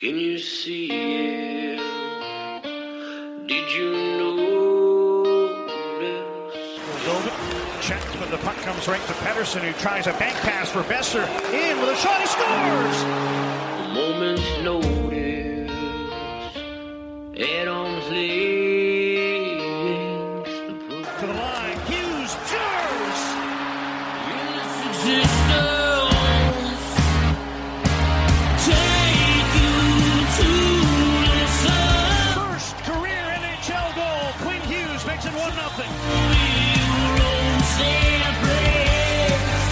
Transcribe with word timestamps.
Can 0.00 0.16
you 0.16 0.38
see 0.38 0.86
it? 0.86 1.76
Did 3.46 3.70
you 3.70 3.92
know 4.16 5.22
this? 6.00 7.06
Over. 7.06 7.82
Check, 7.82 8.00
but 8.18 8.30
the 8.30 8.38
puck 8.38 8.56
comes 8.56 8.88
right 8.88 9.02
to 9.02 9.12
Pettersson, 9.12 9.60
who 9.60 9.78
tries 9.78 10.06
a 10.06 10.12
bank 10.14 10.36
pass 10.36 10.70
for 10.70 10.82
Boeser. 10.84 11.28
In 11.52 11.78
with 11.80 11.90
a 11.90 11.96
shot, 11.96 12.18
he 12.18 12.26
scores! 12.26 13.29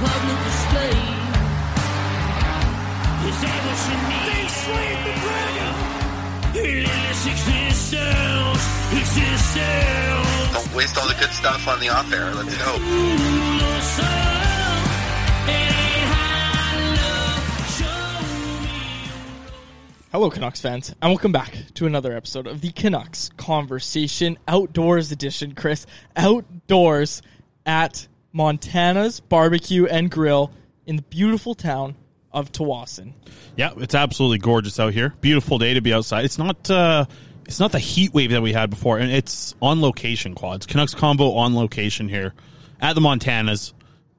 They 0.00 0.06
slayed 4.48 4.96
the 5.04 5.12
dragon! 5.20 5.74
Don't 10.54 10.74
waste 10.74 10.96
all 10.96 11.06
the 11.06 11.14
good 11.20 11.30
stuff 11.32 11.68
on 11.68 11.80
the 11.80 11.90
off 11.90 12.10
air. 12.14 12.32
Let's 12.32 12.56
go. 12.56 12.78
Hello, 20.12 20.30
Canucks 20.30 20.62
fans, 20.62 20.94
and 21.02 21.10
welcome 21.10 21.30
back 21.32 21.54
to 21.74 21.84
another 21.84 22.16
episode 22.16 22.46
of 22.46 22.62
the 22.62 22.72
Canucks 22.72 23.28
Conversation 23.36 24.38
Outdoors 24.48 25.12
Edition. 25.12 25.54
Chris, 25.54 25.84
outdoors 26.16 27.20
at 27.66 28.08
Montana's 28.32 29.20
Barbecue 29.20 29.86
and 29.86 30.10
Grill 30.10 30.52
in 30.86 30.96
the 30.96 31.02
beautiful 31.02 31.54
town 31.54 31.96
of 32.32 32.52
Tsawwassen. 32.52 33.12
Yeah, 33.56 33.72
it's 33.76 33.94
absolutely 33.94 34.38
gorgeous 34.38 34.78
out 34.78 34.92
here. 34.92 35.14
Beautiful 35.20 35.58
day 35.58 35.74
to 35.74 35.80
be 35.80 35.92
outside. 35.92 36.24
It's 36.24 36.38
not 36.38 36.70
uh 36.70 37.06
it's 37.46 37.58
not 37.58 37.72
the 37.72 37.80
heat 37.80 38.14
wave 38.14 38.30
that 38.30 38.42
we 38.42 38.52
had 38.52 38.70
before, 38.70 38.98
and 38.98 39.10
it's 39.10 39.54
on 39.60 39.80
location 39.80 40.34
quads. 40.36 40.66
Canucks 40.66 40.94
combo 40.94 41.32
on 41.32 41.56
location 41.56 42.08
here 42.08 42.34
at 42.80 42.94
the 42.94 43.00
Montanas. 43.00 43.72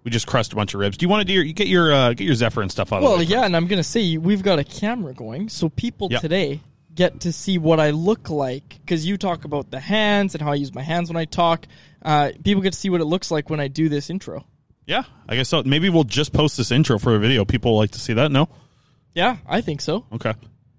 We 0.04 0.12
just 0.12 0.28
crushed 0.28 0.52
a 0.52 0.56
bunch 0.56 0.74
of 0.74 0.80
ribs. 0.82 0.98
Do 0.98 1.06
you 1.06 1.10
want 1.10 1.22
to 1.22 1.26
do 1.26 1.34
your 1.34 1.44
you 1.44 1.54
get 1.54 1.68
your 1.68 1.94
uh, 1.94 2.10
get 2.14 2.26
your 2.26 2.36
Zephyr 2.36 2.62
and 2.62 2.72
stuff 2.72 2.92
out 2.92 3.02
Well, 3.02 3.22
yeah, 3.22 3.46
and 3.46 3.56
I'm 3.56 3.68
going 3.68 3.78
to 3.78 3.84
say 3.88 4.18
we've 4.18 4.44
got 4.44 4.60
a 4.60 4.64
camera 4.66 5.14
going, 5.14 5.48
so 5.48 5.70
people 5.70 6.10
Yep. 6.12 6.22
today 6.22 6.60
get 6.94 7.22
to 7.22 7.32
see 7.32 7.58
what 7.58 7.80
I 7.80 7.92
look 7.92 8.30
like 8.30 8.80
because 8.82 9.06
you 9.06 9.18
talk 9.18 9.46
about 9.46 9.72
the 9.72 9.80
hands 9.80 10.36
and 10.36 10.42
how 10.42 10.52
I 10.52 10.56
use 10.56 10.74
my 10.74 10.82
hands 10.82 11.10
when 11.10 11.16
I 11.16 11.24
talk. 11.26 11.66
Uh, 12.01 12.31
people 12.44 12.62
get 12.62 12.73
to 12.73 12.79
see 12.79 12.89
what 12.89 13.01
it 13.01 13.06
looks 13.06 13.31
like 13.31 13.50
when 13.50 13.59
I 13.59 13.67
do 13.67 13.89
this 13.89 14.09
intro. 14.09 14.45
Yeah, 14.88 15.03
I 15.29 15.35
guess 15.35 15.50
so. 15.50 15.63
Maybe 15.63 15.89
we'll 15.89 16.03
just 16.03 16.34
post 16.34 16.57
this 16.57 16.72
intro 16.72 16.97
for 17.00 17.16
a 17.16 17.19
video. 17.19 17.45
People 17.45 17.78
like 17.78 17.91
to 17.91 18.00
see 18.00 18.13
that. 18.13 18.31
No, 18.31 18.50
Yeah, 19.13 19.38
I 19.47 19.62
think 19.62 19.81
so. 19.81 20.06
okay, 20.13 20.33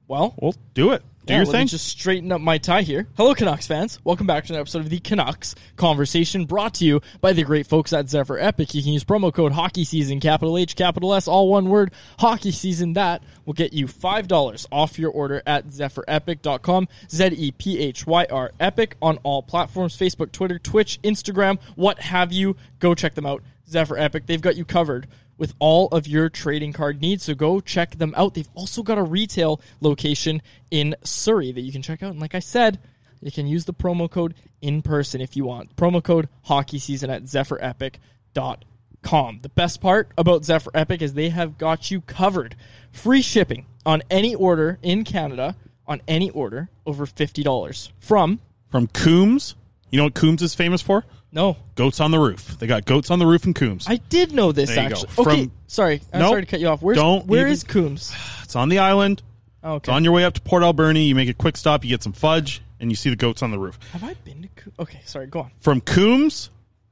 Well, 0.08 0.34
we'll 0.40 0.56
do 0.74 0.92
it. 0.92 1.02
Do 1.24 1.34
Yeah, 1.34 1.38
your 1.38 1.46
let 1.46 1.52
me 1.52 1.58
thing. 1.60 1.66
just 1.68 1.86
straighten 1.86 2.32
up 2.32 2.40
my 2.40 2.58
tie 2.58 2.82
here. 2.82 3.06
Hello, 3.16 3.32
Canucks 3.32 3.64
fans. 3.68 4.00
Welcome 4.02 4.26
back 4.26 4.44
to 4.46 4.54
an 4.54 4.58
episode 4.58 4.80
of 4.80 4.90
the 4.90 4.98
Canucks 4.98 5.54
Conversation 5.76 6.46
brought 6.46 6.74
to 6.74 6.84
you 6.84 7.00
by 7.20 7.32
the 7.32 7.44
great 7.44 7.64
folks 7.68 7.92
at 7.92 8.08
Zephyr 8.08 8.40
Epic. 8.40 8.74
You 8.74 8.82
can 8.82 8.92
use 8.92 9.04
promo 9.04 9.32
code 9.32 9.52
Hockey 9.52 9.84
Season, 9.84 10.18
capital 10.18 10.58
H, 10.58 10.74
capital 10.74 11.14
S, 11.14 11.28
all 11.28 11.48
one 11.48 11.68
word, 11.68 11.92
Hockey 12.18 12.50
Season. 12.50 12.94
That 12.94 13.22
will 13.46 13.52
get 13.54 13.72
you 13.72 13.86
$5 13.86 14.66
off 14.72 14.98
your 14.98 15.12
order 15.12 15.44
at 15.46 15.68
zephyrepic.com. 15.68 16.88
Z 17.08 17.26
E 17.26 17.52
P 17.52 17.78
H 17.78 18.04
Y 18.04 18.26
R 18.28 18.50
Epic 18.58 18.96
on 19.00 19.18
all 19.18 19.42
platforms 19.44 19.96
Facebook, 19.96 20.32
Twitter, 20.32 20.58
Twitch, 20.58 21.00
Instagram, 21.02 21.60
what 21.76 22.00
have 22.00 22.32
you. 22.32 22.56
Go 22.80 22.96
check 22.96 23.14
them 23.14 23.26
out. 23.26 23.44
Zephyr 23.68 23.96
Epic, 23.96 24.26
they've 24.26 24.40
got 24.42 24.56
you 24.56 24.64
covered 24.64 25.06
with 25.42 25.54
all 25.58 25.88
of 25.88 26.06
your 26.06 26.28
trading 26.28 26.72
card 26.72 27.00
needs. 27.00 27.24
So 27.24 27.34
go 27.34 27.58
check 27.58 27.98
them 27.98 28.14
out. 28.16 28.34
They've 28.34 28.48
also 28.54 28.84
got 28.84 28.96
a 28.96 29.02
retail 29.02 29.60
location 29.80 30.40
in 30.70 30.94
Surrey 31.02 31.50
that 31.50 31.62
you 31.62 31.72
can 31.72 31.82
check 31.82 32.00
out. 32.00 32.12
And 32.12 32.20
like 32.20 32.36
I 32.36 32.38
said, 32.38 32.78
you 33.20 33.32
can 33.32 33.48
use 33.48 33.64
the 33.64 33.74
promo 33.74 34.08
code 34.08 34.34
in 34.60 34.82
person 34.82 35.20
if 35.20 35.36
you 35.36 35.44
want. 35.44 35.74
Promo 35.74 36.00
code 36.00 36.28
hockey 36.42 36.78
season 36.78 37.10
at 37.10 37.24
Zephyrepic.com. 37.24 39.38
The 39.42 39.48
best 39.48 39.80
part 39.80 40.12
about 40.16 40.44
Zephyr 40.44 40.70
Epic 40.74 41.02
is 41.02 41.14
they 41.14 41.30
have 41.30 41.58
got 41.58 41.90
you 41.90 42.02
covered. 42.02 42.54
Free 42.92 43.20
shipping 43.20 43.66
on 43.84 44.04
any 44.08 44.36
order 44.36 44.78
in 44.80 45.02
Canada 45.02 45.56
on 45.88 46.02
any 46.06 46.30
order 46.30 46.70
over 46.86 47.04
$50 47.04 47.90
from 47.98 48.38
From 48.70 48.86
Coombs. 48.86 49.56
You 49.90 49.96
know 49.96 50.04
what 50.04 50.14
Coombs 50.14 50.40
is 50.40 50.54
famous 50.54 50.82
for? 50.82 51.04
No. 51.32 51.56
Goats 51.76 51.98
on 52.00 52.10
the 52.10 52.18
roof. 52.18 52.58
They 52.58 52.66
got 52.66 52.84
goats 52.84 53.10
on 53.10 53.18
the 53.18 53.26
roof 53.26 53.44
in 53.46 53.54
Coombs. 53.54 53.86
I 53.88 53.96
did 53.96 54.32
know 54.32 54.52
this 54.52 54.68
There 54.74 54.82
you 54.84 54.90
go. 54.90 54.96
actually. 55.06 55.32
Okay, 55.32 55.50
sorry. 55.66 56.02
I'm 56.12 56.20
Nope. 56.20 56.28
sorry 56.30 56.42
to 56.42 56.46
cut 56.50 56.60
you 56.60 56.68
off. 56.68 56.82
Where's 56.82 56.98
Don't 56.98 57.26
where 57.26 57.42
even- 57.42 57.52
is 57.52 57.64
Coombs? 57.64 58.12
It's 58.42 58.54
on 58.56 58.68
the 58.68 58.80
island. 58.80 59.22
Oh, 59.64 59.76
It's 59.76 59.88
okay. 59.88 59.96
on 59.96 60.04
your 60.04 60.12
way 60.12 60.24
up 60.24 60.34
to 60.34 60.40
Port 60.42 60.62
Alberni. 60.62 61.06
You 61.06 61.14
make 61.14 61.30
a 61.30 61.34
quick 61.34 61.56
stop. 61.56 61.84
You 61.84 61.88
get 61.90 62.02
some 62.02 62.12
fudge, 62.12 62.60
and 62.80 62.90
you 62.90 62.96
see 62.96 63.08
the 63.08 63.16
goats 63.16 63.42
on 63.42 63.50
the 63.50 63.58
roof. 63.58 63.78
Have 63.92 64.04
I 64.04 64.12
been 64.24 64.42
to 64.42 64.48
Coombs? 64.56 64.76
Okay, 64.78 65.00
sorry. 65.06 65.26
Go 65.26 65.40
on. 65.40 65.50
From 65.60 65.80
Coombs 65.80 66.50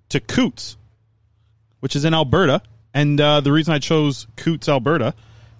to 0.09 0.21
Coutts, 0.21 0.79
which 1.81 1.95
is 1.95 2.05
in 2.07 2.15
Alberta. 2.15 2.63
And 2.95 3.21
uh, 3.21 3.41
the 3.43 3.53
reason 3.53 3.75
I 3.75 3.79
chose 3.79 4.27
Coutts, 4.37 4.69
Alberta, 4.71 5.13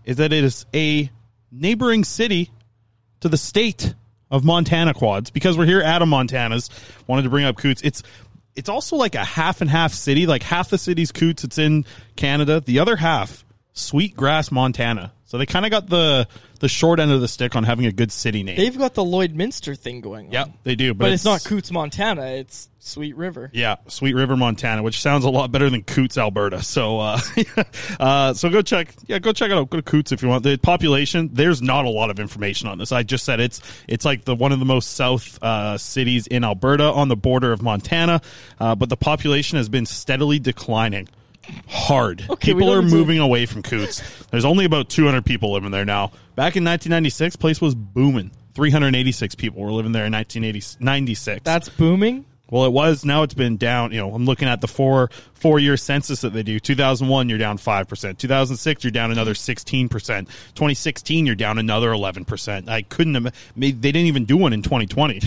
is 0.07 0.17
that 0.17 0.33
it 0.33 0.43
is 0.43 0.65
a 0.75 1.11
neighboring 1.53 2.03
city 2.05 2.51
to 3.21 3.29
the 3.29 3.37
state 3.37 3.95
of 4.31 4.43
Montana 4.45 4.95
quads. 4.95 5.29
Because 5.31 5.59
we're 5.59 5.67
here 5.67 5.83
out 5.83 6.01
of 6.01 6.09
Montana's, 6.09 6.71
wanted 7.07 7.23
to 7.25 7.29
bring 7.31 7.45
up 7.45 7.57
Coutts. 7.59 7.83
It's 7.83 8.03
it's 8.57 8.69
also 8.69 8.97
like 8.97 9.15
a 9.15 9.25
half 9.25 9.61
and 9.61 9.71
half 9.71 9.93
city. 9.93 10.27
Like 10.27 10.43
half 10.43 10.71
the 10.71 10.79
city's 10.79 11.13
Coutts, 11.13 11.45
it's 11.45 11.59
in 11.59 11.85
Canada. 12.17 12.61
The 12.61 12.79
other 12.79 12.97
half, 12.97 13.45
Sweetgrass, 13.73 14.51
Montana. 14.51 15.13
So 15.31 15.39
they 15.39 15.47
kind 15.47 15.65
of 15.65 15.71
got 15.71 15.87
the 15.87 16.27
the 16.59 16.69
short 16.69 16.99
end 16.99 17.13
of 17.13 17.21
the 17.21 17.29
stick 17.29 17.55
on 17.55 17.63
having 17.63 17.87
a 17.87 17.93
good 17.93 18.11
city 18.11 18.43
name. 18.43 18.57
They've 18.57 18.77
got 18.77 18.95
the 18.95 19.05
Lloydminster 19.05 19.79
thing 19.79 20.01
going 20.01 20.27
on. 20.27 20.33
Yep, 20.33 20.51
they 20.65 20.75
do. 20.75 20.93
But, 20.93 21.05
But, 21.05 21.13
it's, 21.13 21.25
not 21.25 21.45
Coutts, 21.45 21.71
Montana. 21.71 22.23
It's 22.33 22.69
Sweet 22.81 23.15
River. 23.15 23.49
Yeah, 23.53 23.77
Sweet 23.87 24.15
River, 24.15 24.37
Montana, 24.37 24.83
which 24.83 25.01
sounds 25.01 25.25
a 25.25 25.31
lot 25.31 25.53
better 25.53 25.71
than 25.71 25.85
Coutts, 25.85 26.19
Alberta. 26.19 26.65
So, 26.65 26.99
uh, 26.99 27.21
uh, 28.01 28.35
so 28.35 28.51
go 28.51 28.61
check, 28.61 28.93
yeah, 29.07 29.21
go 29.21 29.33
check 29.33 29.53
it 29.53 29.57
out. 29.57 29.71
Go 29.71 29.81
to 29.81 29.89
Coutts 29.89 30.11
if 30.11 30.21
you 30.21 30.29
want. 30.29 30.43
The 30.43 30.57
population, 30.57 31.31
there's 31.33 31.63
not 31.63 31.85
a 31.85 31.91
lot 31.91 32.11
of 32.11 32.19
information 32.19 32.67
on 32.67 32.79
this. 32.79 32.91
I 32.91 33.05
just 33.05 33.25
said 33.25 33.39
it's 33.39 33.63
it's 33.87 34.05
like 34.05 34.25
the 34.25 34.35
one 34.35 34.51
of 34.51 34.59
the 34.59 34.65
most 34.65 34.97
south 34.97 35.41
uh, 35.45 35.79
cities 35.79 36.27
in 36.27 36.43
Alberta 36.43 36.87
on 36.87 37.07
the 37.07 37.17
border 37.17 37.53
of 37.53 37.63
Montana, 37.63 38.21
uh, 38.59 38.75
but 38.75 38.89
the 38.89 38.97
population 38.97 39.59
has 39.59 39.69
been 39.69 39.87
steadily 39.87 40.41
declining. 40.41 41.09
Hard. 41.69 42.25
Okay, 42.29 42.53
people 42.53 42.73
are 42.73 42.83
moving 42.83 43.19
away 43.19 43.47
from 43.47 43.63
Coutts. 43.63 44.03
There's 44.31 44.45
only 44.45 44.65
about 44.65 44.89
200 44.89 45.25
people 45.25 45.53
living 45.53 45.71
there 45.71 45.85
now. 45.85 46.09
Back 46.37 46.57
in 46.57 46.65
1996, 46.65 47.37
place 47.37 47.61
was 47.61 47.75
booming. 47.75 48.31
386 48.55 49.35
people 49.37 49.63
were 49.63 49.73
living 49.73 49.93
there 49.93 50.05
in 50.07 50.13
1996. 50.13 51.43
That's 51.45 51.69
booming. 51.69 52.25
Well, 52.51 52.65
it 52.65 52.73
was. 52.73 53.05
Now 53.05 53.23
it's 53.23 53.35
been 53.35 53.57
down. 53.57 53.93
You 53.93 53.99
know, 54.01 54.13
I'm 54.13 54.25
looking 54.25 54.49
at 54.49 54.61
the 54.61 54.67
four 54.67 55.09
four 55.35 55.61
year 55.61 55.77
census 55.77 56.23
that 56.23 56.33
they 56.33 56.43
do. 56.43 56.59
2001, 56.59 57.29
you're 57.29 57.39
down 57.39 57.59
five 57.59 57.87
percent. 57.87 58.19
2006, 58.19 58.83
you're 58.83 58.91
down 58.91 59.13
another 59.13 59.35
16 59.35 59.89
percent. 59.89 60.27
2016, 60.57 61.27
you're 61.27 61.37
down 61.37 61.59
another 61.59 61.93
11 61.93 62.25
percent. 62.25 62.69
I 62.69 62.83
couldn't 62.83 63.15
have. 63.15 63.33
They 63.57 63.71
didn't 63.71 63.97
even 64.07 64.25
do 64.25 64.37
one 64.37 64.53
in 64.53 64.63
2020. 64.63 65.21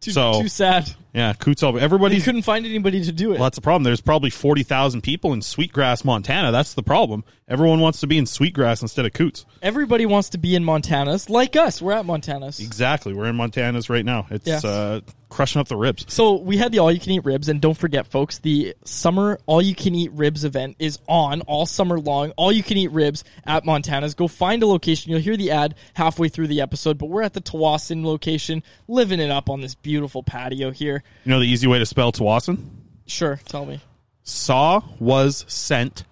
Too, 0.00 0.10
So- 0.10 0.42
too 0.42 0.48
sad. 0.48 0.94
Yeah, 1.14 1.32
Coutts. 1.32 1.60
They 1.60 1.68
Everybody. 1.68 2.20
couldn't 2.20 2.42
find 2.42 2.66
anybody 2.66 3.04
to 3.04 3.12
do 3.12 3.30
it. 3.30 3.34
Well, 3.34 3.44
that's 3.44 3.54
the 3.56 3.62
problem. 3.62 3.84
There's 3.84 4.00
probably 4.00 4.30
40,000 4.30 5.00
people 5.00 5.32
in 5.32 5.42
Sweetgrass, 5.42 6.04
Montana. 6.04 6.50
That's 6.50 6.74
the 6.74 6.82
problem. 6.82 7.22
Everyone 7.46 7.78
wants 7.80 8.00
to 8.00 8.08
be 8.08 8.18
in 8.18 8.26
Sweetgrass 8.26 8.82
instead 8.82 9.06
of 9.06 9.12
Coutts. 9.12 9.46
Everybody 9.62 10.06
wants 10.06 10.30
to 10.30 10.38
be 10.38 10.56
in 10.56 10.64
Montana's, 10.64 11.30
like 11.30 11.54
us. 11.54 11.80
We're 11.80 11.92
at 11.92 12.04
Montana's. 12.04 12.58
Exactly. 12.58 13.14
We're 13.14 13.26
in 13.26 13.36
Montana's 13.36 13.88
right 13.88 14.04
now. 14.04 14.26
It's 14.30 14.64
uh, 14.64 15.02
crushing 15.28 15.60
up 15.60 15.68
the 15.68 15.76
ribs. 15.76 16.06
So 16.08 16.36
we 16.36 16.56
had 16.56 16.72
the 16.72 16.78
all 16.80 16.90
you 16.90 16.98
can 16.98 17.12
eat 17.12 17.24
ribs, 17.24 17.48
and 17.48 17.60
don't 17.60 17.76
forget, 17.76 18.06
folks, 18.06 18.38
the 18.38 18.74
summer 18.84 19.38
all 19.46 19.60
you 19.60 19.74
can 19.74 19.94
eat 19.94 20.10
ribs 20.12 20.44
event 20.44 20.76
is 20.78 20.98
on 21.06 21.42
all 21.42 21.66
summer 21.66 22.00
long. 22.00 22.30
All 22.38 22.50
you 22.50 22.62
can 22.62 22.76
eat 22.78 22.90
ribs 22.90 23.22
at 23.46 23.64
Montana's. 23.64 24.14
Go 24.14 24.26
find 24.26 24.62
a 24.62 24.66
location. 24.66 25.12
You'll 25.12 25.20
hear 25.20 25.36
the 25.36 25.50
ad 25.52 25.74
halfway 25.92 26.28
through 26.28 26.46
the 26.48 26.62
episode, 26.62 26.96
but 26.98 27.06
we're 27.06 27.22
at 27.22 27.34
the 27.34 27.42
Tsawwassen 27.42 28.04
location, 28.04 28.62
living 28.88 29.20
it 29.20 29.30
up 29.30 29.48
on 29.50 29.60
this 29.60 29.74
beautiful 29.74 30.22
patio 30.22 30.70
here. 30.70 31.03
You 31.24 31.30
know 31.30 31.40
the 31.40 31.46
easy 31.46 31.66
way 31.66 31.78
to 31.78 31.86
spell 31.86 32.12
Tsawwassen? 32.12 32.66
Sure, 33.06 33.40
tell 33.46 33.66
me. 33.66 33.80
saw 34.22 34.82
was 34.98 35.44
sent, 35.48 36.04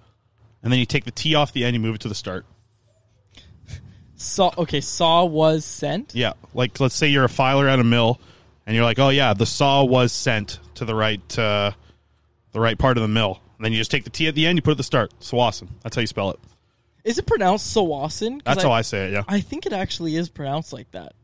and 0.62 0.72
then 0.72 0.78
you 0.78 0.86
take 0.86 1.04
the 1.04 1.10
T 1.10 1.34
off 1.34 1.52
the 1.52 1.64
end, 1.64 1.74
you 1.74 1.80
move 1.80 1.96
it 1.96 2.00
to 2.02 2.08
the 2.08 2.14
start. 2.14 2.46
Saw 4.16 4.52
okay, 4.56 4.80
saw 4.80 5.24
was 5.24 5.64
sent. 5.64 6.14
Yeah, 6.14 6.34
like 6.54 6.78
let's 6.80 6.94
say 6.94 7.08
you're 7.08 7.24
a 7.24 7.28
filer 7.28 7.68
at 7.68 7.78
a 7.78 7.84
mill, 7.84 8.20
and 8.66 8.76
you're 8.76 8.84
like, 8.84 8.98
oh 8.98 9.08
yeah, 9.08 9.34
the 9.34 9.46
saw 9.46 9.84
was 9.84 10.12
sent 10.12 10.60
to 10.76 10.84
the 10.84 10.94
right, 10.94 11.38
uh, 11.38 11.72
the 12.52 12.60
right 12.60 12.78
part 12.78 12.96
of 12.96 13.02
the 13.02 13.08
mill. 13.08 13.40
And 13.58 13.64
then 13.64 13.72
you 13.72 13.78
just 13.78 13.90
take 13.90 14.04
the 14.04 14.10
T 14.10 14.28
at 14.28 14.34
the 14.34 14.46
end, 14.46 14.56
you 14.56 14.62
put 14.62 14.70
it 14.70 14.72
at 14.72 14.76
the 14.78 14.84
start. 14.84 15.12
Sawasin. 15.20 15.68
That's 15.82 15.96
how 15.96 16.00
you 16.00 16.06
spell 16.06 16.30
it. 16.30 16.40
Is 17.04 17.18
it 17.18 17.26
pronounced 17.26 17.76
Sawasin? 17.76 18.42
That's 18.44 18.62
how 18.62 18.70
I 18.70 18.82
say 18.82 19.08
it. 19.08 19.12
Yeah, 19.12 19.24
I 19.26 19.40
think 19.40 19.66
it 19.66 19.72
actually 19.72 20.16
is 20.16 20.28
pronounced 20.28 20.72
like 20.72 20.90
that. 20.92 21.14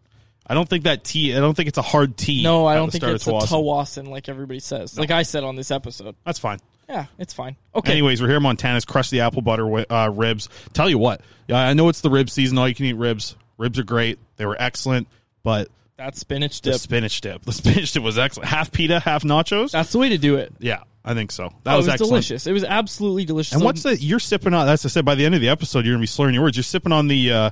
I 0.48 0.54
don't 0.54 0.68
think 0.68 0.84
that 0.84 1.04
T. 1.04 1.34
I 1.34 1.40
don't 1.40 1.54
think 1.54 1.68
it's 1.68 1.78
a 1.78 1.82
hard 1.82 2.16
T. 2.16 2.42
No, 2.42 2.66
I 2.66 2.74
don't 2.76 2.90
think 2.90 3.04
it's 3.04 3.26
a 3.26 3.30
Tawasin. 3.30 4.08
Like 4.08 4.28
everybody 4.28 4.60
says. 4.60 4.98
Like 4.98 5.10
I 5.10 5.22
said 5.22 5.44
on 5.44 5.56
this 5.56 5.70
episode. 5.70 6.16
That's 6.24 6.38
fine. 6.38 6.58
Yeah, 6.88 7.04
it's 7.18 7.34
fine. 7.34 7.56
Okay. 7.74 7.92
Anyways, 7.92 8.22
we're 8.22 8.28
here 8.28 8.38
in 8.38 8.42
Montana's 8.42 8.86
crush 8.86 9.10
the 9.10 9.20
apple 9.20 9.42
butter 9.42 9.84
uh, 9.92 10.08
ribs. 10.08 10.48
Tell 10.72 10.88
you 10.88 10.96
what, 10.96 11.20
yeah, 11.46 11.58
I 11.58 11.74
know 11.74 11.90
it's 11.90 12.00
the 12.00 12.08
rib 12.08 12.30
season. 12.30 12.56
All 12.56 12.66
you 12.66 12.74
can 12.74 12.86
eat 12.86 12.94
ribs. 12.94 13.36
Ribs 13.58 13.78
are 13.78 13.84
great. 13.84 14.18
They 14.36 14.46
were 14.46 14.56
excellent, 14.58 15.06
but 15.42 15.68
that 15.98 16.16
spinach 16.16 16.62
dip. 16.62 16.72
the 16.72 16.78
spinach 16.78 17.20
dip, 17.20 17.42
the 17.44 17.52
spinach 17.52 17.92
dip 17.92 18.02
was 18.02 18.16
excellent. 18.18 18.48
Half 18.48 18.72
pita, 18.72 19.00
half 19.00 19.22
nachos. 19.24 19.72
That's 19.72 19.92
the 19.92 19.98
way 19.98 20.08
to 20.10 20.16
do 20.18 20.36
it. 20.36 20.54
Yeah, 20.60 20.84
I 21.04 21.12
think 21.12 21.30
so. 21.30 21.52
That 21.64 21.74
Oh, 21.74 21.76
was, 21.76 21.88
it 21.88 22.00
was 22.00 22.00
delicious. 22.08 22.46
It 22.46 22.52
was 22.52 22.64
absolutely 22.64 23.26
delicious. 23.26 23.52
And 23.52 23.62
what's 23.62 23.82
the 23.82 23.94
you're 23.96 24.18
sipping 24.18 24.54
on? 24.54 24.64
That's 24.66 24.86
I 24.86 24.88
said 24.88 25.04
by 25.04 25.14
the 25.14 25.26
end 25.26 25.34
of 25.34 25.42
the 25.42 25.50
episode, 25.50 25.84
you're 25.84 25.92
gonna 25.94 26.00
be 26.02 26.06
slurring 26.06 26.32
your 26.32 26.44
words. 26.44 26.56
You're 26.56 26.64
sipping 26.64 26.92
on 26.92 27.08
the 27.08 27.32
uh, 27.32 27.50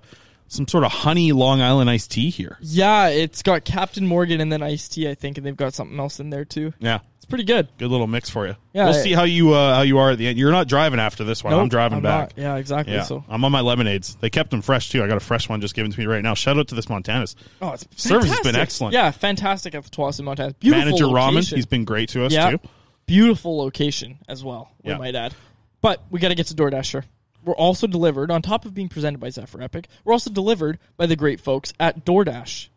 some 0.48 0.68
sort 0.68 0.84
of 0.84 0.92
honey 0.92 1.32
Long 1.32 1.60
Island 1.60 1.90
iced 1.90 2.10
tea 2.12 2.30
here. 2.30 2.56
Yeah, 2.60 3.08
it's 3.08 3.42
got 3.42 3.64
Captain 3.64 4.06
Morgan 4.06 4.40
and 4.40 4.52
then 4.52 4.62
iced 4.62 4.92
tea, 4.92 5.08
I 5.08 5.14
think, 5.14 5.36
and 5.38 5.46
they've 5.46 5.56
got 5.56 5.74
something 5.74 5.98
else 5.98 6.20
in 6.20 6.30
there 6.30 6.44
too. 6.44 6.72
Yeah, 6.78 7.00
It's 7.16 7.24
pretty 7.26 7.44
good. 7.44 7.68
good 7.78 7.90
little 7.90 8.06
mix 8.06 8.30
for 8.30 8.46
you. 8.46 8.54
Yeah, 8.72 8.84
we'll 8.86 8.94
I- 8.94 9.02
see 9.02 9.12
how 9.12 9.24
you 9.24 9.52
uh, 9.54 9.74
how 9.74 9.82
you 9.82 9.98
are 9.98 10.10
at 10.12 10.18
the 10.18 10.28
end. 10.28 10.38
You're 10.38 10.52
not 10.52 10.68
driving 10.68 11.00
after 11.00 11.24
this 11.24 11.42
one. 11.42 11.52
I'm 11.52 11.68
driving 11.68 11.96
I'm 11.98 12.02
back. 12.02 12.36
not. 12.36 12.42
Yeah, 12.42 12.56
exactly. 12.56 12.94
Yeah, 12.94 13.02
So, 13.02 13.24
I'm 13.28 13.44
on 13.44 13.50
my 13.52 13.60
lemonades. 13.60 14.14
They 14.16 14.30
kept 14.30 14.50
them 14.50 14.62
fresh 14.62 14.90
too. 14.90 15.02
I 15.02 15.08
got 15.08 15.16
a 15.16 15.20
fresh 15.20 15.48
one 15.48 15.60
just 15.60 15.74
given 15.74 15.90
to 15.90 15.98
me 15.98 16.06
right 16.06 16.22
now. 16.22 16.34
Shout 16.34 16.58
out 16.58 16.68
to 16.68 16.74
this 16.74 16.88
Montana's. 16.88 17.34
oh, 17.60 17.72
it's 17.72 17.86
Service 17.96 18.28
has 18.30 18.40
been 18.40 18.56
excellent. 18.56 18.94
Yeah, 18.94 19.10
fantastic 19.10 19.74
at 19.74 19.82
the 19.84 19.90
Tsawwassen, 19.90 20.24
Montana. 20.24 20.54
Beautiful 20.60 20.84
Manager 20.84 21.04
Ramen, 21.06 21.54
he's 21.54 21.66
been 21.66 21.84
great 21.84 22.08
to 22.10 22.24
us 22.24 22.32
yeah, 22.32 22.50
too. 22.50 22.60
beautiful 23.06 23.56
location 23.58 24.18
as 24.28 24.44
well. 24.44 24.70
We 24.84 24.90
Yeah. 24.92 24.98
might 24.98 25.14
add, 25.16 25.34
but 25.80 26.02
we 26.10 26.20
got 26.20 26.28
to 26.28 26.34
get 26.34 26.46
to 26.48 26.54
DoorDasher. 26.54 27.02
We're 27.46 27.54
also 27.54 27.86
delivered 27.86 28.30
on 28.30 28.42
top 28.42 28.64
of 28.64 28.74
being 28.74 28.88
presented 28.88 29.20
by 29.20 29.30
Zephyr 29.30 29.62
Epic. 29.62 29.86
We're 30.04 30.12
also 30.12 30.30
delivered 30.30 30.78
by 30.96 31.06
the 31.06 31.14
great 31.16 31.40
folks 31.40 31.72
at 31.78 32.04
DoorDash. 32.04 32.68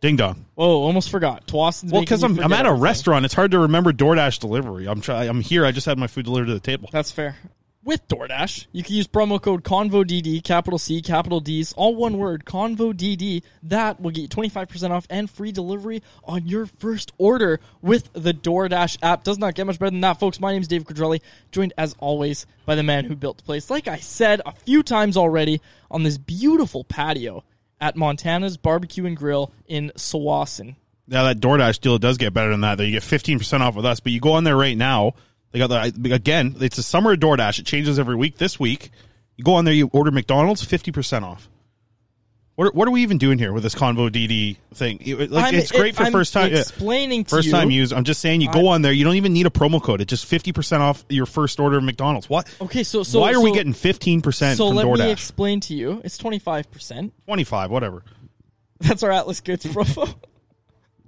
Ding 0.00 0.16
dong. 0.16 0.46
Oh, 0.56 0.82
almost 0.82 1.10
forgot. 1.10 1.46
Tsawwassen's 1.46 1.92
Well, 1.92 2.00
because 2.00 2.22
I'm, 2.22 2.38
I'm 2.40 2.52
at 2.52 2.64
a 2.64 2.68
everything. 2.68 2.82
restaurant, 2.82 3.24
it's 3.26 3.34
hard 3.34 3.50
to 3.50 3.58
remember 3.58 3.92
DoorDash 3.92 4.38
delivery. 4.40 4.88
I'm 4.88 5.00
try, 5.02 5.24
I'm 5.24 5.40
here. 5.40 5.66
I 5.66 5.72
just 5.72 5.86
had 5.86 5.98
my 5.98 6.06
food 6.06 6.24
delivered 6.24 6.46
to 6.46 6.54
the 6.54 6.60
table. 6.60 6.88
That's 6.90 7.10
fair. 7.10 7.36
With 7.88 8.06
DoorDash, 8.06 8.66
you 8.70 8.82
can 8.82 8.96
use 8.96 9.08
promo 9.08 9.40
code 9.40 9.64
ConvoDD, 9.64 10.44
capital 10.44 10.78
C, 10.78 11.00
capital 11.00 11.40
D's, 11.40 11.72
all 11.72 11.96
one 11.96 12.18
word, 12.18 12.44
ConvoDD. 12.44 13.42
That 13.62 13.98
will 13.98 14.10
get 14.10 14.20
you 14.20 14.28
25% 14.28 14.90
off 14.90 15.06
and 15.08 15.30
free 15.30 15.52
delivery 15.52 16.02
on 16.22 16.46
your 16.46 16.66
first 16.66 17.12
order 17.16 17.60
with 17.80 18.12
the 18.12 18.34
DoorDash 18.34 18.98
app. 19.00 19.24
Does 19.24 19.38
not 19.38 19.54
get 19.54 19.64
much 19.64 19.78
better 19.78 19.88
than 19.88 20.02
that, 20.02 20.20
folks. 20.20 20.38
My 20.38 20.52
name 20.52 20.60
is 20.60 20.68
Dave 20.68 20.84
Quadrelli, 20.84 21.22
joined 21.50 21.72
as 21.78 21.96
always 21.98 22.44
by 22.66 22.74
the 22.74 22.82
man 22.82 23.06
who 23.06 23.16
built 23.16 23.38
the 23.38 23.42
place. 23.42 23.70
Like 23.70 23.88
I 23.88 23.96
said 23.96 24.42
a 24.44 24.52
few 24.52 24.82
times 24.82 25.16
already, 25.16 25.62
on 25.90 26.02
this 26.02 26.18
beautiful 26.18 26.84
patio 26.84 27.42
at 27.80 27.96
Montana's 27.96 28.58
Barbecue 28.58 29.06
and 29.06 29.16
Grill 29.16 29.50
in 29.66 29.92
Sawasin. 29.96 30.76
Now 31.06 31.24
that 31.24 31.40
DoorDash 31.40 31.80
deal 31.80 31.96
does 31.96 32.18
get 32.18 32.34
better 32.34 32.50
than 32.50 32.60
that. 32.60 32.76
Though 32.76 32.84
you 32.84 32.92
get 32.92 33.02
fifteen 33.02 33.38
percent 33.38 33.62
off 33.62 33.74
with 33.74 33.86
us, 33.86 34.00
but 34.00 34.12
you 34.12 34.20
go 34.20 34.32
on 34.32 34.44
there 34.44 34.58
right 34.58 34.76
now. 34.76 35.14
They 35.52 35.58
got 35.58 35.68
the 35.68 36.12
again. 36.12 36.56
It's 36.60 36.78
a 36.78 36.82
summer 36.82 37.12
of 37.12 37.20
DoorDash. 37.20 37.58
It 37.60 37.66
changes 37.66 37.98
every 37.98 38.16
week. 38.16 38.36
This 38.38 38.60
week, 38.60 38.90
you 39.36 39.44
go 39.44 39.54
on 39.54 39.64
there, 39.64 39.74
you 39.74 39.88
order 39.92 40.10
McDonald's, 40.10 40.62
fifty 40.64 40.92
percent 40.92 41.24
off. 41.24 41.48
What 42.56 42.66
are, 42.66 42.70
what 42.72 42.88
are 42.88 42.90
we 42.90 43.02
even 43.02 43.18
doing 43.18 43.38
here 43.38 43.52
with 43.52 43.62
this 43.62 43.76
Convo 43.76 44.10
DD 44.10 44.56
thing? 44.74 44.98
It- 45.00 45.30
Like, 45.30 45.54
it's 45.54 45.70
great 45.70 45.94
for 45.94 46.02
I'm 46.02 46.10
first 46.10 46.32
time 46.32 46.52
explaining 46.52 47.22
to 47.22 47.30
first 47.30 47.46
you- 47.46 47.52
time 47.52 47.70
use. 47.70 47.92
I'm 47.92 48.02
just 48.02 48.20
saying, 48.20 48.40
you 48.40 48.50
go 48.50 48.66
on 48.66 48.82
there. 48.82 48.90
You 48.92 49.04
don't 49.04 49.14
even 49.14 49.32
need 49.32 49.46
a 49.46 49.50
promo 49.50 49.80
code. 49.80 50.00
It's 50.00 50.10
just 50.10 50.26
fifty 50.26 50.52
percent 50.52 50.82
off 50.82 51.04
your 51.08 51.24
first 51.26 51.60
order 51.60 51.78
of 51.78 51.84
McDonald's. 51.84 52.28
What? 52.28 52.52
Okay, 52.60 52.82
so 52.82 53.02
so 53.04 53.20
why 53.20 53.32
are 53.32 53.40
we 53.40 53.52
getting 53.52 53.72
fifteen 53.74 54.20
percent 54.22 54.58
So 54.58 54.66
from 54.68 54.76
let 54.76 54.86
DoorDash? 54.86 54.98
me 54.98 55.10
explain 55.12 55.60
to 55.60 55.74
you. 55.74 56.02
It's 56.04 56.18
25%. 56.18 57.12
Twenty 57.26 57.44
five, 57.44 57.70
whatever. 57.70 58.02
That's 58.80 59.02
our 59.04 59.12
Atlas 59.12 59.40
Goods 59.40 59.64
promo. 59.64 60.14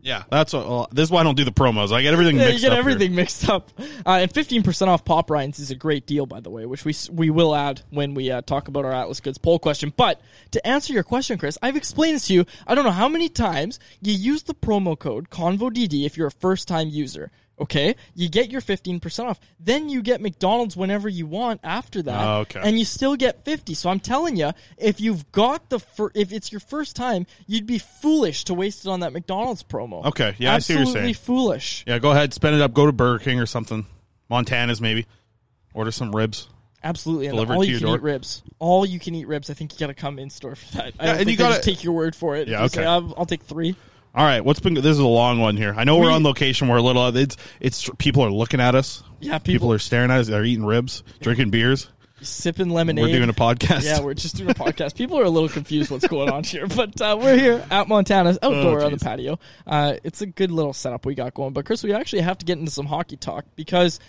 Yeah, 0.02 0.24
that's 0.30 0.52
what, 0.52 0.66
well, 0.66 0.88
this 0.92 1.04
is 1.04 1.10
why 1.10 1.20
I 1.20 1.24
don't 1.24 1.36
do 1.36 1.44
the 1.44 1.52
promos. 1.52 1.92
I 1.92 2.02
get 2.02 2.12
everything 2.12 2.36
yeah, 2.36 2.46
mixed 2.46 2.62
you 2.62 2.68
get 2.68 2.72
up 2.72 2.84
here. 2.84 2.92
everything 2.92 3.14
mixed 3.14 3.48
up. 3.48 3.70
Uh, 3.78 4.18
and 4.22 4.32
15% 4.32 4.88
off 4.88 5.04
Pop 5.04 5.30
Ryan's 5.30 5.58
is 5.58 5.70
a 5.70 5.74
great 5.74 6.06
deal, 6.06 6.26
by 6.26 6.40
the 6.40 6.50
way, 6.50 6.64
which 6.66 6.84
we 6.84 6.94
we 7.12 7.30
will 7.30 7.54
add 7.54 7.82
when 7.90 8.14
we 8.14 8.30
uh, 8.30 8.40
talk 8.42 8.68
about 8.68 8.84
our 8.84 8.92
Atlas 8.92 9.20
Goods 9.20 9.38
poll 9.38 9.58
question. 9.58 9.92
But 9.96 10.20
to 10.52 10.66
answer 10.66 10.92
your 10.92 11.02
question, 11.02 11.38
Chris, 11.38 11.58
I've 11.60 11.76
explained 11.76 12.16
this 12.16 12.28
to 12.28 12.34
you. 12.34 12.46
I 12.66 12.74
don't 12.74 12.84
know 12.84 12.90
how 12.90 13.08
many 13.08 13.28
times 13.28 13.78
you 14.00 14.12
use 14.12 14.42
the 14.44 14.54
promo 14.54 14.98
code 14.98 15.30
ConvoDD 15.30 16.06
if 16.06 16.16
you're 16.16 16.28
a 16.28 16.32
first 16.32 16.66
time 16.66 16.88
user. 16.88 17.30
Okay, 17.60 17.94
you 18.14 18.28
get 18.30 18.50
your 18.50 18.62
fifteen 18.62 19.00
percent 19.00 19.28
off. 19.28 19.38
Then 19.60 19.90
you 19.90 20.00
get 20.02 20.20
McDonald's 20.22 20.76
whenever 20.76 21.08
you 21.10 21.26
want 21.26 21.60
after 21.62 22.00
that, 22.02 22.26
Oh, 22.26 22.38
okay. 22.40 22.60
and 22.64 22.78
you 22.78 22.86
still 22.86 23.16
get 23.16 23.44
fifty. 23.44 23.74
So 23.74 23.90
I'm 23.90 24.00
telling 24.00 24.36
you, 24.36 24.52
if 24.78 24.98
you've 25.00 25.30
got 25.30 25.68
the 25.68 25.78
fir- 25.78 26.10
if 26.14 26.32
it's 26.32 26.50
your 26.50 26.60
first 26.60 26.96
time, 26.96 27.26
you'd 27.46 27.66
be 27.66 27.78
foolish 27.78 28.44
to 28.44 28.54
waste 28.54 28.86
it 28.86 28.88
on 28.88 29.00
that 29.00 29.12
McDonald's 29.12 29.62
promo. 29.62 30.04
Okay, 30.06 30.34
yeah, 30.38 30.54
I 30.54 30.58
see 30.60 30.74
what 30.74 30.86
you're 30.86 30.94
saying. 30.94 31.14
foolish. 31.14 31.84
Yeah, 31.86 31.98
go 31.98 32.12
ahead, 32.12 32.32
spend 32.32 32.56
it 32.56 32.62
up. 32.62 32.72
Go 32.72 32.86
to 32.86 32.92
Burger 32.92 33.22
King 33.22 33.38
or 33.38 33.46
something. 33.46 33.84
Montana's 34.30 34.80
maybe. 34.80 35.06
Order 35.74 35.90
some 35.92 36.16
ribs. 36.16 36.48
Absolutely, 36.82 37.26
and 37.26 37.34
Delivered 37.34 37.54
all 37.56 37.60
to 37.60 37.66
you 37.66 37.72
your 37.72 37.80
can 37.80 37.86
door. 37.88 37.96
eat 37.96 38.02
ribs. 38.02 38.42
All 38.58 38.86
you 38.86 38.98
can 38.98 39.14
eat 39.14 39.28
ribs. 39.28 39.50
I 39.50 39.54
think 39.54 39.72
you 39.74 39.78
got 39.78 39.88
to 39.88 39.94
come 39.94 40.18
in 40.18 40.30
store 40.30 40.54
for 40.56 40.76
that. 40.78 40.94
I 40.98 41.04
Yeah, 41.04 41.10
and 41.10 41.18
think 41.18 41.30
you 41.30 41.36
gotta- 41.36 41.60
take 41.62 41.84
your 41.84 41.92
word 41.92 42.16
for 42.16 42.36
it. 42.36 42.48
Yeah, 42.48 42.62
You 42.62 42.68
say, 42.70 42.80
okay. 42.80 42.86
I'll, 42.88 43.14
I'll 43.18 43.26
take 43.26 43.42
three. 43.42 43.76
All 44.12 44.24
right, 44.24 44.44
what's 44.44 44.58
been? 44.58 44.74
This 44.74 44.84
is 44.86 44.98
a 44.98 45.06
long 45.06 45.38
one 45.38 45.56
here. 45.56 45.72
I 45.76 45.84
know 45.84 45.98
we're 45.98 46.10
on 46.10 46.24
location. 46.24 46.66
We're 46.66 46.78
a 46.78 46.82
little. 46.82 47.16
It's 47.16 47.36
it's 47.60 47.88
people 47.98 48.24
are 48.24 48.30
looking 48.30 48.60
at 48.60 48.74
us. 48.74 49.04
Yeah, 49.20 49.38
people, 49.38 49.52
people- 49.52 49.72
are 49.74 49.78
staring 49.78 50.10
at 50.10 50.18
us. 50.20 50.26
They're 50.26 50.44
eating 50.44 50.64
ribs, 50.64 51.04
drinking 51.20 51.50
beers. 51.50 51.88
Sipping 52.22 52.68
lemonade. 52.70 53.04
We're 53.04 53.16
doing 53.16 53.30
a 53.30 53.32
podcast. 53.32 53.84
Yeah, 53.84 54.00
we're 54.00 54.12
just 54.14 54.36
doing 54.36 54.50
a 54.50 54.54
podcast. 54.54 54.94
People 54.94 55.18
are 55.18 55.24
a 55.24 55.30
little 55.30 55.48
confused 55.48 55.90
what's 55.90 56.06
going 56.06 56.28
on 56.28 56.42
here, 56.44 56.66
but 56.66 57.00
uh, 57.00 57.16
we're 57.18 57.38
here 57.38 57.64
at 57.70 57.88
Montana's 57.88 58.38
outdoor 58.42 58.82
Oh, 58.82 58.86
on 58.86 58.92
the 58.92 58.98
patio. 58.98 59.38
Uh, 59.66 59.94
it's 60.04 60.20
a 60.20 60.26
good 60.26 60.50
little 60.50 60.74
setup 60.74 61.06
we 61.06 61.14
got 61.14 61.32
going. 61.32 61.54
But 61.54 61.64
Chris, 61.64 61.82
we 61.82 61.94
actually 61.94 62.20
have 62.22 62.36
to 62.38 62.44
get 62.44 62.58
into 62.58 62.70
some 62.70 62.84
hockey 62.86 63.16
talk 63.16 63.46
because 63.56 64.00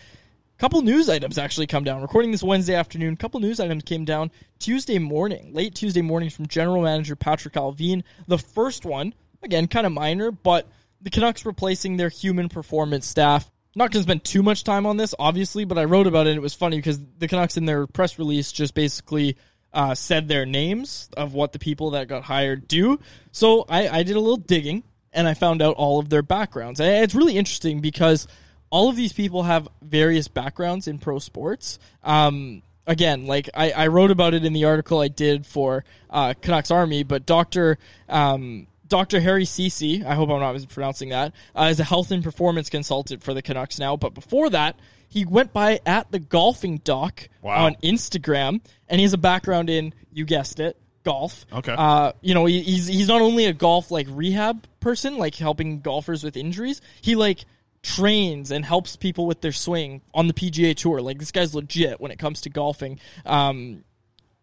a 0.57 0.59
couple 0.59 0.81
news 0.81 1.07
items 1.09 1.37
actually 1.37 1.67
come 1.67 1.85
down. 1.85 2.01
Recording 2.01 2.31
this 2.31 2.43
Wednesday 2.43 2.75
afternoon, 2.75 3.13
a 3.13 3.17
couple 3.17 3.39
news 3.39 3.61
items 3.61 3.83
came 3.83 4.03
down 4.03 4.29
Tuesday 4.59 4.99
morning, 4.99 5.53
late 5.53 5.73
Tuesday 5.75 6.01
morning 6.01 6.29
from 6.29 6.47
General 6.47 6.81
Manager 6.81 7.15
Patrik 7.15 7.53
Allvin. 7.53 8.03
The 8.27 8.37
first 8.39 8.83
one, 8.83 9.13
again, 9.43 9.67
kind 9.67 9.85
of 9.85 9.91
minor, 9.91 10.31
but 10.31 10.67
the 11.01 11.09
Canucks 11.09 11.45
replacing 11.45 11.97
their 11.97 12.09
human 12.09 12.49
performance 12.49 13.07
staff. 13.07 13.49
Not 13.73 13.91
going 13.91 14.01
to 14.01 14.07
spend 14.07 14.23
too 14.23 14.43
much 14.43 14.63
time 14.63 14.85
on 14.85 14.97
this, 14.97 15.15
obviously, 15.17 15.63
but 15.63 15.77
I 15.77 15.85
wrote 15.85 16.07
about 16.07 16.27
it 16.27 16.35
it 16.35 16.41
was 16.41 16.53
funny 16.53 16.77
because 16.77 16.99
the 17.17 17.27
Canucks 17.27 17.57
in 17.57 17.65
their 17.65 17.87
press 17.87 18.19
release 18.19 18.51
just 18.51 18.73
basically 18.73 19.37
uh, 19.73 19.95
said 19.95 20.27
their 20.27 20.45
names 20.45 21.09
of 21.15 21.33
what 21.33 21.53
the 21.53 21.59
people 21.59 21.91
that 21.91 22.07
got 22.07 22.23
hired 22.23 22.67
do. 22.67 22.99
So 23.31 23.65
I, 23.69 23.87
I 23.87 24.03
did 24.03 24.15
a 24.17 24.19
little 24.19 24.37
digging 24.37 24.83
and 25.13 25.27
I 25.27 25.33
found 25.33 25.61
out 25.61 25.75
all 25.75 25.99
of 25.99 26.09
their 26.09 26.21
backgrounds. 26.21 26.79
And 26.79 27.03
it's 27.03 27.15
really 27.15 27.37
interesting 27.37 27.79
because 27.79 28.27
all 28.69 28.89
of 28.89 28.95
these 28.95 29.13
people 29.13 29.43
have 29.43 29.67
various 29.81 30.27
backgrounds 30.27 30.87
in 30.87 30.99
pro 30.99 31.19
sports. 31.19 31.79
Um, 32.03 32.63
again, 32.87 33.25
like 33.25 33.49
I, 33.53 33.71
I 33.71 33.87
wrote 33.87 34.11
about 34.11 34.33
it 34.33 34.45
in 34.45 34.53
the 34.53 34.65
article 34.65 34.99
I 34.99 35.07
did 35.07 35.45
for 35.45 35.85
uh, 36.09 36.33
Canucks 36.41 36.71
Army, 36.71 37.03
but 37.03 37.25
Dr. 37.25 37.77
Um, 38.09 38.67
Dr. 38.91 39.19
Harry 39.21 39.45
Cece, 39.45 40.05
I 40.05 40.13
hope 40.15 40.29
I'm 40.29 40.39
not 40.41 40.53
mispronouncing 40.53 41.09
that, 41.09 41.33
uh, 41.55 41.69
is 41.71 41.79
a 41.79 41.83
health 41.83 42.11
and 42.11 42.23
performance 42.23 42.69
consultant 42.69 43.23
for 43.23 43.33
the 43.33 43.41
Canucks 43.41 43.79
now. 43.79 43.95
But 43.95 44.13
before 44.13 44.49
that, 44.51 44.75
he 45.07 45.25
went 45.25 45.51
by 45.53 45.79
at 45.85 46.11
the 46.11 46.19
golfing 46.19 46.77
doc 46.83 47.27
Wow. 47.41 47.65
on 47.65 47.75
Instagram, 47.83 48.61
and 48.89 48.99
he 48.99 49.03
has 49.03 49.13
a 49.13 49.17
background 49.17 49.69
in, 49.69 49.93
you 50.13 50.25
guessed 50.25 50.59
it, 50.59 50.77
golf. 51.03 51.45
Okay. 51.51 51.73
Uh, 51.75 52.11
you 52.21 52.33
know, 52.33 52.45
he, 52.45 52.61
he's 52.61 52.85
he's 52.87 53.07
not 53.07 53.21
only 53.21 53.45
a 53.45 53.53
golf 53.53 53.89
like 53.91 54.07
rehab 54.09 54.67
person, 54.81 55.17
like 55.17 55.35
helping 55.35 55.79
golfers 55.81 56.23
with 56.23 56.35
injuries. 56.37 56.81
He 57.01 57.15
like 57.15 57.45
trains 57.83 58.51
and 58.51 58.63
helps 58.63 58.95
people 58.95 59.25
with 59.25 59.41
their 59.41 59.51
swing 59.51 60.01
on 60.13 60.27
the 60.27 60.33
PGA 60.33 60.75
Tour. 60.75 61.01
Like 61.01 61.17
this 61.17 61.31
guy's 61.31 61.55
legit 61.55 61.99
when 61.99 62.11
it 62.11 62.19
comes 62.19 62.41
to 62.41 62.49
golfing. 62.49 62.99
Um, 63.25 63.83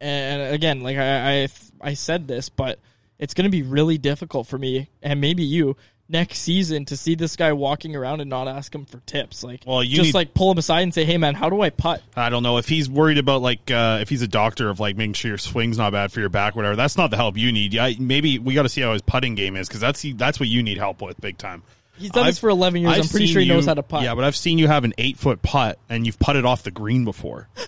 and 0.01 0.55
again, 0.55 0.81
like 0.81 0.97
I 0.97 1.43
I, 1.45 1.49
I 1.81 1.95
said 1.95 2.27
this, 2.29 2.49
but 2.49 2.79
it's 3.19 3.35
going 3.35 3.45
to 3.45 3.51
be 3.51 3.63
really 3.63 3.99
difficult 3.99 4.47
for 4.47 4.59
me 4.59 4.89
and 5.03 5.21
maybe 5.21 5.43
you 5.43 5.77
next 6.11 6.39
season 6.39 6.87
to 6.87 6.97
see 6.97 7.15
this 7.15 7.37
guy 7.37 7.53
walking 7.53 7.95
around 7.95 8.21
and 8.23 8.31
not 8.31 8.49
ask 8.49 8.75
him 8.75 8.87
for 8.87 8.99
tips. 9.01 9.45
Like, 9.45 9.63
Well, 9.67 9.85
you 9.85 9.97
just 9.97 10.07
need- 10.09 10.15
like 10.15 10.33
pull 10.33 10.51
him 10.51 10.57
aside 10.57 10.81
and 10.81 10.95
say, 10.95 11.05
"Hey, 11.05 11.19
man, 11.19 11.35
how 11.35 11.51
do 11.51 11.61
I 11.61 11.69
putt?" 11.69 12.03
I 12.17 12.31
don't 12.31 12.43
know 12.43 12.57
if 12.57 12.67
he's 12.67 12.89
worried 12.89 13.19
about 13.19 13.43
like 13.43 13.71
uh, 13.71 13.99
if 14.01 14.09
he's 14.09 14.23
a 14.23 14.29
doctor 14.29 14.71
of 14.71 14.81
like 14.81 14.97
making 14.97 15.13
sure 15.13 15.31
your 15.31 15.39
swing's 15.39 15.77
not 15.77 15.93
bad 15.93 16.11
for 16.11 16.21
your 16.21 16.31
back, 16.31 16.57
whatever. 16.57 16.77
That's 16.77 16.97
not 16.97 17.11
the 17.11 17.17
help 17.17 17.37
you 17.37 17.53
need. 17.53 17.75
Yeah, 17.75 17.91
maybe 17.99 18.39
we 18.39 18.55
got 18.55 18.63
to 18.63 18.69
see 18.71 18.81
how 18.81 18.95
his 18.95 19.03
putting 19.03 19.35
game 19.35 19.55
is 19.55 19.69
because 19.69 19.81
that's 19.81 20.05
that's 20.15 20.41
what 20.41 20.49
you 20.49 20.63
need 20.63 20.79
help 20.79 21.03
with 21.03 21.21
big 21.21 21.37
time. 21.37 21.63
He's 21.99 22.11
done 22.11 22.27
this 22.27 22.37
I've- 22.37 22.41
for 22.41 22.49
11 22.51 22.81
years. 22.83 22.93
I've 22.95 23.03
I'm 23.03 23.09
pretty 23.09 23.27
sure 23.27 23.43
he 23.43 23.49
knows 23.49 23.67
how 23.67 23.75
to 23.75 23.83
putt. 23.83 24.03
Yeah, 24.05 24.15
but 24.15 24.23
I've 24.25 24.37
seen 24.37 24.57
you 24.59 24.69
have 24.69 24.85
an 24.85 24.95
eight 24.99 25.19
foot 25.19 25.43
putt 25.43 25.79
and 25.91 26.07
you've 26.07 26.19
putted 26.19 26.45
off 26.47 26.63
the 26.63 26.71
green 26.71 27.05
before. 27.05 27.49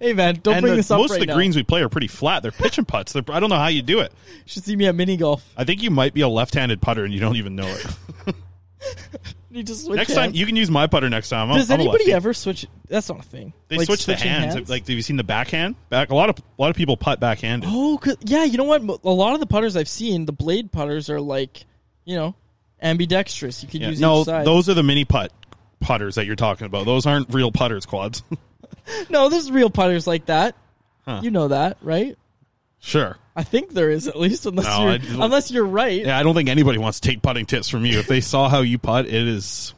Hey, 0.00 0.12
man, 0.12 0.40
don't 0.42 0.54
and 0.54 0.62
bring 0.62 0.72
the- 0.72 0.76
this 0.78 0.90
up 0.90 0.98
most 0.98 1.10
right 1.10 1.16
of 1.16 1.20
the 1.20 1.26
now. 1.26 1.34
greens 1.34 1.56
we 1.56 1.62
play 1.62 1.82
are 1.82 1.88
pretty 1.88 2.08
flat. 2.08 2.42
They're 2.42 2.52
pitch 2.52 2.78
and 2.78 2.86
putts. 2.86 3.12
They're, 3.12 3.24
I 3.30 3.40
don't 3.40 3.50
know 3.50 3.56
how 3.56 3.66
you 3.68 3.82
do 3.82 4.00
it. 4.00 4.12
You 4.34 4.40
should 4.46 4.64
see 4.64 4.76
me 4.76 4.86
at 4.86 4.94
mini 4.94 5.16
golf. 5.16 5.44
I 5.56 5.64
think 5.64 5.82
you 5.82 5.90
might 5.90 6.14
be 6.14 6.20
a 6.22 6.28
left-handed 6.28 6.80
putter 6.80 7.04
and 7.04 7.12
you 7.12 7.20
don't 7.20 7.36
even 7.36 7.56
know 7.56 7.66
it. 7.66 8.34
You 9.50 9.62
just 9.62 9.84
switch 9.84 9.96
next 9.98 10.14
time 10.14 10.32
you 10.34 10.46
can 10.46 10.56
use 10.56 10.70
my 10.70 10.86
putter 10.86 11.10
next 11.10 11.28
time. 11.28 11.50
I'm, 11.50 11.58
Does 11.58 11.70
I'm 11.70 11.78
anybody 11.78 12.10
ever 12.10 12.32
switch? 12.32 12.66
That's 12.88 13.08
not 13.10 13.20
a 13.20 13.22
thing. 13.22 13.52
They 13.68 13.76
Like, 13.76 13.86
switch 13.86 14.06
the 14.06 14.16
switching 14.16 14.30
hands. 14.30 14.70
Like, 14.70 14.82
have 14.86 14.90
you 14.96 15.02
seen 15.02 15.16
the 15.16 15.24
backhand? 15.24 15.76
Back 15.90 16.10
a 16.10 16.14
lot 16.14 16.30
of 16.30 16.38
a 16.38 16.42
lot 16.62 16.70
of 16.70 16.76
people 16.76 16.96
putt 16.96 17.20
backhanded. 17.20 17.68
Oh, 17.70 18.00
yeah. 18.22 18.44
You 18.44 18.56
know 18.56 18.64
what? 18.64 18.80
A 19.04 19.10
lot 19.10 19.34
of 19.34 19.40
the 19.40 19.46
putters 19.46 19.76
I've 19.76 19.90
seen, 19.90 20.24
the 20.24 20.32
blade 20.32 20.72
putters 20.72 21.10
are 21.10 21.20
like, 21.20 21.66
you 22.06 22.16
know, 22.16 22.34
ambidextrous. 22.80 23.62
You 23.62 23.68
can 23.68 23.82
Yeah. 23.82 23.88
use 23.90 24.00
No, 24.00 24.20
each 24.20 24.26
side. 24.26 24.46
those 24.46 24.70
are 24.70 24.74
the 24.74 24.82
mini 24.82 25.04
putt 25.04 25.32
putters 25.80 26.14
that 26.14 26.24
you're 26.24 26.34
talking 26.34 26.64
about. 26.66 26.86
Those 26.86 27.04
aren't 27.04 27.32
real 27.32 27.52
putters, 27.52 27.84
quads. 27.84 28.22
no, 29.10 29.28
there's 29.28 29.50
real 29.50 29.70
putters 29.70 30.06
like 30.06 30.26
that. 30.26 30.54
Huh. 31.04 31.20
You 31.22 31.30
know 31.30 31.48
that, 31.48 31.78
right? 31.82 32.16
sure. 32.80 33.16
I 33.34 33.44
think 33.44 33.72
there 33.72 33.88
is 33.90 34.08
at 34.08 34.18
least, 34.18 34.44
unless 34.44 34.66
No, 34.66 34.82
you're 34.82 34.90
I 34.90 35.24
unless 35.24 35.50
you're 35.50 35.64
right. 35.64 36.04
Yeah, 36.04 36.18
I 36.18 36.22
don't 36.22 36.34
think 36.34 36.50
anybody 36.50 36.78
wants 36.78 37.00
to 37.00 37.08
take 37.08 37.22
putting 37.22 37.46
tips 37.46 37.68
from 37.68 37.86
you. 37.86 37.98
If 37.98 38.06
they 38.06 38.20
saw 38.20 38.48
how 38.48 38.60
you 38.60 38.78
putt, 38.78 39.06
it 39.06 39.14
is. 39.14 39.72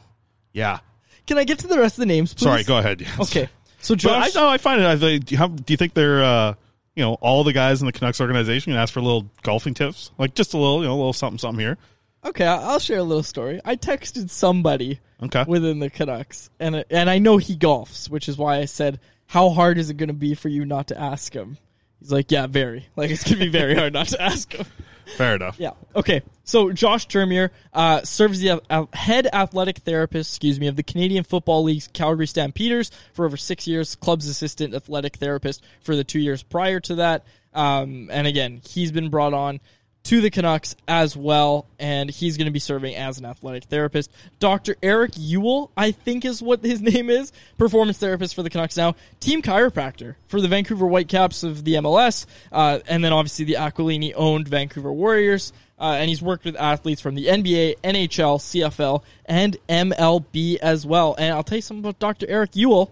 Yeah. 0.51 0.79
Can 1.25 1.37
I 1.37 1.45
get 1.45 1.59
to 1.59 1.67
the 1.67 1.79
rest 1.79 1.95
of 1.95 1.99
the 2.01 2.05
names, 2.05 2.33
please? 2.33 2.43
Sorry. 2.43 2.63
Go 2.63 2.77
ahead. 2.77 3.01
Yes. 3.01 3.19
Okay. 3.21 3.49
So 3.79 3.93
But 3.93 3.99
Josh, 3.99 4.35
I 4.35 4.39
know 4.39 4.49
I 4.49 4.57
find 4.57 4.81
it. 4.81 4.85
I 4.85 4.95
do, 4.95 5.19
you 5.29 5.37
have, 5.37 5.65
do 5.65 5.73
you 5.73 5.77
think 5.77 5.93
they're, 5.93 6.23
uh, 6.23 6.55
you 6.95 7.03
know, 7.03 7.13
all 7.15 7.43
the 7.43 7.53
guys 7.53 7.81
in 7.81 7.85
the 7.85 7.93
Canucks 7.93 8.19
organization 8.19 8.73
can 8.73 8.81
ask 8.81 8.93
for 8.93 9.01
little 9.01 9.29
golfing 9.43 9.73
tips, 9.73 10.11
like 10.17 10.33
just 10.33 10.53
a 10.53 10.57
little, 10.57 10.81
you 10.81 10.87
know, 10.87 10.93
a 10.93 10.97
little 10.97 11.13
something, 11.13 11.37
something 11.37 11.59
here. 11.59 11.77
Okay, 12.25 12.45
I'll 12.45 12.79
share 12.79 12.97
a 12.99 13.03
little 13.03 13.23
story. 13.23 13.61
I 13.63 13.75
texted 13.75 14.29
somebody 14.29 14.99
Okay. 15.23 15.45
within 15.47 15.79
the 15.79 15.89
Canucks, 15.89 16.49
and 16.59 16.83
and 16.89 17.09
I 17.09 17.19
know 17.19 17.37
he 17.37 17.55
golfs, 17.55 18.09
which 18.09 18.27
is 18.27 18.37
why 18.37 18.57
I 18.57 18.65
said, 18.65 18.99
"How 19.27 19.49
hard 19.49 19.77
is 19.77 19.89
it 19.89 19.95
going 19.97 20.07
to 20.09 20.13
be 20.13 20.35
for 20.35 20.49
you 20.49 20.65
not 20.65 20.87
to 20.87 20.99
ask 20.99 21.33
him?" 21.33 21.57
He's 21.99 22.11
like, 22.11 22.31
"Yeah, 22.31 22.47
very. 22.47 22.87
Like 22.95 23.11
it's 23.11 23.23
going 23.23 23.39
to 23.39 23.45
be 23.45 23.49
very 23.51 23.75
hard 23.75 23.93
not 23.93 24.07
to 24.09 24.21
ask 24.21 24.51
him." 24.53 24.65
Fair 25.17 25.35
enough. 25.35 25.59
Yeah. 25.59 25.71
Okay. 25.95 26.23
So 26.45 26.71
Josh 26.71 27.07
Termier 27.07 27.51
uh, 27.73 28.01
serves 28.01 28.39
the 28.39 28.59
uh, 28.71 28.85
head 28.91 29.27
athletic 29.31 29.77
therapist, 29.77 30.31
excuse 30.31 30.59
me, 30.59 30.65
of 30.65 30.75
the 30.75 30.83
Canadian 30.83 31.23
Football 31.23 31.63
League's 31.63 31.87
Calgary 31.87 32.25
Stampeders 32.25 32.89
for 33.13 33.23
over 33.25 33.37
six 33.37 33.67
years. 33.67 33.95
Club's 33.95 34.27
assistant 34.27 34.73
athletic 34.73 35.17
therapist 35.17 35.63
for 35.81 35.95
the 35.95 36.03
two 36.03 36.19
years 36.19 36.41
prior 36.41 36.79
to 36.81 36.95
that. 36.95 37.23
Um, 37.53 38.09
and 38.11 38.25
again, 38.25 38.61
he's 38.67 38.91
been 38.91 39.09
brought 39.09 39.33
on 39.35 39.59
to 40.05 40.21
the 40.21 40.29
Canucks 40.29 40.75
as 40.87 41.17
well, 41.17 41.65
and 41.79 42.09
he's 42.09 42.37
going 42.37 42.45
to 42.45 42.51
be 42.51 42.59
serving 42.59 42.95
as 42.95 43.17
an 43.17 43.25
athletic 43.25 43.65
therapist. 43.65 44.11
Dr. 44.39 44.75
Eric 44.81 45.11
Ewell, 45.17 45.71
I 45.75 45.91
think 45.91 46.23
is 46.23 46.41
what 46.41 46.63
his 46.63 46.81
name 46.93 47.09
is, 47.09 47.31
performance 47.57 47.97
therapist 47.97 48.35
for 48.35 48.43
the 48.43 48.49
Canucks 48.49 48.77
now, 48.77 48.95
team 49.19 49.41
chiropractor 49.41 50.15
for 50.27 50.39
the 50.39 50.47
Vancouver 50.47 50.87
Whitecaps 50.87 51.43
of 51.43 51.63
the 51.63 51.73
MLS, 51.75 52.25
uh, 52.51 52.79
and 52.87 53.03
then 53.03 53.13
obviously 53.13 53.45
the 53.45 53.55
Aquilini 53.55 54.13
owned 54.15 54.47
Vancouver 54.47 54.93
Warriors. 54.93 55.51
Uh, 55.77 55.97
and 55.99 56.07
he's 56.07 56.21
worked 56.21 56.45
with 56.45 56.55
athletes 56.55 57.01
from 57.01 57.15
the 57.15 57.25
NBA, 57.25 57.75
NHL, 57.83 58.39
CFL, 58.39 59.03
and 59.25 59.57
MLB 59.67 60.55
as 60.59 60.85
well. 60.85 61.15
And 61.17 61.33
I'll 61.33 61.43
tell 61.43 61.57
you 61.57 61.61
something 61.61 61.83
about 61.83 61.99
Dr. 61.99 62.25
Eric 62.29 62.51
Ewell, 62.55 62.91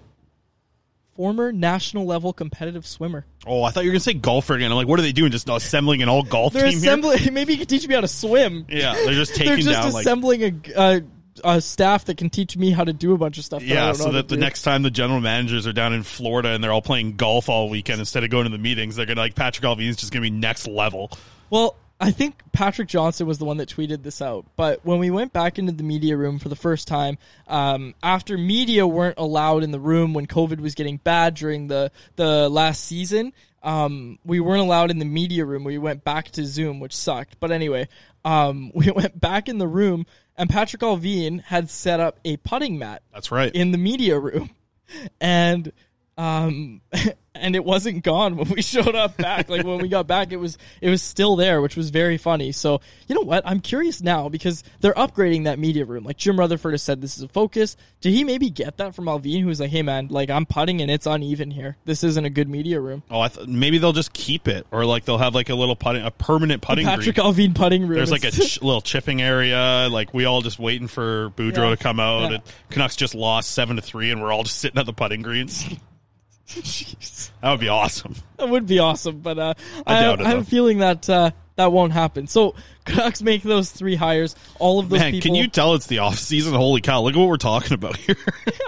former 1.16 1.52
national 1.52 2.06
level 2.06 2.34
competitive 2.34 2.86
swimmer. 2.86 3.26
Oh, 3.46 3.64
I 3.64 3.72
thought 3.72 3.84
you 3.84 3.90
were 3.90 3.94
gonna 3.94 4.00
say 4.02 4.14
golfer 4.14 4.56
again. 4.56 4.72
I'm 4.72 4.78
like, 4.78 4.88
what 4.88 5.00
are 5.00 5.04
they 5.04 5.12
doing? 5.12 5.32
Just 5.32 5.50
assembling 5.50 6.02
an 6.02 6.10
all 6.10 6.24
golf 6.24 6.54
They're 6.54 6.70
team 6.70 6.78
assembling. 6.78 7.20
Maybe 7.34 7.54
you 7.54 7.60
could 7.60 7.70
teach 7.70 7.88
me 7.88 7.96
how 7.96 8.02
to 8.02 8.08
swim. 8.08 8.66
Yeah, 8.70 8.94
they're 8.94 9.14
just 9.14 9.36
taking 9.36 9.48
They're 9.48 9.58
just 9.58 9.70
down 9.70 9.92
like. 9.94 10.02
assembling 10.02 10.44
a, 10.44 10.54
a, 10.76 11.02
a 11.44 11.62
staff 11.62 12.06
that 12.06 12.18
can 12.18 12.30
teach 12.30 12.58
me 12.58 12.72
how 12.72 12.84
to 12.84 12.94
do 12.94 13.14
a 13.14 13.18
bunch 13.18 13.38
of 13.38 13.46
stuff. 13.46 13.64
Yeah, 13.64 13.94
so 13.94 14.12
that 14.12 14.28
the 14.28 14.36
do. 14.36 14.42
next 14.42 14.64
time 14.64 14.82
the 14.84 14.92
general 14.92 15.20
managers 15.20 15.68
are 15.68 15.74
down 15.74 15.94
in 15.94 16.04
Florida 16.04 16.50
and 16.50 16.64
they're 16.64 16.72
all 16.74 16.82
playing 16.82 17.16
golf 17.16 17.50
all 17.50 17.70
weekend 17.70 18.00
instead 18.00 18.24
of 18.24 18.30
going 18.30 18.46
to 18.46 18.50
the 18.52 18.58
meetings, 18.58 18.96
they're 18.96 19.06
gonna 19.06 19.22
like 19.22 19.36
Patrik 19.36 19.62
Allvin's 19.62 19.98
just 19.98 20.12
gonna 20.12 20.22
be 20.22 20.32
next 20.32 20.68
level. 20.68 21.12
Well, 21.50 21.76
I 22.00 22.12
think 22.12 22.42
Patrick 22.52 22.90
Johnston 22.90 23.28
was 23.28 23.38
the 23.38 23.46
one 23.46 23.58
that 23.58 23.70
tweeted 23.70 24.04
this 24.04 24.22
out. 24.22 24.46
But 24.56 24.84
when 24.84 25.00
we 25.00 25.10
went 25.10 25.32
back 25.32 25.58
into 25.58 25.72
the 25.72 25.84
media 25.84 26.18
room 26.18 26.40
for 26.40 26.50
the 26.50 26.56
first 26.56 26.88
time, 26.88 27.18
um, 27.48 27.96
after 28.04 28.38
media 28.38 28.86
weren't 28.86 29.18
allowed 29.18 29.64
in 29.64 29.72
the 29.72 29.80
room 29.80 30.14
when 30.14 30.28
COVID 30.28 30.60
was 30.60 30.76
getting 30.76 30.98
bad 30.98 31.36
during 31.36 31.68
the 31.68 31.92
the 32.16 32.50
last 32.50 32.84
season, 32.84 33.32
um, 33.64 34.20
we 34.26 34.40
weren't 34.40 34.62
allowed 34.62 34.92
in 34.92 35.00
the 35.00 35.06
media 35.06 35.46
room. 35.46 35.64
We 35.64 35.78
went 35.78 36.04
back 36.04 36.32
to 36.32 36.46
Zoom, 36.46 36.80
which 36.80 36.96
sucked. 36.96 37.40
But 37.40 37.52
anyway, 37.52 37.88
um, 38.26 38.72
we 38.76 38.92
went 38.92 39.20
back 39.20 39.48
in 39.48 39.58
the 39.58 39.68
room, 39.68 40.06
and 40.38 40.50
Patrik 40.50 40.82
Allvin 40.82 41.42
had 41.44 41.70
set 41.70 42.00
up 42.00 42.20
a 42.26 42.38
putting 42.38 42.78
mat 42.78 43.02
That's 43.14 43.32
right. 43.32 43.54
in 43.54 43.72
the 43.72 43.78
media 43.78 44.20
room, 44.20 44.50
and 45.22 45.72
um, 46.18 46.82
and 47.36 47.56
it 47.56 47.66
wasn't 47.66 48.04
gone 48.04 48.36
when 48.38 48.48
we 48.50 48.62
showed 48.62 48.96
up 48.96 49.18
back. 49.18 49.50
like 49.50 49.66
when 49.66 49.80
we 49.80 49.88
got 49.88 50.08
back, 50.08 50.32
it 50.32 50.38
was 50.38 50.58
it 50.82 50.90
was 50.90 51.02
still 51.02 51.36
there, 51.36 51.62
which 51.62 51.76
was 51.76 51.90
very 51.90 52.18
funny. 52.18 52.52
So 52.52 52.80
you 53.08 53.16
know 53.16 53.22
what? 53.22 53.44
I'm 53.46 53.60
curious 53.60 54.02
now 54.02 54.30
because 54.30 54.64
they're 54.82 54.94
upgrading 54.94 55.46
that 55.46 55.58
media 55.60 55.86
room. 55.86 56.04
Like 56.04 56.18
Jim 56.18 56.38
Rutherford 56.40 56.74
has 56.74 56.84
said, 56.84 57.02
this 57.02 57.18
is 57.18 57.24
a 57.24 57.28
focus. 57.28 57.76
Did 58.02 58.12
he 58.14 58.24
maybe 58.24 58.50
get 58.50 58.78
that 58.78 58.94
from 58.96 59.06
Allvin, 59.06 59.42
who 59.42 59.48
was 59.48 59.60
like, 59.60 59.70
"Hey 59.72 59.82
man, 59.82 60.08
like 60.10 60.30
I'm 60.30 60.46
putting 60.46 60.82
and 60.82 60.92
it's 60.92 61.06
uneven 61.06 61.50
here. 61.52 61.78
This 61.86 62.04
isn't 62.04 62.26
a 62.26 62.30
good 62.30 62.50
media 62.50 62.80
room." 62.82 63.02
Oh, 63.10 63.22
I 63.22 63.30
th- 63.30 63.48
maybe 63.48 63.78
they'll 63.78 63.94
just 63.94 64.14
keep 64.14 64.48
it, 64.48 64.68
or 64.72 64.86
like 64.86 65.06
they'll 65.06 65.18
have 65.18 65.34
like 65.34 65.50
a 65.50 65.56
little 65.56 65.76
putting, 65.78 66.04
a 66.06 66.12
permanent 66.12 66.62
putting. 66.62 66.86
Patrick 66.86 67.16
green. 67.16 67.26
Allvin 67.28 67.56
putting 67.56 67.84
room. 67.84 67.96
There's 67.96 68.12
like 68.12 68.26
a 68.26 68.32
ch- 68.32 68.62
little 68.62 68.82
chipping 68.82 69.22
area. 69.22 69.88
Like 69.90 70.14
we 70.14 70.26
all 70.26 70.42
just 70.42 70.60
waiting 70.60 70.88
for 70.88 71.30
Boudreau 71.32 71.70
Yeah. 71.70 71.70
to 71.72 71.78
come 71.78 72.00
out. 72.00 72.24
Yeah. 72.30 72.36
And 72.36 72.44
Canucks 72.70 72.96
just 72.98 73.16
lost 73.16 73.52
seven 73.52 73.78
to 73.78 73.82
three, 73.82 74.12
and 74.12 74.22
we're 74.22 74.32
all 74.34 74.44
just 74.44 74.60
sitting 74.60 74.78
at 74.78 74.86
the 74.86 74.94
putting 74.94 75.22
greens. 75.22 75.66
that 76.48 77.52
would 77.52 77.60
be 77.60 77.70
awesome. 77.70 78.16
That 78.38 78.50
would 78.50 78.68
be 78.68 78.80
awesome, 78.80 79.20
but 79.20 79.40
uh, 79.40 79.54
I 79.88 79.98
I, 79.98 80.02
doubt 80.02 80.20
it, 80.20 80.26
I 80.26 80.30
have 80.30 80.40
a 80.40 80.44
feeling 80.46 80.80
that 80.80 81.10
uh, 81.10 81.32
that 81.56 81.72
won't 81.72 81.94
happen. 81.94 82.28
So 82.28 82.56
Canucks 82.86 83.22
make 83.22 83.44
those 83.44 83.72
three 83.72 83.96
hires. 83.96 84.36
All 84.60 84.80
of 84.80 84.90
those 84.90 85.00
Man, 85.00 85.12
people. 85.12 85.30
can 85.30 85.36
you 85.36 85.48
tell 85.48 85.74
it's 85.76 85.88
the 85.88 86.00
off 86.00 86.20
season? 86.20 86.54
Holy 86.54 86.82
cow! 86.82 87.02
Look 87.02 87.16
at 87.16 87.20
what 87.20 87.28
we're 87.30 87.38
talking 87.38 87.74
about 87.74 87.96
here. 87.98 88.18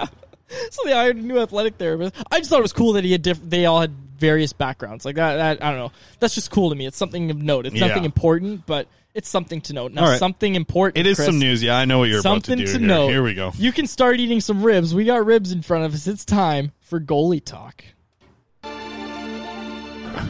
so 0.70 0.82
they 0.84 0.92
hired 0.92 1.16
a 1.16 1.22
new 1.22 1.38
athletic 1.38 1.76
therapist. 1.76 2.14
I 2.30 2.38
just 2.38 2.50
thought 2.50 2.58
it 2.60 2.62
was 2.62 2.72
cool 2.72 2.94
that 2.94 3.04
he 3.04 3.12
had 3.12 3.22
diff- 3.22 3.42
they 3.42 3.66
all 3.66 3.80
had 3.80 3.92
various 4.18 4.52
backgrounds. 4.52 5.04
Like 5.04 5.16
that, 5.16 5.36
that, 5.36 5.62
I 5.62 5.70
don't 5.70 5.78
know. 5.78 5.92
That's 6.20 6.34
just 6.34 6.50
cool 6.50 6.70
to 6.70 6.76
me. 6.76 6.86
It's 6.86 6.96
something 6.96 7.30
of 7.30 7.36
note. 7.36 7.66
It's 7.66 7.74
Yeah. 7.76 7.88
nothing 7.88 8.04
important, 8.04 8.64
but 8.66 8.88
it's 9.16 9.30
something 9.30 9.62
to 9.62 9.72
note. 9.72 9.92
Now, 9.92 10.02
All 10.02 10.10
right. 10.10 10.18
something 10.18 10.54
important. 10.54 10.98
it 10.98 11.08
is 11.08 11.16
Chris, 11.16 11.26
some 11.26 11.38
news. 11.38 11.62
Yeah, 11.62 11.78
I 11.78 11.86
know 11.86 11.98
what 11.98 12.10
you're 12.10 12.20
something 12.20 12.52
about 12.52 12.66
to 12.66 12.72
do. 12.72 12.72
to 12.74 12.78
here. 12.78 12.86
note. 12.86 13.08
Here 13.08 13.22
we 13.22 13.32
go. 13.34 13.50
You 13.56 13.72
can 13.72 13.86
start 13.86 14.20
eating 14.20 14.40
some 14.40 14.62
ribs. 14.62 14.94
We 14.94 15.04
got 15.06 15.24
ribs 15.24 15.52
in 15.52 15.62
front 15.62 15.84
of 15.86 15.94
us. 15.94 16.06
It's 16.06 16.24
time 16.24 16.72
for 16.80 17.00
goalie 17.00 17.42
talk. 17.42 17.82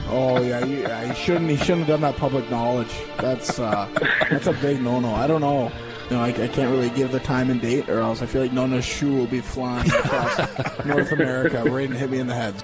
Oh 0.08 0.40
yeah, 0.40 0.64
you, 0.64 0.78
yeah, 0.78 1.12
he 1.12 1.14
shouldn't. 1.20 1.50
He 1.50 1.56
shouldn't 1.56 1.80
have 1.80 1.88
done 1.88 2.00
that 2.02 2.16
public 2.16 2.48
knowledge. 2.48 2.94
That's 3.18 3.58
uh, 3.58 3.88
that's 4.30 4.46
a 4.46 4.52
big 4.52 4.80
no-no. 4.80 5.12
I 5.12 5.26
don't 5.26 5.40
know. 5.40 5.72
You 6.10 6.16
know, 6.16 6.22
I, 6.22 6.28
I 6.28 6.48
can't 6.48 6.70
really 6.70 6.90
give 6.90 7.10
the 7.10 7.18
time 7.18 7.50
and 7.50 7.60
date, 7.60 7.88
or 7.88 7.98
else 7.98 8.22
I 8.22 8.26
feel 8.26 8.40
like 8.42 8.52
Nona's 8.52 8.84
shoe 8.84 9.12
will 9.16 9.26
be 9.26 9.40
flying 9.40 9.90
across 9.90 10.38
North 10.84 11.10
America, 11.10 11.64
right 11.64 11.90
to 11.90 11.96
hit 11.96 12.10
me 12.10 12.20
in 12.20 12.28
the 12.28 12.34
head. 12.34 12.54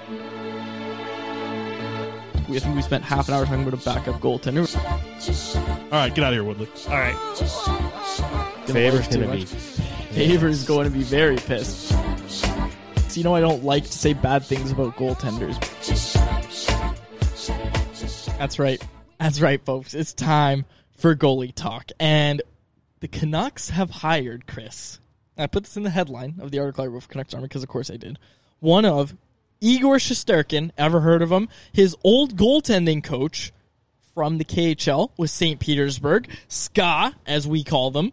We, 2.52 2.58
I 2.58 2.60
think 2.60 2.76
we 2.76 2.82
spent 2.82 3.02
half 3.02 3.28
an 3.28 3.34
hour 3.34 3.46
talking 3.46 3.66
about 3.66 3.80
a 3.80 3.82
backup 3.82 4.20
goaltender. 4.20 4.68
All 5.86 5.90
right, 5.92 6.14
get 6.14 6.22
out 6.22 6.34
of 6.34 6.36
here, 6.36 6.44
Woodley. 6.44 6.68
All 6.86 6.98
right. 6.98 7.16
Favor's 8.66 9.08
Too 9.08 9.22
gonna 9.22 9.36
be 9.36 9.46
Favor's 9.46 10.62
going 10.64 10.84
to 10.84 10.90
be 10.90 11.02
very 11.02 11.36
pissed. 11.36 11.88
So 12.28 13.14
you 13.14 13.24
know 13.24 13.34
I 13.34 13.40
don't 13.40 13.64
like 13.64 13.84
to 13.84 13.92
say 13.92 14.12
bad 14.12 14.44
things 14.44 14.70
about 14.70 14.96
goaltenders. 14.96 15.58
That's 18.36 18.58
right. 18.58 18.86
That's 19.18 19.40
right, 19.40 19.64
folks. 19.64 19.94
It's 19.94 20.12
time 20.12 20.66
for 20.98 21.16
goalie 21.16 21.54
talk. 21.54 21.90
And 21.98 22.42
the 23.00 23.08
Canucks 23.08 23.70
have 23.70 23.88
hired 23.88 24.46
Chris. 24.46 25.00
I 25.38 25.46
put 25.46 25.64
this 25.64 25.78
in 25.78 25.84
the 25.84 25.90
headline 25.90 26.34
of 26.38 26.50
the 26.50 26.58
article 26.58 26.84
I 26.84 26.88
wrote 26.88 27.04
for 27.04 27.08
Canucks 27.08 27.32
Army 27.32 27.48
because, 27.48 27.62
of 27.62 27.70
course, 27.70 27.90
I 27.90 27.96
did. 27.96 28.18
One 28.60 28.84
of 28.84 29.16
Igor 29.62 29.98
Shesterkin, 29.98 30.72
ever 30.76 31.00
heard 31.00 31.22
of 31.22 31.30
him? 31.30 31.48
His 31.72 31.96
old 32.02 32.36
goaltending 32.36 33.02
coach 33.02 33.52
from 34.12 34.38
the 34.38 34.44
KHL 34.44 35.10
with 35.16 35.30
St. 35.30 35.60
Petersburg, 35.60 36.28
SKA, 36.48 37.14
as 37.26 37.46
we 37.46 37.62
call 37.62 37.92
them. 37.92 38.12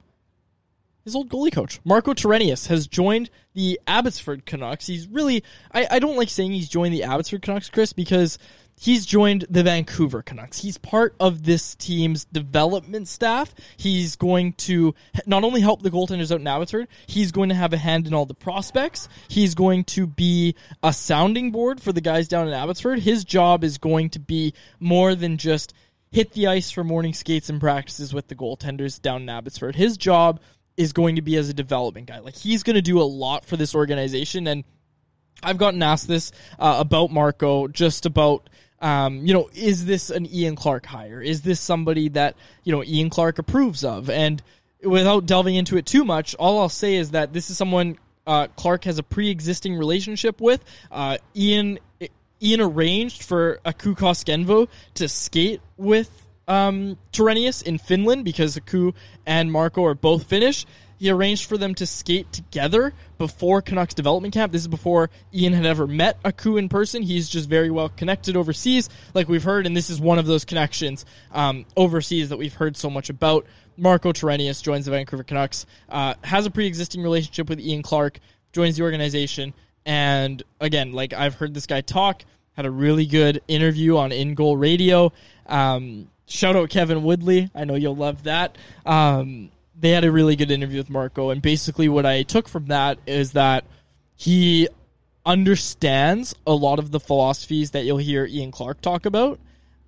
His 1.04 1.16
old 1.16 1.28
goalie 1.28 1.52
coach, 1.52 1.80
Marko 1.84 2.14
Torenius, 2.14 2.68
has 2.68 2.86
joined 2.86 3.32
the 3.56 3.80
Abbotsford 3.88 4.46
Canucks. 4.46 4.86
He's 4.86 5.08
really, 5.08 5.44
I, 5.72 5.88
I 5.90 6.00
don't 6.00 6.18
like 6.18 6.30
saying 6.30 6.52
he's 6.52 6.70
joined 6.70 6.94
the 6.94 7.04
Abbotsford 7.04 7.42
Canucks, 7.42 7.70
Chris, 7.70 7.94
because 7.94 8.38
he's 8.80 9.06
joined 9.06 9.46
the 9.50 9.62
Vancouver 9.62 10.22
Canucks. 10.22 10.60
He's 10.60 10.78
part 10.78 11.14
of 11.20 11.44
this 11.44 11.76
team's 11.76 12.26
development 12.26 13.08
staff. 13.08 13.54
He's 13.78 14.16
going 14.16 14.54
to 14.54 14.96
not 15.28 15.44
only 15.44 15.62
help 15.62 15.82
the 15.82 15.92
goaltenders 15.92 16.32
out 16.32 16.40
in 16.40 16.48
Abbotsford, 16.48 16.88
he's 17.06 17.32
going 17.32 17.50
to 17.50 17.56
have 17.56 17.74
a 17.74 17.78
hand 17.78 18.08
in 18.08 18.14
all 18.14 18.26
the 18.26 18.34
prospects. 18.34 19.10
He's 19.28 19.54
going 19.54 19.84
to 19.86 20.08
be 20.08 20.56
a 20.82 20.94
sounding 20.94 21.52
board 21.52 21.82
for 21.82 21.92
the 21.92 22.02
guys 22.02 22.28
down 22.28 22.48
in 22.48 22.54
Abbotsford. 22.54 23.00
His 23.00 23.24
job 23.24 23.64
is 23.64 23.78
going 23.78 24.10
to 24.12 24.20
be 24.20 24.54
more 24.80 25.14
than 25.14 25.38
just 25.38 25.74
hit 26.12 26.32
the 26.32 26.48
ice 26.48 26.72
for 26.72 26.84
morning 26.84 27.14
skates 27.14 27.50
and 27.50 27.60
practices 27.60 28.14
with 28.14 28.30
the 28.30 28.36
goaltenders 28.36 29.02
down 29.02 29.22
in 29.24 29.30
Abbotsford. 29.30 29.76
His 29.76 29.98
job 29.98 30.40
is 30.78 30.94
going 30.94 31.18
to 31.18 31.22
be 31.22 31.36
as 31.36 31.50
a 31.50 31.54
development 31.54 32.08
guy. 32.08 32.20
Like 32.20 32.38
he's 32.38 32.64
going 32.64 32.78
to 32.78 32.82
do 32.82 33.02
a 33.02 33.04
lot 33.04 33.46
for 33.46 33.58
this 33.58 33.76
organization 33.76 34.48
and 34.48 34.64
I've 35.42 35.58
gotten 35.58 35.82
asked 35.82 36.08
this 36.08 36.32
uh, 36.58 36.78
about 36.80 37.12
Marko, 37.12 37.68
just 37.68 38.06
about, 38.06 38.50
um, 38.82 39.26
you 39.26 39.34
know, 39.34 39.50
is 39.54 39.86
this 39.86 40.10
an 40.10 40.26
Ian 40.26 40.56
Clark 40.56 40.86
hire? 40.86 41.22
Is 41.22 41.42
this 41.42 41.60
somebody 41.60 42.10
that, 42.10 42.36
you 42.64 42.72
know, 42.72 42.84
Ian 42.84 43.10
Clark 43.10 43.40
approves 43.40 43.84
of? 43.84 44.10
And 44.10 44.42
without 44.84 45.26
delving 45.26 45.56
into 45.56 45.78
it 45.78 45.86
too 45.86 46.06
much, 46.06 46.36
all 46.36 46.60
I'll 46.60 46.70
say 46.70 46.96
is 46.96 47.12
that 47.12 47.34
this 47.34 47.50
is 47.50 47.58
someone 47.58 47.98
uh, 48.26 48.48
Clark 48.56 48.84
has 48.86 49.00
a 49.00 49.04
pre 49.04 49.30
existing 49.30 49.76
relationship 49.76 50.40
with. 50.40 50.64
Uh, 50.92 51.18
Ian. 51.36 51.80
Ian 52.42 52.62
arranged 52.62 53.24
for 53.24 53.60
Aku 53.66 53.96
Koskenvuo 53.96 54.70
to 54.94 55.10
skate 55.10 55.60
with 55.76 56.26
um, 56.48 56.98
Torenius 57.12 57.62
in 57.62 57.78
Finland 57.78 58.24
because 58.24 58.56
Aku 58.56 58.94
and 59.26 59.52
Marko 59.52 59.84
are 59.84 59.94
both 59.94 60.24
Finnish. 60.24 60.66
He 61.00 61.10
arranged 61.10 61.46
for 61.46 61.58
them 61.58 61.74
to 61.76 61.88
skate 61.88 62.32
together 62.34 62.94
before 63.18 63.62
Canucks 63.62 63.94
development 63.94 64.34
camp. 64.34 64.52
This 64.52 64.64
is 64.64 64.68
before 64.68 65.10
Ian 65.34 65.54
had 65.54 65.66
ever 65.66 65.88
met 65.88 66.18
Aku 66.26 66.58
in 66.58 66.68
person. 66.68 67.02
He's 67.02 67.30
just 67.30 67.48
very 67.48 67.72
well 67.72 67.88
connected 67.88 68.36
overseas, 68.36 68.90
like 69.14 69.30
we've 69.30 69.44
heard, 69.44 69.66
and 69.66 69.76
this 69.76 69.90
is 69.90 70.00
one 70.00 70.20
of 70.20 70.26
those 70.26 70.44
connections 70.44 71.06
um, 71.32 71.66
overseas 71.78 72.30
that 72.30 72.38
we've 72.38 72.54
heard 72.54 72.76
so 72.76 72.90
much 72.90 73.10
about. 73.10 73.46
Marko 73.78 74.12
Torenius 74.12 74.62
joins 74.62 74.86
the 74.86 74.92
Vancouver 74.92 75.24
Canucks, 75.24 75.66
uh, 75.88 76.16
has 76.22 76.46
a 76.46 76.52
pre-existing 76.52 77.02
relationship 77.02 77.48
with 77.48 77.62
Ian 77.62 77.82
Clark, 77.82 78.20
joins 78.52 78.76
the 78.76 78.84
organization, 78.84 79.54
and 79.86 80.44
again, 80.60 80.92
like 80.92 81.14
I've 81.14 81.36
heard 81.36 81.54
this 81.54 81.66
guy 81.66 81.80
talk, 81.80 82.24
had 82.58 82.66
a 82.66 82.72
really 82.72 83.06
good 83.06 83.42
interview 83.48 83.96
on 83.96 84.12
In 84.12 84.36
Goal 84.36 84.58
Radio. 84.58 85.14
Um, 85.46 86.10
shout 86.28 86.58
out 86.58 86.70
Kevin 86.70 87.04
Woodley. 87.04 87.50
I 87.56 87.64
know 87.64 87.76
you'll 87.76 87.96
love 87.96 88.24
that. 88.24 88.58
Um, 88.86 89.50
they 89.80 89.92
had 89.92 90.04
a 90.04 90.12
really 90.12 90.36
good 90.36 90.52
interview 90.52 90.80
with 90.80 90.90
Marko, 90.90 91.30
and 91.30 91.42
basically 91.42 91.88
what 91.88 92.06
I 92.06 92.24
took 92.24 92.50
from 92.50 92.66
that 92.68 93.00
is 93.08 93.32
that 93.32 93.64
he 94.16 94.68
understands 95.26 96.36
a 96.46 96.54
lot 96.54 96.80
of 96.80 96.92
the 96.92 97.00
philosophies 97.00 97.72
that 97.72 97.86
you'll 97.86 97.98
hear 97.98 98.26
Ian 98.26 98.52
Clark 98.52 98.82
talk 98.82 99.06
about, 99.06 99.40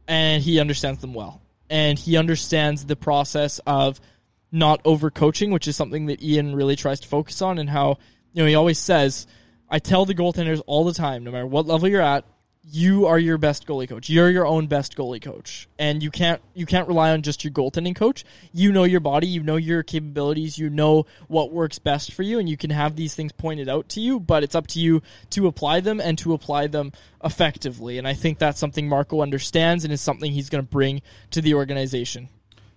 and 0.08 0.44
he 0.44 0.60
understands 0.60 1.02
them 1.02 1.14
well. 1.14 1.42
And 1.70 1.98
he 1.98 2.18
understands 2.18 2.86
the 2.86 2.96
process 2.96 3.60
of 3.66 4.00
not 4.52 4.84
overcoaching, 4.84 5.52
which 5.52 5.68
is 5.68 5.76
something 5.76 6.08
that 6.08 6.22
Ian 6.22 6.56
really 6.56 6.76
tries 6.76 7.00
to 7.02 7.08
focus 7.08 7.42
on, 7.42 7.58
and 7.58 7.70
how 7.70 7.98
you 8.34 8.44
know 8.44 8.48
he 8.48 8.56
always 8.56 8.78
says, 8.78 9.26
"I 9.70 9.80
tell 9.80 10.06
the 10.06 10.16
goaltenders 10.16 10.62
all 10.68 10.84
the 10.84 10.94
time, 10.94 11.24
no 11.24 11.32
matter 11.32 11.48
what 11.48 11.68
level 11.68 11.88
you're 11.88 12.02
at, 12.02 12.26
you 12.64 13.08
are 13.08 13.18
your 13.18 13.38
best 13.38 13.66
goalie 13.66 13.90
coach. 13.90 14.10
You're 14.10 14.30
your 14.30 14.46
own 14.46 14.68
best 14.68 14.96
goalie 14.96 15.22
coach, 15.22 15.68
and 15.80 16.04
you 16.04 16.12
can't 16.12 16.42
you 16.54 16.66
can't 16.66 16.88
rely 16.88 17.12
on 17.12 17.24
just 17.24 17.44
your 17.44 17.52
goaltending 17.52 17.96
coach. 17.96 18.24
You 18.54 18.72
know 18.72 18.84
your 18.84 19.00
body, 19.00 19.28
you 19.28 19.42
know 19.42 19.56
your 19.56 19.82
capabilities, 19.82 20.58
you 20.58 20.70
know 20.70 21.06
what 21.28 21.52
works 21.52 21.80
best 21.80 22.14
for 22.14 22.22
you, 22.24 22.38
and 22.38 22.48
you 22.48 22.58
can 22.58 22.70
have 22.70 22.96
these 22.96 23.16
things 23.16 23.32
pointed 23.32 23.68
out 23.68 23.90
to 23.90 24.00
you. 24.00 24.20
But 24.20 24.44
it's 24.44 24.54
up 24.54 24.68
to 24.68 24.80
you 24.80 25.02
to 25.32 25.48
apply 25.48 25.80
them 25.80 26.00
and 26.00 26.18
to 26.20 26.34
apply 26.34 26.68
them 26.68 26.92
effectively. 27.24 27.98
And 27.98 28.08
I 28.08 28.14
think 28.14 28.38
that's 28.38 28.60
something 28.60 28.88
Marko 28.88 29.22
understands 29.22 29.84
and 29.84 29.92
is 29.92 30.02
something 30.02 30.32
he's 30.32 30.50
going 30.50 30.64
to 30.64 30.70
bring 30.70 31.02
to 31.32 31.42
the 31.42 31.56
organization. 31.56 32.30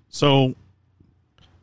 So, 0.09 0.55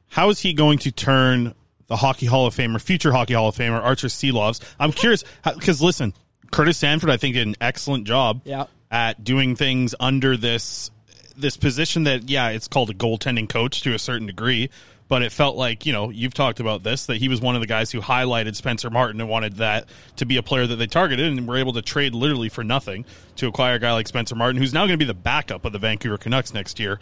how 0.10 0.30
is 0.30 0.40
he 0.40 0.54
going 0.54 0.78
to 0.80 0.92
turn 0.92 1.56
the 1.88 1.96
Hockey 1.96 2.28
Hall 2.28 2.46
of 2.46 2.56
Famer, 2.56 2.80
future 2.80 3.12
Hockey 3.12 3.34
Hall 3.34 3.50
of 3.50 3.56
Famer 3.56 3.82
Arturs 3.82 4.14
Silovs? 4.14 4.62
I'm 4.80 4.92
curious 4.92 5.24
because 5.44 5.82
listen, 5.82 6.14
Curtis 6.52 6.78
Sanford, 6.78 7.10
I 7.10 7.18
think, 7.18 7.36
did 7.36 7.48
an 7.48 7.56
excellent 7.62 8.06
job 8.06 8.42
Yeah. 8.46 8.66
at 8.92 9.24
doing 9.24 9.56
things 9.56 9.96
under 10.00 10.38
this 10.38 10.92
this 11.38 11.56
position 11.58 12.04
that 12.04 12.30
yeah, 12.30 12.50
it's 12.50 12.68
called 12.68 12.90
a 12.90 12.94
goaltending 12.94 13.48
coach 13.50 13.82
to 13.82 13.94
a 13.94 14.00
certain 14.00 14.28
degree. 14.28 14.70
But 15.08 15.24
it 15.24 15.34
felt 15.34 15.58
like, 15.58 15.86
you 15.86 15.92
know, 15.92 16.10
you've 16.10 16.34
talked 16.34 16.62
about 16.62 16.84
this, 16.84 17.08
that 17.08 17.18
he 17.18 17.28
was 17.28 17.42
one 17.42 17.56
of 17.56 17.60
the 17.62 17.68
guys 17.68 17.92
who 17.92 18.00
highlighted 18.00 18.56
Spencer 18.56 18.90
Martin 18.90 19.20
and 19.20 19.30
wanted 19.30 19.58
that 19.58 19.90
to 20.18 20.26
be 20.26 20.38
a 20.38 20.44
player 20.44 20.66
that 20.66 20.78
they 20.78 20.88
targeted 20.88 21.26
and 21.38 21.46
were 21.50 21.58
able 21.58 21.74
to 21.74 21.82
trade 21.82 22.16
literally 22.16 22.48
for 22.48 22.64
nothing 22.64 23.04
to 23.36 23.48
acquire 23.48 23.76
a 23.76 23.80
guy 23.80 23.92
like 23.92 24.08
Spencer 24.08 24.36
Martin, 24.36 24.62
who's 24.62 24.74
now 24.74 24.82
going 24.82 24.92
to 24.92 24.98
be 24.98 25.04
the 25.04 25.14
backup 25.14 25.66
of 25.66 25.74
the 25.74 25.80
Vancouver 25.80 26.18
Canucks 26.18 26.54
next 26.54 26.80
year. 26.80 26.98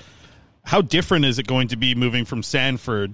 How 0.64 0.82
different 0.82 1.26
is 1.26 1.38
it 1.38 1.46
going 1.46 1.68
to 1.68 1.76
be 1.76 1.94
moving 1.94 2.26
from 2.26 2.42
Sanford, 2.42 3.14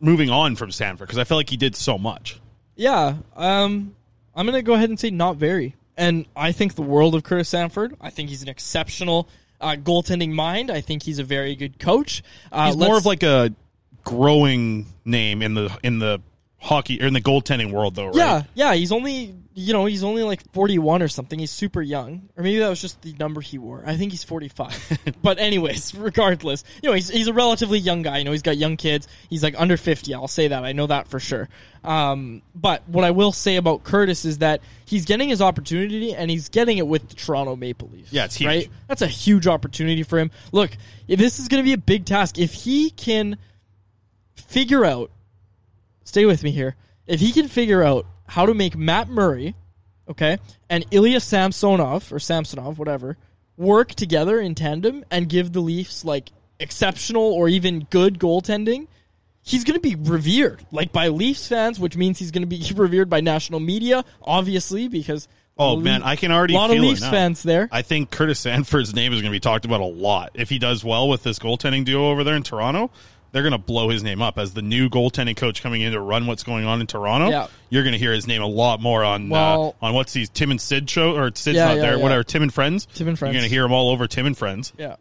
moving 0.00 0.30
on 0.30 0.56
from 0.56 0.70
Sanford? 0.70 1.06
Because 1.08 1.18
I 1.18 1.24
feel 1.24 1.36
like 1.36 1.50
he 1.50 1.56
did 1.58 1.76
so 1.76 1.98
much. 1.98 2.40
Yeah, 2.76 3.16
um, 3.36 3.94
I'm 4.36 4.46
going 4.46 4.56
to 4.58 4.62
go 4.62 4.74
ahead 4.74 4.88
and 4.88 4.98
say 4.98 5.10
not 5.10 5.36
very. 5.36 5.74
And 5.96 6.26
I 6.34 6.52
think 6.52 6.74
the 6.74 6.82
world 6.82 7.14
of 7.14 7.22
Curtis 7.22 7.48
Sanford. 7.48 7.96
I 8.00 8.10
think 8.10 8.28
he's 8.28 8.42
an 8.42 8.48
exceptional 8.48 9.28
uh, 9.60 9.76
goaltending 9.76 10.32
mind. 10.32 10.70
I 10.70 10.80
think 10.80 11.04
he's 11.04 11.18
a 11.18 11.24
very 11.24 11.54
good 11.54 11.78
coach. 11.78 12.22
Uh, 12.50 12.66
He's 12.66 12.76
more 12.76 12.98
of 12.98 13.06
like 13.06 13.22
a 13.22 13.54
growing 14.02 14.86
name 15.04 15.40
in 15.40 15.54
the 15.54 15.76
in 15.82 15.98
the 15.98 16.20
hockey 16.64 17.00
or 17.00 17.06
in 17.06 17.12
the 17.12 17.20
goaltending 17.20 17.70
world, 17.70 17.94
though, 17.94 18.06
right? 18.06 18.16
Yeah, 18.16 18.42
yeah. 18.54 18.74
He's 18.74 18.90
only 18.90 19.34
you 19.54 19.72
know 19.72 19.84
he's 19.84 20.02
only 20.02 20.22
like 20.22 20.42
forty 20.52 20.78
one 20.78 21.02
or 21.02 21.08
something. 21.08 21.38
He's 21.38 21.50
super 21.50 21.80
young, 21.80 22.28
or 22.36 22.42
maybe 22.42 22.58
that 22.58 22.68
was 22.68 22.80
just 22.80 23.00
the 23.02 23.12
number 23.18 23.40
he 23.40 23.58
wore. 23.58 23.84
I 23.86 23.96
think 23.96 24.12
he's 24.12 24.24
forty 24.24 24.48
five. 24.48 24.98
but 25.22 25.38
anyways, 25.38 25.94
regardless, 25.96 26.64
you 26.82 26.88
know 26.88 26.94
he's 26.94 27.08
he's 27.08 27.28
a 27.28 27.32
relatively 27.32 27.78
young 27.78 28.02
guy. 28.02 28.18
You 28.18 28.24
know 28.24 28.32
he's 28.32 28.42
got 28.42 28.56
young 28.56 28.76
kids. 28.76 29.06
He's 29.30 29.42
like 29.42 29.54
under 29.58 29.76
fifty. 29.76 30.14
I'll 30.14 30.26
say 30.26 30.48
that. 30.48 30.64
I 30.64 30.72
know 30.72 30.86
that 30.86 31.08
for 31.08 31.20
sure. 31.20 31.48
Um, 31.84 32.40
but 32.54 32.82
what 32.88 33.04
I 33.04 33.10
will 33.10 33.32
say 33.32 33.56
about 33.56 33.84
Curtis 33.84 34.24
is 34.24 34.38
that 34.38 34.62
he's 34.86 35.04
getting 35.04 35.28
his 35.28 35.42
opportunity 35.42 36.14
and 36.14 36.30
he's 36.30 36.48
getting 36.48 36.78
it 36.78 36.86
with 36.86 37.10
the 37.10 37.14
Toronto 37.14 37.56
Maple 37.56 37.90
Leafs. 37.92 38.10
Yeah, 38.10 38.24
it's 38.24 38.36
huge. 38.36 38.48
Right? 38.48 38.70
That's 38.88 39.02
a 39.02 39.06
huge 39.06 39.46
opportunity 39.46 40.02
for 40.02 40.18
him. 40.18 40.30
Look, 40.50 40.70
this 41.06 41.38
is 41.38 41.48
going 41.48 41.62
to 41.62 41.64
be 41.64 41.74
a 41.74 41.78
big 41.78 42.06
task. 42.06 42.38
If 42.38 42.54
he 42.54 42.88
can 42.88 43.36
figure 44.34 44.84
out 44.84 45.10
stay 46.04 46.24
with 46.26 46.42
me 46.42 46.50
here. 46.50 46.76
If 47.06 47.20
he 47.20 47.32
can 47.32 47.48
figure 47.48 47.82
out 47.82 48.06
how 48.28 48.46
to 48.46 48.54
make 48.54 48.76
Matt 48.76 49.08
Murray, 49.08 49.54
okay, 50.08 50.38
and 50.70 50.84
Ilya 50.90 51.20
Samsonov 51.20 52.12
or 52.12 52.18
Samsonov, 52.18 52.78
whatever, 52.78 53.16
work 53.56 53.94
together 53.94 54.40
in 54.40 54.54
tandem 54.54 55.04
and 55.10 55.28
give 55.28 55.52
the 55.52 55.60
Leafs 55.60 56.04
like 56.04 56.30
exceptional 56.58 57.22
or 57.22 57.48
even 57.48 57.86
good 57.90 58.18
goaltending, 58.18 58.86
he's 59.42 59.64
going 59.64 59.80
to 59.80 59.80
be 59.80 59.96
revered 59.96 60.64
like 60.72 60.92
by 60.92 61.08
Leafs 61.08 61.46
fans, 61.48 61.78
which 61.78 61.96
means 61.96 62.18
he's 62.18 62.30
going 62.30 62.42
to 62.42 62.46
be 62.46 62.64
revered 62.74 63.10
by 63.10 63.20
national 63.20 63.60
media, 63.60 64.04
obviously 64.22 64.88
because 64.88 65.28
Oh 65.56 65.76
man, 65.76 66.02
I 66.02 66.16
can 66.16 66.32
already 66.32 66.54
a 66.54 66.58
lot 66.58 66.70
of 66.72 66.78
Leafs 66.78 67.00
fans 67.00 67.42
there. 67.42 67.68
I 67.70 67.82
think 67.82 68.10
Curtis 68.10 68.40
Sanford's 68.40 68.92
name 68.92 69.12
is 69.12 69.20
going 69.20 69.30
to 69.30 69.36
be 69.36 69.40
talked 69.40 69.64
about 69.64 69.80
a 69.80 69.84
lot 69.84 70.32
if 70.34 70.50
he 70.50 70.58
does 70.58 70.82
well 70.82 71.08
with 71.08 71.22
this 71.22 71.38
goaltending 71.38 71.84
duo 71.84 72.10
over 72.10 72.24
there 72.24 72.34
in 72.34 72.42
Toronto. 72.42 72.90
They're 73.34 73.42
going 73.42 73.50
to 73.50 73.58
blow 73.58 73.88
his 73.88 74.04
name 74.04 74.22
up 74.22 74.38
as 74.38 74.54
the 74.54 74.62
new 74.62 74.88
goaltending 74.88 75.36
coach 75.36 75.60
coming 75.60 75.82
in 75.82 75.92
to 75.92 75.98
run 76.00 76.28
what's 76.28 76.44
going 76.44 76.66
on 76.66 76.80
in 76.80 76.86
Toronto. 76.86 77.30
Yeah. 77.30 77.48
You're 77.68 77.82
going 77.82 77.94
to 77.94 77.98
hear 77.98 78.12
his 78.12 78.28
name 78.28 78.42
a 78.42 78.46
lot 78.46 78.80
more 78.80 79.02
on 79.02 79.28
Well- 79.28 79.74
uh, 79.82 79.86
on 79.86 79.94
what's 79.94 80.12
these 80.12 80.28
Tim 80.28 80.52
and 80.52 80.60
Sid 80.60 80.88
show 80.88 81.16
or 81.16 81.32
Sid's 81.34 81.56
Yeah, 81.56 81.64
not 81.66 81.76
yeah, 81.78 81.82
there, 81.82 81.98
whatever 81.98 82.22
Tim 82.22 82.42
and 82.44 82.54
Friends. 82.54 82.86
Tim 82.94 83.08
and 83.08 83.18
Friends. 83.18 83.34
You're 83.34 83.40
going 83.40 83.50
to 83.50 83.52
hear 83.52 83.64
him 83.64 83.72
all 83.72 83.90
over 83.90 84.06
Tim 84.06 84.26
and 84.26 84.38
Friends. 84.38 84.72
Yeah. 84.78 84.94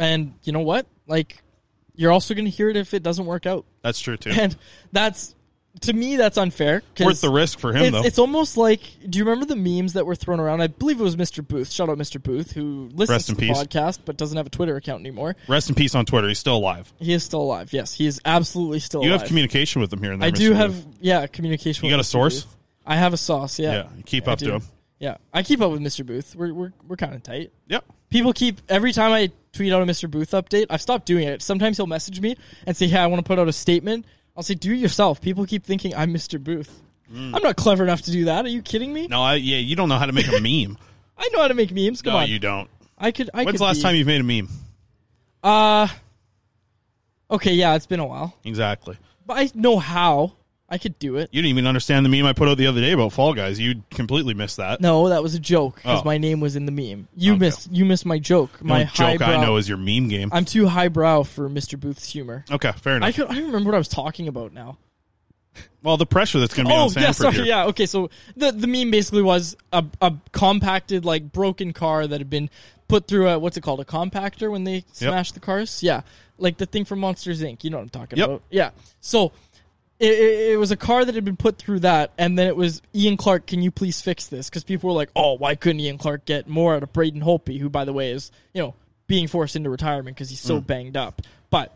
And 0.00 0.34
you 0.42 0.52
know 0.52 0.62
what? 0.62 0.88
Like 1.06 1.40
you're 1.94 2.10
also 2.10 2.34
going 2.34 2.46
to 2.46 2.50
hear 2.50 2.68
it 2.68 2.76
if 2.76 2.92
it 2.92 3.04
doesn't 3.04 3.24
work 3.24 3.46
out. 3.46 3.64
That's 3.82 4.00
true 4.00 4.16
too. 4.16 4.30
And 4.30 4.56
that's 4.90 5.35
to 5.82 5.92
me 5.92 6.16
that's 6.16 6.38
unfair. 6.38 6.82
Worth 7.00 7.20
the 7.20 7.30
risk 7.30 7.58
for 7.58 7.72
him, 7.72 7.82
it's, 7.84 7.92
though. 7.92 8.02
It's 8.04 8.18
almost 8.18 8.56
like 8.56 8.80
do 9.08 9.18
you 9.18 9.24
remember 9.24 9.46
the 9.46 9.56
memes 9.56 9.92
that 9.94 10.06
were 10.06 10.14
thrown 10.14 10.40
around? 10.40 10.60
I 10.60 10.66
believe 10.68 11.00
it 11.00 11.02
was 11.02 11.16
Mr. 11.16 11.46
Booth. 11.46 11.70
Shout 11.70 11.88
out 11.88 11.98
Mr. 11.98 12.22
Booth 12.22 12.52
who 12.52 12.88
listens 12.92 13.26
to 13.26 13.34
the 13.34 13.40
peace. 13.40 13.56
podcast 13.58 14.00
but 14.04 14.16
doesn't 14.16 14.36
have 14.36 14.46
a 14.46 14.50
Twitter 14.50 14.76
account 14.76 15.00
anymore. 15.00 15.36
Rest 15.48 15.68
in 15.68 15.74
peace 15.74 15.94
on 15.94 16.06
Twitter. 16.06 16.28
He's 16.28 16.38
still 16.38 16.56
alive. 16.56 16.92
He 16.98 17.12
is 17.12 17.24
still 17.24 17.42
alive. 17.42 17.72
Yes, 17.72 17.92
he 17.94 18.06
is 18.06 18.20
absolutely 18.24 18.80
still 18.80 19.02
You 19.02 19.10
alive. 19.10 19.20
have 19.22 19.28
communication 19.28 19.80
with 19.80 19.92
him 19.92 20.02
here 20.02 20.12
and 20.12 20.22
there. 20.22 20.28
I 20.28 20.30
do 20.30 20.52
Mr. 20.52 20.56
have 20.56 20.84
Booth. 20.84 20.96
yeah, 21.00 21.26
communication 21.26 21.84
You 21.84 21.90
got 21.90 22.00
a 22.00 22.02
Mr. 22.02 22.06
source? 22.06 22.44
Booth. 22.44 22.56
I 22.86 22.96
have 22.96 23.12
a 23.12 23.16
sauce, 23.16 23.58
yeah. 23.58 23.72
Yeah, 23.72 23.88
keep 24.06 24.28
I 24.28 24.32
up 24.32 24.38
to 24.40 24.54
him. 24.54 24.62
Yeah. 24.98 25.16
I 25.32 25.42
keep 25.42 25.60
up 25.60 25.70
with 25.72 25.80
Mr. 25.82 26.06
Booth. 26.06 26.34
We're 26.34 26.54
we're 26.54 26.72
we're 26.88 26.96
kind 26.96 27.14
of 27.14 27.22
tight. 27.22 27.52
Yep. 27.68 27.84
People 28.08 28.32
keep 28.32 28.60
every 28.68 28.92
time 28.92 29.12
I 29.12 29.30
tweet 29.52 29.72
out 29.72 29.82
a 29.82 29.84
Mr. 29.84 30.10
Booth 30.10 30.30
update, 30.30 30.66
I've 30.70 30.80
stopped 30.80 31.04
doing 31.06 31.26
it. 31.28 31.42
Sometimes 31.42 31.76
he'll 31.76 31.86
message 31.86 32.20
me 32.20 32.36
and 32.66 32.76
say, 32.76 32.86
"Hey, 32.86 32.98
I 32.98 33.06
want 33.06 33.22
to 33.22 33.28
put 33.28 33.38
out 33.38 33.48
a 33.48 33.52
statement." 33.52 34.06
I'll 34.36 34.42
say, 34.42 34.54
"Do 34.54 34.72
it 34.72 34.76
yourself." 34.76 35.20
People 35.20 35.46
keep 35.46 35.64
thinking 35.64 35.94
I'm 35.94 36.12
Mr. 36.12 36.42
Booth. 36.42 36.82
Mm. 37.12 37.34
I'm 37.34 37.42
not 37.42 37.56
clever 37.56 37.84
enough 37.84 38.02
to 38.02 38.10
do 38.10 38.24
that. 38.26 38.44
Are 38.44 38.48
you 38.48 38.62
kidding 38.62 38.92
me? 38.92 39.06
No, 39.06 39.22
I, 39.22 39.34
yeah, 39.36 39.58
you 39.58 39.76
don't 39.76 39.88
know 39.88 39.96
how 39.98 40.06
to 40.06 40.12
make 40.12 40.26
a 40.28 40.40
meme. 40.40 40.76
I 41.18 41.28
know 41.32 41.40
how 41.40 41.48
to 41.48 41.54
make 41.54 41.70
memes. 41.72 42.02
Come 42.02 42.12
no, 42.14 42.18
on. 42.20 42.28
you 42.28 42.38
don't. 42.38 42.68
I 42.98 43.10
could. 43.12 43.30
I 43.32 43.38
When's 43.44 43.52
could 43.52 43.60
the 43.60 43.64
last 43.64 43.76
be- 43.76 43.82
time 43.82 43.94
you've 43.96 44.06
made 44.06 44.20
a 44.20 44.24
meme? 44.24 44.48
Uh. 45.42 45.88
Okay, 47.30 47.54
yeah, 47.54 47.74
it's 47.74 47.86
been 47.86 47.98
a 48.00 48.06
while, 48.06 48.36
Exactly. 48.44 48.96
but 49.26 49.38
I 49.38 49.50
know 49.54 49.78
how. 49.78 50.34
I 50.68 50.78
could 50.78 50.98
do 50.98 51.16
it. 51.16 51.28
You 51.32 51.42
didn't 51.42 51.50
even 51.50 51.66
understand 51.68 52.04
the 52.04 52.08
meme 52.10 52.26
I 52.26 52.32
put 52.32 52.48
out 52.48 52.58
the 52.58 52.66
other 52.66 52.80
day 52.80 52.90
about 52.90 53.12
Fall 53.12 53.34
Guys. 53.34 53.60
You 53.60 53.82
completely 53.90 54.34
missed 54.34 54.56
that. 54.56 54.80
No, 54.80 55.08
that 55.10 55.22
was 55.22 55.34
a 55.36 55.38
joke 55.38 55.76
because 55.76 56.00
Oh. 56.00 56.04
my 56.04 56.18
name 56.18 56.40
was 56.40 56.56
in 56.56 56.66
the 56.66 56.72
meme. 56.72 57.06
You 57.16 57.32
Okay. 57.34 57.38
missed. 57.38 57.70
You 57.70 57.84
missed 57.84 58.04
my 58.04 58.18
joke. 58.18 58.58
The 58.58 58.64
My 58.64 58.74
only 58.74 58.84
joke 58.86 58.94
highbrow. 59.20 59.26
I 59.28 59.40
know 59.44 59.56
is 59.58 59.68
your 59.68 59.78
meme 59.78 60.08
game. 60.08 60.28
I'm 60.32 60.44
too 60.44 60.66
highbrow 60.66 61.22
for 61.22 61.48
Mr. 61.48 61.78
Booth's 61.78 62.10
humor. 62.10 62.44
okay, 62.50 62.72
fair 62.80 62.96
enough. 62.96 63.08
I 63.08 63.12
could. 63.12 63.26
I 63.30 63.34
don't 63.34 63.46
remember 63.46 63.68
what 63.70 63.76
I 63.76 63.78
was 63.78 63.86
talking 63.88 64.26
about 64.26 64.52
now. 64.52 64.78
well, 65.84 65.96
the 65.96 66.04
pressure 66.06 66.40
that's 66.40 66.52
going 66.52 66.66
to 66.66 66.70
be 66.70 66.74
oh 66.76 66.80
on 66.82 66.88
yeah, 66.88 67.12
Sanford 67.12 67.14
sorry, 67.16 67.34
here. 67.36 67.44
yeah. 67.44 67.66
Okay, 67.66 67.86
so 67.86 68.10
the 68.36 68.50
the 68.50 68.66
meme 68.66 68.90
basically 68.90 69.22
was 69.22 69.56
a 69.72 69.84
a 70.02 70.12
compacted 70.32 71.04
like 71.04 71.30
broken 71.32 71.72
car 71.72 72.06
that 72.08 72.18
had 72.20 72.28
been 72.28 72.50
put 72.88 73.06
through 73.06 73.28
a 73.28 73.38
what's 73.38 73.56
it 73.56 73.60
called 73.62 73.80
a 73.80 73.84
compactor 73.84 74.50
when 74.50 74.64
they 74.64 74.84
smash 74.92 75.30
the 75.32 75.40
cars. 75.40 75.80
Yeah, 75.82 76.00
like 76.38 76.58
the 76.58 76.66
thing 76.66 76.84
from 76.84 76.98
Monsters 76.98 77.40
Inc. 77.40 77.62
You 77.62 77.70
know 77.70 77.76
what 77.76 77.84
I'm 77.84 77.88
talking 77.90 78.18
Yep. 78.18 78.26
about? 78.28 78.42
Yeah. 78.50 78.70
So. 79.00 79.30
It, 79.98 80.12
it, 80.12 80.52
it 80.52 80.56
was 80.58 80.70
a 80.70 80.76
car 80.76 81.04
that 81.04 81.14
had 81.14 81.24
been 81.24 81.36
put 81.38 81.56
through 81.56 81.80
that, 81.80 82.12
and 82.18 82.38
then 82.38 82.46
it 82.48 82.56
was 82.56 82.82
Ian 82.94 83.16
Clark. 83.16 83.46
Can 83.46 83.62
you 83.62 83.70
please 83.70 84.02
fix 84.02 84.26
this? 84.26 84.50
Because 84.50 84.62
people 84.64 84.88
were 84.90 84.94
like, 84.96 85.08
"Oh, 85.16 85.34
why 85.34 85.54
couldn't 85.54 85.80
Ian 85.80 85.96
Clark 85.96 86.26
get 86.26 86.46
more 86.48 86.74
out 86.74 86.82
of 86.82 86.92
Braden 86.92 87.22
Holtby, 87.22 87.58
who, 87.58 87.70
by 87.70 87.84
the 87.86 87.92
way, 87.94 88.10
is 88.10 88.30
you 88.52 88.60
know 88.62 88.74
being 89.06 89.26
forced 89.26 89.56
into 89.56 89.70
retirement 89.70 90.16
because 90.16 90.28
he's 90.28 90.40
so 90.40 90.60
Mm. 90.60 90.66
banged 90.66 90.96
up." 90.98 91.22
But 91.48 91.74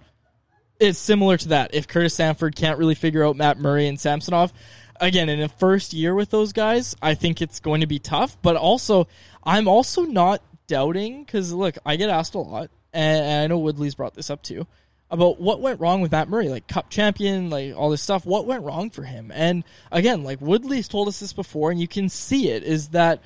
it's 0.79 0.99
similar 0.99 1.37
to 1.39 1.49
that. 1.49 1.75
If 1.75 1.89
Curtis 1.89 2.15
Sanford 2.15 2.57
can't 2.57 2.79
really 2.79 2.95
figure 2.95 3.25
out 3.25 3.37
Matt 3.37 3.59
Murray 3.59 3.87
and 3.87 3.99
Samsonov, 3.99 4.53
again, 5.01 5.29
in 5.31 5.41
a 5.41 5.49
first 5.49 5.95
year 5.95 6.15
with 6.15 6.29
those 6.31 6.53
guys, 6.53 6.95
I 7.01 7.15
think 7.15 7.41
it's 7.41 7.59
going 7.61 7.81
to 7.81 7.87
be 7.87 7.99
tough. 7.99 8.37
But 8.43 8.57
also, 8.57 9.09
I'm 9.45 9.67
also 9.67 10.03
not 10.05 10.43
doubting 10.67 11.25
because 11.25 11.53
look, 11.55 11.79
I 11.87 11.97
get 11.97 12.11
asked 12.11 12.35
a 12.35 12.39
lot, 12.39 12.71
and, 12.93 13.25
and 13.25 13.45
I 13.45 13.47
know 13.47 13.59
Woodley's 13.59 13.95
brought 13.95 14.13
this 14.15 14.29
up 14.29 14.43
too 14.43 14.67
about 15.11 15.41
what 15.41 15.61
went 15.61 15.81
wrong 15.81 16.01
with 16.01 16.13
Matt 16.13 16.29
Murray, 16.29 16.49
like 16.49 16.67
Cup 16.69 16.89
champion, 16.91 17.51
like 17.51 17.75
all 17.75 17.91
this 17.91 18.03
stuff. 18.03 18.25
What 18.25 18.47
went 18.47 18.63
wrong 18.63 18.91
for 18.91 19.03
him? 19.03 19.33
And 19.35 19.65
again, 19.91 20.23
like 20.23 20.41
Woodley's 20.41 20.89
told 20.89 21.09
us 21.09 21.21
this 21.21 21.33
before, 21.33 21.71
and 21.71 21.81
you 21.81 21.89
can 21.89 22.09
see 22.09 22.49
it 22.51 22.63
is 22.63 22.89
that 22.89 23.21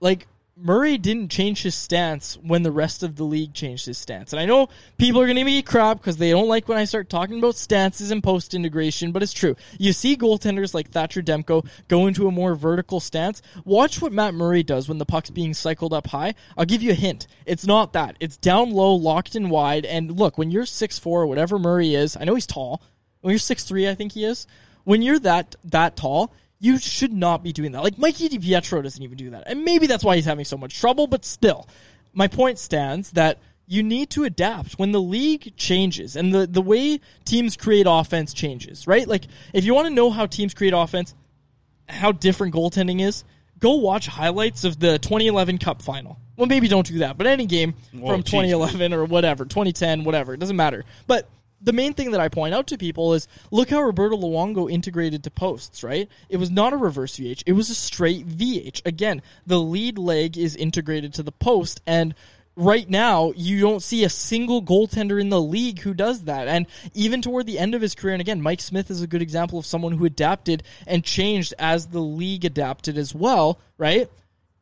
like 0.00 0.26
Murray 0.60 0.98
didn't 0.98 1.30
change 1.30 1.62
his 1.62 1.76
stance 1.76 2.36
when 2.42 2.64
the 2.64 2.72
rest 2.72 3.04
of 3.04 3.14
the 3.14 3.24
league 3.24 3.54
changed 3.54 3.86
his 3.86 3.96
stance. 3.96 4.32
And 4.32 4.40
I 4.40 4.44
know 4.44 4.68
people 4.96 5.20
are 5.20 5.26
going 5.26 5.36
to 5.36 5.44
be 5.44 5.62
crap 5.62 5.98
because 5.98 6.16
they 6.16 6.32
don't 6.32 6.48
like 6.48 6.68
when 6.68 6.78
I 6.78 6.84
start 6.84 7.08
talking 7.08 7.38
about 7.38 7.54
stances 7.54 8.10
and 8.10 8.22
post 8.22 8.54
integration, 8.54 9.12
but 9.12 9.22
it's 9.22 9.32
true. 9.32 9.54
You 9.78 9.92
see 9.92 10.16
goaltenders 10.16 10.74
like 10.74 10.90
Thatcher 10.90 11.22
Demko 11.22 11.64
go 11.86 12.08
into 12.08 12.26
a 12.26 12.32
more 12.32 12.56
vertical 12.56 12.98
stance. 12.98 13.40
Watch 13.64 14.02
what 14.02 14.12
Matt 14.12 14.34
Murray 14.34 14.64
does 14.64 14.88
when 14.88 14.98
the 14.98 15.06
puck's 15.06 15.30
being 15.30 15.54
cycled 15.54 15.92
up 15.92 16.08
high. 16.08 16.34
I'll 16.56 16.64
give 16.64 16.82
you 16.82 16.90
a 16.90 16.94
hint. 16.94 17.28
It's 17.46 17.66
not 17.66 17.92
that. 17.92 18.16
It's 18.18 18.36
down 18.36 18.72
low, 18.72 18.94
locked 18.94 19.36
in 19.36 19.50
wide. 19.50 19.86
And 19.86 20.18
look, 20.18 20.38
when 20.38 20.50
you're 20.50 20.64
6'4 20.64 21.06
or 21.06 21.26
whatever 21.26 21.58
Murray 21.58 21.94
is, 21.94 22.16
I 22.16 22.24
know 22.24 22.34
he's 22.34 22.46
tall. 22.46 22.82
When 23.20 23.30
you're 23.30 23.38
6'3, 23.38 23.88
I 23.88 23.94
think 23.94 24.12
he 24.12 24.24
is. 24.24 24.46
When 24.82 25.02
you're 25.02 25.20
that 25.20 25.54
that 25.64 25.96
tall, 25.96 26.32
you 26.60 26.78
should 26.78 27.12
not 27.12 27.42
be 27.42 27.52
doing 27.52 27.72
that. 27.72 27.82
Like 27.82 27.98
Mikey 27.98 28.28
DiPietro 28.28 28.82
doesn't 28.82 29.02
even 29.02 29.16
do 29.16 29.30
that. 29.30 29.44
And 29.46 29.64
maybe 29.64 29.86
that's 29.86 30.04
why 30.04 30.16
he's 30.16 30.24
having 30.24 30.44
so 30.44 30.56
much 30.56 30.78
trouble, 30.78 31.06
but 31.06 31.24
still. 31.24 31.68
My 32.12 32.26
point 32.26 32.58
stands 32.58 33.12
that 33.12 33.38
you 33.66 33.82
need 33.82 34.10
to 34.10 34.24
adapt 34.24 34.78
when 34.78 34.92
the 34.92 35.00
league 35.00 35.54
changes 35.56 36.16
and 36.16 36.34
the, 36.34 36.46
the 36.46 36.62
way 36.62 37.00
teams 37.24 37.56
create 37.56 37.86
offense 37.88 38.32
changes, 38.32 38.86
right? 38.86 39.06
Like 39.06 39.24
if 39.52 39.64
you 39.64 39.74
want 39.74 39.86
to 39.88 39.94
know 39.94 40.10
how 40.10 40.26
teams 40.26 40.54
create 40.54 40.72
offense, 40.74 41.14
how 41.88 42.12
different 42.12 42.54
goaltending 42.54 43.00
is, 43.00 43.24
go 43.58 43.74
watch 43.74 44.06
highlights 44.06 44.64
of 44.64 44.80
the 44.80 44.98
2011 44.98 45.58
Cup 45.58 45.82
final. 45.82 46.18
Well, 46.36 46.46
maybe 46.46 46.66
don't 46.66 46.86
do 46.86 46.98
that, 46.98 47.18
but 47.18 47.26
any 47.26 47.46
game 47.46 47.74
Whoa, 47.92 48.12
from 48.12 48.22
geez. 48.22 48.32
2011 48.32 48.94
or 48.94 49.04
whatever, 49.04 49.44
2010, 49.44 50.04
whatever, 50.04 50.34
it 50.34 50.40
doesn't 50.40 50.56
matter. 50.56 50.84
But 51.06 51.28
the 51.60 51.72
main 51.72 51.94
thing 51.94 52.12
that 52.12 52.20
I 52.20 52.28
point 52.28 52.54
out 52.54 52.66
to 52.68 52.78
people 52.78 53.14
is 53.14 53.28
look 53.50 53.70
how 53.70 53.82
Roberto 53.82 54.16
Luongo 54.16 54.70
integrated 54.70 55.24
to 55.24 55.30
posts, 55.30 55.82
right? 55.82 56.08
It 56.28 56.36
was 56.36 56.50
not 56.50 56.72
a 56.72 56.76
reverse 56.76 57.16
VH, 57.16 57.42
it 57.46 57.52
was 57.52 57.70
a 57.70 57.74
straight 57.74 58.26
VH. 58.26 58.84
Again, 58.86 59.22
the 59.46 59.60
lead 59.60 59.98
leg 59.98 60.36
is 60.36 60.56
integrated 60.56 61.14
to 61.14 61.22
the 61.22 61.32
post, 61.32 61.80
and 61.86 62.14
right 62.58 62.90
now 62.90 63.32
you 63.36 63.60
don't 63.60 63.82
see 63.82 64.04
a 64.04 64.08
single 64.08 64.62
goaltender 64.62 65.20
in 65.20 65.28
the 65.28 65.40
league 65.40 65.80
who 65.80 65.94
does 65.94 66.24
that. 66.24 66.48
And 66.48 66.66
even 66.94 67.22
toward 67.22 67.46
the 67.46 67.58
end 67.58 67.74
of 67.74 67.82
his 67.82 67.94
career, 67.94 68.14
and 68.14 68.20
again, 68.20 68.42
Mike 68.42 68.60
Smith 68.60 68.90
is 68.90 69.00
a 69.00 69.06
good 69.06 69.22
example 69.22 69.58
of 69.58 69.66
someone 69.66 69.92
who 69.92 70.04
adapted 70.04 70.62
and 70.86 71.04
changed 71.04 71.54
as 71.58 71.88
the 71.88 72.00
league 72.00 72.44
adapted 72.44 72.98
as 72.98 73.14
well, 73.14 73.60
right? 73.78 74.10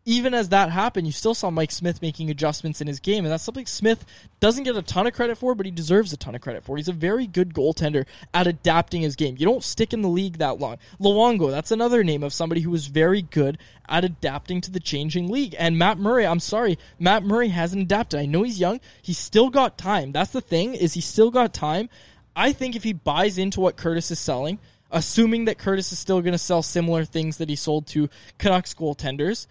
Even 0.06 0.34
as 0.34 0.50
that 0.50 0.70
happened, 0.70 1.04
you 1.08 1.12
still 1.12 1.34
saw 1.34 1.50
Mike 1.50 1.72
Smith 1.72 2.00
making 2.00 2.30
adjustments 2.30 2.80
in 2.80 2.86
his 2.86 3.00
game, 3.00 3.24
and 3.24 3.32
that's 3.32 3.42
something 3.42 3.66
Smith 3.66 4.06
doesn't 4.38 4.62
get 4.62 4.76
a 4.76 4.82
ton 4.82 5.08
of 5.08 5.12
credit 5.12 5.36
for, 5.36 5.56
but 5.56 5.66
he 5.66 5.72
deserves 5.72 6.12
a 6.12 6.16
ton 6.16 6.36
of 6.36 6.40
credit 6.40 6.62
for. 6.62 6.76
He's 6.76 6.86
a 6.86 6.92
very 6.92 7.26
good 7.26 7.52
goaltender 7.52 8.06
at 8.32 8.46
adapting 8.46 9.02
his 9.02 9.16
game. 9.16 9.34
You 9.36 9.46
don't 9.46 9.64
stick 9.64 9.92
in 9.92 10.02
the 10.02 10.08
league 10.08 10.38
that 10.38 10.60
long. 10.60 10.78
Luongo, 11.00 11.50
that's 11.50 11.72
another 11.72 12.04
name 12.04 12.22
of 12.22 12.32
somebody 12.32 12.60
who 12.60 12.70
was 12.70 12.86
very 12.86 13.20
good 13.20 13.58
at 13.88 14.04
adapting 14.04 14.60
to 14.60 14.70
the 14.70 14.78
changing 14.78 15.28
league. 15.28 15.56
And 15.58 15.76
Matt 15.76 15.98
Murray, 15.98 16.24
I'm 16.24 16.40
sorry, 16.40 16.78
Matt 17.00 17.24
Murray 17.24 17.48
hasn't 17.48 17.82
adapted. 17.82 18.20
I 18.20 18.26
know 18.26 18.44
he's 18.44 18.60
young. 18.60 18.78
He's 19.02 19.18
still 19.18 19.50
got 19.50 19.76
time. 19.76 20.12
That's 20.12 20.30
the 20.30 20.40
thing, 20.40 20.74
is 20.74 20.94
he 20.94 21.00
still 21.00 21.32
got 21.32 21.52
time. 21.52 21.88
I 22.36 22.52
think 22.52 22.76
if 22.76 22.84
he 22.84 22.92
buys 22.92 23.38
into 23.38 23.58
what 23.58 23.76
Curtis 23.76 24.12
is 24.12 24.20
selling, 24.20 24.60
assuming 24.92 25.46
that 25.46 25.58
Curtis 25.58 25.90
is 25.90 25.98
still 25.98 26.20
going 26.20 26.30
to 26.30 26.38
sell 26.38 26.62
similar 26.62 27.04
things 27.04 27.38
that 27.38 27.48
he 27.48 27.56
sold 27.56 27.88
to 27.88 28.08
Canucks 28.38 28.72
goaltenders, 28.72 29.48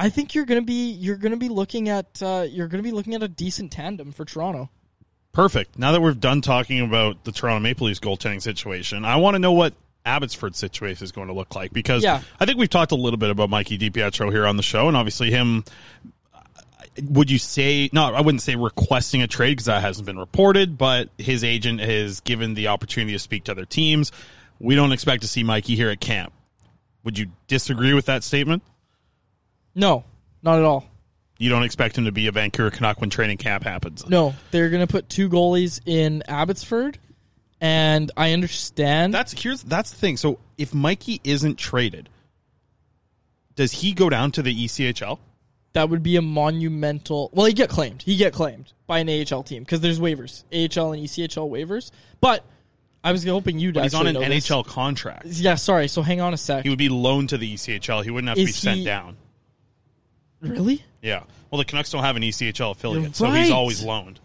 I 0.00 0.08
think 0.08 0.34
you're 0.34 0.46
gonna 0.46 0.62
be 0.62 0.92
you're 0.92 1.16
gonna 1.16 1.36
be 1.36 1.50
looking 1.50 1.90
at 1.90 2.22
uh, 2.22 2.46
you're 2.48 2.68
gonna 2.68 2.82
be 2.82 2.90
looking 2.90 3.14
at 3.14 3.22
a 3.22 3.28
decent 3.28 3.70
tandem 3.70 4.12
for 4.12 4.24
Toronto. 4.24 4.70
Perfect. 5.32 5.78
Now 5.78 5.92
that 5.92 6.00
we're 6.00 6.14
done 6.14 6.40
talking 6.40 6.80
about 6.80 7.24
the 7.24 7.32
Toronto 7.32 7.60
Maple 7.60 7.86
Leafs 7.86 8.00
goaltending 8.00 8.40
situation, 8.40 9.04
I 9.04 9.16
want 9.16 9.34
to 9.34 9.38
know 9.38 9.52
what 9.52 9.74
Abbotsford 10.06 10.56
situation 10.56 11.04
is 11.04 11.12
going 11.12 11.28
to 11.28 11.34
look 11.34 11.54
like 11.54 11.72
because 11.72 12.02
Yeah. 12.02 12.22
I 12.40 12.46
think 12.46 12.58
we've 12.58 12.70
talked 12.70 12.92
a 12.92 12.96
little 12.96 13.18
bit 13.18 13.28
about 13.30 13.50
Mikey 13.50 13.76
DiPietro 13.78 14.32
here 14.32 14.46
on 14.46 14.56
the 14.56 14.62
show, 14.62 14.88
and 14.88 14.96
obviously 14.96 15.30
him. 15.30 15.64
Would 17.02 17.30
you 17.30 17.38
say 17.38 17.90
no? 17.92 18.04
I 18.12 18.22
wouldn't 18.22 18.42
say 18.42 18.56
requesting 18.56 19.22
a 19.22 19.28
trade 19.28 19.52
because 19.52 19.66
that 19.66 19.82
hasn't 19.82 20.06
been 20.06 20.18
reported, 20.18 20.78
but 20.78 21.10
his 21.18 21.44
agent 21.44 21.80
has 21.80 22.20
given 22.20 22.54
the 22.54 22.68
opportunity 22.68 23.12
to 23.12 23.18
speak 23.18 23.44
to 23.44 23.52
other 23.52 23.66
teams. 23.66 24.10
We 24.58 24.74
don't 24.74 24.92
expect 24.92 25.22
to 25.22 25.28
see 25.28 25.44
Mikey 25.44 25.76
here 25.76 25.90
at 25.90 26.00
camp. 26.00 26.32
Would 27.04 27.18
you 27.18 27.26
disagree 27.46 27.92
with 27.94 28.06
that 28.06 28.24
statement? 28.24 28.62
No, 29.80 30.04
not 30.42 30.58
at 30.58 30.64
all. 30.64 30.84
You 31.38 31.48
don't 31.48 31.62
expect 31.62 31.96
him 31.96 32.04
to 32.04 32.12
be 32.12 32.26
a 32.26 32.32
Vancouver 32.32 32.70
Canuck 32.70 33.00
when 33.00 33.10
training 33.10 33.38
camp 33.38 33.64
happens. 33.64 34.06
No, 34.06 34.34
they're 34.50 34.68
going 34.68 34.86
to 34.86 34.90
put 34.90 35.08
two 35.08 35.28
goalies 35.28 35.80
in 35.86 36.22
Abbotsford, 36.28 36.98
and 37.60 38.12
I 38.16 38.32
understand. 38.32 39.14
That's 39.14 39.32
here's 39.32 39.62
that's 39.62 39.90
the 39.90 39.96
thing. 39.96 40.16
So 40.18 40.38
if 40.58 40.74
Mikey 40.74 41.20
isn't 41.24 41.56
traded, 41.56 42.10
does 43.56 43.72
he 43.72 43.92
go 43.92 44.10
down 44.10 44.32
to 44.32 44.42
the 44.42 44.54
ECHL? 44.54 45.18
that 45.72 45.88
would 45.88 46.02
be 46.02 46.16
a 46.16 46.22
monumental. 46.22 47.30
Well, 47.32 47.46
he 47.46 47.52
get 47.52 47.68
claimed. 47.68 48.02
He 48.02 48.16
get 48.16 48.32
claimed 48.32 48.72
by 48.86 48.98
an 49.00 49.08
AHL 49.08 49.42
team 49.42 49.62
because 49.62 49.80
there's 49.80 50.00
waivers, 50.00 50.44
AHL 50.52 50.92
and 50.92 51.04
ECHL 51.04 51.48
waivers. 51.48 51.90
But 52.20 52.44
I 53.04 53.12
was 53.12 53.24
hoping 53.24 53.58
you'd. 53.58 53.74
But 53.74 53.84
he's 53.84 53.94
on 53.94 54.02
an 54.02 54.16
actually 54.16 54.28
know 54.28 54.34
this. 54.34 54.48
NHL 54.48 54.66
contract. 54.66 55.26
Yeah, 55.26 55.54
sorry. 55.54 55.88
So 55.88 56.02
hang 56.02 56.20
on 56.20 56.34
a 56.34 56.36
sec. 56.36 56.64
He 56.64 56.68
would 56.68 56.78
be 56.78 56.88
loaned 56.88 57.30
to 57.30 57.38
the 57.38 57.54
ECHL. 57.54 58.02
He 58.02 58.10
wouldn't 58.10 58.28
have 58.28 58.38
to 58.38 58.44
be 58.44 58.52
sent 58.52 58.78
he- 58.78 58.84
down. 58.84 59.16
Really? 60.40 60.82
Yeah. 61.02 61.22
Well, 61.50 61.58
the 61.58 61.64
Canucks 61.64 61.90
don't 61.90 62.02
have 62.02 62.16
an 62.16 62.22
ECHL 62.22 62.72
affiliate, 62.72 63.02
You're 63.04 63.12
so 63.14 63.26
he's 63.26 63.50
right. 63.50 63.52
always 63.52 63.82
loaned. 63.82 64.20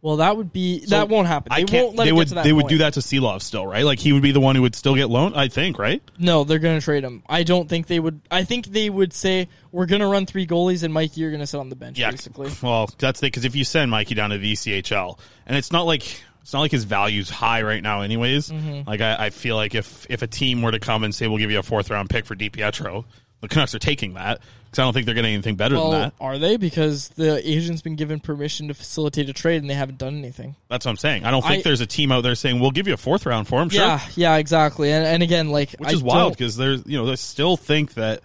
Well, 0.00 0.16
that 0.16 0.36
would 0.36 0.52
be 0.52 0.80
So 0.80 0.96
that 0.96 1.08
won't 1.08 1.28
happen. 1.28 1.50
They 1.54 1.62
I 1.62 1.64
can't. 1.64 1.84
won't 1.86 1.96
let 1.98 2.04
they 2.04 2.10
it 2.10 2.12
would. 2.14 2.22
get 2.24 2.28
to 2.30 2.34
that 2.34 2.44
they 2.44 2.52
would 2.52 2.62
point. 2.62 2.70
do 2.70 2.78
that 2.78 2.94
to 2.94 3.00
Silovs 3.00 3.42
still, 3.42 3.64
right? 3.64 3.84
Like 3.84 4.00
he 4.00 4.12
would 4.12 4.22
be 4.22 4.32
the 4.32 4.40
one 4.40 4.56
who 4.56 4.62
would 4.62 4.74
still 4.74 4.96
get 4.96 5.08
loaned. 5.08 5.36
I 5.36 5.46
think, 5.46 5.78
right? 5.78 6.02
No, 6.18 6.42
they're 6.42 6.58
going 6.58 6.76
to 6.80 6.84
trade 6.84 7.04
him. 7.04 7.22
I 7.28 7.44
don't 7.44 7.68
think 7.68 7.86
they 7.86 8.00
would. 8.00 8.20
I 8.28 8.42
think 8.42 8.66
they 8.66 8.90
would 8.90 9.12
say 9.12 9.48
we're 9.70 9.86
going 9.86 10.00
to 10.00 10.08
run 10.08 10.26
three 10.26 10.44
goalies 10.44 10.82
and 10.82 10.92
Mikey, 10.92 11.20
you're 11.20 11.30
going 11.30 11.38
to 11.40 11.46
sit 11.46 11.58
on 11.60 11.68
the 11.68 11.76
bench. 11.76 12.00
Yeah. 12.00 12.10
basically. 12.10 12.50
Well, 12.60 12.90
that's 12.98 13.20
the 13.20 13.28
because 13.28 13.44
if 13.44 13.54
you 13.54 13.62
send 13.62 13.92
Mikey 13.92 14.16
down 14.16 14.30
to 14.30 14.38
the 14.38 14.52
ECHL, 14.54 15.20
and 15.46 15.56
it's 15.56 15.70
not 15.70 15.82
like 15.82 16.02
it's 16.40 16.52
not 16.52 16.62
like 16.62 16.72
his 16.72 16.82
value's 16.82 17.30
high 17.30 17.62
right 17.62 17.80
now, 17.82 18.00
anyways. 18.00 18.48
Mhm. 18.50 18.84
Like 18.84 19.00
I, 19.02 19.26
I 19.26 19.30
feel 19.30 19.54
like 19.54 19.76
if 19.76 20.04
if 20.10 20.22
a 20.22 20.26
team 20.26 20.62
were 20.62 20.72
to 20.72 20.80
come 20.80 21.04
and 21.04 21.14
say 21.14 21.28
we'll 21.28 21.38
give 21.38 21.52
you 21.52 21.60
a 21.60 21.62
fourth 21.62 21.90
round 21.90 22.10
pick 22.10 22.26
for 22.26 22.34
DiPietro, 22.34 23.04
the 23.40 23.46
Canucks 23.46 23.72
are 23.76 23.78
taking 23.78 24.14
that 24.14 24.40
because 24.72 24.80
I 24.80 24.84
don't 24.86 24.94
think 24.94 25.04
they're 25.04 25.14
getting 25.14 25.34
anything 25.34 25.56
better 25.56 25.74
Well, 25.74 25.90
than 25.90 26.00
that. 26.00 26.14
are 26.18 26.38
they? 26.38 26.56
Because 26.56 27.10
the 27.10 27.46
agent's 27.46 27.82
been 27.82 27.94
given 27.94 28.20
permission 28.20 28.68
to 28.68 28.74
facilitate 28.74 29.28
a 29.28 29.34
trade 29.34 29.60
and 29.60 29.68
they 29.68 29.74
haven't 29.74 29.98
done 29.98 30.16
anything. 30.16 30.56
That's 30.70 30.86
what 30.86 30.92
I'm 30.92 30.96
saying. 30.96 31.26
I 31.26 31.30
don't 31.30 31.42
think 31.42 31.58
I- 31.58 31.62
there's 31.62 31.82
a 31.82 31.86
team 31.86 32.10
out 32.10 32.22
there 32.22 32.34
saying 32.34 32.58
we'll 32.58 32.70
give 32.70 32.88
you 32.88 32.94
a 32.94 32.96
fourth 32.96 33.26
round 33.26 33.48
for 33.48 33.60
him. 33.60 33.68
Sure. 33.68 33.82
Yeah, 33.82 34.00
yeah, 34.16 34.36
exactly. 34.36 34.90
And, 34.90 35.04
and 35.04 35.22
again, 35.22 35.50
like, 35.50 35.72
which 35.72 35.90
I 35.90 35.92
is 35.92 36.02
wild 36.02 36.32
because 36.32 36.56
there's 36.56 36.82
you 36.86 36.96
know 36.96 37.04
they 37.04 37.16
still 37.16 37.58
think 37.58 37.92
that 37.94 38.22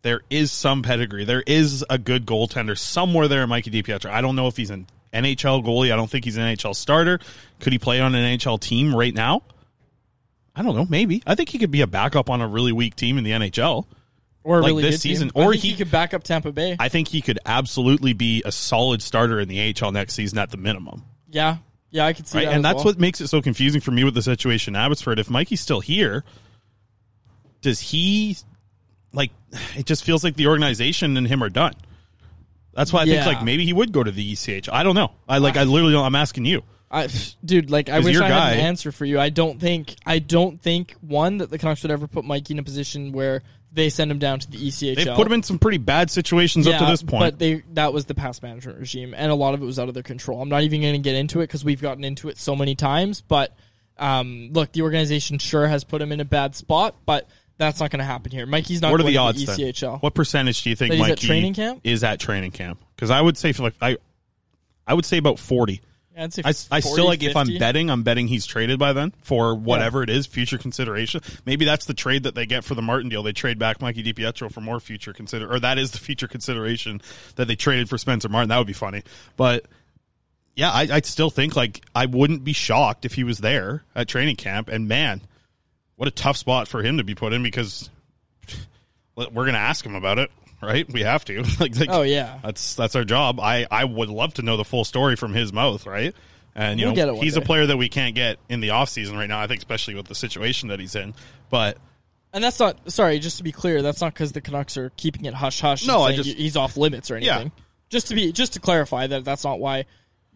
there 0.00 0.22
is 0.30 0.50
some 0.50 0.82
pedigree. 0.82 1.26
There 1.26 1.42
is 1.46 1.84
a 1.90 1.98
good 1.98 2.24
goaltender 2.24 2.78
somewhere 2.78 3.28
there 3.28 3.42
in 3.42 3.50
Mikey 3.50 3.70
DiPietro. 3.70 4.08
I 4.10 4.22
don't 4.22 4.36
know 4.36 4.46
if 4.46 4.56
he's 4.56 4.70
an 4.70 4.86
NHL 5.12 5.62
goalie. 5.62 5.92
I 5.92 5.96
don't 5.96 6.08
think 6.10 6.24
he's 6.24 6.38
an 6.38 6.44
NHL 6.44 6.74
starter. 6.74 7.20
Could 7.60 7.74
he 7.74 7.78
play 7.78 8.00
on 8.00 8.14
an 8.14 8.38
NHL 8.38 8.58
team 8.58 8.96
right 8.96 9.12
now? 9.14 9.42
I 10.54 10.62
don't 10.62 10.74
know. 10.74 10.86
Maybe. 10.88 11.22
I 11.26 11.34
think 11.34 11.50
he 11.50 11.58
could 11.58 11.70
be 11.70 11.82
a 11.82 11.86
backup 11.86 12.30
on 12.30 12.40
a 12.40 12.48
really 12.48 12.72
weak 12.72 12.96
team 12.96 13.18
in 13.18 13.24
the 13.24 13.32
NHL 13.32 13.84
or 14.46 14.60
like 14.62 14.68
really 14.68 14.82
this 14.84 15.02
team. 15.02 15.10
season, 15.12 15.30
I 15.34 15.44
or 15.44 15.52
think 15.52 15.62
he. 15.64 15.74
could 15.74 15.90
back 15.90 16.14
up 16.14 16.22
Tampa 16.22 16.52
Bay. 16.52 16.76
I 16.78 16.88
think 16.88 17.08
he 17.08 17.20
could 17.20 17.38
absolutely 17.44 18.12
be 18.12 18.42
a 18.44 18.52
solid 18.52 19.02
starter 19.02 19.40
in 19.40 19.48
the 19.48 19.74
AHL 19.82 19.92
next 19.92 20.14
season 20.14 20.38
at 20.38 20.50
the 20.50 20.56
minimum. 20.56 21.02
yeah, 21.30 21.56
yeah, 21.90 22.06
I 22.06 22.12
could 22.12 22.26
see 22.26 22.38
Right, 22.38 22.46
that. 22.46 22.54
and 22.54 22.64
that's 22.64 22.76
well. 22.76 22.84
what 22.86 22.98
makes 22.98 23.20
it 23.20 23.28
so 23.28 23.40
confusing 23.42 23.80
for 23.80 23.90
me 23.90 24.04
with 24.04 24.14
the 24.14 24.22
situation 24.22 24.74
in 24.74 24.80
Abbotsford. 24.80 25.18
If 25.18 25.28
Mikey's 25.30 25.60
still 25.60 25.80
here, 25.80 26.24
does 27.60 27.80
he 27.80 28.36
like? 29.12 29.30
It 29.76 29.86
just 29.86 30.04
feels 30.04 30.22
like 30.24 30.36
the 30.36 30.46
organization 30.48 31.16
and 31.16 31.26
him 31.26 31.42
are 31.42 31.48
done. 31.48 31.74
That's 32.74 32.92
why 32.92 33.00
I 33.00 33.04
Yeah. 33.04 33.24
think 33.24 33.36
like 33.36 33.44
maybe 33.44 33.64
he 33.64 33.72
would 33.72 33.92
go 33.92 34.02
to 34.02 34.10
the 34.10 34.32
ECH. 34.32 34.68
I 34.70 34.82
don't 34.82 34.94
know. 34.94 35.12
I 35.28 35.38
like. 35.38 35.56
I 35.56 35.64
literally. 35.64 35.92
Don't, 35.94 36.04
I'm 36.04 36.14
asking 36.14 36.44
you. 36.44 36.62
I, 36.90 37.08
dude, 37.44 37.70
like 37.70 37.88
I 37.88 38.00
wish 38.00 38.16
I 38.16 38.28
guy- 38.28 38.50
had 38.50 38.58
an 38.58 38.64
answer 38.66 38.92
for 38.92 39.04
you. 39.04 39.18
I 39.18 39.30
don't 39.30 39.58
think 39.60 39.94
I 40.04 40.18
don't 40.18 40.60
think 40.60 40.94
one 41.00 41.38
that 41.38 41.50
the 41.50 41.58
Canucks 41.58 41.82
would 41.82 41.90
ever 41.90 42.06
put 42.06 42.24
Mikey 42.24 42.54
in 42.54 42.58
a 42.58 42.62
position 42.62 43.12
where 43.12 43.42
they 43.76 43.90
send 43.90 44.10
him 44.10 44.18
down 44.18 44.40
to 44.40 44.50
the 44.50 44.56
ECHL. 44.56 44.96
They've 44.96 45.14
put 45.14 45.26
him 45.26 45.34
in 45.34 45.42
some 45.42 45.58
pretty 45.58 45.78
bad 45.78 46.10
situations 46.10 46.66
up 46.66 46.78
to 46.78 46.86
this 46.86 47.02
point. 47.02 47.20
But 47.20 47.38
they 47.38 47.62
that 47.74 47.92
was 47.92 48.06
the 48.06 48.14
past 48.14 48.42
management 48.42 48.78
regime, 48.78 49.14
and 49.14 49.30
a 49.30 49.34
lot 49.34 49.54
of 49.54 49.62
it 49.62 49.66
was 49.66 49.78
out 49.78 49.88
of 49.88 49.94
their 49.94 50.02
control. 50.02 50.40
I'm 50.40 50.48
not 50.48 50.62
even 50.62 50.80
going 50.80 50.94
to 50.94 50.98
get 50.98 51.14
into 51.14 51.40
it 51.40 51.44
because 51.44 51.64
we've 51.64 51.80
gotten 51.80 52.02
into 52.02 52.28
it 52.28 52.38
so 52.38 52.56
many 52.56 52.74
times. 52.74 53.20
But 53.20 53.54
um, 53.98 54.48
look, 54.52 54.72
the 54.72 54.82
organization 54.82 55.38
sure 55.38 55.68
has 55.68 55.84
put 55.84 56.00
him 56.02 56.10
in 56.10 56.20
a 56.20 56.24
bad 56.24 56.56
spot, 56.56 56.96
but 57.04 57.28
that's 57.58 57.78
not 57.78 57.90
going 57.90 58.00
to 58.00 58.04
happen 58.04 58.32
here. 58.32 58.46
Mikey's 58.46 58.80
not 58.80 58.90
what 58.90 59.00
are 59.00 59.04
going 59.04 59.12
the 59.12 59.18
to 59.18 59.24
odds 59.24 59.46
the 59.46 59.46
then? 59.46 59.72
ECHL. 59.72 60.02
What 60.02 60.14
percentage 60.14 60.62
do 60.62 60.70
you 60.70 60.76
think 60.76 60.94
he's 60.94 61.08
at 61.08 61.18
training 61.18 61.54
camp? 61.54 61.80
is 61.84 62.02
at 62.02 62.18
training 62.18 62.52
camp? 62.52 62.82
Because 62.94 63.10
I 63.10 63.20
would 63.20 63.36
say 63.36 63.52
for 63.52 63.64
like 63.64 63.74
I, 63.80 63.98
I 64.86 64.94
would 64.94 65.04
say 65.04 65.18
about 65.18 65.38
forty. 65.38 65.82
Yeah, 66.16 66.24
I'd 66.24 66.32
say 66.32 66.42
I, 66.44 66.48
I 66.70 66.80
still 66.80 67.04
like 67.04 67.22
if 67.22 67.36
I'm 67.36 67.58
betting, 67.58 67.90
I'm 67.90 68.02
betting 68.02 68.26
he's 68.26 68.46
traded 68.46 68.78
by 68.78 68.94
then 68.94 69.12
for 69.20 69.54
whatever 69.54 70.02
it 70.02 70.08
is, 70.08 70.26
future 70.26 70.56
consideration. 70.56 71.20
Maybe 71.44 71.66
that's 71.66 71.84
the 71.84 71.94
trade 71.94 72.22
that 72.22 72.34
they 72.34 72.46
get 72.46 72.64
for 72.64 72.74
the 72.74 72.82
Martin 72.82 73.10
deal. 73.10 73.22
They 73.22 73.32
trade 73.32 73.58
back 73.58 73.82
Mikey 73.82 74.02
DiPietro 74.02 74.50
for 74.50 74.62
more 74.62 74.80
future 74.80 75.12
consider, 75.12 75.52
or 75.52 75.60
that 75.60 75.76
is 75.76 75.90
the 75.90 75.98
future 75.98 76.26
consideration 76.26 77.02
that 77.36 77.48
they 77.48 77.54
traded 77.54 77.90
for 77.90 77.98
Spencer 77.98 78.30
Martin. 78.30 78.48
That 78.48 78.58
would 78.58 78.66
be 78.66 78.72
funny, 78.72 79.02
but 79.36 79.66
yeah, 80.56 80.70
I, 80.70 80.88
I'd 80.90 81.06
still 81.06 81.30
think 81.30 81.54
like 81.54 81.84
I 81.94 82.06
wouldn't 82.06 82.42
be 82.42 82.54
shocked 82.54 83.04
if 83.04 83.12
he 83.12 83.22
was 83.22 83.38
there 83.38 83.84
at 83.94 84.08
training 84.08 84.36
camp. 84.36 84.68
And 84.68 84.88
man, 84.88 85.20
what 85.96 86.08
a 86.08 86.10
tough 86.10 86.38
spot 86.38 86.66
for 86.66 86.82
him 86.82 86.96
to 86.96 87.04
be 87.04 87.14
put 87.14 87.34
in 87.34 87.42
because 87.42 87.90
we're 89.14 89.26
going 89.26 89.52
to 89.52 89.58
ask 89.58 89.84
him 89.84 89.94
about 89.94 90.18
it, 90.18 90.30
right? 90.62 90.90
We 90.92 91.02
have 91.02 91.24
to. 91.26 91.42
like, 91.60 91.76
like, 91.78 91.88
Oh, 91.90 92.02
yeah. 92.02 92.38
that's 92.42 92.74
that's 92.74 92.94
our 92.96 93.04
job. 93.04 93.40
I 93.40 93.66
I 93.70 93.84
would 93.84 94.08
love 94.08 94.34
to 94.34 94.42
know 94.42 94.56
the 94.56 94.64
full 94.64 94.84
story 94.84 95.16
from 95.16 95.34
his 95.34 95.52
mouth, 95.52 95.86
right? 95.86 96.14
And 96.54 96.80
you 96.80 96.86
We'll 96.86 96.94
know, 97.14 97.20
he's 97.20 97.36
a 97.36 97.42
player 97.42 97.66
that 97.66 97.76
we 97.76 97.88
can't 97.90 98.14
get 98.14 98.38
in 98.48 98.60
the 98.60 98.70
off 98.70 98.88
season 98.88 99.16
right 99.16 99.28
now. 99.28 99.40
I 99.40 99.46
think, 99.46 99.58
especially 99.58 99.94
with 99.94 100.06
the 100.06 100.14
situation 100.14 100.70
that 100.70 100.80
he's 100.80 100.94
in. 100.94 101.12
But 101.50 101.76
And 102.32 102.42
that's 102.42 102.58
not 102.58 102.90
sorry. 102.90 103.18
Just 103.18 103.36
to 103.38 103.42
be 103.42 103.52
clear, 103.52 103.82
that's 103.82 104.00
not 104.00 104.14
because 104.14 104.32
the 104.32 104.40
Canucks 104.40 104.76
are 104.78 104.90
keeping 104.96 105.26
it 105.26 105.34
hush 105.34 105.60
hush. 105.60 105.86
No, 105.86 106.02
I 106.02 106.16
just- 106.16 106.30
he's 106.30 106.56
off 106.56 106.76
limits 106.78 107.10
or 107.10 107.18
Yeah. 107.18 107.34
anything. 107.34 107.52
Just 107.90 108.08
to 108.08 108.14
be 108.14 108.32
just 108.32 108.54
to 108.54 108.60
clarify 108.60 109.06
that 109.06 109.24
that's 109.24 109.44
not 109.44 109.60
why 109.60 109.84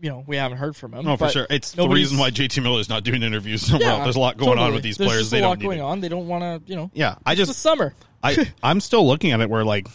you 0.00 0.09
know 0.11 0.22
we 0.26 0.37
haven't 0.37 0.59
heard 0.59 0.76
from 0.76 0.94
him. 0.94 1.04
no, 1.04 1.16
for 1.16 1.28
sure, 1.30 1.46
it's 1.50 1.72
the 1.72 1.88
reason 1.88 2.16
why 2.18 2.30
JT 2.30 2.62
Miller 2.62 2.80
is 2.80 2.88
not 2.88 3.02
doing 3.02 3.22
interviews 3.22 3.62
somewhere 3.66 3.88
Yeah. 3.88 4.04
There's 4.04 4.16
a 4.16 4.20
lot 4.20 4.37
going 4.37 4.59
on 4.59 4.72
with 4.74 4.83
these 4.83 4.98
There's 4.98 5.11
players. 5.11 5.30
They 5.30 5.38
a 5.38 5.40
don't 5.40 5.48
lot 5.50 5.59
going 5.59 5.78
it. 5.78 5.83
on. 5.83 6.00
They 6.00 6.09
don't 6.11 6.28
want 6.28 6.42
to. 6.66 6.70
You 6.70 6.76
know. 6.76 6.90
Yeah, 6.94 7.16
I 7.26 7.35
just 7.35 7.48
the 7.50 7.54
summer. 7.54 7.94
I 8.22 8.46
I'm 8.62 8.80
still 8.80 9.06
looking 9.06 9.33
at 9.33 9.40
it 9.40 9.48
where 9.50 9.64
like 9.64 9.88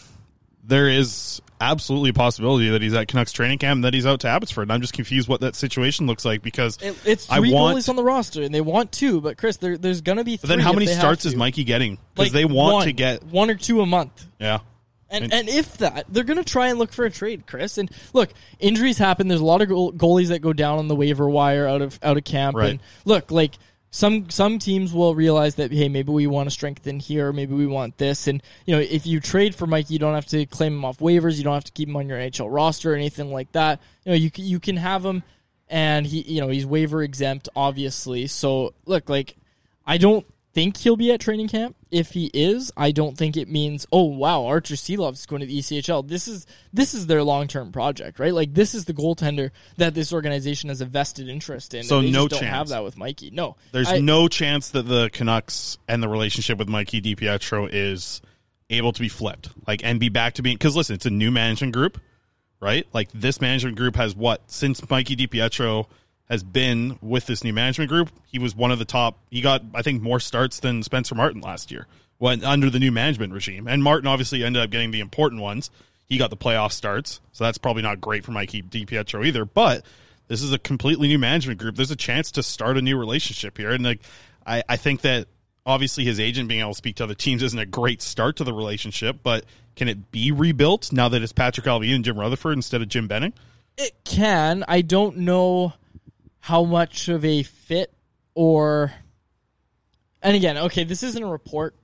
there 0.67 0.87
is 0.89 1.41
absolutely 1.61 2.09
a 2.09 2.13
possibility 2.13 2.69
that 2.69 2.81
he's 2.81 2.93
at 2.93 3.07
Canucks 3.07 3.31
training 3.31 3.57
camp 3.59 3.77
and 3.77 3.83
that 3.85 3.93
he's 3.93 4.05
out 4.05 4.19
to 4.21 4.27
Abbotsford. 4.27 4.63
And 4.63 4.73
I'm 4.73 4.81
just 4.81 4.93
confused 4.93 5.27
what 5.29 5.41
that 5.41 5.55
situation 5.55 6.05
looks 6.07 6.25
like 6.25 6.41
because 6.41 6.77
It, 6.81 6.97
it's 7.05 7.29
I 7.29 7.37
three 7.37 7.53
want. 7.53 7.77
goalies 7.77 7.87
on 7.89 7.95
the 7.95 8.03
roster, 8.03 8.41
and 8.41 8.53
they 8.53 8.61
want 8.61 8.91
two. 8.91 9.21
But 9.21 9.37
Chris, 9.37 9.57
there, 9.57 9.77
there's 9.77 10.01
going 10.01 10.17
to 10.17 10.23
be. 10.23 10.37
but 10.37 10.49
then 10.49 10.59
how 10.59 10.73
many 10.73 10.87
starts 10.87 11.25
is. 11.25 11.35
Mikey 11.35 11.63
getting? 11.63 11.97
Because 12.13 12.27
Like, 12.27 12.31
they 12.33 12.45
want 12.45 12.73
one- 12.73 12.85
to 12.87 12.93
get 12.93 13.23
one 13.23 13.49
or 13.49 13.55
two 13.55 13.81
a 13.81 13.85
month. 13.85 14.25
yeah. 14.39 14.59
And, 15.07 15.31
and 15.31 15.47
if 15.47 15.77
that, 15.77 16.07
they're 16.09 16.23
going 16.23 16.43
to 16.43 16.49
try 16.49 16.67
and 16.69 16.79
look 16.79 16.91
for 16.91 17.05
a 17.05 17.11
trade, 17.11 17.45
Chris. 17.45 17.77
And 17.77 17.89
look, 18.11 18.33
injuries 18.59 18.97
happen. 18.97 19.27
There's 19.27 19.39
a 19.39 19.45
lot 19.45 19.61
of 19.61 19.69
goal- 19.69 19.93
goalies 19.93 20.29
that 20.29 20.39
go 20.39 20.51
down 20.51 20.79
on 20.79 20.87
the 20.87 20.95
waiver 20.95 21.29
wire 21.29 21.67
out 21.67 21.83
of 21.83 21.99
out 22.01 22.17
of 22.17 22.23
camp. 22.23 22.57
Right. 22.57 22.71
And 22.71 22.79
look, 23.05 23.29
like 23.29 23.53
some 23.91 24.29
some 24.29 24.59
teams 24.59 24.93
will 24.93 25.15
realize 25.15 25.55
that 25.55 25.71
hey, 25.71 25.87
maybe 25.87 26.11
we 26.11 26.27
want 26.27 26.47
to 26.47 26.51
strengthen 26.51 26.99
here, 26.99 27.31
maybe 27.31 27.53
we 27.53 27.65
want 27.65 27.97
this. 27.97 28.27
And 28.27 28.43
you 28.65 28.75
know, 28.75 28.81
if 28.81 29.05
you 29.05 29.19
trade 29.19 29.55
for 29.55 29.67
Mike, 29.67 29.89
you 29.89 29.99
don't 29.99 30.15
have 30.15 30.25
to 30.27 30.45
claim 30.45 30.73
him 30.73 30.85
off 30.85 30.99
waivers. 30.99 31.37
You 31.37 31.45
don't 31.45 31.53
have 31.53 31.63
to 31.63 31.71
keep 31.71 31.87
him 31.87 31.95
on 31.95 32.09
your 32.09 32.19
NHL 32.19 32.53
roster 32.53 32.91
or 32.91 32.95
anything 32.95 33.31
like 33.31 33.51
that. 33.53 33.79
You 34.03 34.11
know, 34.11 34.17
you 34.17 34.31
you 34.35 34.59
can 34.59 34.77
have 34.77 35.05
him, 35.05 35.23
and 35.69 36.05
he 36.05 36.21
you 36.21 36.41
know 36.41 36.49
he's 36.49 36.65
waiver 36.65 37.03
exempt, 37.03 37.47
obviously. 37.55 38.27
So 38.27 38.73
look, 38.85 39.07
like 39.09 39.37
I 39.85 39.97
don't 39.97 40.25
think 40.55 40.77
he'll 40.77 40.95
be 40.95 41.11
at 41.11 41.19
training 41.19 41.49
camp. 41.49 41.75
If 41.91 42.11
he 42.11 42.31
is, 42.33 42.71
I 42.75 42.91
don't 42.91 43.15
think 43.17 43.37
it 43.37 43.47
means 43.47 43.85
oh 43.91 44.05
wow, 44.05 44.45
Arturs 44.45 44.81
Silovs 44.81 45.27
going 45.27 45.41
to 45.41 45.45
the 45.45 45.59
ECHL. 45.59 46.07
This 46.07 46.27
is 46.27 46.47
this 46.73 46.93
is 46.95 47.05
their 47.07 47.21
long 47.21 47.47
term 47.47 47.71
project, 47.71 48.17
right? 48.17 48.33
Like 48.33 48.53
this 48.53 48.73
is 48.73 48.85
the 48.85 48.93
goaltender 48.93 49.51
that 49.77 49.93
this 49.93 50.11
organization 50.11 50.69
has 50.69 50.81
a 50.81 50.85
vested 50.85 51.29
interest 51.29 51.73
in. 51.73 51.83
So 51.83 51.99
and 51.99 52.07
they 52.07 52.11
no 52.11 52.27
just 52.27 52.31
don't 52.31 52.39
chance. 52.49 52.55
have 52.57 52.67
that 52.69 52.83
with 52.83 52.97
Mikey. 52.97 53.29
No, 53.31 53.57
There's 53.71 53.89
I- 53.91 53.99
no 53.99 54.27
chance 54.27 54.69
that 54.69 54.87
the 54.87 55.09
Canucks 55.11 55.77
and 55.87 56.01
the 56.01 56.07
relationship 56.09 56.57
with 56.57 56.67
Mikey 56.69 57.01
DiPietro 57.01 57.69
is 57.71 58.21
able 58.69 58.91
to 58.93 58.99
be 58.99 59.09
flipped, 59.09 59.49
like 59.67 59.83
and 59.83 59.99
be 59.99 60.09
back 60.09 60.33
to 60.35 60.41
being. 60.41 60.55
Because 60.55 60.75
listen, 60.75 60.95
it's 60.95 61.05
a 61.05 61.11
new 61.11 61.29
management 61.31 61.73
group, 61.73 62.01
right? 62.59 62.87
Like 62.93 63.09
this 63.13 63.39
management 63.41 63.77
group 63.77 63.95
has 63.97 64.15
what 64.15 64.49
since 64.49 64.89
Mikey 64.89 65.15
DiPietro 65.15 65.85
has 66.29 66.43
been 66.43 66.97
with 67.01 67.27
this 67.27 67.43
new 67.43 67.53
management 67.53 67.89
group. 67.89 68.09
He 68.25 68.39
was 68.39 68.55
one 68.55 68.71
of 68.71 68.79
the 68.79 68.85
top. 68.85 69.19
He 69.29 69.41
got 69.41 69.63
I 69.73 69.81
think 69.81 70.01
more 70.01 70.19
starts 70.19 70.59
than 70.59 70.83
Spencer 70.83 71.15
Martin 71.15 71.41
last 71.41 71.71
year 71.71 71.87
when 72.17 72.43
under 72.43 72.69
the 72.69 72.79
new 72.79 72.91
management 72.91 73.33
regime. 73.33 73.67
And 73.67 73.83
Martin 73.83 74.07
obviously 74.07 74.43
ended 74.43 74.61
up 74.61 74.69
getting 74.69 74.91
the 74.91 74.99
important 74.99 75.41
ones. 75.41 75.69
He 76.07 76.17
got 76.17 76.29
the 76.29 76.37
playoff 76.37 76.71
starts, 76.71 77.19
so 77.31 77.43
that's 77.43 77.57
probably 77.57 77.81
not 77.81 77.99
great 77.99 78.23
for 78.23 78.31
Mikey 78.31 78.61
DiPietro 78.61 79.25
either. 79.25 79.43
But 79.43 79.85
this 80.27 80.41
is 80.41 80.53
a 80.53 80.59
completely 80.59 81.07
new 81.07 81.19
management 81.19 81.59
group. 81.59 81.75
There's 81.75 81.91
a 81.91 81.95
chance 81.95 82.31
to 82.33 82.43
start 82.43 82.77
a 82.77 82.81
new 82.81 82.97
relationship 82.97 83.57
here, 83.57 83.71
and 83.71 83.83
like 83.83 84.01
I, 84.45 84.63
I 84.69 84.77
think 84.77 85.01
that 85.01 85.27
obviously 85.65 86.05
his 86.05 86.19
agent 86.19 86.47
being 86.47 86.61
able 86.61 86.71
to 86.71 86.77
speak 86.77 86.97
to 86.97 87.03
other 87.03 87.15
teams 87.15 87.41
isn't 87.41 87.57
a 87.57 87.65
great 87.65 88.01
start 88.01 88.35
to 88.37 88.43
the 88.43 88.53
relationship, 88.53 89.19
but 89.23 89.45
can 89.75 89.87
it 89.87 90.11
be 90.11 90.31
rebuilt 90.31 90.93
now 90.93 91.09
that 91.09 91.21
it's 91.21 91.33
Patrik 91.33 91.65
Allvin 91.65 91.95
and 91.95 92.05
Jim 92.05 92.19
Rutherford 92.19 92.53
instead 92.53 92.81
of 92.81 92.87
Jim 92.87 93.07
Benning? 93.07 93.33
It 93.77 93.93
can. 94.05 94.63
I 94.67 94.81
don't 94.81 95.17
know 95.17 95.73
how 96.45 96.63
much 96.63 97.09
of 97.09 97.25
a 97.25 97.41
fit 97.41 97.91
or. 98.35 98.93
And 100.21 100.35
again, 100.35 100.59
okay, 100.59 100.83
this 100.83 101.01
isn't 101.01 101.23
a 101.23 101.27
report, 101.27 101.75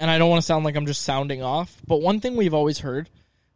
and 0.00 0.10
I 0.10 0.18
don't 0.18 0.28
want 0.28 0.42
to 0.42 0.46
sound 0.46 0.64
like 0.64 0.74
I'm 0.74 0.86
just 0.86 1.02
sounding 1.02 1.40
off, 1.40 1.80
but 1.86 2.00
one 2.00 2.20
thing 2.20 2.36
we've 2.36 2.54
always 2.54 2.80
heard 2.80 3.10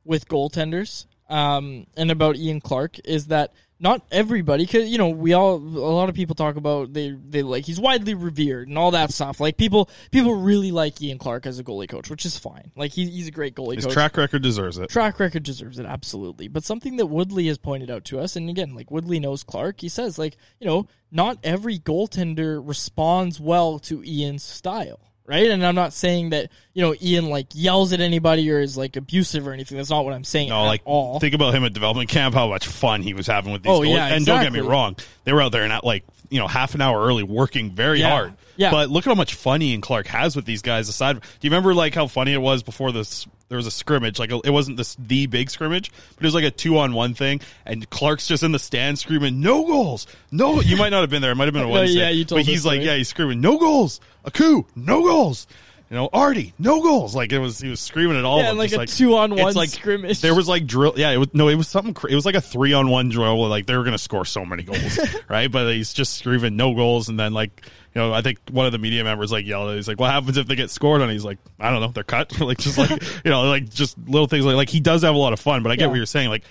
with 0.05 0.29
goaltenders 0.29 1.07
um, 1.29 1.87
and 1.97 2.12
about 2.12 2.37
Ian 2.37 2.61
Clark 2.61 2.99
is 3.05 3.27
that 3.27 3.53
not 3.81 4.03
everybody, 4.12 4.64
because 4.66 4.88
you 4.88 4.99
know, 4.99 5.09
we 5.09 5.33
all 5.33 5.57
a 5.57 5.59
lot 5.59 6.09
of 6.11 6.14
people 6.14 6.35
talk 6.35 6.57
about 6.57 6.93
they 6.93 7.11
they 7.11 7.43
like 7.43 7.64
he's 7.64 7.81
widely 7.81 8.14
revered 8.14 8.69
and 8.69 8.77
all 8.77 8.90
that 8.90 9.11
stuff. 9.11 9.40
Like 9.40 9.57
people 9.57 9.88
people 10.11 10.35
really 10.35 10.71
like 10.71 11.01
Ian 11.01 11.19
Clark 11.19 11.47
as 11.47 11.59
a 11.59 11.64
goalie 11.64 11.88
coach, 11.88 12.11
which 12.11 12.27
is 12.27 12.38
fine. 12.38 12.71
Like 12.77 12.93
he, 12.93 13.09
he's 13.09 13.29
a 13.29 13.31
great 13.31 13.55
goalie 13.55 13.77
His 13.77 13.87
coach. 13.87 13.95
track 13.95 14.16
record 14.16 14.43
deserves 14.43 14.77
it. 14.79 14.90
Track 14.90 15.19
record 15.19 15.43
deserves 15.43 15.79
it 15.79 15.87
absolutely. 15.87 16.47
But 16.47 16.62
something 16.62 16.97
that 16.97 17.07
Woodley 17.07 17.47
has 17.47 17.59
pointed 17.59 17.90
out 17.90 18.05
to 18.07 18.21
us, 18.21 18.37
and 18.37 18.51
again, 18.51 18.75
like 18.75 18.90
Woodley 18.90 19.19
knows 19.19 19.43
Clark, 19.43 19.81
he 19.81 19.88
says 19.88 20.19
like 20.19 20.37
you 20.61 20.66
know 20.66 20.87
not 21.11 21.38
every 21.43 21.79
goaltender 21.79 22.61
responds 22.62 23.40
well 23.40 23.79
to 23.81 24.05
Ian's 24.05 24.45
style. 24.45 25.01
Right, 25.31 25.49
and 25.49 25.64
I'm 25.64 25.77
not 25.77 25.93
saying 25.93 26.31
that 26.31 26.51
you 26.75 26.83
know 26.83 26.93
Ian 27.01 27.27
like 27.31 27.47
yells 27.55 27.93
at 27.93 28.01
anybody 28.01 28.51
or 28.51 28.59
is 28.59 28.77
like 28.77 28.97
abusive 28.97 29.47
or 29.47 29.53
anything. 29.53 29.77
That's 29.77 29.90
not 29.90 30.05
what 30.05 30.12
I'm 30.12 30.25
saying 30.25 30.49
No, 30.49 30.62
at 30.64 30.66
like 30.66 30.83
all. 30.85 31.21
think 31.21 31.35
about 31.35 31.55
him 31.55 31.64
at 31.64 31.73
development 31.73 32.11
camp, 32.11 32.35
how 32.35 32.49
much 32.49 32.66
fun 32.66 33.03
he 33.03 33.14
was 33.14 33.29
having 33.29 33.53
with 33.53 33.62
these. 33.62 33.71
Oh, 33.71 33.83
yeah, 33.83 34.09
and 34.09 34.27
don't 34.27 34.43
get 34.43 34.53
me 34.53 34.59
wrong, 34.59 34.97
they 35.23 35.33
were 35.33 35.40
out 35.40 35.53
there 35.53 35.62
and 35.62 35.73
at 35.73 35.85
like 35.85 36.05
you 36.31 36.38
know 36.38 36.47
half 36.49 36.75
an 36.75 36.81
hour 36.81 37.01
early, 37.05 37.23
working 37.23 37.71
very 37.73 38.01
Yeah, 38.01 38.11
hard. 38.11 38.35
yeah. 38.57 38.71
But 38.71 38.88
look 38.90 39.07
at 39.07 39.11
how 39.11 39.14
much 39.14 39.35
fun 39.35 39.61
Ian 39.62 39.81
Clark 39.81 40.07
has 40.07 40.35
with 40.37 40.45
these 40.47 40.62
guys. 40.62 40.88
Aside, 40.88 41.16
do 41.21 41.23
you 41.43 41.51
remember 41.51 41.75
like 41.75 41.95
how 41.95 42.07
funny 42.07 42.33
it 42.33 42.40
was 42.40 42.62
before 42.62 42.93
this? 42.93 43.27
There 43.49 43.57
was 43.57 43.66
a 43.66 43.71
scrimmage, 43.73 44.21
like 44.21 44.31
it 44.31 44.51
wasn't 44.51 44.77
this 44.77 44.95
the 44.97 45.27
big 45.27 45.51
scrimmage, 45.51 45.90
but 46.14 46.23
it 46.23 46.27
was 46.27 46.35
like 46.35 46.45
a 46.45 46.53
two 46.53 46.79
on 46.79 46.95
one 46.95 47.14
thing, 47.14 47.40
and 47.66 47.88
Clark's 47.90 48.29
just 48.29 48.45
in 48.45 48.53
the 48.53 48.61
stand 48.61 48.97
screaming, 49.01 49.40
"No 49.40 49.66
goals, 49.66 50.07
no!" 50.31 50.61
You 50.61 50.77
might 50.77 50.90
not 50.90 51.01
have 51.01 51.11
been 51.11 51.21
there; 51.21 51.33
it 51.33 51.35
might 51.35 51.47
have 51.47 51.55
been 51.55 51.64
a 51.64 51.66
No, 51.69 51.73
Wednesday. 51.73 51.99
yeah, 51.99 52.11
you 52.11 52.25
told 52.25 52.38
but 52.38 52.47
he's 52.47 52.59
this 52.62 52.64
like, 52.66 52.81
yeah, 52.83 52.95
he's 52.95 53.09
screaming, 53.09 53.40
"No 53.40 53.59
goals, 53.59 54.01
a 54.25 54.31
coup, 54.31 54.66
no 54.77 55.03
goals." 55.03 55.49
You 55.90 55.96
know, 55.96 56.09
Artie, 56.12 56.55
no 56.57 56.81
goals. 56.83 57.16
Like 57.16 57.33
it 57.33 57.40
was, 57.40 57.59
he 57.59 57.68
was 57.68 57.81
screaming 57.81 58.16
at 58.16 58.24
all. 58.24 58.38
Yeah, 58.38 58.53
of 58.53 58.57
them, 58.57 58.59
like 58.59 58.72
a 58.72 58.87
two-on-one 58.87 59.48
it's 59.48 59.57
like, 59.57 59.70
scrimmage. 59.70 60.20
There 60.20 60.37
was 60.37 60.46
like 60.46 60.64
drill. 60.64 60.94
Yeah, 60.96 61.11
it 61.11 61.16
was 61.16 61.35
no, 61.35 61.48
it 61.48 61.57
was 61.57 61.66
something. 61.66 61.96
It 62.09 62.14
was 62.14 62.24
like 62.24 62.37
a 62.37 62.40
three 62.40 62.72
on 62.72 62.88
one 62.90 63.09
drill. 63.09 63.37
Where, 63.37 63.48
like 63.48 63.66
they 63.66 63.76
were 63.76 63.83
going 63.83 63.96
to 63.96 63.98
score 63.98 64.24
so 64.24 64.44
many 64.46 64.62
goals, 64.62 65.00
right? 65.29 65.50
But 65.50 65.72
he's 65.74 65.92
just 65.92 66.14
screaming 66.14 66.55
no 66.55 66.74
goals, 66.74 67.09
and 67.09 67.18
then 67.18 67.33
like 67.33 67.66
you 67.92 68.00
know, 68.00 68.12
I 68.12 68.22
think 68.22 68.38
one 68.53 68.66
of 68.66 68.72
the 68.72 68.79
media 68.79 69.03
members 69.03 69.33
like 69.33 69.44
yelled. 69.44 69.70
at 69.70 69.74
He's 69.74 69.88
like, 69.88 69.98
"What 69.98 70.12
happens 70.12 70.37
if 70.37 70.46
they 70.46 70.55
get 70.55 70.70
scored 70.70 71.00
on?" 71.03 71.11
He's 71.11 71.24
like, 71.24 71.38
"I 71.59 71.70
don't 71.72 71.81
know, 71.81 71.88
they're 71.88 72.05
cut." 72.05 72.38
like 72.40 72.59
just 72.59 72.79
like 72.79 72.90
you 73.24 73.31
know, 73.33 73.42
like 73.48 73.68
just 73.68 73.98
little 74.07 74.29
things 74.29 74.44
like 74.44 74.55
like 74.55 74.68
he 74.68 74.79
does 74.79 75.03
have 75.03 75.16
a 75.16 75.18
lot 75.18 75.33
of 75.33 75.40
fun. 75.40 75.64
But 75.64 75.72
I 75.72 75.74
get 75.74 75.87
Yeah. 75.87 75.88
what 75.88 75.96
you're 75.96 76.07
saying. 76.07 76.29
Like 76.29 76.44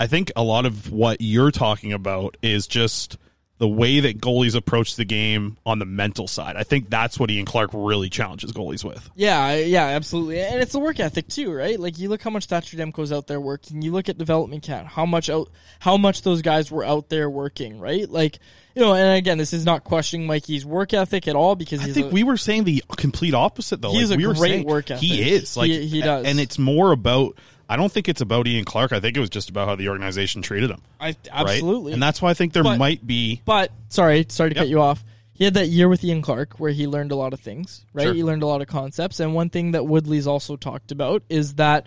I 0.00 0.08
think 0.08 0.32
a 0.34 0.42
lot 0.42 0.66
of 0.66 0.90
what 0.90 1.18
you're 1.20 1.52
talking 1.52 1.92
about 1.92 2.36
is 2.42 2.66
just 2.66 3.16
the 3.62 3.68
way 3.68 4.00
that 4.00 4.20
goalies 4.20 4.56
approach 4.56 4.96
the 4.96 5.04
game 5.04 5.56
on 5.64 5.78
the 5.78 5.84
mental 5.84 6.26
side. 6.26 6.56
I 6.56 6.64
think 6.64 6.90
that's 6.90 7.16
what 7.16 7.30
Ian 7.30 7.44
Clark 7.44 7.70
really 7.72 8.10
challenges 8.10 8.50
goalies 8.50 8.82
with. 8.82 9.08
Yeah, 9.14 9.54
yeah, 9.54 9.84
absolutely, 9.84 10.40
and 10.40 10.60
it's 10.60 10.72
the 10.72 10.80
work 10.80 10.98
ethic 10.98 11.28
too, 11.28 11.52
right? 11.52 11.78
Like 11.78 11.96
you 11.96 12.08
look 12.08 12.20
how 12.22 12.30
much 12.30 12.46
Thatcher 12.46 12.76
Demko's 12.76 13.12
out 13.12 13.28
there 13.28 13.40
working. 13.40 13.80
You 13.80 13.92
look 13.92 14.08
at 14.08 14.18
development 14.18 14.64
camp, 14.64 14.88
how 14.88 15.06
much 15.06 15.30
out, 15.30 15.48
how 15.78 15.96
much 15.96 16.22
those 16.22 16.42
guys 16.42 16.72
were 16.72 16.84
out 16.84 17.08
there 17.08 17.30
working, 17.30 17.78
right? 17.78 18.10
Like 18.10 18.40
you 18.74 18.82
know, 18.82 18.94
and 18.94 19.16
again, 19.16 19.38
this 19.38 19.52
is 19.52 19.64
not 19.64 19.84
questioning 19.84 20.26
Mikey's 20.26 20.66
work 20.66 20.92
ethic 20.92 21.28
at 21.28 21.36
all 21.36 21.54
because 21.54 21.80
I 21.82 21.92
think 21.92 22.06
a, 22.06 22.10
we 22.12 22.24
were 22.24 22.36
saying 22.36 22.64
the 22.64 22.82
complete 22.96 23.32
opposite 23.32 23.80
though. 23.80 23.92
He's 23.92 24.10
like, 24.10 24.18
a 24.18 24.26
we 24.26 24.34
great 24.34 24.38
saying 24.38 24.66
work 24.66 24.90
ethic. 24.90 25.08
He 25.08 25.34
is 25.34 25.56
like 25.56 25.70
He- 25.70 25.86
he 25.86 26.00
does. 26.02 26.26
and 26.26 26.40
it's 26.40 26.58
more 26.58 26.90
about. 26.90 27.38
I 27.72 27.76
don't 27.76 27.90
think 27.90 28.08
it's 28.08 28.20
about 28.20 28.46
Ian 28.46 28.64
Clark. 28.64 28.92
I 28.92 29.00
think 29.00 29.16
it 29.16 29.20
was 29.20 29.30
just 29.30 29.48
about 29.48 29.66
how 29.66 29.76
the 29.76 29.88
organization 29.88 30.42
treated 30.42 30.70
him. 30.70 30.82
I 31.00 31.06
right? 31.06 31.16
absolutely, 31.30 31.94
and 31.94 32.02
that's 32.02 32.20
why 32.20 32.30
I 32.30 32.34
think 32.34 32.52
there 32.52 32.62
But- 32.62 32.78
might 32.78 33.06
be. 33.06 33.40
But 33.44 33.72
sorry, 33.88 34.26
sorry 34.28 34.50
to 34.50 34.56
Yep. 34.56 34.62
cut 34.62 34.68
you 34.68 34.80
off. 34.80 35.02
He 35.32 35.44
had 35.44 35.54
that 35.54 35.68
year 35.68 35.88
with 35.88 36.04
Ian 36.04 36.20
Clark 36.22 36.60
where 36.60 36.70
he 36.72 36.86
learned 36.86 37.10
a 37.10 37.16
lot 37.16 37.32
of 37.32 37.40
things, 37.40 37.84
right? 37.94 38.04
Sure. 38.04 38.14
He 38.14 38.22
learned 38.22 38.42
a 38.42 38.46
lot 38.46 38.60
of 38.60 38.68
concepts, 38.68 39.18
and 39.20 39.34
one 39.34 39.48
thing 39.48 39.70
that 39.72 39.86
Woodley's 39.86 40.26
also 40.26 40.56
talked 40.56 40.92
about 40.92 41.22
is 41.30 41.54
that 41.54 41.86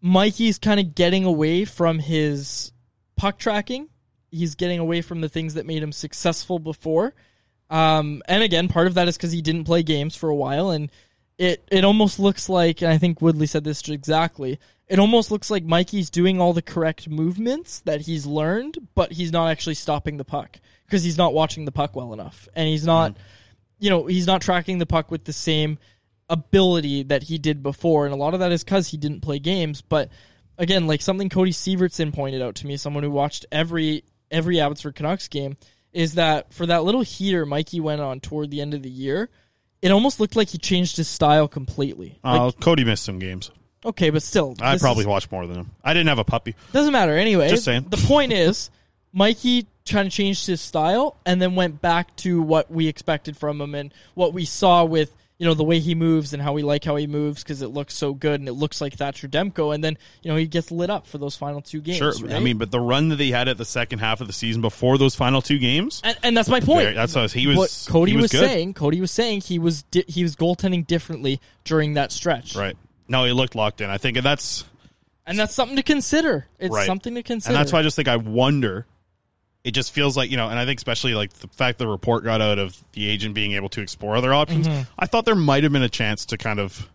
Mikey's 0.00 0.58
kind 0.58 0.78
of 0.78 0.94
getting 0.94 1.24
away 1.24 1.64
from 1.64 1.98
his 1.98 2.72
puck 3.16 3.38
tracking. 3.38 3.88
He's 4.30 4.54
getting 4.54 4.78
away 4.78 5.00
from 5.00 5.22
the 5.22 5.28
things 5.28 5.54
that 5.54 5.66
made 5.66 5.82
him 5.82 5.90
successful 5.92 6.58
before. 6.58 7.14
Um, 7.70 8.22
and 8.28 8.42
again, 8.42 8.68
part 8.68 8.86
of 8.86 8.94
that 8.94 9.08
is 9.08 9.16
because 9.16 9.32
he 9.32 9.42
didn't 9.42 9.64
play 9.64 9.82
games 9.82 10.14
for 10.14 10.28
a 10.28 10.36
while, 10.36 10.70
and 10.70 10.90
it 11.38 11.64
it 11.70 11.84
almost 11.84 12.18
looks 12.18 12.48
like, 12.48 12.82
and 12.82 12.92
I 12.92 12.98
think 12.98 13.22
Woodley 13.22 13.46
said 13.46 13.64
this 13.64 13.88
exactly. 13.88 14.58
It 14.88 14.98
almost 14.98 15.30
looks 15.30 15.50
like 15.50 15.64
Mikey's 15.64 16.10
doing 16.10 16.40
all 16.40 16.52
the 16.52 16.62
correct 16.62 17.08
movements 17.08 17.80
that 17.80 18.02
he's 18.02 18.26
learned, 18.26 18.88
but 18.94 19.12
he's 19.12 19.30
not 19.30 19.50
actually 19.50 19.74
stopping 19.74 20.16
the 20.16 20.24
puck 20.24 20.58
because 20.86 21.04
he's 21.04 21.18
not 21.18 21.34
watching 21.34 21.64
the 21.64 21.72
puck 21.72 21.94
well 21.94 22.12
enough, 22.12 22.48
and 22.54 22.66
he's 22.68 22.84
not, 22.86 23.12
mm-hmm. 23.12 23.22
you 23.78 23.90
know, 23.90 24.06
he's 24.06 24.26
not 24.26 24.40
tracking 24.40 24.78
the 24.78 24.86
puck 24.86 25.10
with 25.10 25.24
the 25.24 25.32
same 25.32 25.78
ability 26.28 27.04
that 27.04 27.24
he 27.24 27.38
did 27.38 27.62
before, 27.62 28.04
and 28.04 28.14
a 28.14 28.18
lot 28.18 28.34
of 28.34 28.40
that 28.40 28.52
is 28.52 28.64
because 28.64 28.88
he 28.88 28.96
didn't 28.96 29.20
play 29.20 29.38
games. 29.38 29.82
But 29.82 30.10
again, 30.56 30.86
like 30.86 31.02
something 31.02 31.28
Cody 31.28 31.52
Sievertson 31.52 32.12
pointed 32.12 32.42
out 32.42 32.56
to 32.56 32.66
me, 32.66 32.76
someone 32.76 33.04
who 33.04 33.10
watched 33.10 33.46
every 33.52 34.04
every 34.30 34.60
Abbotsford 34.60 34.94
Canucks 34.94 35.28
game, 35.28 35.56
is 35.92 36.14
that 36.14 36.52
for 36.52 36.66
that 36.66 36.84
little 36.84 37.02
heater 37.02 37.46
Mikey 37.46 37.80
went 37.80 38.00
on 38.00 38.20
toward 38.20 38.50
the 38.50 38.60
end 38.60 38.74
of 38.74 38.82
the 38.82 38.90
year, 38.90 39.30
it 39.82 39.90
almost 39.90 40.20
looked 40.20 40.36
like 40.36 40.48
he 40.48 40.58
changed 40.58 40.96
his 40.96 41.08
style 41.08 41.48
completely. 41.48 42.18
Like, 42.24 42.40
Uh, 42.40 42.50
Cody 42.52 42.84
missed 42.84 43.04
some 43.04 43.18
games. 43.18 43.50
okay, 43.84 44.10
but 44.10 44.22
still, 44.22 44.54
I 44.60 44.72
this 44.74 44.82
probably 44.82 45.02
is- 45.02 45.06
watched 45.08 45.30
more 45.32 45.46
than 45.46 45.56
him. 45.56 45.70
I 45.84 45.92
didn't 45.94 46.08
have 46.08 46.18
a 46.18 46.24
puppy. 46.24 46.54
doesn't 46.72 46.92
matter 46.92 47.16
anyway. 47.16 47.48
Just 47.48 47.64
saying. 47.64 47.86
The 47.90 47.96
point 47.96 48.32
is, 48.32 48.70
Mikey 49.12 49.66
kind 49.88 50.06
of 50.06 50.12
changed 50.12 50.46
his 50.46 50.60
style 50.60 51.16
and 51.24 51.40
then 51.40 51.54
went 51.54 51.80
back 51.80 52.14
to 52.16 52.42
what 52.42 52.70
we 52.70 52.88
expected 52.88 53.36
from 53.36 53.60
him 53.60 53.74
and 53.74 53.92
what 54.14 54.34
we 54.34 54.44
saw 54.44 54.84
with 54.84 55.14
you 55.38 55.46
know 55.46 55.54
the 55.54 55.64
way 55.64 55.78
he 55.78 55.94
moves 55.94 56.32
and 56.32 56.42
how 56.42 56.52
we 56.52 56.62
like 56.62 56.84
how 56.84 56.96
he 56.96 57.06
moves 57.06 57.42
because 57.42 57.62
it 57.62 57.68
looks 57.68 57.94
so 57.94 58.12
good 58.12 58.40
and 58.40 58.48
it 58.48 58.54
looks 58.54 58.80
like 58.80 58.94
Thatcher 58.94 59.28
Demko 59.28 59.72
and 59.74 59.82
then 59.84 59.96
you 60.22 60.30
know 60.30 60.36
he 60.36 60.46
gets 60.46 60.70
lit 60.70 60.90
up 60.90 61.06
for 61.06 61.18
those 61.18 61.36
final 61.36 61.60
two 61.62 61.80
games. 61.80 61.98
Sure, 61.98 62.12
I 62.30 62.40
mean, 62.40 62.58
but 62.58 62.70
the 62.70 62.80
run 62.80 63.08
that 63.10 63.20
he 63.20 63.30
had 63.30 63.48
at 63.48 63.56
the 63.56 63.64
second 63.64 64.00
half 64.00 64.20
of 64.20 64.26
the 64.26 64.32
season 64.32 64.60
before 64.62 64.98
those 64.98 65.14
final 65.14 65.40
two 65.40 65.58
games, 65.58 66.00
and, 66.04 66.18
and 66.22 66.36
that's 66.36 66.48
my 66.48 66.60
point. 66.60 66.82
Very- 66.82 66.94
that's 66.94 67.14
what 67.14 67.30
he 67.32 67.46
was- 67.46 67.56
What 67.56 67.92
Cody 67.92 68.16
was 68.16 68.22
was, 68.24 68.32
saying. 68.32 68.74
Cody 68.74 69.00
was 69.00 69.10
saying 69.10 69.42
he 69.42 69.58
was 69.58 69.82
di- 69.84 70.04
he 70.08 70.22
was 70.24 70.34
goaltending 70.36 70.86
differently 70.86 71.40
during 71.64 71.94
that 71.94 72.10
stretch. 72.12 72.56
right? 72.56 72.76
No, 73.06 73.24
he 73.24 73.32
looked 73.32 73.54
locked 73.54 73.80
in. 73.80 73.88
I 73.90 73.98
think 73.98 74.16
and 74.16 74.26
that's 74.26 74.64
and 75.26 75.38
that's 75.38 75.54
something 75.54 75.76
to 75.76 75.82
consider. 75.82 76.46
It's 76.58 76.74
right. 76.74 76.86
something 76.86 77.14
to 77.14 77.22
consider. 77.22 77.52
And 77.54 77.60
that's 77.60 77.72
why 77.72 77.78
I 77.78 77.82
just 77.82 77.96
think 77.96 78.08
I 78.08 78.16
wonder. 78.16 78.86
It 79.64 79.72
just 79.72 79.92
feels 79.92 80.16
like 80.16 80.30
you 80.30 80.36
know, 80.36 80.48
and 80.48 80.58
I 80.58 80.64
think 80.64 80.78
especially 80.78 81.14
like 81.14 81.32
the 81.34 81.48
fact 81.48 81.78
the 81.78 81.86
report 81.88 82.24
got 82.24 82.40
out 82.40 82.58
of 82.58 82.76
the 82.92 83.08
agent 83.08 83.34
being 83.34 83.52
able 83.52 83.68
to 83.70 83.80
explore 83.80 84.16
other 84.16 84.32
options. 84.32 84.66
Mhm. 84.68 84.86
I 84.98 85.06
thought 85.06 85.24
there 85.24 85.34
might 85.34 85.62
have 85.64 85.72
been 85.72 85.82
a 85.82 85.88
chance 85.88 86.24
to 86.26 86.38
kind 86.38 86.58
of, 86.60 86.88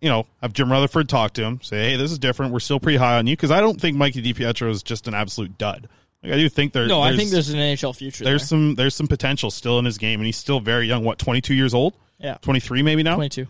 you 0.00 0.08
know, 0.10 0.26
have 0.42 0.52
Jim 0.52 0.70
Rutherford 0.70 1.08
talk 1.08 1.32
to 1.34 1.42
him, 1.44 1.60
say, 1.62 1.90
"Hey, 1.92 1.96
this 1.96 2.10
is 2.10 2.18
different. 2.18 2.52
We're 2.52 2.60
still 2.60 2.80
pretty 2.80 2.98
high 2.98 3.16
on 3.18 3.26
you," 3.26 3.36
because 3.36 3.50
I 3.50 3.60
don't 3.60 3.80
think 3.80 3.96
Mikey 3.96 4.22
DiPietro 4.22 4.70
is 4.70 4.82
just 4.82 5.06
an 5.08 5.14
absolute 5.14 5.56
dud. 5.56 5.88
Like 6.22 6.32
I 6.32 6.36
do 6.36 6.48
think 6.48 6.72
there. 6.72 6.86
no, 6.86 7.00
I 7.00 7.16
think 7.16 7.30
there's 7.30 7.48
an 7.50 7.58
NHL 7.58 7.92
future. 7.96 8.22
there's 8.24 8.42
there. 8.42 8.46
some 8.46 8.74
there's 8.74 8.94
some 8.94 9.06
potential 9.08 9.50
still 9.50 9.78
in 9.78 9.84
his 9.84 9.98
game, 9.98 10.20
and 10.20 10.26
he's 10.26 10.36
still 10.36 10.60
very 10.60 10.86
young. 10.88 11.04
What, 11.04 11.18
22 11.18 11.54
years 11.54 11.74
old? 11.74 11.94
Yeah. 12.18 12.36
23 12.42 12.82
maybe 12.82 13.02
now. 13.02 13.14
22. 13.16 13.46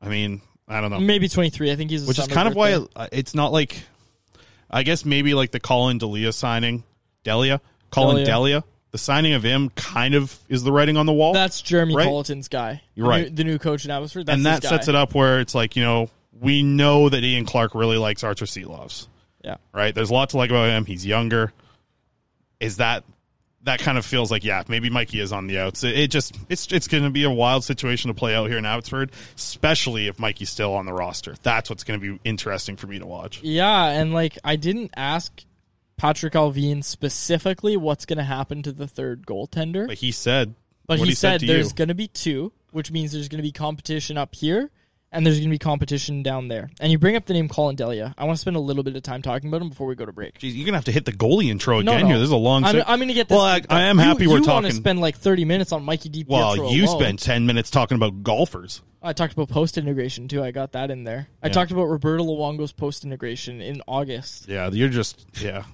I 0.00 0.08
mean, 0.08 0.40
I 0.68 0.80
don't 0.80 0.90
know. 0.90 1.00
maybe 1.00 1.28
23. 1.28 1.72
I 1.72 1.76
think 1.76 1.90
he's 1.90 2.04
a 2.04 2.08
which 2.08 2.18
is 2.18 2.26
kind 2.28 2.48
of 2.48 2.54
why 2.54 2.72
birthday. 2.78 2.92
uh, 2.96 3.06
it's 3.12 3.34
not 3.34 3.52
like 3.52 3.82
I 4.70 4.82
guess 4.82 5.04
maybe 5.04 5.34
like 5.34 5.50
the 5.50 5.60
Collin 5.60 5.98
Delia 5.98 6.32
signing, 6.32 6.84
Delia, 7.26 7.60
Collin 7.90 8.16
Delia. 8.24 8.26
Delia. 8.26 8.64
The 8.92 8.98
signing 8.98 9.34
of 9.34 9.42
him 9.42 9.68
kind 9.70 10.14
of 10.14 10.38
is 10.48 10.62
the 10.62 10.72
writing 10.72 10.96
on 10.96 11.04
the 11.04 11.12
wall. 11.12 11.34
That's 11.34 11.60
Jeremy 11.60 11.94
right? 11.96 12.04
Colliton's 12.06 12.48
guy. 12.48 12.80
You're 12.94 13.04
The 13.06 13.10
right. 13.10 13.24
new- 13.24 13.30
the 13.36 13.44
new 13.44 13.58
coach 13.58 13.84
in 13.84 13.90
Abbotsford. 13.90 14.24
That's 14.26 14.36
and 14.36 14.46
that 14.46 14.62
his 14.62 14.70
sets 14.70 14.88
it 14.88 14.94
up 14.94 15.14
where 15.14 15.40
it's 15.40 15.54
like 15.54 15.76
you 15.76 15.82
know 15.82 16.08
we 16.40 16.62
know 16.62 17.08
that 17.08 17.22
Ian 17.22 17.44
Clark 17.44 17.74
really 17.74 17.98
likes 17.98 18.22
Arturs 18.24 18.52
Silovs. 18.52 19.08
Yeah. 19.44 19.56
Right. 19.74 19.94
There's 19.94 20.10
a 20.10 20.14
lot 20.14 20.30
to 20.30 20.36
like 20.38 20.50
about 20.50 20.70
him. 20.70 20.86
He's 20.86 21.04
younger. 21.04 21.52
Is 22.60 22.78
that 22.78 23.04
that 23.64 23.80
kind 23.80 23.98
of 23.98 24.06
feels 24.06 24.30
like 24.30 24.44
yeah 24.44 24.62
maybe 24.68 24.88
Mikey 24.88 25.20
is 25.20 25.32
on 25.32 25.46
the 25.48 25.58
outs. 25.58 25.82
It, 25.84 25.98
it 25.98 26.10
just 26.10 26.34
it's 26.48 26.70
it's 26.72 26.88
going 26.88 27.02
to 27.02 27.10
be 27.10 27.24
a 27.24 27.30
wild 27.30 27.64
situation 27.64 28.08
to 28.08 28.14
play 28.14 28.34
out 28.34 28.48
here 28.48 28.56
in 28.58 28.64
Abbotsford, 28.64 29.10
especially 29.36 30.06
if 30.06 30.18
Mikey's 30.18 30.48
still 30.50 30.72
on 30.74 30.86
the 30.86 30.92
roster. 30.92 31.34
That's 31.42 31.68
what's 31.68 31.84
going 31.84 32.00
to 32.00 32.12
be 32.14 32.20
interesting 32.24 32.76
for 32.76 32.86
me 32.86 32.98
to 32.98 33.06
watch. 33.06 33.42
Yeah, 33.42 33.88
and 33.88 34.14
like 34.14 34.38
I 34.44 34.56
didn't 34.56 34.92
ask 34.96 35.44
Patrik 36.00 36.32
Allvin 36.32 36.82
specifically 36.84 37.76
what's 37.76 38.04
going 38.06 38.18
to 38.18 38.24
happen 38.24 38.62
to 38.62 38.72
the 38.72 38.86
third 38.86 39.26
goaltender, 39.26 39.86
But 39.86 39.98
he 39.98 40.12
said, 40.12 40.54
but 40.86 40.98
what 40.98 41.08
he, 41.08 41.14
said, 41.14 41.40
to 41.40 41.46
there's 41.46 41.72
going 41.72 41.88
to 41.88 41.94
be 41.94 42.08
two, 42.08 42.52
which 42.70 42.90
means 42.90 43.12
there's 43.12 43.28
going 43.28 43.38
to 43.38 43.42
be 43.42 43.52
competition 43.52 44.18
up 44.18 44.34
here, 44.34 44.70
and 45.10 45.24
there's 45.24 45.36
going 45.38 45.48
to 45.48 45.54
be 45.54 45.58
competition 45.58 46.22
down 46.22 46.48
there. 46.48 46.68
And 46.80 46.92
you 46.92 46.98
bring 46.98 47.16
up 47.16 47.24
the 47.24 47.32
name 47.32 47.48
Collin 47.48 47.76
Delia. 47.76 48.14
I 48.18 48.24
want 48.24 48.36
to 48.36 48.40
spend 48.40 48.56
a 48.56 48.60
little 48.60 48.82
bit 48.82 48.94
of 48.94 49.02
time 49.02 49.22
talking 49.22 49.48
about 49.48 49.62
him 49.62 49.70
before 49.70 49.86
we 49.86 49.94
go 49.94 50.04
to 50.04 50.12
break. 50.12 50.38
Jeez, 50.38 50.54
you're 50.54 50.66
gonna 50.66 50.76
have 50.76 50.84
to 50.84 50.92
hit 50.92 51.06
the 51.06 51.12
goalie 51.12 51.48
intro 51.48 51.80
No, 51.80 51.92
again 51.92 52.02
no. 52.02 52.08
here. 52.08 52.18
This 52.18 52.26
is 52.26 52.30
a 52.32 52.36
long. 52.36 52.64
I'm, 52.64 52.76
I'm 52.86 52.98
going 52.98 53.08
to 53.08 53.14
get 53.14 53.28
this. 53.28 53.36
Well, 53.36 53.44
I, 53.46 53.62
I 53.70 53.82
am 53.84 53.98
You- 53.98 54.04
happy 54.04 54.26
we're 54.26 54.38
you 54.38 54.44
talking. 54.44 54.52
want 54.64 54.66
to 54.66 54.72
spend 54.72 55.00
like 55.00 55.16
30 55.16 55.44
minutes 55.46 55.72
on 55.72 55.82
Mikey 55.84 56.10
DiPietro 56.10 56.28
well, 56.28 56.70
you 56.72 56.84
alone. 56.84 56.98
spent 57.00 57.20
ten 57.20 57.46
minutes 57.46 57.70
talking 57.70 57.96
about 57.96 58.22
golfers. 58.22 58.82
I 59.02 59.12
talked 59.14 59.32
about 59.32 59.48
post 59.48 59.78
integration 59.78 60.28
too. 60.28 60.42
I 60.42 60.50
got 60.50 60.72
that 60.72 60.90
in 60.90 61.04
there. 61.04 61.28
I 61.42 61.46
Yeah. 61.46 61.52
talked 61.54 61.70
about 61.70 61.84
Roberto 61.84 62.24
Luongo's 62.24 62.72
post 62.72 63.04
integration 63.04 63.60
in 63.62 63.80
August. 63.88 64.48
Yeah, 64.48 64.68
you're 64.70 64.88
just 64.88 65.26
yeah. 65.40 65.64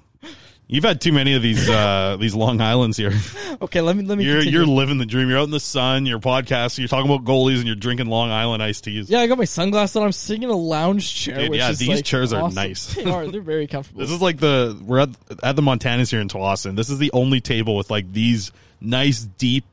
You've 0.68 0.84
had 0.84 1.02
too 1.02 1.12
many 1.12 1.34
of 1.34 1.42
these 1.42 1.68
uh 1.68 2.16
these 2.20 2.34
Long 2.34 2.60
Islands 2.62 2.96
here. 2.96 3.12
Okay, 3.60 3.82
let 3.82 3.94
me 3.94 4.04
let 4.04 4.16
me. 4.16 4.24
You're 4.24 4.36
continue. 4.36 4.58
you're 4.60 4.66
living 4.66 4.96
the 4.96 5.04
dream. 5.04 5.28
You're 5.28 5.38
out 5.38 5.44
in 5.44 5.50
the 5.50 5.60
sun. 5.60 6.06
You're 6.06 6.18
podcasting. 6.18 6.78
You're 6.78 6.88
talking 6.88 7.12
about 7.12 7.26
goalies, 7.26 7.58
and 7.58 7.66
you're 7.66 7.76
drinking 7.76 8.06
Long 8.06 8.30
Island 8.30 8.62
iced 8.62 8.84
teas. 8.84 9.10
Yeah, 9.10 9.20
I 9.20 9.26
got 9.26 9.36
my 9.36 9.44
sunglasses 9.44 9.96
on. 9.96 10.04
I'm 10.04 10.12
sitting 10.12 10.44
in 10.44 10.48
a 10.48 10.56
lounge 10.56 11.14
chair. 11.14 11.36
Dude, 11.36 11.54
yeah, 11.54 11.72
these 11.72 11.88
like, 11.88 12.04
chairs 12.06 12.32
are 12.32 12.50
nice. 12.50 12.94
They 13.02 13.04
are. 13.04 13.26
They're 13.26 13.42
very 13.42 13.66
comfortable. 13.66 14.00
This 14.00 14.10
is 14.10 14.22
like 14.22 14.38
the 14.38 14.78
we're 14.82 15.00
at, 15.00 15.10
at 15.42 15.56
the 15.56 15.62
Montanas 15.62 16.10
here 16.10 16.20
in 16.20 16.28
Tsawwassen. 16.28 16.74
This 16.74 16.88
is 16.88 16.98
the 16.98 17.10
only 17.12 17.40
table 17.42 17.76
with 17.76 17.90
like 17.90 18.10
these 18.10 18.50
nice 18.80 19.20
deep. 19.20 19.66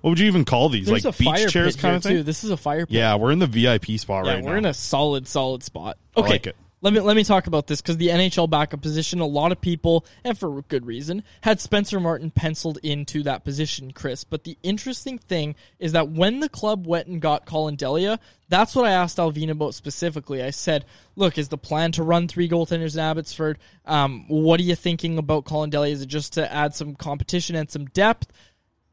What 0.00 0.10
would 0.10 0.20
you 0.20 0.26
even 0.26 0.44
call 0.46 0.68
these? 0.68 0.86
There's 0.86 1.04
like 1.04 1.18
beach 1.18 1.52
chairs 1.52 1.76
kind 1.76 1.96
of 1.96 2.02
thing. 2.02 2.18
too. 2.18 2.22
This 2.22 2.44
is 2.44 2.50
a 2.50 2.56
fire 2.56 2.86
pit. 2.86 2.94
Yeah, 2.94 3.16
we're 3.16 3.32
in 3.32 3.40
the 3.40 3.46
VIP 3.46 3.98
spot 3.98 4.24
Yeah, 4.24 4.34
right 4.34 4.44
we're 4.44 4.52
now. 4.52 4.58
in 4.58 4.64
a 4.66 4.74
solid, 4.74 5.26
solid 5.28 5.62
spot. 5.64 5.98
Okay, 6.16 6.30
like 6.30 6.46
it. 6.46 6.56
Let 6.82 6.92
me 6.92 7.00
let 7.00 7.16
me 7.16 7.24
talk 7.24 7.46
about 7.46 7.68
this 7.68 7.80
because 7.80 7.96
the 7.96 8.08
NHL 8.08 8.50
backup 8.50 8.82
position, 8.82 9.20
a 9.20 9.26
lot 9.26 9.50
of 9.50 9.62
people, 9.62 10.04
and 10.22 10.38
for 10.38 10.60
good 10.62 10.84
reason, 10.84 11.22
had 11.40 11.58
Spencer 11.58 11.98
Martin 11.98 12.30
penciled 12.30 12.78
into 12.82 13.22
that 13.22 13.44
position, 13.44 13.92
Chris. 13.92 14.24
But 14.24 14.44
the 14.44 14.58
interesting 14.62 15.16
thing 15.16 15.54
is 15.78 15.92
that 15.92 16.10
when 16.10 16.40
the 16.40 16.50
club 16.50 16.86
went 16.86 17.08
and 17.08 17.20
got 17.20 17.46
Collin 17.46 17.76
Delia, 17.76 18.20
that's 18.50 18.76
what 18.76 18.84
I 18.84 18.92
asked 18.92 19.16
Allvin 19.16 19.50
about 19.50 19.74
specifically. 19.74 20.42
I 20.42 20.50
said, 20.50 20.84
"Look, 21.16 21.38
is 21.38 21.48
the 21.48 21.56
plan 21.56 21.92
to 21.92 22.02
run 22.02 22.28
three 22.28 22.48
goaltenders 22.48 22.94
in 22.94 23.00
Abbotsford? 23.00 23.58
Um, 23.86 24.26
what 24.28 24.60
are 24.60 24.64
you 24.64 24.76
thinking 24.76 25.16
about 25.16 25.46
Collin 25.46 25.70
Delia? 25.70 25.94
Is 25.94 26.02
it 26.02 26.08
just 26.08 26.34
to 26.34 26.52
add 26.52 26.74
some 26.74 26.94
competition 26.94 27.56
and 27.56 27.70
some 27.70 27.86
depth?" 27.86 28.30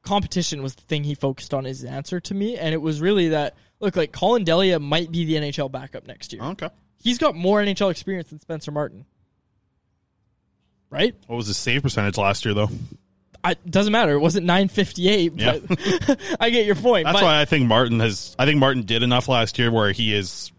competition 0.03 0.61
was 0.61 0.75
the 0.75 0.81
thing 0.81 1.05
he 1.05 1.15
focused 1.15 1.53
on 1.53 1.63
his 1.63 1.83
answer 1.83 2.19
to 2.19 2.33
me, 2.33 2.57
and 2.57 2.73
it 2.73 2.81
was 2.81 3.01
really 3.01 3.29
that 3.29 3.55
look 3.79 3.95
like 3.95 4.11
Collin 4.11 4.43
Delia 4.43 4.79
might 4.79 5.11
be 5.11 5.25
the 5.25 5.35
NHL 5.35 5.71
backup 5.71 6.05
next 6.05 6.33
year. 6.33 6.43
Okay, 6.43 6.69
he's 7.03 7.17
got 7.19 7.35
more 7.35 7.59
NHL 7.61 7.91
experience 7.91 8.29
than 8.31 8.39
Spencer 8.39 8.71
Martin, 8.71 9.05
right? 10.89 11.15
What 11.27 11.35
was 11.37 11.47
his 11.47 11.57
save 11.57 11.83
percentage 11.83 12.17
last 12.17 12.45
year 12.45 12.53
though? 12.53 12.69
It 13.45 13.69
doesn't 13.69 13.91
matter. 13.91 14.13
It 14.13 14.19
wasn't 14.19 14.45
nine 14.45 14.69
fifty 14.69 15.09
eight, 15.09 15.33
Yeah. 15.35 15.57
but 15.67 16.17
I 16.39 16.49
get 16.49 16.65
your 16.65 16.75
point. 16.75 17.05
That's 17.05 17.17
but- 17.19 17.23
why 17.25 17.41
I 17.41 17.45
think 17.45 17.67
Martin 17.67 17.99
has. 17.99 18.35
I 18.39 18.45
think 18.45 18.59
Martin 18.59 18.83
did 18.83 19.03
enough 19.03 19.27
last 19.27 19.59
year 19.59 19.71
where 19.71 19.91
he 19.91 20.13
is. 20.13 20.51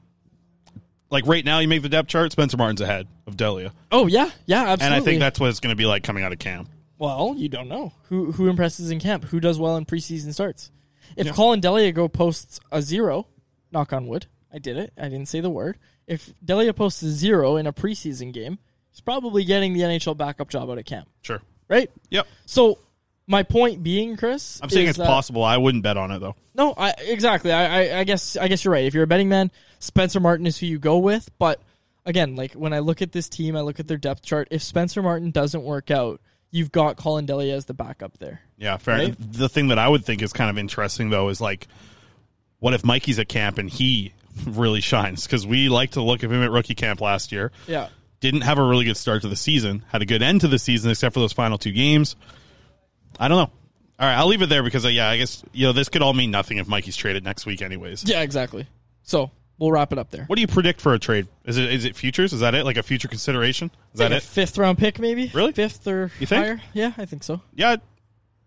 Like 1.10 1.26
right 1.26 1.44
now, 1.44 1.60
you 1.60 1.68
make 1.68 1.82
the 1.82 1.88
depth 1.88 2.08
chart. 2.08 2.32
Spencer 2.32 2.56
Martin's 2.56 2.80
ahead 2.80 3.06
of 3.26 3.36
Delia, 3.36 3.72
Oh 3.92 4.06
yeah, 4.06 4.30
yeah, 4.46 4.62
absolutely. 4.64 4.84
and 4.86 4.94
I 4.94 5.00
think 5.00 5.20
that's 5.20 5.38
what 5.38 5.48
it's 5.50 5.60
going 5.60 5.70
to 5.72 5.76
be 5.76 5.86
like 5.86 6.02
coming 6.02 6.24
out 6.24 6.32
of 6.32 6.38
camp. 6.40 6.68
Well, 6.98 7.34
you 7.36 7.48
don't 7.48 7.68
know 7.68 7.92
who 8.08 8.32
who 8.32 8.48
impresses 8.48 8.90
in 8.90 8.98
camp, 8.98 9.24
who 9.24 9.38
does 9.38 9.58
well 9.58 9.76
in 9.76 9.84
preseason 9.86 10.32
starts. 10.34 10.70
If 11.16 11.32
Collin 11.32 11.60
Delia 11.60 11.92
go 11.92 12.08
posts 12.08 12.58
a 12.72 12.82
zero, 12.82 13.28
knock 13.70 13.92
on 13.92 14.08
wood, 14.08 14.26
I 14.52 14.58
did 14.58 14.76
it. 14.76 14.92
I 14.98 15.04
didn't 15.04 15.26
say 15.26 15.40
the 15.40 15.50
word. 15.50 15.78
If 16.06 16.32
Delia 16.44 16.74
posts 16.74 17.02
a 17.02 17.10
zero 17.10 17.56
in 17.56 17.66
a 17.66 17.72
preseason 17.72 18.32
game, 18.32 18.58
he's 18.90 19.00
probably 19.00 19.44
getting 19.44 19.72
the 19.72 19.80
NHL 19.80 20.16
backup 20.16 20.48
job 20.50 20.70
out 20.70 20.78
of 20.78 20.84
camp, 20.84 21.08
Sure. 21.22 21.40
right? 21.68 21.90
Yep. 22.10 22.26
So 22.46 22.78
my 23.26 23.42
point 23.42 23.82
being, 23.82 24.16
Chris, 24.16 24.60
I'm 24.62 24.68
saying 24.68 24.88
it's 24.88 24.98
that- 24.98 25.06
possible. 25.06 25.42
I 25.42 25.56
wouldn't 25.56 25.82
bet 25.82 25.96
on 25.96 26.10
it 26.10 26.18
though. 26.18 26.36
No, 26.54 26.74
I 26.76 26.90
exactly. 27.00 27.50
I, 27.52 27.82
I 27.94 27.98
I 28.00 28.04
guess 28.04 28.36
I 28.36 28.48
guess 28.48 28.64
you're 28.64 28.72
right. 28.72 28.84
If 28.84 28.94
you're 28.94 29.04
a 29.04 29.06
betting 29.08 29.28
man, 29.28 29.50
Spencer 29.78 30.20
Martin 30.20 30.46
is 30.46 30.58
who 30.58 30.66
you 30.66 30.78
go 30.78 30.98
with. 30.98 31.30
But 31.38 31.60
again, 32.06 32.36
like 32.36 32.52
when 32.52 32.72
I 32.72 32.78
look 32.80 33.00
at 33.02 33.12
this 33.12 33.28
team, 33.28 33.56
I 33.56 33.62
look 33.62 33.80
at 33.80 33.88
their 33.88 33.96
depth 33.96 34.22
chart. 34.22 34.48
If 34.50 34.62
Spencer 34.62 35.02
Martin 35.02 35.30
doesn't 35.30 35.62
work 35.64 35.90
out, 35.90 36.20
you've 36.50 36.70
got 36.70 36.96
Collin 36.96 37.24
Delia 37.26 37.56
as 37.56 37.64
the 37.64 37.74
backup 37.74 38.18
there. 38.18 38.42
Yeah, 38.58 38.76
fair. 38.76 38.98
Right? 38.98 39.16
The 39.18 39.48
thing 39.48 39.68
that 39.68 39.78
I 39.78 39.88
would 39.88 40.04
think 40.04 40.22
is 40.22 40.32
kind 40.32 40.50
of 40.50 40.58
interesting 40.58 41.08
though 41.10 41.28
is 41.30 41.40
like, 41.40 41.66
what 42.60 42.74
if 42.74 42.84
Mikey's 42.84 43.18
at 43.18 43.28
camp 43.28 43.58
and 43.58 43.68
he 43.68 44.12
really 44.46 44.80
shines? 44.80 45.24
Because 45.26 45.46
we 45.46 45.68
like 45.68 45.92
to 45.92 46.02
look 46.02 46.24
at 46.24 46.30
him 46.30 46.42
at 46.42 46.50
rookie 46.50 46.74
camp 46.74 47.00
last 47.00 47.32
year. 47.32 47.52
Yeah. 47.66 47.88
Didn't 48.20 48.42
have 48.42 48.58
a 48.58 48.62
really 48.64 48.84
good 48.84 48.96
start 48.96 49.22
to 49.22 49.28
the 49.28 49.36
season. 49.36 49.84
Had 49.88 50.02
a 50.02 50.06
good 50.06 50.22
end 50.22 50.40
to 50.42 50.48
the 50.48 50.58
season 50.58 50.90
except 50.90 51.14
for 51.14 51.20
those 51.20 51.32
final 51.32 51.58
two 51.58 51.72
games. 51.72 52.16
I 53.18 53.28
don't 53.28 53.36
know. 53.38 53.52
All 53.96 54.08
right, 54.08 54.16
I'll 54.16 54.26
leave 54.26 54.42
it 54.42 54.48
there 54.48 54.62
because 54.62 54.84
uh, 54.84 54.88
yeah, 54.88 55.08
I 55.08 55.18
guess 55.18 55.44
you 55.52 55.66
know 55.66 55.72
this 55.72 55.88
could 55.88 56.02
all 56.02 56.14
mean 56.14 56.30
nothing 56.32 56.58
if 56.58 56.66
Mikey's 56.66 56.96
traded 56.96 57.22
next 57.22 57.46
week, 57.46 57.62
anyways. 57.62 58.02
Yeah, 58.04 58.22
exactly. 58.22 58.66
So 59.02 59.30
we'll 59.58 59.70
wrap 59.70 59.92
it 59.92 59.98
up 59.98 60.10
there. 60.10 60.24
What 60.24 60.34
do 60.34 60.40
you 60.40 60.48
predict 60.48 60.80
for 60.80 60.94
a 60.94 60.98
trade? 60.98 61.28
Is 61.44 61.58
it 61.58 61.72
is 61.72 61.84
it 61.84 61.94
futures? 61.94 62.32
Is 62.32 62.40
that 62.40 62.56
it? 62.56 62.64
Like 62.64 62.76
a 62.76 62.82
future 62.82 63.06
consideration? 63.06 63.70
Is 63.92 63.98
that 63.98 64.10
a 64.10 64.16
it? 64.16 64.22
fifth 64.24 64.58
round 64.58 64.78
pick, 64.78 64.98
maybe. 64.98 65.30
Really? 65.32 65.52
Fifth 65.52 65.86
or 65.86 66.10
You 66.18 66.26
think? 66.26 66.44
higher? 66.44 66.60
Yeah, 66.72 66.92
I 66.98 67.04
think 67.04 67.22
so. 67.22 67.40
Yeah. 67.54 67.76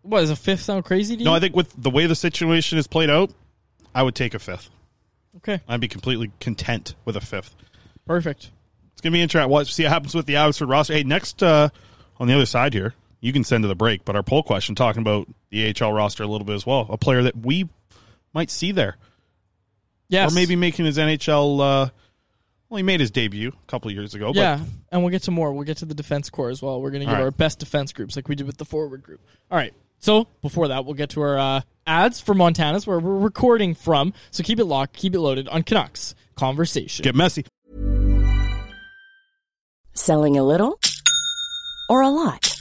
What 0.02 0.24
is 0.24 0.32
a 0.32 0.36
fifth 0.36 0.62
sound 0.64 0.84
crazy 0.84 1.16
to 1.16 1.20
you? 1.20 1.26
No, 1.26 1.34
I 1.34 1.40
think 1.40 1.56
with 1.56 1.74
the 1.82 1.90
way 1.90 2.08
the 2.08 2.16
situation 2.16 2.78
is 2.78 2.88
played 2.88 3.10
out, 3.10 3.32
I 3.96 4.04
would 4.04 4.16
take 4.16 4.34
a 4.34 4.40
fifth. 4.40 4.70
Okay. 5.38 5.62
I'd 5.68 5.80
be 5.80 5.88
completely 5.88 6.32
content 6.40 6.96
with 7.06 7.16
a 7.16 7.22
fifth. 7.22 7.56
Perfect. 8.06 8.52
It's 8.94 9.02
gonna 9.02 9.14
be 9.14 9.22
interesting. 9.22 9.50
Watch 9.50 9.74
see 9.74 9.84
what 9.84 9.92
happens 9.92 10.16
with 10.16 10.26
the 10.26 10.38
Abbotsford 10.38 10.70
roster. 10.70 10.94
Hey, 10.94 11.04
next 11.04 11.44
uh, 11.44 11.70
on 12.20 12.28
the 12.28 12.34
other 12.34 12.46
side 12.46 12.74
here, 12.74 12.96
you 13.20 13.32
can 13.32 13.44
send 13.44 13.64
to 13.64 13.68
the 13.68 13.76
break. 13.76 14.06
But 14.06 14.16
our 14.16 14.24
poll 14.24 14.44
question 14.44 14.76
talking 14.76 15.02
about 15.02 15.28
the 15.50 15.74
AHL 15.80 15.94
roster 15.94 16.24
a 16.24 16.28
little 16.28 16.46
bit 16.46 16.56
as 16.56 16.66
well. 16.66 16.88
A 16.90 16.98
player 16.98 17.22
that 17.24 17.36
we 17.36 17.70
might 18.34 18.50
see 18.50 18.72
there, 18.72 18.98
Yes. 20.10 20.32
or 20.32 20.36
maybe 20.36 20.56
making 20.56 20.86
his 20.86 20.98
NHL. 20.98 21.60
Uh, 21.60 21.90
well, 22.70 22.78
he 22.78 22.84
made 22.84 23.00
his 23.00 23.12
debut 23.12 23.50
a 23.50 23.68
couple 23.72 23.90
of 23.90 23.96
years 23.96 24.14
ago. 24.14 24.32
Yeah, 24.34 24.60
and 24.92 25.02
we'll 25.02 25.12
get 25.12 25.24
to 25.24 25.32
more. 25.32 25.54
We'll 25.54 25.64
get 25.64 25.78
to 25.78 25.86
the 25.86 25.96
defense 25.96 26.30
core 26.30 26.50
as 26.50 26.62
well. 26.62 26.82
We're 26.82 26.92
going 26.92 27.02
to 27.02 27.06
give 27.06 27.14
right. 27.14 27.24
our 27.24 27.32
best 27.32 27.60
defense 27.60 27.94
groups 27.94 28.16
like 28.16 28.28
we 28.28 28.36
did 28.36 28.46
with 28.46 28.58
the 28.58 28.66
forward 28.66 29.04
group. 29.04 29.22
All 29.50 29.58
right. 29.58 29.74
So 30.00 30.28
before 30.41 30.68
that, 30.70 30.86
we'll 30.86 30.93
get 30.93 31.10
to 31.12 31.22
our 31.22 31.38
uh, 31.38 31.62
ads 31.86 32.20
for 32.20 32.34
Montana's 32.34 32.86
where 32.86 33.00
we're 33.00 33.18
recording 33.18 33.74
from. 33.74 34.14
So 34.32 34.43
keep 34.43 34.60
it 34.60 34.66
locked, 34.66 34.93
keep 34.93 35.16
it 35.16 35.20
loaded 35.20 35.48
on 35.50 35.64
Canucks 35.64 36.16
Conversation. 36.36 37.04
Get 37.04 37.16
messy. 37.16 37.45
Selling 39.93 40.38
a 40.38 40.43
little 40.43 40.80
or 41.89 42.02
a 42.02 42.10
lot? 42.10 42.54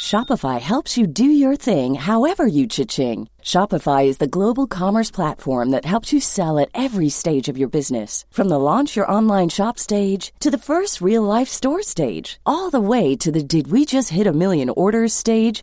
Shopify 0.00 0.60
helps 0.60 0.98
you 0.98 1.06
do 1.06 1.24
your 1.24 1.56
thing 1.56 1.94
however 1.94 2.46
you 2.46 2.66
cha-ching. 2.66 3.26
Shopify 3.42 4.04
is 4.04 4.18
the 4.18 4.26
global 4.26 4.66
commerce 4.66 5.10
platform 5.10 5.70
that 5.70 5.86
helps 5.86 6.12
you 6.12 6.20
sell 6.20 6.58
at 6.58 6.68
every 6.74 7.08
stage 7.08 7.48
of 7.48 7.56
your 7.56 7.68
business. 7.68 8.26
From 8.30 8.50
the 8.50 8.58
launch 8.58 8.96
your 8.96 9.10
online 9.10 9.48
shop 9.48 9.78
stage 9.78 10.32
to 10.40 10.50
the 10.50 10.58
first 10.58 11.00
real 11.00 11.22
life 11.22 11.48
store 11.48 11.82
stage, 11.82 12.38
all 12.44 12.68
the 12.68 12.80
way 12.80 13.16
to 13.16 13.32
the 13.32 13.42
did 13.42 13.68
we 13.68 13.86
just 13.86 14.10
hit 14.10 14.26
a 14.26 14.32
million 14.32 14.68
orders 14.68 15.14
stage. 15.14 15.62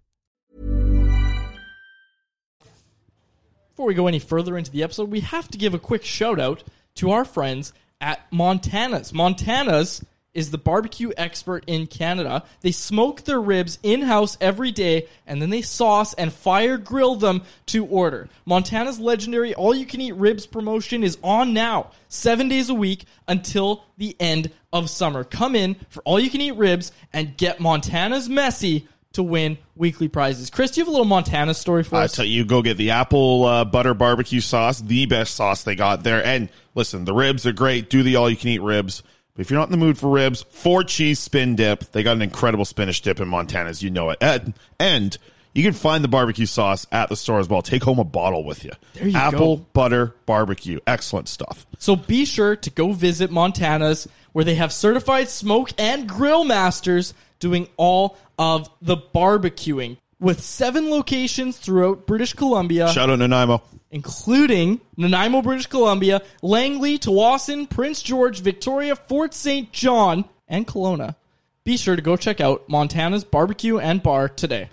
Before 3.81 3.87
we 3.87 3.95
go 3.95 4.05
any 4.05 4.19
further 4.19 4.59
into 4.59 4.69
the 4.69 4.83
episode, 4.83 5.09
we 5.09 5.21
have 5.21 5.47
to 5.47 5.57
give 5.57 5.73
a 5.73 5.79
quick 5.79 6.05
shout 6.05 6.39
out 6.39 6.61
to 6.93 7.09
our 7.09 7.25
friends 7.25 7.73
at 7.99 8.31
Montana's. 8.31 9.11
Montana's 9.11 10.05
is 10.35 10.51
the 10.51 10.59
barbecue 10.59 11.09
expert 11.17 11.63
in 11.65 11.87
Canada. 11.87 12.43
They 12.61 12.73
smoke 12.73 13.23
their 13.23 13.41
ribs 13.41 13.79
in 13.81 14.03
house 14.03 14.37
every 14.39 14.69
day 14.69 15.07
and 15.25 15.41
then 15.41 15.49
they 15.49 15.63
sauce 15.63 16.13
and 16.13 16.31
fire 16.31 16.77
grill 16.77 17.15
them 17.15 17.41
to 17.65 17.83
order. 17.87 18.29
Montana's 18.45 18.99
legendary 18.99 19.55
all 19.55 19.73
you 19.73 19.87
can 19.87 19.99
eat 19.99 20.13
ribs 20.13 20.45
promotion 20.45 21.03
is 21.03 21.17
on 21.23 21.51
now, 21.51 21.89
seven 22.07 22.49
days 22.49 22.69
a 22.69 22.75
week 22.75 23.05
until 23.27 23.83
the 23.97 24.15
end 24.19 24.51
of 24.71 24.91
summer. 24.91 25.23
Come 25.23 25.55
in 25.55 25.75
for 25.89 26.03
all 26.03 26.19
you 26.19 26.29
can 26.29 26.41
eat 26.41 26.55
ribs 26.55 26.91
and 27.11 27.35
get 27.35 27.59
Montana's 27.59 28.29
messy 28.29 28.87
to 29.13 29.23
win 29.23 29.57
weekly 29.75 30.07
prizes. 30.07 30.49
Chris, 30.49 30.71
do 30.71 30.79
you 30.79 30.85
have 30.85 30.87
a 30.87 30.91
little 30.91 31.05
Montana 31.05 31.53
story 31.53 31.83
for 31.83 31.97
I 31.97 32.03
us? 32.03 32.13
I 32.13 32.15
tell 32.17 32.25
you, 32.25 32.45
go 32.45 32.61
get 32.61 32.77
the 32.77 32.91
apple 32.91 33.45
uh, 33.45 33.65
butter 33.65 33.93
barbecue 33.93 34.41
sauce, 34.41 34.79
the 34.79 35.05
best 35.05 35.35
sauce 35.35 35.63
they 35.63 35.75
got 35.75 36.03
there. 36.03 36.23
And 36.25 36.49
listen, 36.75 37.05
the 37.05 37.13
ribs 37.13 37.45
are 37.45 37.51
great. 37.51 37.89
Do 37.89 38.03
the 38.03 38.15
all 38.15 38.29
you 38.29 38.37
can 38.37 38.49
eat 38.49 38.61
ribs. 38.61 39.03
But 39.33 39.41
if 39.41 39.49
you're 39.49 39.59
not 39.59 39.67
in 39.67 39.71
the 39.71 39.77
mood 39.77 39.97
for 39.97 40.09
ribs, 40.09 40.43
four 40.43 40.83
cheese 40.83 41.19
spin 41.19 41.55
dip. 41.55 41.91
They 41.91 42.03
got 42.03 42.13
an 42.13 42.21
incredible 42.21 42.65
spinach 42.65 43.01
dip 43.01 43.19
in 43.19 43.27
Montana's. 43.27 43.81
You 43.81 43.89
know 43.89 44.09
it. 44.09 44.17
And, 44.21 44.53
and 44.79 45.17
you 45.53 45.63
can 45.63 45.73
find 45.73 46.03
the 46.03 46.09
barbecue 46.09 46.45
sauce 46.45 46.87
at 46.91 47.09
the 47.09 47.15
store 47.15 47.39
as 47.39 47.49
well. 47.49 47.61
Take 47.61 47.83
home 47.83 47.99
a 47.99 48.03
bottle 48.03 48.43
with 48.43 48.63
you. 48.63 48.71
There 48.93 49.07
you 49.07 49.17
apple 49.17 49.57
go. 49.57 49.65
butter 49.73 50.15
barbecue. 50.25 50.79
Excellent 50.87 51.27
stuff. 51.27 51.65
So 51.77 51.95
be 51.95 52.25
sure 52.25 52.55
to 52.57 52.69
go 52.69 52.93
visit 52.93 53.31
Montana's 53.31 54.07
where 54.31 54.45
they 54.45 54.55
have 54.55 54.71
certified 54.71 55.27
smoke 55.27 55.71
and 55.77 56.07
grill 56.07 56.45
masters 56.45 57.13
doing 57.41 57.67
all 57.75 58.17
of 58.39 58.69
the 58.81 58.95
barbecuing 58.95 59.97
with 60.21 60.39
seven 60.41 60.89
locations 60.89 61.57
throughout 61.57 62.07
British 62.07 62.31
Columbia, 62.33 62.87
Shout 62.89 63.09
out 63.09 63.19
Nanaimo. 63.19 63.61
including 63.89 64.79
Nanaimo, 64.95 65.41
British 65.41 65.65
Columbia, 65.67 66.21
Langley, 66.41 66.97
Tsawwassen, 66.97 67.69
Prince 67.69 68.01
George, 68.01 68.39
Victoria, 68.41 68.95
Fort 68.95 69.33
St. 69.33 69.71
John, 69.73 70.25
and 70.47 70.65
Kelowna. 70.65 71.15
Be 71.63 71.75
sure 71.77 71.95
to 71.95 72.01
go 72.01 72.15
check 72.15 72.39
out 72.39 72.67
Montana's 72.69 73.23
Barbecue 73.23 73.77
and 73.79 74.01
Bar 74.01 74.29
today. 74.29 74.69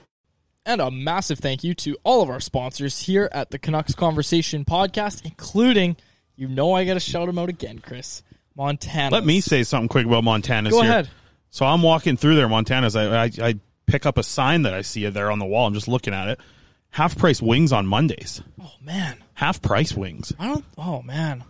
And 0.64 0.80
a 0.82 0.90
massive 0.90 1.38
thank 1.38 1.64
you 1.64 1.74
to 1.76 1.96
all 2.04 2.22
of 2.22 2.28
our 2.28 2.40
sponsors 2.40 2.98
here 3.00 3.28
at 3.32 3.50
the 3.50 3.58
Canucks 3.58 3.94
Conversation 3.94 4.64
podcast, 4.66 5.24
including, 5.24 5.96
you 6.36 6.46
know, 6.46 6.74
I 6.74 6.84
got 6.84 6.94
to 6.94 7.00
shout 7.00 7.26
them 7.26 7.38
out 7.38 7.48
again, 7.48 7.78
Chris. 7.78 8.22
Montana. 8.54 9.14
Let 9.14 9.24
me 9.24 9.40
say 9.40 9.62
something 9.62 9.88
quick 9.88 10.04
about 10.04 10.24
Montana's 10.24 10.72
Go 10.72 10.82
here. 10.82 10.90
ahead. 10.90 11.08
So 11.50 11.64
I'm 11.66 11.82
walking 11.82 12.16
through 12.16 12.36
there, 12.36 12.48
Montana's. 12.48 12.94
I, 12.96 13.24
I, 13.24 13.30
I 13.42 13.54
pick 13.86 14.06
up 14.06 14.18
a 14.18 14.22
sign 14.22 14.62
that 14.62 14.74
I 14.74 14.82
see 14.82 15.08
there 15.08 15.30
on 15.30 15.38
the 15.38 15.46
wall. 15.46 15.66
I'm 15.66 15.74
just 15.74 15.88
looking 15.88 16.12
at 16.14 16.28
it. 16.28 16.40
Half 16.90 17.18
price 17.18 17.40
wings 17.42 17.72
on 17.72 17.86
Mondays. 17.86 18.40
Oh 18.62 18.72
man, 18.82 19.22
Half 19.34 19.60
price 19.62 19.92
wings. 19.94 20.32
I 20.38 20.46
don't. 20.46 20.64
Oh 20.78 21.02
man, 21.02 21.44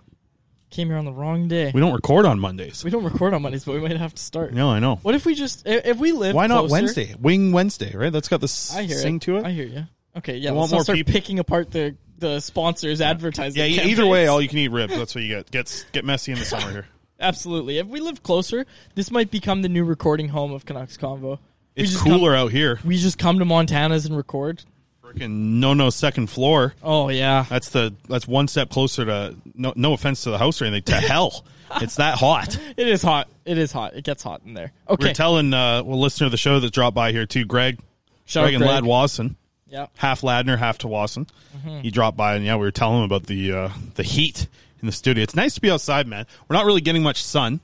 came 0.71 0.89
here 0.89 0.97
on 0.97 1.05
the 1.05 1.13
wrong 1.13 1.47
day. 1.49 1.71
We 1.73 1.81
don't 1.81 1.93
record 1.93 2.27
on 2.27 2.41
Mondays. 2.41 2.83
We 2.85 2.91
don't 2.91 3.05
record 3.05 3.35
on 3.35 3.43
Mondays, 3.43 3.65
but 3.65 3.75
we 3.75 3.81
might 3.81 3.97
have 3.97 4.15
to 4.15 4.23
start. 4.23 4.53
No, 4.53 4.71
I 4.71 4.79
know. 4.81 4.97
What 4.97 5.15
if 5.15 5.25
we 5.27 5.35
just 5.35 5.63
if 5.67 5.97
we 5.99 6.13
live? 6.13 6.35
Why 6.35 6.49
not 6.49 6.61
closer- 6.61 6.73
Wednesday? 6.73 7.15
Wing 7.21 7.53
Wednesday, 7.53 7.95
right? 7.97 8.13
That's 8.13 8.29
got 8.29 8.41
the 8.41 8.45
s- 8.47 8.75
I 8.77 8.83
hear 8.83 8.99
sing 8.99 9.17
it. 9.17 9.23
to 9.23 9.37
it. 9.39 9.45
I 9.47 9.53
hear 9.53 9.67
you. 9.67 9.85
Okay, 10.17 10.37
yeah. 10.39 10.51
Let's 10.51 10.57
want 10.59 10.71
not 10.73 10.77
more 10.79 10.85
start 10.85 10.97
people- 10.97 11.13
picking 11.13 11.39
apart 11.39 11.71
the 11.71 11.97
the 12.19 12.41
sponsors' 12.41 13.01
advertising. 13.01 13.61
Yeah, 13.63 13.69
e- 13.85 13.91
either 13.93 14.07
way, 14.07 14.27
all 14.27 14.43
you 14.43 14.49
can 14.49 14.59
eat 14.59 14.73
ribs. 14.73 14.97
That's 14.97 15.15
what 15.15 15.23
you 15.23 15.37
get. 15.37 15.51
Gets 15.53 15.85
get 15.93 16.05
messy 16.05 16.33
in 16.33 16.39
the 16.41 16.45
summer 16.45 16.71
here. 16.71 16.87
Absolutely. 17.21 17.79
If 17.79 17.87
we 17.87 18.01
live 18.01 18.23
closer, 18.23 18.65
this 18.95 19.11
might 19.11 19.31
become 19.31 19.63
the 19.63 19.69
new 19.69 19.85
recording 19.85 20.29
home 20.29 20.53
of 20.53 20.65
Canucks 20.67 20.97
Convo. 20.97 21.39
We 21.77 21.83
It's 21.85 21.93
just 21.93 22.05
cooler 22.05 22.33
come- 22.35 22.47
out 22.47 22.53
here. 22.53 22.79
We 22.85 22.97
just 22.99 23.19
come 23.19 23.39
to 23.39 23.45
Montana's 23.45 24.07
and 24.07 24.17
record. 24.17 24.63
Freaking 25.05 25.31
no 25.59 25.73
no 25.73 25.89
second 25.91 26.27
floor. 26.29 26.75
Oh 26.83 27.09
yeah, 27.09 27.47
That's 27.49 27.71
the 27.71 27.95
that's 28.11 28.29
one 28.29 28.47
step 28.47 28.69
closer 28.69 29.05
to 29.07 29.35
no 29.55 29.73
no 29.75 29.95
offense 29.95 30.23
to 30.25 30.31
the 30.31 30.37
house 30.39 30.61
or 30.61 30.67
anything 30.67 30.95
to 30.95 31.01
hell. 31.01 31.45
It's 31.83 31.97
that 31.97 32.17
hot. 32.17 32.59
It 32.79 32.89
is 32.89 33.03
hot. 33.03 33.29
It 33.45 33.59
is 33.59 33.73
hot. 33.73 33.93
It 33.95 34.03
gets 34.03 34.23
hot 34.23 34.41
in 34.47 34.55
there. 34.55 34.73
Okay. 34.89 35.09
We're 35.09 35.13
telling 35.13 35.53
uh 35.53 35.83
well 35.85 36.01
listener 36.01 36.25
of 36.27 36.31
the 36.31 36.39
show 36.39 36.59
that 36.61 36.73
dropped 36.73 36.95
by 36.95 37.13
here 37.13 37.27
too, 37.27 37.45
Greg. 37.45 37.79
Shout 38.25 38.45
Greg 38.45 38.55
out 38.55 38.57
and 38.57 38.63
Greg. 38.65 38.75
Lad 38.77 38.85
Wasson. 38.87 39.37
Yeah. 39.69 39.87
Half 39.99 40.23
Ladner, 40.23 40.57
half 40.59 40.79
Tsawwassen. 40.79 41.29
Mhm. 41.67 41.83
He 41.83 41.91
dropped 41.91 42.17
by 42.17 42.37
and 42.37 42.45
yeah, 42.45 42.55
we 42.57 42.63
were 42.63 42.71
telling 42.71 42.99
him 43.01 43.05
about 43.05 43.25
the 43.25 43.53
uh 43.53 43.69
the 43.97 44.03
heat 44.03 44.47
in 44.81 44.87
the 44.87 44.93
studio. 44.93 45.23
It's 45.23 45.35
nice 45.37 45.55
to 45.55 45.61
be 45.61 45.71
outside, 45.71 46.07
man. 46.07 46.27
We're 46.49 46.57
not 46.57 46.67
really 46.67 46.81
getting 46.81 47.03
much 47.03 47.23
sun. 47.23 47.61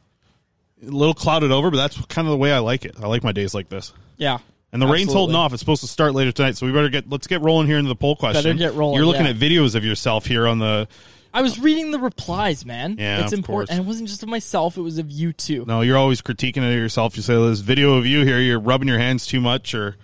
A 0.82 0.90
little 0.90 1.14
clouded 1.14 1.50
over, 1.50 1.70
but 1.70 1.76
that's 1.76 1.96
kind 2.06 2.26
of 2.26 2.32
the 2.32 2.38
way 2.38 2.52
I 2.52 2.58
like 2.58 2.84
it. 2.84 2.96
I 3.00 3.06
like 3.06 3.24
my 3.24 3.32
days 3.32 3.54
like 3.54 3.68
this. 3.68 3.92
Yeah. 4.16 4.38
And 4.72 4.82
the 4.82 4.86
rain's 4.86 5.02
Absolutely. 5.02 5.18
holding 5.18 5.36
off. 5.36 5.52
It's 5.52 5.60
supposed 5.60 5.82
to 5.82 5.86
start 5.86 6.14
later 6.14 6.32
tonight, 6.32 6.56
so 6.56 6.66
we 6.66 6.72
better 6.72 6.88
get 6.88 7.08
let's 7.08 7.28
get 7.28 7.40
rolling 7.42 7.68
here 7.68 7.78
into 7.78 7.88
the 7.88 7.96
poll 7.96 8.16
question. 8.16 8.42
Better 8.42 8.54
get 8.54 8.74
rolling, 8.74 8.96
You're 8.96 9.06
looking 9.06 9.24
yeah. 9.24 9.30
at 9.30 9.36
videos 9.36 9.76
of 9.76 9.84
yourself 9.84 10.26
here 10.26 10.48
on 10.48 10.58
the 10.58 10.88
I 11.32 11.42
was 11.42 11.58
reading 11.58 11.90
the 11.90 11.98
replies, 11.98 12.64
man. 12.64 12.96
Yeah, 12.96 13.24
it's 13.24 13.32
important, 13.32 13.68
course. 13.68 13.70
and 13.70 13.80
it 13.80 13.88
wasn't 13.88 14.08
just 14.08 14.22
of 14.22 14.28
myself; 14.28 14.76
it 14.76 14.82
was 14.82 14.98
of 14.98 15.10
you 15.10 15.32
too. 15.32 15.64
No, 15.66 15.80
you're 15.80 15.96
always 15.96 16.22
critiquing 16.22 16.58
it 16.58 16.74
yourself. 16.74 17.16
You 17.16 17.22
say 17.22 17.34
this 17.34 17.58
video 17.58 17.94
of 17.94 18.06
you 18.06 18.24
here, 18.24 18.38
you're 18.38 18.60
rubbing 18.60 18.86
your 18.86 18.98
hands 18.98 19.26
too 19.26 19.40
much 19.40 19.74
or 19.74 19.96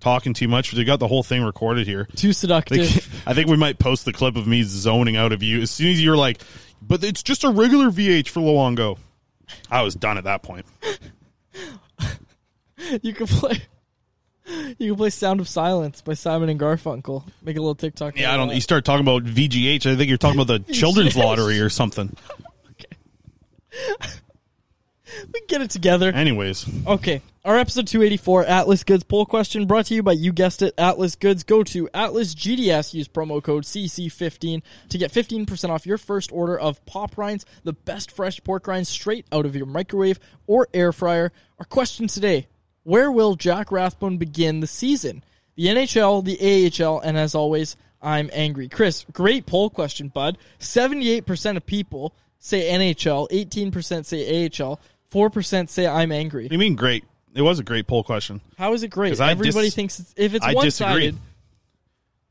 talking 0.00 0.34
too 0.34 0.48
much. 0.48 0.72
You 0.72 0.84
got 0.84 1.00
the 1.00 1.08
whole 1.08 1.22
thing 1.22 1.42
recorded 1.42 1.86
here. 1.86 2.06
Too 2.16 2.28
I 2.28 2.32
seductive. 2.32 2.88
think, 2.88 3.04
I 3.26 3.34
think 3.34 3.48
we 3.48 3.56
might 3.56 3.78
post 3.78 4.04
the 4.04 4.12
clip 4.12 4.36
of 4.36 4.46
me 4.46 4.62
zoning 4.62 5.16
out 5.16 5.32
of 5.32 5.42
you 5.42 5.60
as 5.60 5.70
soon 5.70 5.88
as 5.88 6.02
you're 6.02 6.16
like, 6.16 6.40
but 6.80 7.02
it's 7.02 7.22
just 7.22 7.44
a 7.44 7.50
regular 7.50 7.90
VH 7.90 8.28
for 8.28 8.40
Luongo. 8.40 8.98
I 9.70 9.82
was 9.82 9.94
done 9.94 10.18
at 10.18 10.24
that 10.24 10.42
point. 10.42 10.66
you 13.02 13.12
can 13.12 13.26
play. 13.26 13.62
You 14.78 14.90
can 14.92 14.96
play 14.96 15.10
"Sound 15.10 15.40
of 15.40 15.48
Silence" 15.48 16.02
by 16.02 16.14
Simon 16.14 16.48
and 16.48 16.58
Garfunkel. 16.58 17.24
Make 17.42 17.56
a 17.56 17.60
little 17.60 17.74
TikTok. 17.74 18.16
Yeah, 18.16 18.32
I 18.32 18.36
don't. 18.36 18.54
You 18.54 18.60
start 18.60 18.84
talking 18.84 19.04
about 19.04 19.24
VGH. 19.24 19.90
I 19.90 19.96
think 19.96 20.08
you're 20.08 20.18
talking 20.18 20.40
about 20.40 20.66
the 20.66 20.72
children's 20.72 21.16
lottery 21.16 21.60
or 21.60 21.68
something. 21.68 22.16
We 25.32 25.40
can 25.40 25.46
get 25.48 25.62
it 25.62 25.70
together. 25.70 26.12
Anyways, 26.12 26.66
Okay, 26.86 27.22
our 27.44 27.56
episode 27.56 27.86
284 27.86 28.44
Atlas 28.44 28.84
Goods 28.84 29.04
poll 29.04 29.26
question 29.26 29.66
brought 29.66 29.86
to 29.86 29.94
you 29.94 30.02
by 30.02 30.12
you 30.12 30.32
guessed 30.32 30.62
it 30.62 30.74
Atlas 30.76 31.16
Goods. 31.16 31.42
Go 31.44 31.62
to 31.64 31.88
Atlas 31.94 32.34
GDS, 32.34 32.94
use 32.94 33.08
promo 33.08 33.42
code 33.42 33.64
CC15 33.64 34.62
to 34.90 34.98
get 34.98 35.12
15% 35.12 35.70
off 35.70 35.86
your 35.86 35.98
first 35.98 36.32
order 36.32 36.58
of 36.58 36.84
pop 36.86 37.16
rinds, 37.16 37.44
the 37.64 37.72
best 37.72 38.10
fresh 38.10 38.42
pork 38.44 38.66
rinds 38.66 38.88
straight 38.88 39.26
out 39.32 39.46
of 39.46 39.56
your 39.56 39.66
microwave 39.66 40.18
or 40.46 40.68
air 40.74 40.92
fryer. 40.92 41.32
Our 41.58 41.64
question 41.64 42.08
today: 42.08 42.48
Where 42.82 43.10
will 43.10 43.36
Jack 43.36 43.72
Rathbone 43.72 44.18
begin 44.18 44.60
the 44.60 44.66
season? 44.66 45.24
The 45.56 45.66
NHL, 45.66 46.22
the 46.24 46.84
AHL, 46.84 47.00
and 47.00 47.16
as 47.16 47.34
always, 47.34 47.76
I'm 48.02 48.28
angry. 48.32 48.68
Chris, 48.68 49.06
great 49.12 49.46
poll 49.46 49.70
question, 49.70 50.08
bud. 50.08 50.36
78% 50.60 51.56
of 51.56 51.64
people 51.64 52.14
say 52.38 52.70
NHL, 52.70 53.28
18% 53.30 54.04
say 54.04 54.50
AHL, 54.60 54.78
4% 55.12 55.68
say 55.68 55.86
I'm 55.86 56.12
angry. 56.12 56.48
you 56.50 56.58
mean 56.58 56.74
great? 56.76 57.04
It 57.34 57.42
was 57.42 57.58
a 57.58 57.62
great 57.64 57.86
poll 57.86 58.02
question. 58.02 58.40
How 58.58 58.72
is 58.72 58.82
it 58.82 58.88
great? 58.88 59.10
'Cause 59.10 59.20
I 59.20 59.30
Everybody 59.32 59.66
dis- 59.66 59.74
thinks 59.74 60.00
it's, 60.00 60.14
if 60.16 60.34
it's 60.34 60.44
I 60.44 60.54
one 60.54 60.64
disagree. 60.64 60.92
sided. 61.10 61.18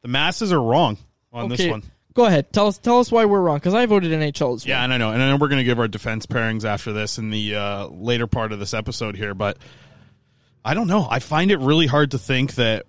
The 0.02 0.08
masses 0.08 0.52
are 0.52 0.62
wrong 0.62 0.98
on 1.34 1.50
this 1.50 1.66
one. 1.68 1.84
go 2.14 2.26
ahead. 2.26 2.52
Tell 2.54 2.68
us. 2.68 2.78
Tell 2.78 3.00
us 3.00 3.12
why 3.12 3.26
we're 3.26 3.42
wrong. 3.42 3.58
Because 3.58 3.74
I 3.74 3.86
voted 3.86 4.12
NHL 4.12 4.56
as 4.56 4.66
well. 4.66 4.70
Yeah, 4.70 4.84
and 4.84 4.94
I 4.94 4.98
know, 4.98 5.12
and 5.12 5.22
I 5.22 5.30
know 5.30 5.38
we're 5.38 5.48
going 5.48 5.60
to 5.60 5.64
give 5.66 5.80
our 5.80 5.88
defense 5.88 6.26
pairings 6.26 6.64
after 6.66 6.94
this 6.94 7.18
in 7.18 7.30
the 7.30 7.56
uh, 7.56 7.88
later 7.88 8.26
part 8.28 8.52
of 8.52 8.60
this 8.60 8.74
episode 8.74 9.16
here, 9.16 9.34
but 9.34 9.58
I 10.64 10.74
don't 10.74 10.88
know. 10.88 11.08
I 11.10 11.20
find 11.20 11.52
it 11.52 11.58
really 11.60 11.88
hard 11.88 12.12
to 12.12 12.18
think 12.20 12.56
that 12.56 12.86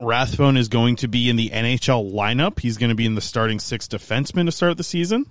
Rathbone 0.00 0.56
is 0.56 0.68
going 0.68 0.96
to 0.96 1.08
be 1.08 1.28
in 1.30 1.36
the 1.36 1.50
NHL 1.50 2.12
lineup. 2.12 2.58
He's 2.58 2.78
going 2.78 2.90
to 2.90 2.96
be 2.96 3.06
in 3.06 3.14
the 3.14 3.20
starting 3.20 3.58
six 3.60 3.86
defenseman 3.86 4.46
to 4.46 4.52
start 4.52 4.76
the 4.76 4.82
season, 4.84 5.26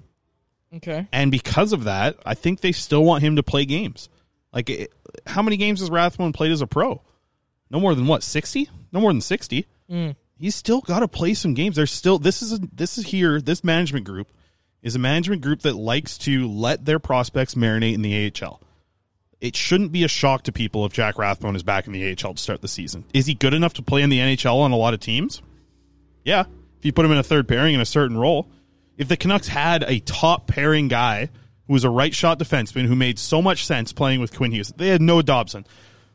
Okay. 0.74 1.08
and 1.12 1.32
because 1.32 1.74
of 1.74 1.84
that, 1.84 2.18
I 2.26 2.34
think 2.34 2.62
they 2.62 2.72
still 2.72 3.04
want 3.04 3.24
him 3.24 3.36
to 3.36 3.44
play 3.44 3.66
games. 3.66 4.10
Like, 4.54 4.70
it, 4.70 4.94
how 5.26 5.42
many 5.42 5.58
games 5.58 5.80
has 5.80 5.90
Rathbone 5.90 6.34
played 6.34 6.52
as 6.52 6.62
a 6.62 6.68
pro? 6.68 7.02
No 7.70 7.80
more 7.80 7.96
than 7.96 8.08
what 8.08 8.24
sixty? 8.24 8.70
No 8.92 9.00
more 9.00 9.12
than 9.12 9.22
sixty. 9.22 9.66
Mm. 9.90 10.16
He's 10.38 10.56
still 10.56 10.82
got 10.82 11.00
to 11.00 11.08
play 11.08 11.34
some 11.34 11.54
games. 11.54 11.76
There's 11.76 11.92
still 11.92 12.20
this 12.20 12.42
is 12.42 12.54
a, 12.54 12.60
this 12.74 12.98
is 12.98 13.06
here. 13.06 13.40
This 13.40 13.64
management 13.64 14.06
group 14.06 14.28
is 14.82 14.96
a 14.96 15.00
management 15.00 15.42
group 15.42 15.62
that 15.62 15.76
likes 15.76 16.18
to 16.20 16.48
let 16.48 16.86
their 16.86 17.00
prospects 17.00 17.56
marinate 17.56 17.94
in 17.94 18.02
the 18.02 18.32
AHL. 18.32 18.62
It 19.40 19.56
shouldn't 19.56 19.92
be 19.92 20.04
a 20.04 20.08
shock 20.08 20.44
to 20.44 20.52
people 20.52 20.86
if 20.86 20.94
Jack 20.94 21.18
Rathbone 21.18 21.56
is 21.56 21.64
back 21.64 21.88
in 21.88 21.94
the 21.94 22.10
AHL 22.10 22.36
to 22.36 22.42
start 22.42 22.62
the 22.62 22.68
season. 22.68 23.06
Is 23.14 23.26
he 23.26 23.34
good 23.34 23.54
enough 23.54 23.74
to 23.76 23.82
play 23.82 24.02
in 24.02 24.10
the 24.10 24.20
NHL 24.20 24.60
on 24.60 24.72
a 24.72 24.76
lot 24.76 24.94
of 24.94 25.00
teams? 25.00 25.42
Yeah, 26.24 26.46
if 26.78 26.86
you 26.86 26.94
put 26.94 27.06
him 27.06 27.12
in 27.12 27.18
a 27.18 27.24
third 27.24 27.48
pairing 27.48 27.74
in 27.74 27.82
a 27.82 27.86
certain 27.86 28.18
role. 28.18 28.48
If 28.98 29.08
the 29.08 29.18
Canucks 29.18 29.48
had 29.48 29.84
a 29.88 30.00
top 30.00 30.48
pairing 30.48 30.88
guy 30.88 31.30
who 31.68 31.74
was 31.74 31.84
a 31.84 31.90
right 31.90 32.14
shot 32.14 32.40
defenseman 32.40 32.86
who 32.86 32.96
made 32.96 33.18
so 33.18 33.42
much 33.42 33.66
sense 33.66 33.94
playing 33.94 34.20
with 34.20 34.36
Quinn 34.36 34.52
Hughes, 34.52 34.74
they 34.76 34.90
had 34.90 35.02
Noah 35.02 35.24
Dobson. 35.24 35.66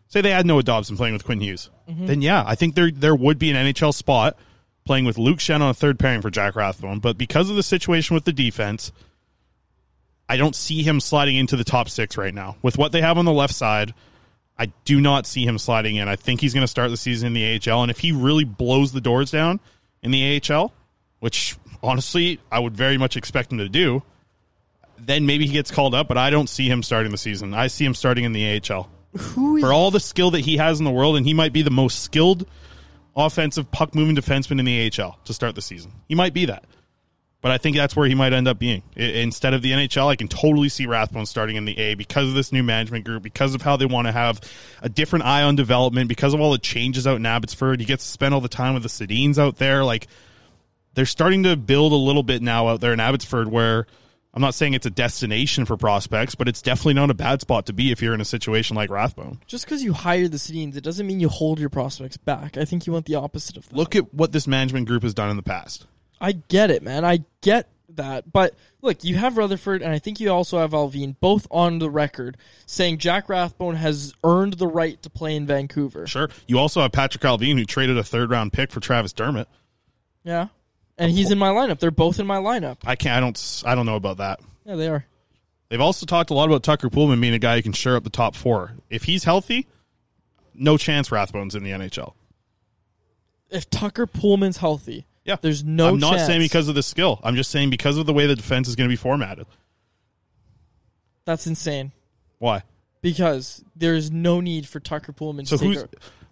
Say 0.09 0.20
they 0.20 0.31
had 0.31 0.47
Noah 0.47 0.62
Dobson 0.62 0.97
playing 0.97 1.14
with 1.14 1.24
Quinn 1.24 1.41
Hughes, 1.41 1.70
Mhm. 1.91 2.07
then 2.07 2.22
yeah, 2.22 2.45
I 2.47 2.55
think 2.55 2.74
there 2.77 2.91
there 2.93 3.14
would 3.14 3.39
be 3.39 3.51
an 3.51 3.57
NHL 3.57 3.93
spot 3.93 4.37
playing 4.85 5.05
with 5.05 5.18
Luke 5.18 5.39
Schenn 5.39 5.61
on 5.62 5.70
a 5.70 5.74
third 5.74 5.99
pairing 5.99 6.22
for 6.22 6.31
Jack 6.31 6.55
Rathbone. 6.55 7.01
But 7.01 7.18
because 7.18 7.51
of 7.51 7.57
the 7.57 7.62
situation 7.64 8.14
with 8.14 8.24
the 8.24 8.33
defense, 8.33 8.93
I 10.29 10.37
don't 10.37 10.55
see 10.55 10.83
him 10.83 11.01
sliding 11.01 11.37
into 11.37 11.57
the 11.57 11.64
top 11.64 11.89
six 11.89 12.16
right 12.16 12.35
now. 12.35 12.57
With 12.62 12.79
what 12.79 12.93
they 12.93 13.01
have 13.01 13.18
on 13.18 13.24
the 13.24 13.33
left 13.33 13.55
side, 13.55 13.95
I 14.59 14.66
do 14.85 15.01
not 15.01 15.27
see 15.27 15.45
him 15.45 15.59
sliding 15.59 15.97
in. 15.97 16.09
I 16.09 16.16
think 16.16 16.41
he's 16.41 16.55
going 16.55 16.62
to 16.64 16.68
start 16.68 16.91
the 16.91 16.97
season 16.97 17.29
in 17.29 17.33
the 17.35 17.45
AHL, 17.45 17.83
and 17.83 17.91
if 17.91 17.99
he 17.99 18.12
really 18.12 18.45
blows 18.45 18.93
the 18.93 19.01
doors 19.01 19.31
down 19.31 19.61
in 20.03 20.11
the 20.12 20.22
AHL, 20.22 20.72
which 21.20 21.57
honestly 21.83 22.41
I 22.51 22.59
would 22.59 22.77
very 22.77 22.99
much 22.99 23.16
expect 23.16 23.53
him 23.53 23.59
to 23.59 23.68
do, 23.68 24.03
then 24.99 25.27
maybe 25.27 25.47
he 25.47 25.53
gets 25.53 25.70
called 25.70 25.95
up. 25.95 26.09
But 26.09 26.18
I 26.18 26.31
don't 26.31 26.49
see 26.49 26.68
him 26.68 26.83
starting 26.83 27.12
the 27.12 27.18
season. 27.18 27.55
I 27.55 27.66
see 27.68 27.85
him 27.85 27.95
starting 27.95 28.24
in 28.24 28.33
the 28.33 28.61
AHL. 28.61 28.89
Who 29.16 29.57
is 29.57 29.62
For 29.62 29.72
all 29.72 29.91
the 29.91 30.01
skill 30.01 30.31
that 30.33 30.41
he 30.41 30.57
has 30.59 30.79
in 30.79 30.85
the 30.85 30.91
world, 30.91 31.16
and 31.16 31.27
he 31.27 31.35
might 31.35 31.53
be 31.53 31.62
the 31.62 31.70
most 31.70 32.03
skilled 32.03 32.47
offensive 33.16 33.70
puck 33.70 33.95
moving 33.95 34.14
defenseman 34.14 34.59
in 34.59 34.64
the 34.66 34.91
AHL 34.91 35.18
to 35.24 35.33
start 35.33 35.55
the 35.55 35.62
season. 35.62 35.93
He 36.09 36.14
might 36.14 36.35
be 36.35 36.47
that. 36.47 36.64
But 37.43 37.53
I 37.53 37.59
think 37.59 37.77
that's 37.77 37.95
where 37.95 38.09
he 38.09 38.14
might 38.14 38.33
end 38.33 38.49
up 38.49 38.59
being. 38.59 38.83
I- 38.97 39.03
instead 39.03 39.55
of 39.55 39.62
the 39.62 39.70
NHL, 39.72 40.09
I 40.09 40.16
can 40.16 40.27
totally 40.27 40.68
see 40.68 40.87
Rathbone 40.87 41.27
starting 41.27 41.57
in 41.57 41.64
the 41.64 41.79
A 41.79 41.95
because 41.95 42.29
of 42.29 42.35
this 42.35 42.51
new 42.51 42.62
management 42.62 43.05
group, 43.05 43.22
because 43.22 43.55
of 43.55 43.62
how 43.62 43.77
they 43.77 43.87
want 43.87 44.07
to 44.09 44.12
have 44.12 44.41
a 44.83 44.89
different 44.89 45.24
eye 45.27 45.43
on 45.43 45.55
development, 45.55 46.09
because 46.09 46.35
of 46.35 46.41
all 46.41 46.51
the 46.51 46.59
changes 46.59 47.07
out 47.07 47.16
in 47.16 47.24
Abbotsford. 47.24 47.79
He 47.79 47.87
gets 47.87 48.05
to 48.05 48.11
spend 48.11 48.35
all 48.35 48.41
the 48.41 48.49
time 48.49 48.74
with 48.74 48.83
the 48.83 48.89
Sedins 48.89 49.39
out 49.39 49.57
there. 49.59 49.85
Like, 49.85 50.09
they're 50.97 51.07
starting 51.07 51.45
to 51.45 51.57
build 51.57 51.93
a 51.93 51.97
little 51.97 52.25
bit 52.25 52.43
now 52.43 52.69
out 52.69 52.81
there 52.81 52.93
in 52.93 52.99
Abbotsford 52.99 53.49
where 53.49 53.87
I'm 54.35 54.41
not 54.43 54.55
saying 54.55 54.75
it's 54.75 54.87
a 54.87 54.91
destination 54.91 55.67
for 55.67 55.77
prospects, 55.77 56.35
but 56.35 56.49
it's 56.49 56.61
definitely 56.61 56.95
not 56.95 57.11
a 57.11 57.15
bad 57.15 57.43
spot 57.43 57.67
to 57.67 57.73
be 57.73 57.93
if 57.93 58.03
you're 58.03 58.15
in 58.15 58.21
a 58.21 58.25
situation 58.25 58.77
like 58.77 58.91
Rathbone. 58.91 59.41
Just 59.47 59.67
because 59.67 59.85
you 59.85 59.93
hire 59.93 60.27
the 60.27 60.39
Sedins, 60.39 60.75
it 60.75 60.83
doesn't 60.83 61.07
mean 61.07 61.21
you 61.21 61.29
hold 61.29 61.61
your 61.61 61.69
prospects 61.69 62.17
back. 62.17 62.57
I 62.57 62.65
think 62.65 62.87
you 62.87 62.95
want 62.95 63.07
the 63.07 63.15
opposite 63.15 63.57
of 63.57 63.69
that. 63.69 63.77
Look 63.77 63.95
at 63.95 64.13
what 64.13 64.33
this 64.33 64.47
management 64.47 64.89
group 64.89 65.03
has 65.03 65.15
done 65.15 65.31
in 65.31 65.37
the 65.37 65.43
past. 65.43 65.87
I 66.19 66.33
get 66.33 66.71
it, 66.71 66.83
man. 66.83 67.05
I 67.05 67.25
get 67.43 67.69
that. 67.91 68.33
But 68.33 68.55
look, 68.81 69.05
you 69.05 69.17
have 69.17 69.37
Rutherford, 69.37 69.83
and 69.83 69.93
I 69.93 69.99
think 69.99 70.19
you 70.19 70.31
also 70.31 70.59
have 70.59 70.71
Allvin, 70.71 71.17
both 71.21 71.47
on 71.51 71.79
the 71.79 71.91
record 71.91 72.39
saying 72.65 72.99
Jack 72.99 73.29
Rathbone 73.29 73.77
has 73.77 74.15
earned 74.25 74.55
the 74.55 74.67
right 74.67 75.01
to 75.03 75.11
play 75.11 75.37
in 75.37 75.47
Vancouver. 75.47 76.07
Sure. 76.07 76.31
You 76.47 76.59
also 76.59 76.81
have 76.81 76.93
Patrik 76.93 77.21
Allvin, 77.21 77.59
who 77.59 77.67
traded 77.67 77.99
a 77.99 78.05
third 78.05 78.31
round 78.31 78.55
pick 78.55 78.73
for 78.73 78.81
Travis 78.81 79.13
Dermott. 79.13 79.49
Yeah. 80.25 80.49
And 80.99 81.13
he's 81.13 81.31
in 81.31 81.39
my 81.39 81.51
lineup. 81.51 81.79
They're 81.79 81.91
both 81.91 82.19
in 82.19 82.27
my 82.27 82.39
lineup. 82.39 82.79
I 82.85 82.97
can't. 82.97 83.17
I 83.17 83.21
don't. 83.21 83.63
I 83.67 83.75
don't 83.75 83.87
know 83.87 83.97
about 83.97 84.19
that. 84.19 84.41
Yeah, 84.65 84.77
they 84.77 84.89
are. 84.89 85.05
They've 85.69 85.81
also 85.81 86.07
talked 86.07 86.31
a 86.31 86.35
lot 86.35 86.49
about 86.49 86.63
Tucker 86.63 86.89
Poolman 86.89 87.21
being 87.21 87.35
a 87.35 87.39
guy 87.39 87.57
who 87.57 87.63
can 87.63 87.73
share 87.73 87.97
up 87.97 88.05
the 88.05 88.11
top 88.11 88.35
four. 88.37 88.73
If 88.89 89.05
he's 89.05 89.25
healthy, 89.25 89.67
no 90.55 90.77
chance 90.77 91.09
Rathbone's 91.11 91.55
in 91.55 91.65
the 91.65 91.71
NHL. 91.71 92.15
If 93.51 93.69
Tucker 93.69 94.07
Poolman's 94.07 94.59
healthy, 94.59 95.07
yeah, 95.25 95.37
there's 95.41 95.65
no 95.65 95.89
I'm 95.89 95.99
not 95.99 96.15
chance. 96.15 96.27
saying 96.27 96.41
because 96.41 96.69
of 96.69 96.75
the 96.75 96.83
skill. 96.83 97.21
I'm 97.23 97.37
just 97.37 97.51
saying 97.51 97.71
because 97.71 97.99
of 97.99 98.07
the 98.07 98.13
way 98.13 98.27
the 98.27 98.37
defense 98.37 98.69
is 98.69 98.77
going 98.77 98.89
to 98.89 98.93
be 98.93 98.97
formatted. 98.97 99.47
That's 101.25 101.47
insane. 101.47 101.93
Why? 102.39 102.63
Because 103.03 103.65
there's 103.75 104.11
no 104.11 104.41
need 104.41 104.67
for 104.69 104.81
Tucker 104.81 105.13
Poolman 105.13 105.47
So 105.47 105.59
who's 105.59 105.85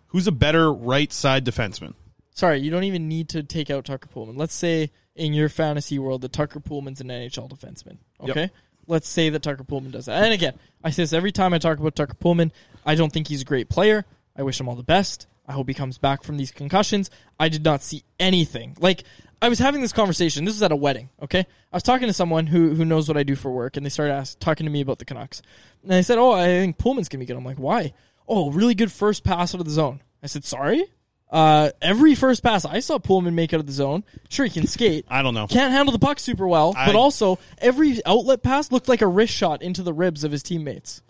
who's 0.09 0.27
a 0.27 0.33
better 0.33 0.73
right 0.73 1.13
side 1.13 1.45
defenseman? 1.45 1.95
Sorry, 2.35 2.61
you 2.61 2.71
don't 2.71 2.85
even 2.85 3.09
need 3.09 3.29
to 3.31 3.43
take 3.43 3.71
out 3.71 3.85
Tucker 3.85 4.09
Poolman. 4.09 4.37
Let's 4.37 4.55
say 4.55 4.91
in 5.15 5.33
your 5.33 5.49
fantasy 5.49 5.99
world 5.99 6.23
that 6.23 6.33
Tucker 6.33 6.61
Poolman's 6.61 7.01
an 7.01 7.09
NHL 7.09 7.49
defenseman. 7.49 7.99
Yep. 8.21 8.31
Okay? 8.31 8.51
Let's 8.87 9.09
say 9.09 9.31
that 9.31 9.43
Tucker 9.43 9.65
Poolman 9.65 9.93
does 9.93 10.07
that. 10.07 10.23
And 10.23 10.33
again, 10.33 10.55
I 10.83 10.91
say 10.91 11.05
this 11.05 11.13
every 11.13 11.33
time 11.33 11.55
I 11.55 11.59
talk 11.59 11.79
about 11.79 11.95
Tucker 11.95 12.17
Poolman. 12.17 12.51
I 12.85 12.97
don't 12.97 13.13
think 13.13 13.29
he's 13.29 13.43
a 13.43 13.47
great 13.47 13.69
player. 13.69 14.05
I 14.37 14.43
wish 14.43 14.61
him 14.61 14.69
all 14.69 14.75
the 14.75 14.83
best. 14.83 15.27
I 15.47 15.53
hope 15.53 15.69
he 15.69 15.75
comes 15.75 15.97
back 15.97 16.23
from 16.23 16.37
these 16.37 16.51
concussions. 16.51 17.09
I 17.39 17.49
did 17.49 17.65
not 17.65 17.83
see 17.83 18.03
anything. 18.19 18.77
Like, 18.81 19.05
I 19.41 19.49
was 19.49 19.59
having 19.59 19.81
this 19.81 19.93
conversation. 19.93 20.45
This 20.45 20.55
was 20.55 20.63
at 20.63 20.73
a 20.73 20.77
wedding, 20.77 21.11
okay? 21.23 21.41
I 21.41 21.77
was 21.77 21.83
talking 21.83 22.09
to 22.09 22.13
someone 22.15 22.47
who, 22.47 22.75
who 22.75 22.85
knows 22.85 23.09
what 23.09 23.17
I 23.17 23.23
do 23.23 23.37
for 23.37 23.51
work, 23.51 23.77
and 23.77 23.85
they 23.85 23.91
started 23.91 24.15
ask, 24.15 24.39
talking 24.39 24.65
to 24.65 24.73
me 24.73 24.81
about 24.81 24.99
the 24.99 25.05
Canucks. 25.05 25.43
And 25.83 25.93
they 25.93 26.03
said, 26.03 26.19
Oh, 26.19 26.33
I 26.33 26.47
think 26.47 26.79
Poolman's 26.79 27.09
going 27.09 27.11
to 27.11 27.19
be 27.19 27.27
good. 27.27 27.37
I'm 27.37 27.45
like, 27.45 27.59
Why? 27.59 27.93
Oh, 28.27 28.51
really 28.51 28.75
good 28.75 28.91
first 28.91 29.23
pass 29.23 29.55
out 29.55 29.61
of 29.61 29.67
the 29.67 29.73
zone. 29.73 30.03
I 30.23 30.27
said, 30.27 30.45
Sorry? 30.45 30.85
Uh, 31.31 31.71
every 31.83 32.15
first 32.15 32.43
pass 32.43 32.65
I 32.65 32.79
saw 32.81 32.99
Poolman 32.99 33.33
make 33.35 33.53
out 33.53 33.59
of 33.61 33.67
the 33.67 33.73
zone. 33.73 34.05
Sure, 34.29 34.45
he 34.47 34.51
can 34.53 34.67
skate. 34.69 35.05
I 35.09 35.23
don't 35.23 35.35
know. 35.35 35.47
Can't 35.49 35.73
handle 35.73 35.93
the 35.93 35.99
puck 35.99 36.21
super 36.21 36.47
well, 36.47 36.75
I- 36.77 36.87
but 36.87 36.95
also 36.95 37.39
every 37.59 38.05
outlet 38.07 38.43
pass 38.43 38.71
looked 38.71 38.89
like 38.89 39.03
a 39.03 39.07
wrist 39.09 39.35
shot 39.35 39.61
into 39.63 39.83
the 39.83 39.93
ribs 39.93 40.23
of 40.23 40.31
his 40.33 40.43
teammates. 40.43 41.03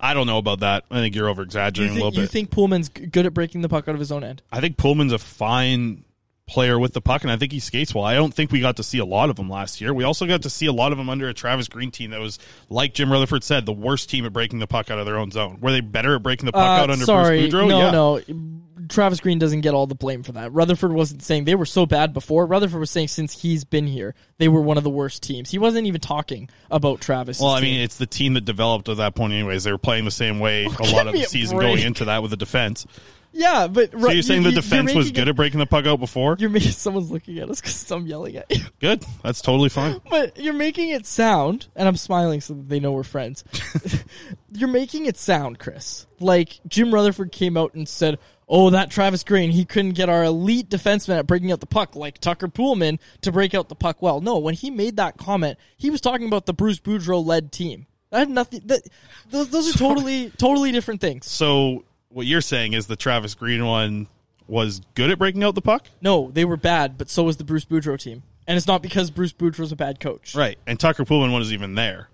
I 0.00 0.14
don't 0.14 0.26
know 0.28 0.38
about 0.38 0.60
that. 0.60 0.84
I 0.90 1.00
think 1.00 1.14
you're 1.16 1.28
over 1.28 1.42
exaggerating 1.42 1.92
a 1.92 1.96
little 1.96 2.12
bit. 2.12 2.20
You 2.20 2.26
think 2.28 2.50
Poolman's 2.50 2.88
g- 2.88 3.06
good 3.06 3.26
at 3.26 3.34
breaking 3.34 3.62
the 3.62 3.68
puck 3.68 3.88
out 3.88 3.94
of 3.94 3.98
his 3.98 4.12
own 4.12 4.22
end? 4.22 4.42
I 4.52 4.60
think 4.60 4.76
Poolman's 4.76 5.12
a 5.12 5.18
fine 5.18 6.04
player 6.48 6.78
with 6.78 6.94
the 6.94 7.00
puck, 7.00 7.22
and 7.22 7.30
I 7.30 7.36
think 7.36 7.52
he 7.52 7.60
skates 7.60 7.94
well. 7.94 8.04
I 8.04 8.14
don't 8.14 8.34
think 8.34 8.50
we 8.50 8.60
got 8.60 8.76
to 8.76 8.82
see 8.82 8.98
a 8.98 9.04
lot 9.04 9.30
of 9.30 9.38
him 9.38 9.48
last 9.48 9.80
year. 9.80 9.94
We 9.94 10.02
also 10.04 10.26
got 10.26 10.42
to 10.42 10.50
see 10.50 10.66
a 10.66 10.72
lot 10.72 10.90
of 10.92 10.98
him 10.98 11.08
under 11.08 11.28
a 11.28 11.34
Travis 11.34 11.68
Green 11.68 11.90
team 11.90 12.10
that 12.10 12.20
was, 12.20 12.38
like 12.68 12.94
Jim 12.94 13.12
Rutherford 13.12 13.44
said, 13.44 13.66
the 13.66 13.72
worst 13.72 14.10
team 14.10 14.24
at 14.26 14.32
breaking 14.32 14.58
the 14.58 14.66
puck 14.66 14.90
out 14.90 14.98
of 14.98 15.06
their 15.06 15.18
own 15.18 15.30
zone. 15.30 15.58
Were 15.60 15.70
they 15.70 15.80
better 15.80 16.16
at 16.16 16.22
breaking 16.22 16.46
the 16.46 16.52
puck 16.52 16.62
Uh, 16.80 16.82
out 16.82 16.90
under 16.90 17.04
sorry, 17.04 17.48
Bruce 17.48 17.54
Boudreau? 17.54 17.68
no, 17.68 18.16
yeah. 18.18 18.24
no. 18.32 18.54
Travis 18.88 19.20
Green 19.20 19.38
doesn't 19.38 19.60
get 19.60 19.74
all 19.74 19.86
the 19.86 19.94
blame 19.94 20.22
for 20.22 20.32
that. 20.32 20.50
Rutherford 20.52 20.92
wasn't 20.94 21.22
saying 21.22 21.44
they 21.44 21.54
were 21.54 21.66
so 21.66 21.84
bad 21.84 22.14
before. 22.14 22.46
Rutherford 22.46 22.80
was 22.80 22.90
saying 22.90 23.08
since 23.08 23.38
he's 23.38 23.62
been 23.64 23.86
here, 23.86 24.14
they 24.38 24.48
were 24.48 24.62
one 24.62 24.78
of 24.78 24.84
the 24.84 24.88
worst 24.88 25.22
teams. 25.22 25.50
He 25.50 25.58
wasn't 25.58 25.86
even 25.86 26.00
talking 26.00 26.48
about 26.70 27.02
Travis. 27.02 27.38
Well, 27.38 27.50
I 27.50 27.60
mean, 27.60 27.80
it's 27.82 27.96
the 27.98 28.06
team 28.06 28.32
that 28.34 28.46
developed 28.46 28.88
at 28.88 28.96
that 28.96 29.14
point, 29.14 29.34
anyways. 29.34 29.64
They 29.64 29.72
were 29.72 29.76
playing 29.78 30.06
the 30.06 30.10
same 30.10 30.38
way 30.38 30.64
a 30.64 30.68
lot 30.94 31.06
of 31.06 31.12
the 31.12 31.24
season 31.24 31.58
break. 31.58 31.74
going 31.74 31.86
into 31.86 32.06
that 32.06 32.22
with 32.22 32.30
the 32.30 32.38
defense. 32.38 32.86
Yeah, 33.38 33.68
but 33.68 33.92
So 33.92 34.10
you're 34.10 34.22
saying 34.22 34.42
the 34.42 34.50
defense 34.50 34.92
was 34.92 35.12
good 35.12 35.22
At, 35.22 35.28
at 35.28 35.36
breaking 35.36 35.60
the 35.60 35.66
puck 35.66 35.86
out 35.86 36.00
before? 36.00 36.36
you're 36.40 36.50
making 36.50 36.72
someone's 36.72 37.10
looking 37.10 37.38
at 37.38 37.48
us 37.48 37.60
because 37.60 37.88
I'm 37.90 38.04
yelling 38.06 38.36
at 38.36 38.50
you. 38.50 38.64
Good. 38.80 39.04
That's 39.22 39.40
totally 39.40 39.68
fine. 39.68 40.00
But 40.10 40.38
you're 40.38 40.54
making 40.54 40.88
it 40.88 41.06
sound, 41.06 41.68
and 41.76 41.86
I'm 41.86 41.96
smiling 41.96 42.40
so 42.40 42.54
that 42.54 42.68
they 42.68 42.80
know 42.80 42.92
we're 42.92 43.04
friends. 43.04 43.44
you're 44.52 44.68
making 44.68 45.06
it 45.06 45.16
sound, 45.16 45.58
Chris, 45.60 46.06
like 46.18 46.58
Jim 46.66 46.92
Rutherford 46.92 47.30
came 47.30 47.56
out 47.56 47.74
and 47.74 47.88
said, 47.88 48.18
"Oh, 48.48 48.70
that 48.70 48.90
Travis 48.90 49.22
Green, 49.22 49.50
he 49.52 49.64
couldn't 49.64 49.92
get 49.92 50.08
our 50.08 50.24
elite 50.24 50.68
defenseman 50.68 51.18
at 51.18 51.26
breaking 51.28 51.52
out 51.52 51.60
the 51.60 51.66
puck 51.66 51.94
like 51.94 52.18
Tucker 52.18 52.48
Poolman 52.48 52.98
to 53.20 53.30
break 53.30 53.54
out 53.54 53.68
the 53.68 53.76
puck 53.76 54.02
well." 54.02 54.20
No, 54.20 54.38
when 54.38 54.54
he 54.54 54.70
made 54.70 54.96
that 54.96 55.16
comment, 55.18 55.58
he 55.76 55.90
was 55.90 56.00
talking 56.00 56.26
about 56.26 56.46
the 56.46 56.54
Bruce 56.54 56.80
Boudreau 56.80 57.24
led 57.24 57.52
team. 57.52 57.86
That 58.10 58.18
had 58.20 58.30
nothing. 58.30 58.62
That, 58.64 58.82
those, 59.30 59.50
those 59.50 59.74
are 59.74 59.78
totally, 59.78 60.30
totally 60.30 60.72
different 60.72 61.00
things. 61.00 61.26
So 61.26 61.84
what 62.10 62.26
you're 62.26 62.40
saying 62.40 62.72
is 62.72 62.86
the 62.86 62.96
Travis 62.96 63.34
Green 63.34 63.64
one 63.66 64.06
was 64.46 64.80
good 64.94 65.10
at 65.10 65.18
breaking 65.18 65.44
out 65.44 65.54
the 65.54 65.62
puck? 65.62 65.86
No, 66.00 66.30
they 66.32 66.44
were 66.44 66.56
bad, 66.56 66.96
but 66.98 67.10
so 67.10 67.24
was 67.24 67.36
the 67.36 67.44
Bruce 67.44 67.64
Boudreau 67.64 67.98
team, 67.98 68.22
and 68.46 68.56
it's 68.56 68.66
not 68.66 68.82
because 68.82 69.10
Bruce 69.10 69.32
Boudreau's 69.32 69.72
a 69.72 69.76
bad 69.76 70.00
coach. 70.00 70.34
Right. 70.34 70.58
And 70.66 70.78
Tucker 70.80 71.04
Poolman 71.04 71.32
wasn't 71.32 71.54
even 71.54 71.74
there. 71.74 72.08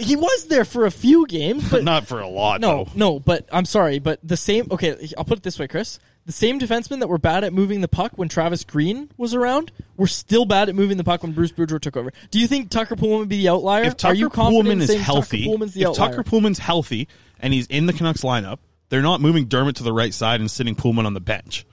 He 0.00 0.16
was 0.16 0.46
there 0.48 0.64
for 0.64 0.84
a 0.84 0.90
few 0.90 1.26
games, 1.26 1.68
but 1.70 1.84
Not 1.84 2.06
for 2.08 2.20
a 2.20 2.28
lot, 2.28 2.60
No, 2.60 2.84
though. 2.84 2.90
no, 2.94 3.20
but 3.20 3.48
I'm 3.52 3.64
sorry, 3.64 3.98
but 3.98 4.18
the 4.22 4.36
same. 4.36 4.66
Okay, 4.70 5.08
I'll 5.16 5.24
put 5.24 5.38
it 5.38 5.42
this 5.44 5.58
way, 5.58 5.68
Chris. 5.68 5.98
The 6.26 6.32
same 6.32 6.58
defensemen 6.58 6.98
that 6.98 7.08
were 7.08 7.18
bad 7.18 7.44
at 7.44 7.52
moving 7.52 7.82
the 7.82 7.88
puck 7.88 8.10
when 8.16 8.28
Travis 8.28 8.64
Green 8.64 9.08
was 9.16 9.32
around 9.32 9.70
were 9.96 10.08
still 10.08 10.44
bad 10.44 10.68
at 10.68 10.74
moving 10.74 10.96
the 10.96 11.04
puck 11.04 11.22
when 11.22 11.30
Bruce 11.30 11.52
Boudreau 11.52 11.80
took 11.80 11.96
over. 11.96 12.12
Do 12.32 12.40
you 12.40 12.48
think 12.48 12.68
Tucker 12.68 12.96
Poolman 12.96 13.20
would 13.20 13.28
be 13.28 13.36
the 13.42 13.48
outlier? 13.48 13.84
If 13.84 13.96
Tucker 13.96 14.10
Are 14.10 14.14
you 14.16 14.28
Poolman 14.28 14.80
is 14.80 14.92
healthy, 14.92 15.44
Tucker 15.44 15.56
Poolman's 15.56 15.76
if 15.76 15.86
outlier? 15.86 16.08
Tucker 16.10 16.22
Poolman's 16.24 16.58
healthy 16.58 17.06
and 17.38 17.54
he's 17.54 17.68
in 17.68 17.86
the 17.86 17.92
Canucks 17.92 18.22
lineup, 18.22 18.58
they're 18.88 19.02
not 19.02 19.20
moving 19.20 19.46
Dermott 19.46 19.76
to 19.76 19.82
the 19.82 19.92
right 19.92 20.12
side 20.14 20.40
and 20.40 20.50
sitting 20.50 20.74
Poolman 20.74 21.06
on 21.06 21.14
the 21.14 21.20
bench. 21.20 21.66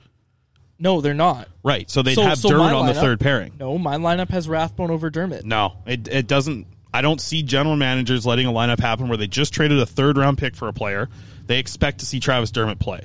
no, 0.79 0.99
they're 1.01 1.13
not. 1.13 1.47
Right. 1.63 1.89
So 1.89 2.01
they'd 2.01 2.15
So- 2.15 2.23
have 2.23 2.37
so 2.39 2.49
Dermott 2.49 2.73
on 2.73 2.85
the 2.87 2.93
lineup- 2.93 2.99
third 3.01 3.19
pairing. 3.19 3.53
No, 3.59 3.77
my 3.77 3.95
lineup 3.97 4.29
has 4.31 4.49
Rathbone 4.49 4.91
over 4.91 5.09
Dermott. 5.09 5.45
No, 5.45 5.73
it 5.85 6.07
it 6.07 6.27
doesn't. 6.27 6.67
I 6.93 7.01
don't 7.01 7.21
see 7.21 7.41
general 7.41 7.75
managers 7.75 8.25
letting 8.25 8.45
a 8.47 8.51
lineup 8.51 8.79
happen 8.79 9.07
where 9.07 9.17
they 9.17 9.27
just 9.27 9.53
traded 9.53 9.79
a 9.79 9.85
third 9.85 10.17
round 10.17 10.37
pick 10.37 10.55
for 10.55 10.67
a 10.67 10.73
player. 10.73 11.09
They 11.47 11.57
expect 11.59 11.99
to 11.99 12.05
see 12.05 12.19
Travis 12.19 12.51
Dermott 12.51 12.79
play. 12.79 13.01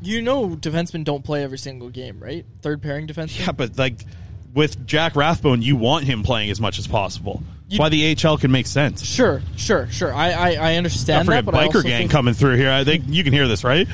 You 0.00 0.20
know, 0.22 0.48
defensemen 0.50 1.04
don't 1.04 1.22
play 1.24 1.42
every 1.44 1.58
single 1.58 1.88
game, 1.88 2.18
right? 2.20 2.44
Third 2.60 2.82
pairing 2.82 3.06
defenseman. 3.06 3.46
Yeah, 3.46 3.52
but 3.52 3.76
like 3.78 4.04
with 4.54 4.86
Jack 4.86 5.14
Rathbone, 5.16 5.62
you 5.62 5.76
want 5.76 6.04
him 6.04 6.22
playing 6.22 6.50
as 6.50 6.60
much 6.60 6.78
as 6.78 6.86
possible. 6.86 7.42
That's 7.72 7.80
why 7.80 7.88
the 7.88 8.16
AHL 8.24 8.38
can 8.38 8.50
make 8.50 8.66
sense. 8.66 9.04
Sure, 9.04 9.42
sure, 9.56 9.88
sure. 9.90 10.12
I 10.14 10.30
I, 10.32 10.72
I 10.72 10.74
understand 10.76 11.26
forget 11.26 11.44
that, 11.44 11.50
but 11.52 11.58
I 11.60 11.68
biker 11.68 11.82
gang 11.82 12.08
coming 12.08 12.34
through 12.34 12.56
here. 12.56 12.70
I 12.70 12.84
think 12.84 13.04
you 13.08 13.24
can 13.24 13.32
hear 13.32 13.48
this, 13.48 13.64
right? 13.64 13.88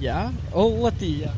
Yeah. 0.00 0.32
Oh, 0.52 0.68
let 0.68 0.98
the. 0.98 1.26
Uh, 1.26 1.30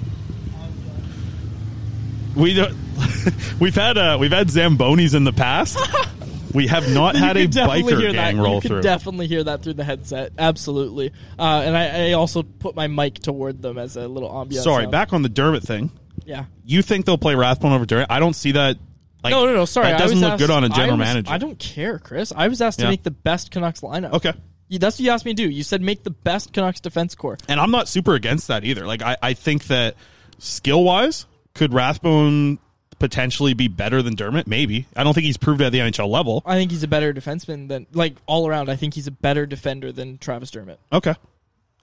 We 2.35 2.55
don't, 2.55 2.75
we've 3.61 3.75
had 3.75 3.99
uh, 3.99 4.17
we've 4.19 4.33
had 4.33 4.49
zambonis 4.49 5.15
in 5.15 5.25
the 5.25 5.33
past. 5.33 5.79
we 6.55 6.67
have 6.67 6.91
not 6.93 7.15
had 7.15 7.37
a 7.37 7.43
You 7.43 7.49
biker 7.49 8.13
gang 8.13 8.37
that. 8.39 8.43
roll 8.43 8.55
you 8.57 8.61
through. 8.63 8.81
definitely 8.83 9.27
hear 9.27 9.45
that 9.45 9.63
through 9.63 9.75
the 9.75 9.85
headset. 9.85 10.33
Absolutely. 10.39 11.13
Uh, 11.39 11.63
and 11.65 11.77
I, 11.77 12.09
I 12.09 12.13
also 12.13 12.43
put 12.43 12.75
my 12.75 12.87
mic 12.87 13.15
toward 13.19 13.61
them 13.61 13.77
as 13.77 13.97
a 13.97 14.09
little 14.09 14.31
ambiance. 14.31 14.63
Sorry, 14.63 14.85
sound. 14.85 14.93
back 14.93 15.13
on 15.13 15.21
the 15.23 15.29
Dermott 15.29 15.63
thing. 15.63 15.91
Yeah. 16.25 16.45
You 16.65 16.81
think 16.83 17.05
they'll 17.05 17.19
play 17.19 17.35
Rathbone 17.35 17.73
over 17.73 17.85
Dermott? 17.85 18.07
I 18.11 18.19
don't 18.19 18.35
see 18.35 18.53
that. 18.53 18.79
Like, 19.25 19.31
no, 19.33 19.45
no, 19.47 19.55
no. 19.55 19.65
Sorry, 19.65 19.87
that 19.87 19.95
I 19.97 19.99
doesn't 19.99 20.21
look 20.21 20.33
asked- 20.33 20.39
good 20.41 20.51
on 20.51 20.65
a 20.65 20.69
general 20.69 20.99
was- 20.99 21.07
manager. 21.07 21.31
I 21.33 21.39
don't 21.39 21.59
care, 21.59 21.99
Chris. 21.99 22.33
I 22.35 22.49
was 22.49 22.61
asked 22.61 22.79
to 22.81 22.87
Yeah. 22.87 22.91
make 22.91 23.03
the 23.05 23.11
best 23.13 23.51
Canucks 23.51 23.81
lineup. 23.81 24.13
Okay. 24.15 24.33
That's 24.71 24.97
what 24.99 25.05
you 25.05 25.11
asked 25.11 25.25
me 25.27 25.35
to 25.35 25.43
do. 25.45 25.51
You 25.51 25.63
said 25.63 25.83
make 25.83 26.03
the 26.03 26.11
best 26.11 26.53
Canucks 26.55 26.81
defense 26.81 27.15
core. 27.15 27.37
And 27.49 27.61
I'm 27.61 27.71
not 27.71 27.89
super 27.89 28.15
against 28.15 28.49
that 28.49 28.65
either. 28.65 28.87
Like 28.87 29.03
I, 29.03 29.17
I 29.23 29.35
think 29.35 29.65
that 29.67 29.97
skill 30.39 30.83
wise, 30.83 31.27
could 31.55 31.75
Rathbone 31.75 32.59
potentially 32.99 33.53
be 33.53 33.69
better 33.69 34.01
than 34.01 34.15
Dermott? 34.15 34.47
Maybe. 34.47 34.87
I 34.97 35.05
don't 35.05 35.13
think 35.13 35.27
he's 35.27 35.37
proved 35.37 35.61
at 35.61 35.73
the 35.73 35.79
NHL 35.81 36.09
level. 36.09 36.43
I 36.47 36.55
think 36.57 36.71
he's 36.71 36.83
a 36.83 36.89
better 36.89 37.13
defenseman 37.13 37.69
than 37.69 37.87
like 37.93 38.15
all 38.27 38.49
around. 38.49 38.71
I 38.71 38.77
think 38.77 38.95
he's 38.95 39.07
a 39.07 39.11
better 39.13 39.45
defender 39.45 39.93
than 39.93 40.17
Travis 40.19 40.51
Dermott. 40.51 40.81
Okay. 40.93 41.15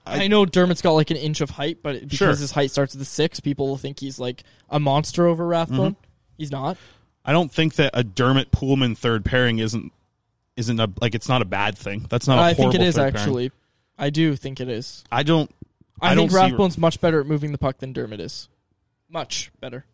I, 0.06 0.26
know 0.26 0.44
Dermott's 0.44 0.82
got 0.82 0.92
like 0.92 1.10
an 1.12 1.16
inch 1.18 1.40
of 1.40 1.50
height, 1.50 1.78
but 1.84 2.00
because 2.00 2.16
Sure. 2.18 2.28
his 2.30 2.50
height 2.50 2.72
starts 2.72 2.94
at 2.94 2.98
the 2.98 3.04
six, 3.04 3.38
people 3.38 3.68
will 3.68 3.76
think 3.76 4.00
he's 4.00 4.18
like 4.18 4.42
a 4.68 4.80
monster 4.80 5.28
over 5.28 5.46
Rathbone. 5.46 5.92
Mhm. 5.92 5.96
He's 6.38 6.50
not. 6.50 6.76
I 7.24 7.32
don't 7.32 7.52
think 7.52 7.74
that 7.76 7.90
a 7.94 8.02
Dermott 8.04 8.50
Poolman 8.50 8.96
third 8.96 9.24
pairing 9.24 9.58
isn't 9.58 9.92
isn't 10.56 10.80
a 10.80 10.90
like 11.00 11.14
it's 11.14 11.28
not 11.28 11.42
a 11.42 11.44
bad 11.46 11.76
thing. 11.78 12.06
That's 12.08 12.26
not. 12.26 12.38
a 12.38 12.42
I 12.42 12.54
think 12.54 12.74
it 12.74 12.80
is 12.82 12.94
third 12.96 13.14
pairing. 13.14 13.16
actually. 13.16 13.52
I 13.98 14.10
do 14.10 14.34
think 14.36 14.60
it 14.60 14.68
is. 14.68 15.04
I 15.12 15.22
don't. 15.22 15.50
I, 16.00 16.12
I 16.12 16.14
think 16.14 16.30
don't 16.30 16.40
see- 16.48 16.50
Rathbone's 16.56 16.78
much 16.78 17.00
better 17.00 17.20
at 17.20 17.26
moving 17.26 17.52
the 17.52 17.58
puck 17.58 17.78
than 17.78 17.92
Dermott 17.92 18.20
is. 18.20 18.48
Much 19.10 19.50
better. 19.60 19.84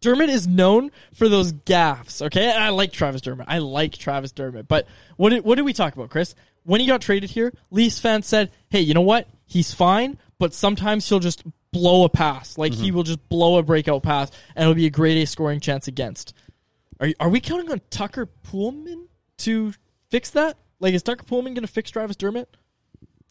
Dermott 0.00 0.30
is 0.30 0.46
known 0.46 0.90
for 1.14 1.28
those 1.28 1.52
gaffes. 1.52 2.22
Okay, 2.22 2.50
And 2.50 2.62
I 2.62 2.70
like 2.70 2.92
Travis 2.92 3.20
Dermott. 3.20 3.46
I 3.48 3.58
like 3.58 3.92
Travis 3.92 4.32
Dermott. 4.32 4.66
But 4.68 4.86
what 5.16 5.30
did, 5.30 5.44
what 5.44 5.54
did 5.56 5.62
we 5.62 5.72
talk 5.72 5.94
about, 5.94 6.10
Chris? 6.10 6.34
When 6.64 6.80
he 6.80 6.86
got 6.88 7.00
traded 7.00 7.30
here, 7.30 7.52
Leafs 7.70 7.98
fans 8.00 8.26
said, 8.26 8.50
"Hey, 8.68 8.80
you 8.80 8.94
know 8.94 9.00
what? 9.00 9.28
He's 9.46 9.72
fine, 9.74 10.18
but 10.38 10.54
sometimes 10.54 11.08
he'll 11.08 11.20
just 11.20 11.42
blow 11.72 12.04
a 12.04 12.08
pass. 12.08 12.56
Like 12.58 12.72
he 12.74 12.90
Mhm. 12.90 12.94
will 12.94 13.02
just 13.04 13.28
blow 13.28 13.58
a 13.58 13.62
breakout 13.62 14.02
pass, 14.02 14.30
and 14.54 14.62
it'll 14.64 14.74
be 14.74 14.86
a 14.86 14.90
great 14.90 15.20
A 15.22 15.26
scoring 15.26 15.58
chance 15.60 15.88
against." 15.88 16.34
Are 17.00 17.08
are 17.20 17.28
we 17.28 17.40
counting 17.40 17.70
on 17.70 17.80
Tucker 17.90 18.28
Poolman 18.50 19.06
to 19.38 19.72
fix 20.10 20.30
that? 20.30 20.56
Like, 20.80 20.94
is 20.94 21.02
Tucker 21.02 21.24
Poolman 21.24 21.54
going 21.54 21.62
to 21.62 21.66
fix 21.66 21.90
Travis 21.90 22.16
Dermott? 22.16 22.56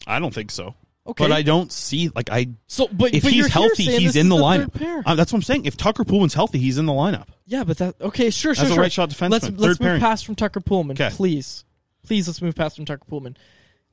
I 0.06 0.18
don't 0.18 0.32
think 0.34 0.50
so. 0.50 0.74
Okay. 1.04 1.24
But 1.24 1.32
I 1.32 1.42
don't 1.42 1.72
see 1.72 2.10
like 2.14 2.30
I. 2.30 2.48
So, 2.68 2.86
but 2.92 3.12
if 3.12 3.24
but 3.24 3.32
he's 3.32 3.48
healthy, 3.48 3.84
he's 3.84 4.14
in 4.14 4.28
the, 4.28 4.36
the 4.36 4.42
lineup. 4.42 5.02
Uh, 5.04 5.14
that's 5.16 5.32
what 5.32 5.38
I'm 5.38 5.42
saying. 5.42 5.64
If 5.64 5.76
Tucker 5.76 6.04
Poolman's 6.04 6.34
healthy, 6.34 6.58
he's 6.60 6.78
in 6.78 6.86
the 6.86 6.92
lineup. 6.92 7.26
Yeah, 7.44 7.64
but 7.64 7.78
that 7.78 8.00
okay, 8.00 8.30
sure, 8.30 8.54
sure, 8.54 8.64
As 8.64 8.70
a 8.70 8.74
sure. 8.74 8.82
right 8.82 8.92
shot 8.92 9.10
defenseman, 9.10 9.30
Let's 9.30 9.44
let's 9.50 9.60
move 9.60 9.78
pairing. 9.80 10.00
past 10.00 10.24
from 10.24 10.36
Tucker 10.36 10.60
Poolman, 10.60 10.96
'Kay. 10.96 11.10
please, 11.10 11.64
please. 12.04 12.28
Let's 12.28 12.40
move 12.40 12.54
past 12.54 12.76
from 12.76 12.84
Tucker 12.84 13.04
Poolman. 13.10 13.36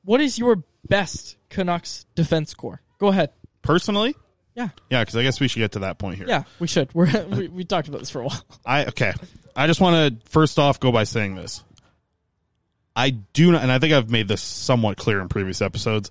What 0.04 0.20
is 0.20 0.38
your 0.38 0.62
best 0.88 1.36
Canucks 1.48 2.06
defense 2.14 2.54
core? 2.54 2.80
Go 2.98 3.08
ahead. 3.08 3.30
Personally, 3.62 4.14
Yeah, 4.54 4.68
yeah, 4.90 5.02
because 5.02 5.16
I 5.16 5.22
guess 5.22 5.40
we 5.40 5.48
should 5.48 5.60
get 5.60 5.72
to 5.72 5.78
that 5.80 5.98
point 5.98 6.16
here. 6.18 6.26
yeah, 6.28 6.42
we 6.58 6.66
should. 6.66 6.90
We're 6.94 7.24
we, 7.26 7.48
we 7.48 7.64
talked 7.64 7.88
about 7.88 7.98
this 7.98 8.10
for 8.10 8.20
a 8.20 8.24
while. 8.26 8.44
I 8.66 8.86
okay. 8.86 9.12
I 9.56 9.66
just 9.66 9.80
want 9.80 10.22
to 10.22 10.30
first 10.30 10.58
off 10.58 10.80
go 10.80 10.90
by 10.92 11.04
saying 11.04 11.34
this. 11.36 11.62
I 12.96 13.10
do 13.10 13.52
not, 13.52 13.62
and 13.62 13.70
I 13.70 13.78
think 13.78 13.92
I've 13.94 14.10
made 14.10 14.28
this 14.28 14.42
somewhat 14.42 14.96
clear 14.96 15.20
in 15.20 15.28
previous 15.28 15.62
episodes. 15.62 16.10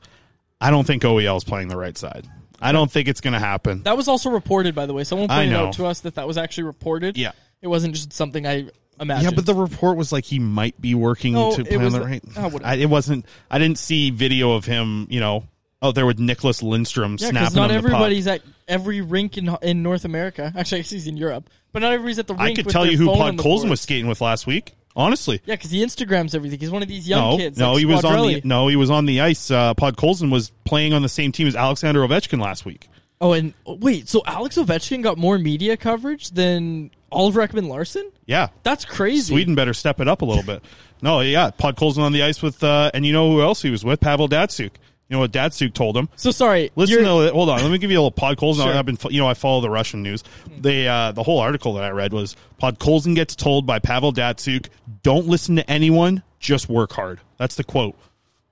I 0.61 0.71
don't 0.71 0.85
think 0.87 1.03
OEL 1.03 1.37
is 1.37 1.43
playing 1.43 1.67
the 1.67 1.77
right 1.77 1.97
side. 1.97 2.27
I 2.61 2.71
don't 2.71 2.91
think 2.91 3.07
it's 3.07 3.21
going 3.21 3.33
to 3.33 3.39
happen. 3.39 3.83
That 3.83 3.95
was 3.95 4.07
also 4.07 4.29
reported, 4.29 4.75
by 4.75 4.85
the 4.85 4.93
way. 4.93 5.03
Someone 5.03 5.29
I 5.29 5.39
pointed 5.41 5.51
know. 5.53 5.67
out 5.67 5.73
to 5.75 5.85
us 5.85 6.01
that 6.01 6.15
that 6.15 6.27
was 6.27 6.37
actually 6.37 6.63
reported. 6.65 7.17
Yeah. 7.17 7.31
it 7.61 7.67
wasn't 7.67 7.95
just 7.95 8.11
something 8.13 8.45
I 8.45 8.69
imagined. 8.99 9.31
Yeah, 9.31 9.35
but 9.35 9.45
the 9.45 9.53
report 9.55 9.95
was 9.97 10.11
like 10.11 10.25
he 10.25 10.39
might 10.39 10.79
be 10.81 10.95
working 10.95 11.33
No, 11.33 11.51
to 11.55 11.61
it 11.61 11.75
on 11.77 11.83
was- 11.83 11.93
the 11.93 12.01
right. 12.01 12.23
oh, 12.37 12.43
whatever. 12.49 12.65
I, 12.65 12.75
it 12.75 12.89
wasn't. 12.89 13.25
I 13.49 13.59
didn't 13.59 13.77
see 13.77 14.09
video 14.09 14.51
of 14.53 14.65
him. 14.65 15.07
You 15.09 15.19
know, 15.21 15.45
out 15.81 15.95
there 15.95 16.05
with 16.05 16.19
Nicholas 16.19 16.61
Lindstrom 16.61 17.13
yeah, 17.19 17.29
snapping 17.29 17.33
because 17.33 17.55
not 17.55 17.71
him 17.71 17.77
the 17.77 17.89
puck. 17.89 17.93
everybody's 17.93 18.27
at 18.27 18.41
every 18.67 19.01
rink 19.01 19.37
in 19.37 19.55
in 19.61 19.83
North 19.83 20.05
America. 20.05 20.51
Actually, 20.57 20.79
I 20.79 20.81
guess 20.81 20.89
he's 20.89 21.07
in 21.07 21.17
Europe, 21.17 21.49
but 21.71 21.81
not 21.81 21.93
everybody's 21.93 22.19
at 22.19 22.27
the 22.27 22.35
rink. 22.35 22.59
I 22.59 22.61
could 22.61 22.69
tell 22.71 22.85
you 22.85 22.97
who 22.97 23.07
Podkolzin 23.07 23.69
was 23.69 23.81
skating 23.81 24.07
with 24.07 24.21
last 24.21 24.47
week. 24.47 24.75
Honestly, 24.95 25.39
Yeah, 25.45 25.55
because 25.55 25.71
he 25.71 25.85
Instagrams 25.85 26.35
everything. 26.35 26.59
He's 26.59 26.71
one 26.71 26.81
of 26.81 26.87
these 26.89 27.07
young 27.07 27.21
no, 27.21 27.37
kids. 27.37 27.57
no, 27.57 27.73
like 27.73 27.79
he 27.79 27.85
was 27.85 28.03
on 28.03 28.27
the 28.27 28.41
no, 28.43 28.67
he 28.67 28.75
was 28.75 28.89
on 28.89 29.05
the 29.05 29.21
ice. 29.21 29.49
Uh, 29.49 29.73
Podkolzin 29.75 30.31
was 30.31 30.51
playing 30.65 30.93
on 30.93 31.03
the 31.03 31.09
same 31.09 31.31
team 31.31 31.47
as 31.47 31.55
Alexander 31.55 32.01
Ovechkin 32.01 32.41
last 32.41 32.65
week. 32.65 32.89
Oh, 33.21 33.33
and 33.33 33.53
oh, 33.65 33.75
wait, 33.75 34.09
so 34.09 34.23
Alex 34.25 34.57
Ovechkin 34.57 35.03
got 35.03 35.17
more 35.17 35.37
media 35.37 35.77
coverage 35.77 36.31
than 36.31 36.89
Oliver 37.11 37.45
Ekman 37.45 37.67
Larsson? 37.67 38.11
Yeah, 38.25 38.47
That's 38.63 38.85
crazy. 38.85 39.33
Sweden 39.33 39.55
better 39.55 39.73
step 39.73 39.99
it 39.99 40.07
up 40.07 40.21
a 40.21 40.25
little 40.25 40.43
bit. 40.43 40.63
No, 41.01 41.21
yeah, 41.21 41.51
Podkolzin 41.51 41.99
on 41.99 42.11
the 42.11 42.23
ice 42.23 42.41
with, 42.41 42.63
uh, 42.63 42.91
and 42.93 43.05
you 43.05 43.13
know 43.13 43.31
who 43.31 43.41
else 43.41 43.61
he 43.61 43.69
was 43.69 43.85
with? 43.85 43.99
Pavel 43.99 44.27
Datsyuk. 44.27 44.71
You 45.09 45.15
know 45.15 45.21
what 45.21 45.31
Datsyuk 45.31 45.73
told 45.73 45.97
him? 45.97 46.07
So 46.15 46.29
sorry. 46.29 46.69
Listen, 46.75 46.99
to, 46.99 47.31
hold 47.31 47.49
on. 47.49 47.61
Let 47.61 47.71
me 47.71 47.79
give 47.79 47.89
you 47.89 47.99
a 47.99 48.03
little 48.03 48.11
Podkolzin. 48.11 48.63
Sure. 48.63 48.73
I've 48.73 48.85
been, 48.85 48.97
you 49.09 49.19
know, 49.19 49.27
I 49.27 49.33
follow 49.33 49.59
the 49.59 49.69
Russian 49.69 50.03
news. 50.03 50.23
They, 50.59 50.87
uh, 50.87 51.13
the 51.13 51.23
whole 51.23 51.39
article 51.39 51.73
that 51.73 51.83
I 51.83 51.89
read 51.89 52.13
was 52.13 52.35
Podkolzin 52.61 53.15
gets 53.15 53.35
told 53.35 53.65
by 53.65 53.79
Pavel 53.79 54.13
Datsyuk, 54.13 54.67
"Don't 55.01 55.25
listen 55.25 55.55
to 55.55 55.67
anyone, 55.69 56.21
just 56.39 56.69
work 56.69 56.93
hard." 56.93 57.19
That's 57.37 57.55
the 57.55 57.63
quote 57.63 57.95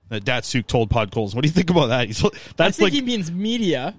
that 0.08 0.24
Datsyuk 0.24 0.66
told 0.66 0.90
Podkolzin. 0.90 1.36
What 1.36 1.42
do 1.42 1.48
you 1.48 1.54
think 1.54 1.70
about 1.70 1.86
that? 1.86 2.08
He's, 2.08 2.24
I 2.24 2.30
that's 2.56 2.76
think 2.76 2.86
like 2.86 2.92
he 2.92 3.02
means 3.02 3.30
media. 3.30 3.94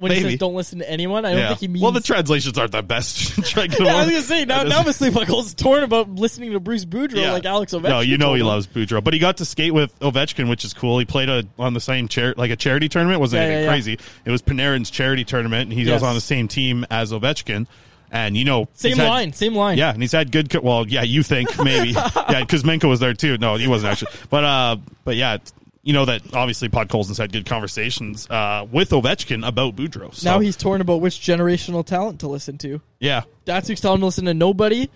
When 0.00 0.12
he 0.12 0.20
says 0.22 0.36
don't 0.38 0.54
listen 0.54 0.78
to 0.80 0.90
anyone, 0.90 1.24
I 1.24 1.30
don't 1.30 1.38
yeah. 1.38 1.48
think 1.48 1.60
he 1.60 1.68
means. 1.68 1.82
well, 1.82 1.92
the 1.92 2.00
translations 2.00 2.56
aren't 2.58 2.72
the 2.72 2.82
best. 2.82 3.44
Try 3.50 3.64
to 3.64 3.68
get 3.68 3.78
them 3.78 3.86
yeah, 3.86 3.94
I 3.96 4.04
was 4.04 4.10
gonna 4.10 4.22
say 4.22 4.44
now. 4.46 4.62
Now 4.62 4.82
sleep 4.90 5.14
buckle's 5.14 5.52
torn 5.54 5.82
about 5.82 6.08
listening 6.08 6.52
to 6.52 6.60
Bruce 6.60 6.84
Boudreau 6.86 7.16
Yeah. 7.16 7.32
like 7.32 7.44
Alex 7.44 7.72
Ovechkin. 7.74 7.90
No, 7.90 8.00
you 8.00 8.16
know 8.18 8.34
he 8.34 8.42
loves 8.42 8.66
Boudreau, 8.66 9.04
but 9.04 9.12
he 9.14 9.20
got 9.20 9.36
to 9.36 9.44
skate 9.44 9.74
with 9.74 9.96
Ovechkin, 10.00 10.48
which 10.48 10.64
is 10.64 10.72
cool. 10.72 10.98
He 10.98 11.04
played 11.04 11.28
a, 11.28 11.44
on 11.58 11.74
the 11.74 11.80
same 11.80 12.08
chair, 12.08 12.32
like 12.36 12.50
a 12.50 12.56
charity 12.56 12.88
tournament. 12.88 13.18
It 13.18 13.20
wasn't 13.20 13.40
Yeah, 13.42 13.46
anything 13.46 13.60
yeah, 13.60 13.66
yeah. 13.66 13.72
crazy. 13.72 13.98
It 14.24 14.30
was 14.30 14.42
Panarin's 14.42 14.90
charity 14.90 15.24
tournament, 15.24 15.70
and 15.70 15.78
he 15.78 15.84
Yes. 15.84 15.94
was 15.94 16.02
on 16.02 16.14
the 16.14 16.20
same 16.22 16.48
team 16.48 16.86
as 16.90 17.12
Ovechkin. 17.12 17.66
And 18.12 18.36
you 18.36 18.44
know, 18.44 18.68
Same 18.72 18.90
he's 18.92 18.98
had- 18.98 19.08
line, 19.08 19.32
same 19.34 19.54
line. 19.54 19.78
Yeah, 19.78 19.92
and 19.92 20.02
he's 20.02 20.10
had 20.10 20.32
good. 20.32 20.50
co- 20.50 20.60
Well, 20.62 20.84
yeah, 20.88 21.02
you 21.02 21.22
think 21.22 21.56
maybe, 21.62 21.90
yeah, 21.90 22.40
because 22.40 22.64
Menko 22.64 22.88
was 22.88 22.98
there 22.98 23.14
too. 23.14 23.38
No, 23.38 23.54
he 23.54 23.68
wasn't 23.68 23.92
actually, 23.92 24.10
but 24.30 24.42
uh, 24.42 24.76
but 25.04 25.14
yeah, 25.14 25.36
you 25.82 25.92
know 25.92 26.04
that 26.04 26.22
obviously 26.34 26.68
Podkolzin's 26.68 27.18
had 27.18 27.32
good 27.32 27.46
conversations 27.46 28.28
uh 28.30 28.66
with 28.70 28.90
Ovechkin 28.90 29.46
about 29.46 29.76
Boudreau. 29.76 30.14
So, 30.14 30.30
Now 30.30 30.38
he's 30.40 30.56
torn 30.56 30.80
about 30.80 31.00
which 31.00 31.16
generational 31.20 31.84
talent 31.84 32.20
to 32.20 32.28
listen 32.28 32.58
to. 32.58 32.80
yeah, 32.98 33.22
Datsyuk's 33.46 33.80
telling 33.80 33.96
him 33.96 34.00
to 34.02 34.06
listen 34.06 34.24
to 34.26 34.34
nobody. 34.34 34.88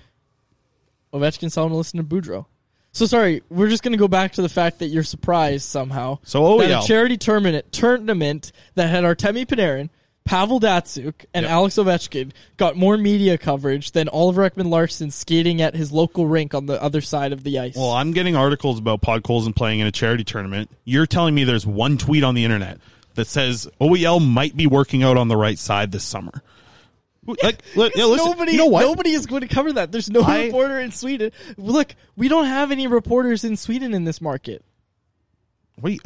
Ovechkin's 1.13 1.55
telling 1.55 1.69
him 1.71 1.75
to 1.75 1.79
listen 1.79 1.99
to 1.99 2.05
Boudreau. 2.05 2.47
So 2.93 3.07
sorry, 3.07 3.43
we're 3.51 3.69
just 3.69 3.83
gonna 3.83 3.97
go 3.97 4.09
back 4.09 4.33
to 4.35 4.43
the 4.43 4.49
fact 4.49 4.79
that 4.81 4.87
you're 4.87 5.03
surprised 5.03 5.65
somehow. 5.65 6.19
So 6.23 6.43
OEL. 6.43 6.85
a 6.85 6.87
charity 6.87 7.17
tournament 7.17 7.73
tournament 7.73 8.53
that 8.77 8.89
had 8.89 9.03
Artemi 9.05 9.47
Panarin, 9.47 9.91
Pavel 10.25 10.59
Datsyuk, 10.59 11.27
and 11.35 11.45
Alex 11.45 11.77
Ovechkin 11.77 12.33
got 12.57 12.77
more 12.77 12.97
media 12.97 13.37
coverage 13.37 13.93
than 13.93 14.09
Oliver 14.09 14.49
Ekman 14.49 14.71
Larsson 14.71 15.11
skating 15.11 15.61
at 15.61 15.75
his 15.75 15.93
local 15.93 16.27
rink 16.27 16.55
on 16.55 16.65
the 16.65 16.83
other 16.83 17.03
side 17.03 17.33
of 17.33 17.45
the 17.45 17.59
ice. 17.59 17.77
Well, 17.77 17.91
I'm 17.91 18.13
getting 18.13 18.35
articles 18.35 18.79
about 18.79 19.03
Podkolzin 19.03 19.55
playing 19.55 19.81
in 19.81 19.87
a 19.87 19.93
charity 19.93 20.25
tournament. 20.25 20.71
You're 20.85 21.07
telling 21.07 21.35
me 21.35 21.45
there's 21.45 21.67
one 21.67 21.99
tweet 21.99 22.25
on 22.25 22.35
the 22.35 22.45
internet 22.45 22.79
that 23.17 23.27
says 23.27 23.69
OEL 23.81 24.27
might 24.27 24.57
be 24.57 24.67
working 24.67 25.03
out 25.03 25.19
on 25.19 25.29
the 25.29 25.37
right 25.37 25.59
side 25.59 25.93
this 25.93 26.05
summer. 26.05 26.43
Like, 27.27 27.63
yeah, 27.75 28.05
listen, 28.05 28.17
nobody, 28.17 28.53
you 28.53 28.59
know 28.59 28.69
nobody 28.79 29.11
is 29.11 29.27
going 29.27 29.43
to 29.43 29.49
cover 29.49 29.75
that. 29.75 29.93
There's 29.93 30.11
no 30.11 30.23
I- 30.23 30.47
reporter 30.47 30.81
in 30.81 30.91
Sweden. 30.91 31.33
Look, 31.59 31.95
we 32.17 32.29
don't 32.29 32.47
have 32.47 32.71
any 32.71 32.87
reporters 32.87 33.45
in 33.45 33.57
Sweden 33.59 33.93
in 33.93 34.05
this 34.05 34.23
market, 34.23 34.65
What 35.81 35.93
you- 35.93 35.99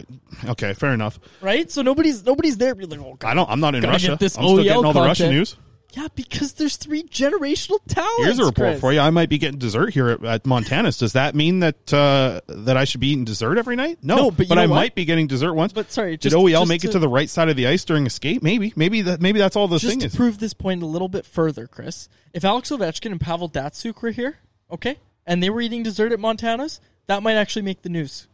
okay, 0.48 0.72
fair 0.74 0.92
enough. 0.94 1.18
right? 1.40 1.70
So 1.70 1.82
nobody's 1.82 2.24
nobody's 2.24 2.56
there. 2.56 2.74
Be 2.74 2.86
like, 2.86 3.00
oh, 3.00 3.16
God, 3.18 3.28
I 3.30 3.34
don't. 3.34 3.50
I'm 3.50 3.60
not 3.60 3.74
in 3.74 3.82
gotta 3.82 3.92
Russia. 3.92 4.08
Get 4.08 4.20
this 4.20 4.36
I'm 4.38 4.44
still 4.44 4.56
OEL 4.58 4.62
getting 4.64 4.76
all 4.76 4.82
the 4.92 5.00
content. 5.00 5.08
Russian 5.08 5.30
news. 5.30 5.56
Yeah, 5.92 6.08
because 6.14 6.52
there's 6.52 6.76
three 6.76 7.02
generational 7.02 7.78
talents. 7.88 8.22
Here's 8.24 8.38
a 8.38 8.44
report 8.44 8.68
Chris. 8.72 8.80
for 8.80 8.92
you. 8.92 9.00
I 9.00 9.08
might 9.08 9.30
be 9.30 9.38
getting 9.38 9.58
dessert 9.58 9.94
here 9.94 10.10
at, 10.10 10.22
at 10.24 10.46
Montana's. 10.46 10.98
Does 10.98 11.14
that 11.14 11.34
mean 11.34 11.60
that 11.60 11.92
uh, 11.94 12.42
that 12.46 12.76
I 12.76 12.84
should 12.84 13.00
be 13.00 13.08
eating 13.08 13.24
dessert 13.24 13.56
every 13.56 13.74
night? 13.74 13.98
No, 14.02 14.16
No, 14.16 14.30
but 14.30 14.50
you 14.50 14.54
know 14.54 14.60
I 14.62 14.66
what? 14.66 14.74
might 14.76 14.94
be 14.94 15.06
getting 15.06 15.26
dessert 15.26 15.54
once. 15.54 15.72
But 15.72 15.90
sorry, 15.90 16.12
did 16.12 16.20
just- 16.30 16.36
OEL 16.36 16.60
just 16.60 16.68
make 16.68 16.84
it 16.84 16.88
to- 16.88 16.92
to 16.94 16.98
the 16.98 17.08
right 17.08 17.28
side 17.28 17.48
of 17.48 17.56
the 17.56 17.66
ice 17.66 17.84
during 17.86 18.06
a 18.06 18.10
skate? 18.10 18.42
Maybe, 18.42 18.72
maybe 18.76 19.00
that 19.02 19.22
maybe 19.22 19.38
that's 19.38 19.56
all 19.56 19.66
the 19.66 19.78
Just 19.78 19.90
thing 19.90 20.00
to 20.00 20.06
is. 20.06 20.14
prove 20.14 20.38
this 20.38 20.52
point 20.52 20.82
a 20.82 20.86
little 20.86 21.08
bit 21.08 21.24
further, 21.24 21.66
Chris, 21.66 22.08
if 22.34 22.44
Alex 22.44 22.70
Ovechkin 22.70 23.10
and 23.10 23.20
Pavel 23.20 23.48
Datsyuk 23.48 24.02
were 24.02 24.10
here, 24.10 24.38
okay, 24.70 24.98
and 25.26 25.42
they 25.42 25.48
were 25.48 25.62
eating 25.62 25.82
dessert 25.82 26.12
at 26.12 26.20
Montana's, 26.20 26.80
that 27.06 27.22
might 27.22 27.34
actually 27.34 27.62
make 27.62 27.80
the 27.80 27.88
news. 27.88 28.28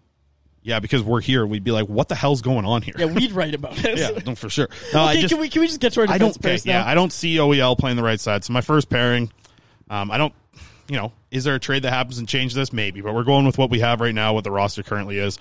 Yeah, 0.64 0.80
because 0.80 1.02
we're 1.02 1.20
here, 1.20 1.44
we'd 1.44 1.62
be 1.62 1.72
like, 1.72 1.88
"What 1.88 2.08
the 2.08 2.14
hell's 2.14 2.40
going 2.40 2.64
on 2.64 2.80
here?" 2.80 2.94
Yeah, 2.98 3.04
we'd 3.04 3.32
write 3.32 3.54
about 3.54 3.78
it. 3.84 3.98
yeah, 3.98 4.18
no, 4.24 4.34
for 4.34 4.48
sure. 4.48 4.68
No, 4.94 5.00
I 5.02 5.10
okay, 5.12 5.20
just, 5.20 5.32
can 5.34 5.40
we 5.40 5.50
can 5.50 5.60
we 5.60 5.66
just 5.68 5.78
get 5.78 5.92
to 5.92 6.00
our 6.00 6.08
I 6.08 6.16
don't. 6.16 6.34
okay, 6.38 6.58
now? 6.64 6.80
yeah, 6.80 6.86
I 6.86 6.94
don't 6.94 7.12
see 7.12 7.36
OEL 7.36 7.78
playing 7.78 7.98
the 7.98 8.02
right 8.02 8.18
side. 8.18 8.44
So 8.44 8.54
my 8.54 8.62
first 8.62 8.88
pairing, 8.88 9.30
um, 9.90 10.10
I 10.10 10.16
don't. 10.16 10.32
You 10.88 10.96
know, 10.96 11.12
is 11.30 11.44
there 11.44 11.54
a 11.54 11.60
trade 11.60 11.82
that 11.82 11.92
happens 11.92 12.18
and 12.18 12.26
change 12.26 12.54
this? 12.54 12.72
Maybe, 12.72 13.02
but 13.02 13.14
we're 13.14 13.24
going 13.24 13.44
with 13.44 13.58
what 13.58 13.68
we 13.68 13.80
have 13.80 14.00
right 14.00 14.14
now. 14.14 14.32
What 14.32 14.44
the 14.44 14.50
roster 14.50 14.82
currently 14.82 15.18
is. 15.18 15.38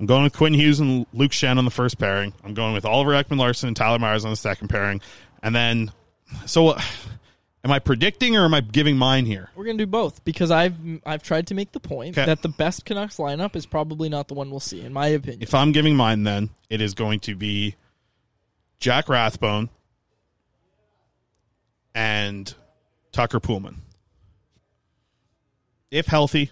I'm 0.00 0.06
going 0.06 0.22
with 0.24 0.32
Quinn 0.32 0.54
Hughes 0.54 0.80
and 0.80 1.06
Luke 1.12 1.32
Schenn 1.32 1.58
on 1.58 1.66
the 1.66 1.70
first 1.70 1.98
pairing. 1.98 2.32
I'm 2.42 2.54
going 2.54 2.72
with 2.72 2.86
Oliver 2.86 3.10
Ekman 3.12 3.38
Larsson 3.38 3.68
and 3.68 3.76
Tyler 3.76 3.98
Myers 3.98 4.24
on 4.24 4.30
the 4.30 4.36
second 4.36 4.68
pairing, 4.68 5.02
and 5.42 5.54
then. 5.54 5.92
So, 6.46 6.68
uh, 6.68 6.80
am 7.64 7.70
I 7.70 7.78
predicting 7.78 8.36
or 8.36 8.44
am 8.44 8.54
I 8.54 8.60
giving 8.60 8.96
mine 8.96 9.26
here? 9.26 9.50
We're 9.54 9.64
gonna 9.64 9.78
do 9.78 9.86
both 9.86 10.24
because 10.24 10.50
I've 10.50 10.74
I've 11.06 11.22
tried 11.22 11.46
to 11.48 11.54
make 11.54 11.72
the 11.72 11.80
point 11.80 12.16
Okay. 12.18 12.26
that 12.26 12.42
the 12.42 12.48
best 12.48 12.84
Canucks 12.84 13.16
lineup 13.16 13.54
is 13.56 13.66
probably 13.66 14.08
not 14.08 14.28
the 14.28 14.34
one 14.34 14.50
we'll 14.50 14.60
see, 14.60 14.80
in 14.80 14.92
my 14.92 15.08
opinion. 15.08 15.42
If 15.42 15.54
I'm 15.54 15.72
giving 15.72 15.94
mine, 15.96 16.24
then 16.24 16.50
it 16.70 16.80
is 16.80 16.94
going 16.94 17.20
to 17.20 17.34
be 17.36 17.76
Jack 18.80 19.08
Rathbone 19.08 19.68
and 21.94 22.52
Tucker 23.12 23.40
Poolman. 23.40 23.76
If 25.90 26.06
healthy, 26.06 26.50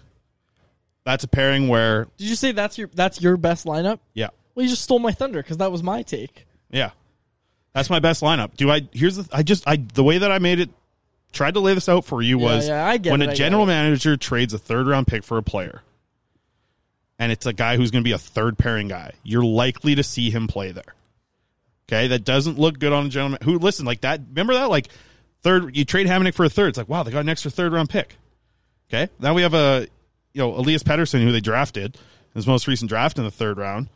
that's 1.03 1.23
a 1.23 1.27
pairing 1.27 1.67
where, 1.67 2.05
Did 2.17 2.27
you 2.29 2.35
say 2.35 2.51
that's 2.51 2.77
your 2.77 2.89
that's 2.93 3.21
your 3.21 3.37
best 3.37 3.65
lineup? 3.65 3.99
yeah, 4.13 4.27
Well, 4.53 4.63
you 4.63 4.69
just 4.69 4.83
stole 4.83 4.99
my 4.99 5.11
thunder 5.11 5.41
because 5.41 5.57
that 5.57 5.71
was 5.71 5.81
my 5.81 6.03
take. 6.03 6.45
yeah, 6.69 6.91
that's 7.73 7.89
my 7.89 7.99
best 7.99 8.21
lineup. 8.21 8.55
Do 8.55 8.69
I? 8.69 8.87
Here's 8.93 9.15
the. 9.15 9.27
I 9.35 9.41
just 9.43 9.67
I 9.67 9.77
the 9.77 10.03
way 10.03 10.19
that 10.19 10.31
I 10.31 10.37
made 10.39 10.59
it. 10.59 10.69
Tried 11.31 11.53
to 11.53 11.59
lay 11.59 11.73
this 11.73 11.87
out 11.87 12.05
for 12.05 12.21
you 12.21 12.39
Yeah, 12.39 12.45
was 12.45 12.67
yeah, 12.67 12.97
when 13.09 13.21
it, 13.21 13.29
a 13.29 13.33
general 13.33 13.65
manager 13.65 14.17
trades 14.17 14.53
a 14.53 14.57
third 14.57 14.87
round 14.87 15.07
pick 15.07 15.23
for 15.23 15.37
a 15.37 15.43
player, 15.43 15.81
and 17.17 17.31
it's 17.31 17.45
a 17.45 17.53
guy 17.53 17.77
who's 17.77 17.91
going 17.91 18.03
to 18.03 18.07
be 18.07 18.13
a 18.13 18.17
third 18.17 18.57
pairing 18.57 18.87
guy, 18.87 19.13
you're 19.23 19.43
likely 19.43 19.95
to 19.95 20.03
see 20.03 20.29
him 20.29 20.47
play 20.47 20.71
there. 20.71 20.95
Okay, 21.87 22.07
that 22.07 22.23
doesn't 22.23 22.57
look 22.57 22.79
good 22.79 22.93
on 22.93 23.05
a 23.05 23.09
gentleman 23.09 23.39
who 23.43 23.59
listen 23.59 23.85
like 23.85 24.01
that. 24.01 24.21
Remember 24.29 24.53
that 24.53 24.69
like 24.69 24.87
third, 25.41 25.75
you 25.75 25.85
trade 25.85 26.07
Hamonic 26.07 26.33
for 26.33 26.45
a 26.45 26.49
third. 26.49 26.69
It's 26.69 26.77
like 26.77 26.89
wow, 26.89 27.03
they 27.03 27.11
got 27.11 27.19
an 27.19 27.29
extra 27.29 27.51
third 27.51 27.73
round 27.73 27.89
pick. 27.89 28.17
Okay, 28.89 29.09
now 29.19 29.33
we 29.33 29.41
have 29.41 29.53
a 29.53 29.87
you 30.33 30.41
know 30.41 30.53
Elias 30.53 30.83
Pettersson 30.83 31.23
who 31.23 31.31
they 31.31 31.39
drafted 31.39 31.97
his 32.33 32.47
most 32.47 32.67
recent 32.67 32.89
draft 32.89 33.17
in 33.17 33.23
the 33.23 33.31
third 33.31 33.57
round. 33.57 33.89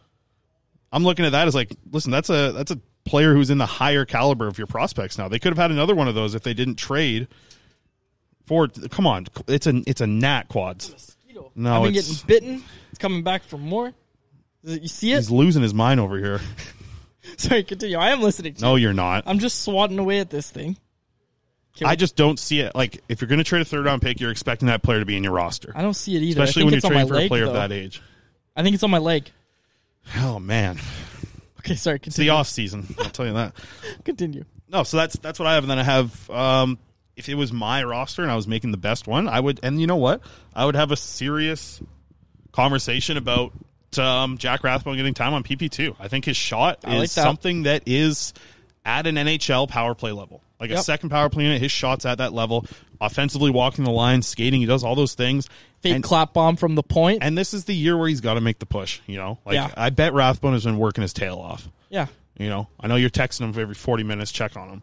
I'm 0.92 1.04
looking 1.04 1.26
at 1.26 1.34
that 1.34 1.48
as 1.48 1.56
like, 1.56 1.72
listen, 1.92 2.12
that's 2.12 2.30
a 2.30 2.52
that's 2.54 2.72
a 2.72 2.80
player 3.06 3.34
who's 3.34 3.50
in 3.50 3.58
the 3.58 3.66
higher 3.66 4.04
caliber 4.06 4.48
of 4.48 4.58
your 4.58 4.68
prospects 4.68 5.18
now. 5.18 5.28
They 5.28 5.40
could 5.40 5.52
have 5.52 5.58
had 5.58 5.72
another 5.72 5.96
one 5.96 6.08
of 6.08 6.16
those 6.16 6.36
if 6.36 6.44
they 6.44 6.54
didn't 6.54 6.76
trade 6.76 7.28
for. 8.46 8.68
Come 8.68 9.08
on, 9.08 9.28
it's 9.48 9.68
a 9.68 9.82
it's 9.88 10.02
a 10.02 10.08
gnat 10.08 10.48
quads. 10.50 11.16
No, 11.56 11.78
I've 11.78 11.84
been 11.84 11.96
it's, 11.96 12.24
getting 12.24 12.28
bitten. 12.28 12.64
It's 12.90 13.00
coming 13.00 13.24
back 13.24 13.44
for 13.44 13.58
more. 13.58 13.88
Uh, 14.68 14.72
you 14.72 14.88
see 14.88 15.14
it? 15.14 15.18
he's 15.18 15.32
losing 15.32 15.62
his 15.62 15.74
mind 15.74 16.00
over 16.00 16.18
here. 16.18 16.42
Sorry, 17.38 17.64
continue. 17.64 17.98
I 17.98 18.10
am 18.10 18.22
listening 18.22 18.54
to 18.56 18.62
No, 18.62 18.76
you. 18.76 18.84
you're 18.84 18.94
not. 18.94 19.24
I'm 19.26 19.40
just 19.40 19.64
swatting 19.64 20.00
away 20.00 20.20
at 20.20 20.30
this 20.30 20.50
thing. 20.52 20.78
Can 21.78 21.88
I 21.88 21.92
we- 21.92 21.96
just 21.98 22.16
don't 22.16 22.40
see 22.40 22.60
it. 22.60 22.76
Like, 22.76 23.04
if 23.10 23.22
you're 23.22 23.28
going 23.28 23.40
to 23.40 23.44
trade 23.44 23.62
a 23.62 23.66
third 23.66 23.86
round 23.86 24.02
pick, 24.02 24.20
you're 24.20 24.32
expecting 24.32 24.68
that 24.68 24.82
player 24.84 25.00
to 25.00 25.06
be 25.06 25.18
in 25.18 25.24
your 25.24 25.34
roster. 25.34 25.72
I 25.76 25.82
don't 25.82 25.94
see 25.94 26.16
it 26.16 26.22
either. 26.22 26.44
Especially 26.44 26.64
when 26.64 26.74
you're 26.74 26.78
it's 26.80 26.88
trading 26.88 27.08
for 27.08 27.14
a 27.14 27.18
leg, 27.18 27.28
player 27.30 27.46
of 27.46 27.54
that 27.54 27.72
age. 27.72 28.02
I 28.56 28.64
think 28.64 28.74
it's 28.76 28.84
on 28.84 28.92
my 28.92 28.98
leg. 29.00 29.30
Oh 30.18 30.40
man, 30.40 30.78
Okay, 31.66 31.76
sorry. 31.76 32.00
it's 32.04 32.16
the 32.16 32.30
off 32.30 32.48
season. 32.48 32.86
I'll 33.00 33.10
tell 33.10 33.26
you 33.26 33.34
that. 33.34 33.56
Continue. 34.06 34.46
No, 34.70 34.84
so 34.84 34.98
that's 34.98 35.16
that's 35.18 35.40
what 35.40 35.48
I 35.48 35.56
have, 35.56 35.64
and 35.64 35.72
then 35.72 35.80
I 35.80 35.84
have. 35.84 36.30
Um, 36.30 36.78
if 37.16 37.30
it 37.30 37.36
was 37.36 37.52
my 37.52 37.84
roster 37.84 38.22
and 38.24 38.32
I 38.32 38.36
was 38.36 38.48
making 38.48 38.72
the 38.72 38.78
best 38.78 39.08
one, 39.08 39.28
I 39.28 39.40
would. 39.40 39.60
And 39.64 39.80
you 39.82 39.88
know 39.88 39.96
what? 39.96 40.22
I 40.54 40.66
would 40.66 40.76
have 40.76 40.92
a 40.92 40.98
serious 40.98 41.82
conversation 42.52 43.18
about 43.18 43.54
um, 43.98 44.38
Jack 44.38 44.64
Rathbone 44.64 44.98
getting 44.98 45.14
time 45.14 45.34
on 45.34 45.44
PP 45.44 45.72
two. 45.72 45.96
I 46.00 46.08
think 46.08 46.26
his 46.26 46.38
shot 46.38 46.80
I 46.84 46.96
is 46.96 47.00
like 47.00 47.10
something 47.10 47.64
that 47.64 47.84
is 47.88 48.34
at 48.86 49.08
an 49.08 49.16
NHL 49.16 49.68
power 49.68 49.96
play 49.96 50.12
level, 50.12 50.42
like 50.60 50.70
a 50.72 50.78
second 50.84 51.10
power 51.10 51.30
play 51.30 51.44
unit. 51.44 51.62
His 51.62 51.72
shots 51.72 52.06
at 52.06 52.20
that 52.20 52.34
level, 52.34 52.66
offensively 53.02 53.50
walking 53.52 53.84
the 53.84 53.92
line, 53.92 54.22
skating. 54.22 54.62
He 54.62 54.68
does 54.68 54.84
all 54.84 54.96
those 54.96 55.16
things. 55.16 55.48
Fake 55.82 55.96
And- 55.96 56.04
clap 56.04 56.34
bomb 56.34 56.56
from 56.56 56.76
the 56.76 56.84
point. 56.84 57.20
And 57.22 57.38
this 57.38 57.54
is 57.54 57.66
the 57.66 57.76
year 57.76 57.98
where 57.98 58.08
he's 58.08 58.22
got 58.22 58.36
to 58.36 58.42
make 58.42 58.60
the 58.60 58.66
push. 58.66 59.00
You 59.08 59.18
know, 59.18 59.40
like 59.46 59.56
Yeah. 59.56 59.72
I 59.76 59.90
bet 59.90 60.14
Rathbone 60.14 60.54
has 60.54 60.64
been 60.64 60.78
working 60.78 61.02
his 61.02 61.14
tail 61.14 61.38
off. 61.38 61.68
Yeah. 61.90 62.08
You 62.38 62.50
know, 62.50 62.68
I 62.80 62.88
know 62.88 62.96
you're 62.96 63.10
texting 63.10 63.42
him 63.42 63.60
every 63.60 63.76
40 63.76 64.04
minutes, 64.04 64.32
check 64.32 64.58
on 64.58 64.70
him. 64.70 64.82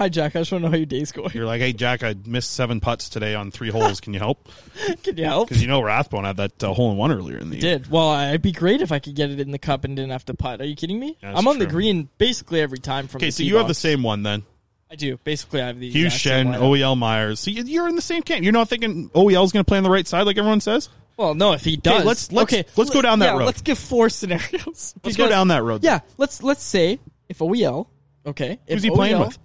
Hi, 0.00 0.08
Jack. 0.08 0.34
I 0.34 0.38
just 0.38 0.50
want 0.50 0.62
to 0.62 0.66
know 0.66 0.70
how 0.70 0.78
your 0.78 0.86
day's 0.86 1.12
going. 1.12 1.30
You're 1.34 1.44
like, 1.44 1.60
hey, 1.60 1.74
Jack, 1.74 2.02
I 2.02 2.14
missed 2.24 2.52
seven 2.52 2.80
putts 2.80 3.10
today 3.10 3.34
on 3.34 3.50
three 3.50 3.68
holes. 3.68 4.00
Can 4.00 4.14
you 4.14 4.18
help? 4.18 4.48
Can 5.02 5.18
you 5.18 5.26
help? 5.26 5.50
Because 5.50 5.60
you 5.60 5.68
know 5.68 5.82
Rathbone 5.82 6.24
had 6.24 6.38
that 6.38 6.64
uh, 6.64 6.72
hole 6.72 6.90
in 6.90 6.96
one 6.96 7.12
earlier 7.12 7.36
in 7.36 7.50
the 7.50 7.56
year. 7.58 7.78
Did 7.78 7.90
well. 7.90 8.08
I'd 8.08 8.40
be 8.40 8.52
great 8.52 8.80
if 8.80 8.92
I 8.92 8.98
could 8.98 9.14
get 9.14 9.28
it 9.28 9.40
in 9.40 9.50
the 9.50 9.58
cup 9.58 9.84
and 9.84 9.94
didn't 9.94 10.12
have 10.12 10.24
to 10.24 10.32
putt. 10.34 10.62
Are 10.62 10.64
you 10.64 10.74
kidding 10.74 10.98
me? 10.98 11.18
That's 11.20 11.38
I'm 11.38 11.46
on 11.46 11.58
the 11.58 11.66
true. 11.66 11.72
green 11.72 12.08
basically 12.16 12.62
every 12.62 12.78
time 12.78 13.08
from. 13.08 13.18
Okay, 13.18 13.26
the 13.26 13.32
so 13.32 13.36
tee 13.38 13.44
you 13.44 13.56
have 13.56 13.66
the 13.66 13.72
box. 13.72 13.78
same 13.80 14.02
one 14.02 14.22
then. 14.22 14.42
I 14.90 14.94
do. 14.94 15.18
Basically, 15.18 15.60
I 15.60 15.66
have 15.66 15.78
the 15.78 15.90
Hugh 15.90 16.06
exact 16.06 16.22
same 16.22 16.46
Schenn, 16.46 16.54
lineup. 16.56 16.60
OEL 16.62 16.96
Myers. 16.96 17.38
So 17.40 17.50
you- 17.50 17.64
you're 17.64 17.86
in 17.86 17.94
the 17.94 18.00
same 18.00 18.22
camp. 18.22 18.42
You're 18.42 18.54
not 18.54 18.70
thinking 18.70 19.10
OEL 19.10 19.44
is 19.44 19.52
going 19.52 19.62
to 19.66 19.68
play 19.68 19.76
on 19.76 19.84
the 19.84 19.90
right 19.90 20.06
side 20.06 20.22
like 20.22 20.38
everyone 20.38 20.62
says? 20.62 20.88
Well, 21.18 21.34
no, 21.34 21.52
if 21.52 21.62
he 21.62 21.76
does, 21.76 22.06
let's- 22.06 22.32
let's- 22.32 22.50
okay, 22.50 22.64
let's 22.74 22.88
go 22.88 23.02
down 23.02 23.18
that 23.18 23.34
yeah, 23.34 23.38
road. 23.38 23.44
Let's 23.44 23.60
give 23.60 23.78
four 23.78 24.08
scenarios. 24.08 24.94
Let's 25.04 25.18
go 25.18 25.28
down 25.28 25.48
that 25.48 25.62
road. 25.62 25.84
Yeah, 25.84 26.00
let's 26.16 26.42
let's 26.42 26.62
say 26.62 26.98
if 27.28 27.40
OEL, 27.40 27.88
okay, 28.24 28.58
if 28.66 28.76
Who's 28.76 28.82
he 28.82 28.90
playing 28.90 29.18
with? 29.18 29.38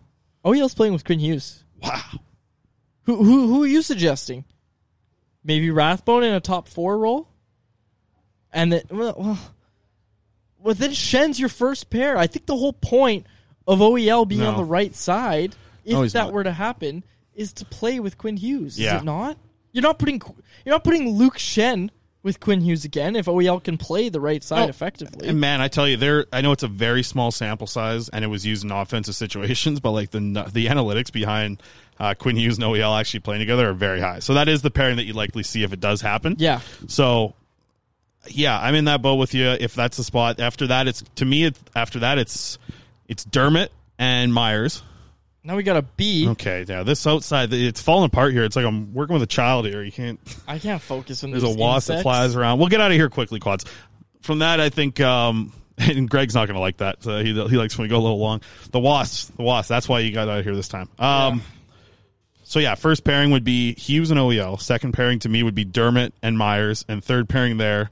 Oh, 0.46 0.52
OEL's 0.52 0.76
playing 0.76 0.94
with 0.94 1.04
Quinn 1.04 1.20
Hughes. 1.20 1.64
Wow. 1.82 2.02
Who 3.04 3.18
who 3.24 3.48
who 3.48 3.64
are 3.64 3.68
you 3.68 3.82
suggesting? 3.82 4.46
Maybe 5.44 5.70
Rathbone 5.72 6.24
in 6.24 6.34
a 6.34 6.40
top 6.40 6.68
four 6.68 6.98
role, 6.98 7.28
and 8.52 8.72
then 8.74 8.84
well, 8.90 9.16
well, 9.18 9.40
well 10.60 10.74
then 10.76 10.92
Schenn's 10.92 11.40
your 11.40 11.50
first 11.50 11.90
pair. 11.90 12.18
I 12.18 12.28
think 12.28 12.46
the 12.46 12.56
whole 12.58 12.74
point 12.74 13.28
of 13.68 13.80
OEL 13.80 14.28
being 14.28 14.42
No. 14.42 14.52
on 14.52 14.58
the 14.58 14.64
right 14.64 14.96
side, 14.96 15.56
if 15.84 15.94
No, 15.94 16.02
he's 16.04 16.14
that 16.14 16.26
not. 16.26 16.34
were 16.34 16.44
to 16.44 16.52
happen, 16.54 17.04
is 17.36 17.54
to 17.54 17.66
play 17.66 18.00
with 18.00 18.18
Quinn 18.18 18.38
Hughes. 18.38 18.80
Yeah. 18.80 18.96
Is 18.98 19.02
it 19.02 19.06
not? 19.06 19.38
You're 19.72 19.84
not 19.84 20.00
putting 20.00 20.22
you're 20.66 20.74
not 20.74 20.84
putting 20.84 21.10
Luke 21.10 21.38
Schenn 21.38 21.90
with 22.26 22.40
Quinn 22.40 22.60
Hughes 22.60 22.84
again 22.84 23.16
if 23.16 23.28
OEL 23.28 23.64
can 23.64 23.78
play 23.78 24.10
the 24.10 24.20
right 24.20 24.44
side 24.44 24.66
Oh, 24.66 24.70
effectively. 24.70 25.30
And 25.30 25.40
man, 25.40 25.62
I 25.62 25.68
tell 25.68 25.88
you, 25.88 25.96
there. 25.96 26.26
I 26.34 26.42
know 26.42 26.52
it's 26.52 26.64
a 26.64 26.68
very 26.68 27.04
small 27.04 27.32
sample 27.32 27.68
size, 27.68 28.10
and 28.10 28.26
it 28.26 28.28
was 28.28 28.46
used 28.46 28.64
in 28.66 28.72
offensive 28.72 29.16
situations, 29.24 29.80
but 29.80 29.92
like 29.92 30.12
the 30.12 30.20
the 30.52 30.66
analytics 30.66 31.12
behind 31.12 31.62
uh, 32.00 32.16
Quinn 32.16 32.36
Hughes 32.36 32.58
and 32.58 32.66
OEL 32.66 33.00
actually 33.00 33.22
playing 33.22 33.40
together 33.40 33.70
are 33.70 33.74
very 33.74 34.02
high. 34.02 34.20
So 34.20 34.34
that 34.34 34.50
is 34.50 34.62
the 34.64 34.72
pairing 34.72 34.98
that 34.98 35.06
you 35.06 35.14
likely 35.14 35.44
see 35.44 35.64
if 35.64 35.72
it 35.72 35.80
does 35.80 36.02
happen. 36.02 36.36
Yeah. 36.40 36.60
So, 36.88 37.36
yeah, 38.28 38.60
I'm 38.60 38.76
in 38.76 38.86
that 38.86 39.02
boat 39.02 39.16
with 39.16 39.34
you. 39.34 39.46
If 39.48 39.76
that's 39.76 39.96
the 39.96 40.04
spot, 40.04 40.40
after 40.40 40.68
that, 40.68 40.88
it's 40.88 41.04
to 41.16 41.26
me. 41.26 41.46
It, 41.46 41.58
after 41.76 42.00
that, 42.00 42.18
it's 42.18 42.58
it's 43.08 43.24
Dermott 43.24 43.72
and 44.00 44.34
Myers. 44.34 44.82
Now 45.46 45.56
we 45.56 45.62
got 45.64 45.78
a 45.78 45.84
B. 45.84 46.28
Okay, 46.30 46.66
yeah, 46.68 46.82
this 46.82 47.06
outside, 47.06 47.54
it's 47.54 47.80
falling 47.80 48.08
apart 48.08 48.34
here. 48.34 48.44
It's 48.44 48.56
like 48.56 48.66
I'm 48.66 48.96
working 48.96 49.14
with 49.14 49.22
a 49.22 49.28
child 49.28 49.68
here. 49.68 49.84
You 49.84 49.92
can't. 49.92 50.20
I 50.48 50.58
can't 50.58 50.82
focus 50.82 51.24
on 51.24 51.30
There's 51.32 51.44
a 51.44 51.50
wasp 51.50 51.90
that 51.90 52.02
flies 52.02 52.36
around. 52.36 52.58
We'll 52.58 52.70
get 52.70 52.82
out 52.82 52.90
of 52.90 52.98
here 52.98 53.10
quickly, 53.10 53.40
quads. 53.40 53.64
From 54.22 54.40
that, 54.40 54.60
I 54.60 54.70
think, 54.70 55.00
um, 55.02 55.54
and 55.78 56.10
Greg's 56.10 56.34
not 56.34 56.48
going 56.48 56.56
to 56.56 56.62
like 56.62 56.78
that. 56.78 57.04
So 57.04 57.20
he 57.24 57.34
he 57.34 57.58
likes 57.58 57.78
when 57.78 57.84
we 57.86 57.90
go 57.90 57.98
a 57.98 58.02
little 58.02 58.18
long. 58.18 58.42
The 58.72 58.80
wasps, 58.80 59.28
the 59.28 59.44
wasps. 59.44 59.70
That's 59.70 59.88
why 59.88 60.00
you 60.00 60.12
got 60.12 60.28
out 60.28 60.40
of 60.40 60.46
here 60.46 60.56
this 60.56 60.68
time. 60.68 60.90
Um, 60.98 61.44
so 62.44 62.60
yeah, 62.60 62.74
first 62.76 63.04
pairing 63.04 63.30
would 63.32 63.44
be 63.44 63.76
Hughes 63.76 64.10
and 64.10 64.20
OEL. 64.20 64.60
Second 64.60 64.94
pairing 64.94 65.20
to 65.20 65.30
me 65.30 65.44
would 65.44 65.56
be 65.56 65.64
Dermott 65.66 66.14
and 66.24 66.38
Myers, 66.38 66.86
and 66.88 67.04
third 67.04 67.30
pairing 67.30 67.58
there 67.58 67.90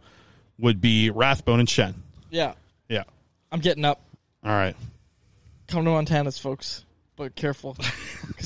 would 0.57 0.81
be 0.81 1.09
Rathbone 1.11 1.59
and 1.59 1.67
Schenn. 1.67 1.95
Yeah, 2.31 2.53
Yeah. 2.89 3.03
I'm 3.51 3.59
getting 3.59 3.85
up. 3.85 4.01
All 4.43 4.51
right. 4.51 4.75
Come 5.67 5.85
to 5.85 5.91
Montana's, 5.91 6.37
folks, 6.39 6.83
but 7.15 7.35
careful. 7.35 7.77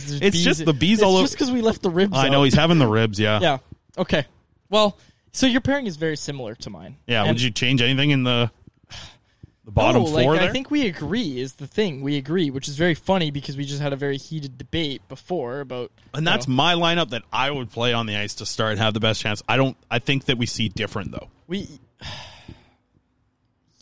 It's 0.09 0.41
just 0.41 0.63
the 0.65 0.73
bees 0.73 0.99
it's 0.99 1.03
all 1.03 1.15
over- 1.15 1.23
Just 1.23 1.33
because 1.33 1.51
we 1.51 1.61
left 1.61 1.81
the 1.81 1.89
ribs. 1.89 2.15
I 2.15 2.29
know 2.29 2.43
he's 2.43 2.53
having 2.53 2.77
the 2.77 2.87
ribs. 2.87 3.19
Yeah. 3.19 3.39
Yeah. 3.41 3.57
Okay. 3.97 4.25
Well, 4.69 4.97
so 5.31 5.47
your 5.47 5.59
pairing 5.61 5.85
is 5.85 5.97
very 5.97 6.15
similar 6.15 6.55
to 6.55 6.69
mine. 6.69 6.97
Yeah. 7.07 7.21
And- 7.21 7.29
would 7.29 7.41
you 7.41 7.51
change 7.51 7.81
anything 7.81 8.11
in 8.11 8.23
the 8.23 8.49
the 9.65 9.71
bottom 9.71 10.03
no, 10.03 10.07
four 10.07 10.31
like, 10.31 10.39
there? 10.39 10.49
I 10.49 10.53
think 10.53 10.71
we 10.71 10.87
agree 10.87 11.39
is 11.39 11.55
the 11.55 11.67
thing. 11.67 12.01
We 12.01 12.15
agree, 12.15 12.49
which 12.49 12.69
is 12.69 12.77
very 12.77 12.93
funny 12.93 13.31
because 13.31 13.57
we 13.57 13.65
just 13.65 13.81
had 13.81 13.91
a 13.91 13.97
very 13.97 14.17
heated 14.17 14.57
debate 14.57 15.01
before 15.09 15.59
about. 15.59 15.91
And 16.13 16.23
you 16.23 16.31
that's 16.31 16.47
know, 16.47 16.53
my 16.53 16.73
lineup 16.75 17.09
that 17.09 17.23
I 17.33 17.51
would 17.51 17.69
play 17.69 17.91
on 17.91 18.05
the 18.05 18.15
ice 18.15 18.35
to 18.35 18.45
start 18.45 18.71
and 18.71 18.79
have 18.79 18.93
the 18.93 19.01
best 19.01 19.21
chance. 19.21 19.43
I 19.47 19.57
don't. 19.57 19.75
I 19.91 19.99
think 19.99 20.25
that 20.25 20.37
we 20.37 20.45
see 20.45 20.69
different 20.69 21.11
though. 21.11 21.29
we. 21.47 21.67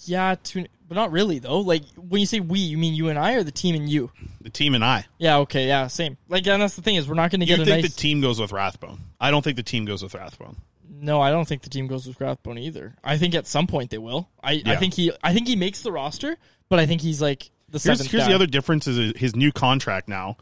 Yeah, 0.07 0.35
to, 0.35 0.65
but 0.87 0.95
not 0.95 1.11
really 1.11 1.39
though. 1.39 1.59
Like 1.59 1.83
when 1.95 2.19
you 2.19 2.27
say 2.27 2.39
we, 2.39 2.59
you 2.59 2.77
mean 2.77 2.93
you 2.93 3.09
and 3.09 3.17
I, 3.19 3.33
or 3.33 3.43
the 3.43 3.51
team 3.51 3.75
and 3.75 3.89
you? 3.89 4.11
The 4.41 4.49
team 4.49 4.75
and 4.75 4.83
I. 4.83 5.05
Yeah. 5.17 5.37
Okay. 5.39 5.67
Yeah. 5.67 5.87
Same. 5.87 6.17
Like, 6.29 6.45
and 6.47 6.61
that's 6.61 6.75
the 6.75 6.81
thing 6.81 6.95
is 6.95 7.07
we're 7.07 7.15
not 7.15 7.31
going 7.31 7.41
to 7.41 7.45
You 7.45 7.57
get 7.57 7.61
a 7.61 7.65
think 7.65 7.83
nice. 7.83 7.93
the 7.93 7.99
team 7.99 8.21
goes 8.21 8.39
with 8.39 8.51
Rathbone? 8.51 8.99
I 9.19 9.31
don't 9.31 9.41
think 9.43 9.55
the 9.57 9.63
team 9.63 9.85
goes 9.85 10.03
with 10.03 10.13
Rathbone. 10.13 10.57
No, 10.97 11.19
I 11.21 11.29
don't 11.31 11.47
think 11.47 11.61
the 11.63 11.69
team 11.69 11.87
goes 11.87 12.07
with 12.07 12.19
Rathbone 12.21 12.57
either. 12.57 12.95
I 13.03 13.17
think 13.17 13.35
at 13.35 13.47
some 13.47 13.67
point 13.67 13.91
they 13.91 13.97
will. 13.97 14.29
I, 14.43 14.61
I 14.65 14.75
think 14.77 14.93
he 14.93 15.11
I 15.23 15.33
think 15.33 15.47
he 15.47 15.55
makes 15.55 15.81
the 15.81 15.91
roster, 15.91 16.37
but 16.69 16.79
I 16.79 16.85
think 16.85 17.01
he's 17.01 17.21
like 17.21 17.49
the 17.69 17.73
Here's, 17.73 17.83
seventh 17.83 18.11
here's 18.11 18.23
guy. 18.23 18.29
the 18.29 18.35
other 18.35 18.47
difference: 18.47 18.87
is 18.87 18.97
uh, 18.97 19.17
his 19.17 19.35
new 19.35 19.51
contract 19.51 20.07
now 20.07 20.37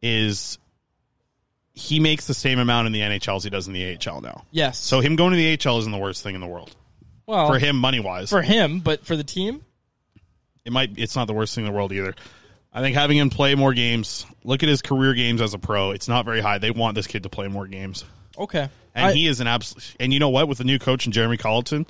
is 0.00 0.58
he 1.72 2.00
makes 2.00 2.26
the 2.26 2.34
same 2.34 2.58
amount 2.58 2.86
in 2.86 2.92
the 2.92 3.00
NHL 3.00 3.36
as 3.36 3.44
he 3.44 3.50
does 3.50 3.66
in 3.66 3.72
the 3.72 3.98
AHL 4.06 4.20
now. 4.20 4.44
Yes. 4.50 4.78
So 4.78 5.00
him 5.00 5.16
going 5.16 5.32
to 5.32 5.36
the 5.36 5.58
AHL 5.68 5.78
isn't 5.78 5.92
the 5.92 5.98
worst 5.98 6.22
thing 6.22 6.34
in 6.34 6.40
the 6.40 6.46
world 6.46 6.74
well 7.28 7.46
for 7.46 7.58
him 7.60 7.76
money 7.76 8.00
wise. 8.00 8.30
For 8.30 8.42
him, 8.42 8.80
but 8.80 9.06
for 9.06 9.14
the 9.16 9.22
team, 9.24 9.62
it 10.64 10.72
might 10.72 10.98
it's 10.98 11.14
not 11.14 11.26
the 11.28 11.32
worst 11.34 11.54
thing 11.54 11.64
in 11.64 11.70
the 11.70 11.76
world 11.76 11.92
either. 11.92 12.14
I 12.72 12.80
think 12.80 12.96
having 12.96 13.16
him 13.16 13.30
play 13.30 13.54
more 13.54 13.72
games, 13.74 14.26
look 14.44 14.62
at 14.62 14.68
his 14.68 14.82
career 14.82 15.14
games 15.14 15.40
as 15.40 15.54
a 15.54 15.58
pro. 15.58 15.90
It's 15.92 16.08
not 16.08 16.24
very 16.24 16.40
high. 16.40 16.58
They 16.58 16.70
want 16.70 16.94
this 16.96 17.06
kid 17.06 17.22
to 17.22 17.28
play 17.28 17.48
more 17.48 17.66
games. 17.66 18.04
okay. 18.36 18.68
And 18.94 19.06
I- 19.06 19.12
he 19.12 19.26
is 19.28 19.40
an 19.40 19.46
absolute. 19.46 19.94
And 20.00 20.12
you 20.12 20.18
know 20.18 20.28
what? 20.30 20.48
With 20.48 20.58
the 20.58 20.64
new 20.64 20.78
coach 20.78 21.04
and 21.06 21.12
Jeremy 21.14 21.36
Colliton, 21.36 21.86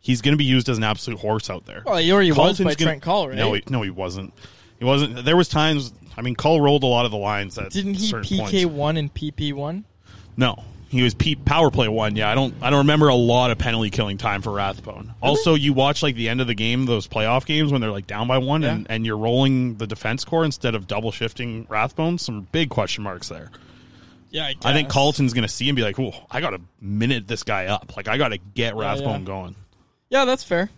he's 0.00 0.20
going 0.22 0.32
to 0.32 0.36
be 0.38 0.44
used 0.44 0.68
as 0.68 0.76
an 0.76 0.82
absolute 0.84 1.20
horse 1.20 1.48
out 1.50 1.66
there. 1.66 1.82
Well, 1.86 1.96
he 1.98 2.10
already 2.10 2.30
was 2.30 2.36
Colliton's 2.36 2.58
by 2.66 2.74
gonna- 2.74 2.90
Trent 2.90 3.02
Cull, 3.02 3.28
right? 3.28 3.36
No, 3.38 3.52
he, 3.52 3.62
no, 3.68 3.82
he 3.82 3.90
wasn't. 3.90 4.34
He 4.78 4.84
wasn't. 4.84 5.24
There 5.24 5.36
was 5.36 5.48
times. 5.48 5.92
I 6.16 6.22
mean, 6.22 6.34
Cull 6.34 6.60
rolled 6.60 6.82
a 6.82 6.86
lot 6.86 7.04
of 7.04 7.10
the 7.12 7.16
lines 7.16 7.56
at 7.58 7.70
didn't 7.70 7.94
he 7.94 8.12
PK 8.12 8.66
one 8.66 8.96
and 8.96 9.12
PP 9.12 9.52
one? 9.52 9.84
No, 10.36 10.62
he 10.88 11.02
was 11.02 11.14
P- 11.14 11.36
power 11.36 11.70
play 11.70 11.86
one. 11.86 12.16
Yeah, 12.16 12.30
I 12.30 12.34
don't. 12.34 12.54
I 12.62 12.70
don't 12.70 12.80
remember 12.80 13.08
a 13.08 13.14
lot 13.14 13.50
of 13.50 13.58
penalty 13.58 13.90
killing 13.90 14.16
time 14.16 14.40
for 14.40 14.52
Rathbone. 14.52 15.14
Also, 15.20 15.54
you 15.54 15.74
watch 15.74 16.02
like 16.02 16.14
the 16.14 16.28
end 16.30 16.40
of 16.40 16.46
the 16.46 16.54
game, 16.54 16.86
those 16.86 17.06
playoff 17.06 17.44
games 17.44 17.70
when 17.70 17.80
they're 17.80 17.90
like 17.90 18.06
down 18.06 18.26
by 18.26 18.38
one, 18.38 18.64
and, 18.64 18.86
and 18.88 19.04
you're 19.04 19.18
rolling 19.18 19.76
the 19.76 19.86
defense 19.86 20.24
core 20.24 20.44
instead 20.44 20.74
of 20.74 20.86
double 20.86 21.12
shifting 21.12 21.66
Rathbone. 21.68 22.16
Some 22.18 22.48
big 22.52 22.70
question 22.70 23.04
marks 23.04 23.28
there. 23.28 23.50
Yeah, 24.30 24.44
I, 24.44 24.54
I 24.64 24.72
think. 24.72 24.88
Colliton's 24.88 25.34
going 25.34 25.46
to 25.46 25.48
see 25.48 25.68
and 25.68 25.76
be 25.76 25.82
like, 25.82 25.98
"Oh, 25.98 26.14
I 26.30 26.40
got 26.40 26.50
to 26.50 26.60
minute 26.80 27.28
this 27.28 27.42
guy 27.42 27.66
up. 27.66 27.96
Like, 27.96 28.08
I 28.08 28.16
got 28.16 28.28
to 28.28 28.38
get 28.38 28.74
Rathbone 28.74 29.20
yeah. 29.20 29.26
going." 29.26 29.54
Yeah, 30.10 30.24
that's 30.24 30.44
fair. 30.44 30.70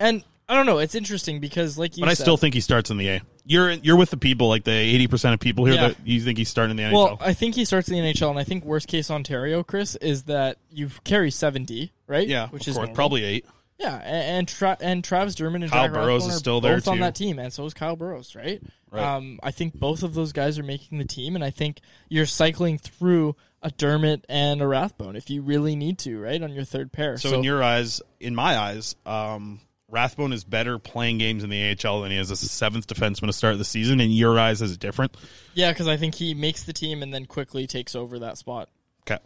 And 0.00 0.24
I 0.48 0.54
don't 0.54 0.66
know. 0.66 0.78
It's 0.78 0.96
interesting 0.96 1.38
because, 1.38 1.78
like 1.78 1.96
you, 1.96 2.02
But 2.02 2.08
I 2.08 2.14
still 2.14 2.36
think 2.36 2.54
he 2.54 2.60
starts 2.60 2.90
in 2.90 2.96
the 2.96 3.08
A. 3.08 3.22
You're 3.50 3.72
you're 3.72 3.96
with 3.96 4.10
the 4.10 4.16
people, 4.16 4.48
like 4.48 4.62
the 4.62 4.70
eighty 4.70 5.08
percent 5.08 5.34
of 5.34 5.40
people 5.40 5.64
here 5.64 5.74
Yeah. 5.74 5.88
that 5.88 5.96
you 6.06 6.20
think 6.20 6.38
he's 6.38 6.48
starting 6.48 6.78
in 6.78 6.88
the 6.90 6.94
Well, 6.96 7.16
NHL. 7.16 7.22
I 7.22 7.34
think 7.34 7.56
he 7.56 7.64
starts 7.64 7.88
in 7.88 7.94
the 7.94 8.00
NHL, 8.12 8.30
and 8.30 8.38
I 8.38 8.44
think 8.44 8.64
worst 8.64 8.86
case 8.86 9.10
Ontario, 9.10 9.64
Chris, 9.64 9.96
is 9.96 10.22
that 10.24 10.58
you 10.70 10.88
carry 11.02 11.32
seventy, 11.32 11.92
right? 12.06 12.28
yeah, 12.28 12.46
which 12.50 12.68
is 12.68 12.76
normal. 12.76 12.94
probably 12.94 13.24
eight. 13.24 13.44
Yeah, 13.78 13.96
and 13.96 14.38
and, 14.38 14.48
Tra- 14.48 14.76
and 14.80 15.02
Travis 15.02 15.34
Dermott 15.34 15.62
and 15.62 15.72
Kyle 15.72 15.84
Jack 15.86 15.94
Burrows 15.94 16.26
is 16.26 16.36
are 16.36 16.38
still 16.38 16.60
there, 16.60 16.76
both 16.76 16.86
on 16.88 16.96
too. 16.98 17.00
that 17.00 17.14
team, 17.16 17.38
and 17.40 17.52
so 17.52 17.64
is 17.64 17.74
Kyle 17.74 17.96
Burrows, 17.96 18.36
right? 18.36 18.62
Right. 18.90 19.02
Um, 19.02 19.40
I 19.42 19.50
think 19.50 19.74
both 19.74 20.02
of 20.04 20.14
those 20.14 20.32
guys 20.32 20.58
are 20.58 20.62
making 20.62 20.98
the 20.98 21.04
team, 21.04 21.34
and 21.34 21.42
I 21.42 21.50
think 21.50 21.80
you're 22.08 22.26
cycling 22.26 22.76
through 22.78 23.36
a 23.62 23.70
Dermott 23.70 24.24
and 24.28 24.60
a 24.62 24.66
Rathbone 24.68 25.16
if 25.16 25.28
you 25.30 25.42
really 25.42 25.74
need 25.76 25.98
to, 26.00 26.20
right, 26.20 26.40
on 26.42 26.52
your 26.52 26.64
third 26.64 26.92
pair. 26.92 27.16
So, 27.16 27.34
in 27.34 27.42
your 27.42 27.62
eyes, 27.62 28.00
in 28.20 28.34
my 28.34 28.56
eyes, 28.56 28.96
um, 29.06 29.60
Rathbone 29.90 30.32
is 30.32 30.44
better 30.44 30.78
playing 30.78 31.18
games 31.18 31.42
in 31.44 31.50
the 31.50 31.76
AHL 31.84 32.02
than 32.02 32.10
he 32.10 32.16
is 32.16 32.30
as 32.30 32.42
a 32.42 32.48
seventh 32.48 32.86
defenseman 32.86 33.26
to 33.26 33.32
start 33.32 33.58
the 33.58 33.64
season. 33.64 34.00
In 34.00 34.10
your 34.10 34.38
eyes, 34.38 34.62
is 34.62 34.72
it 34.72 34.80
different? 34.80 35.16
yeah, 35.54 35.72
because 35.72 35.88
I 35.88 35.96
think 35.96 36.14
he 36.14 36.34
makes 36.34 36.62
the 36.62 36.72
team 36.72 37.02
and 37.02 37.12
then 37.12 37.26
quickly 37.26 37.66
takes 37.66 37.94
over 37.94 38.20
that 38.20 38.38
spot. 38.38 38.68
Okay. 39.02 39.18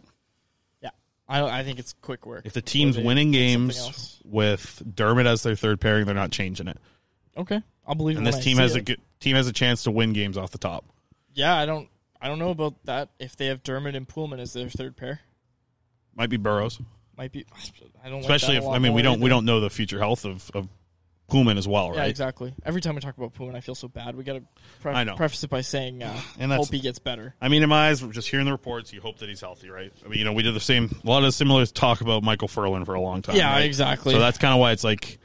Yeah, 0.81 0.89
I 1.27 1.41
I 1.43 1.63
think 1.63 1.79
it's 1.79 1.93
quick 2.01 2.25
work. 2.25 2.45
If 2.45 2.53
the 2.53 2.61
team's 2.61 2.97
winning 2.97 3.31
games 3.31 4.19
with 4.25 4.81
Dermott 4.95 5.27
as 5.27 5.43
their 5.43 5.55
third 5.55 5.79
pairing, 5.79 6.05
they're 6.05 6.15
not 6.15 6.31
changing 6.31 6.67
it. 6.67 6.77
okay, 7.37 7.61
I'll 7.87 7.95
believe. 7.95 8.17
And 8.17 8.27
it 8.27 8.31
this 8.31 8.43
team 8.43 8.57
has 8.57 8.75
a 8.75 8.81
good 8.81 8.99
team 9.19 9.35
has 9.35 9.47
a 9.47 9.53
chance 9.53 9.83
to 9.83 9.91
win 9.91 10.13
games 10.13 10.37
off 10.37 10.51
the 10.51 10.57
top. 10.57 10.85
Yeah, 11.33 11.55
I 11.55 11.65
don't. 11.65 11.89
I 12.21 12.27
don't 12.27 12.39
know 12.39 12.49
about 12.49 12.73
that. 12.85 13.09
If 13.19 13.35
they 13.35 13.47
have 13.47 13.61
Dermott 13.61 13.95
and 13.95 14.07
Poolman 14.07 14.39
as 14.39 14.53
their 14.53 14.69
third 14.69 14.95
pair, 14.97 15.19
Might 16.15 16.29
be 16.29 16.37
Burrows, 16.37 16.79
might 17.17 17.31
be. 17.31 17.45
I 18.03 18.09
don't. 18.09 18.21
especially 18.21 18.55
like 18.55 18.63
if 18.63 18.69
I 18.69 18.79
mean 18.79 18.93
we 18.93 19.01
don't 19.01 19.19
we 19.19 19.29
don't 19.29 19.45
know 19.45 19.59
the 19.59 19.69
future 19.69 19.99
health 19.99 20.25
of 20.25 20.49
of 20.53 20.67
Poolman 21.29 21.57
as 21.57 21.67
well, 21.67 21.89
right? 21.89 21.97
Yeah, 21.97 22.05
exactly. 22.05 22.53
Every 22.63 22.81
time 22.81 22.93
we 22.95 23.01
talk 23.01 23.17
about 23.17 23.33
Poolman, 23.33 23.55
I 23.55 23.61
feel 23.61 23.73
so 23.73 23.87
bad. 23.87 24.15
We 24.15 24.23
got 24.23 24.33
to 24.33 24.43
pre- 24.81 24.93
I 24.93 25.03
know. 25.03 25.15
preface 25.15 25.43
it 25.43 25.49
by 25.49 25.61
saying, 25.61 26.03
uh, 26.03 26.13
And 26.39 26.51
that's- 26.51 26.67
hope 26.67 26.73
he 26.73 26.79
gets 26.79 26.99
better. 26.99 27.33
I 27.41 27.49
mean, 27.49 27.63
in 27.63 27.69
my 27.69 27.89
eyes, 27.89 28.01
just 28.01 28.29
hearing 28.29 28.45
the 28.45 28.51
reports, 28.51 28.93
you 28.93 29.01
hope 29.01 29.17
that 29.19 29.29
he's 29.29 29.41
healthy, 29.41 29.69
right? 29.71 29.91
I 30.05 30.07
mean, 30.07 30.19
you 30.19 30.25
know, 30.25 30.33
we 30.33 30.43
did 30.43 30.53
the 30.53 30.59
same, 30.59 30.95
a 31.03 31.09
lot 31.09 31.23
of 31.23 31.33
similar 31.33 31.65
talk 31.65 32.01
about 32.01 32.21
Michael 32.21 32.47
Ferland 32.47 32.85
for 32.85 32.93
a 32.93 33.01
long 33.01 33.23
time. 33.23 33.37
Yeah, 33.37 33.51
right? 33.53 33.65
exactly. 33.65 34.13
So 34.13 34.19
that's 34.19 34.37
kind 34.37 34.53
of 34.53 34.59
why 34.59 34.71
it's 34.71 34.83
like, 34.83 35.17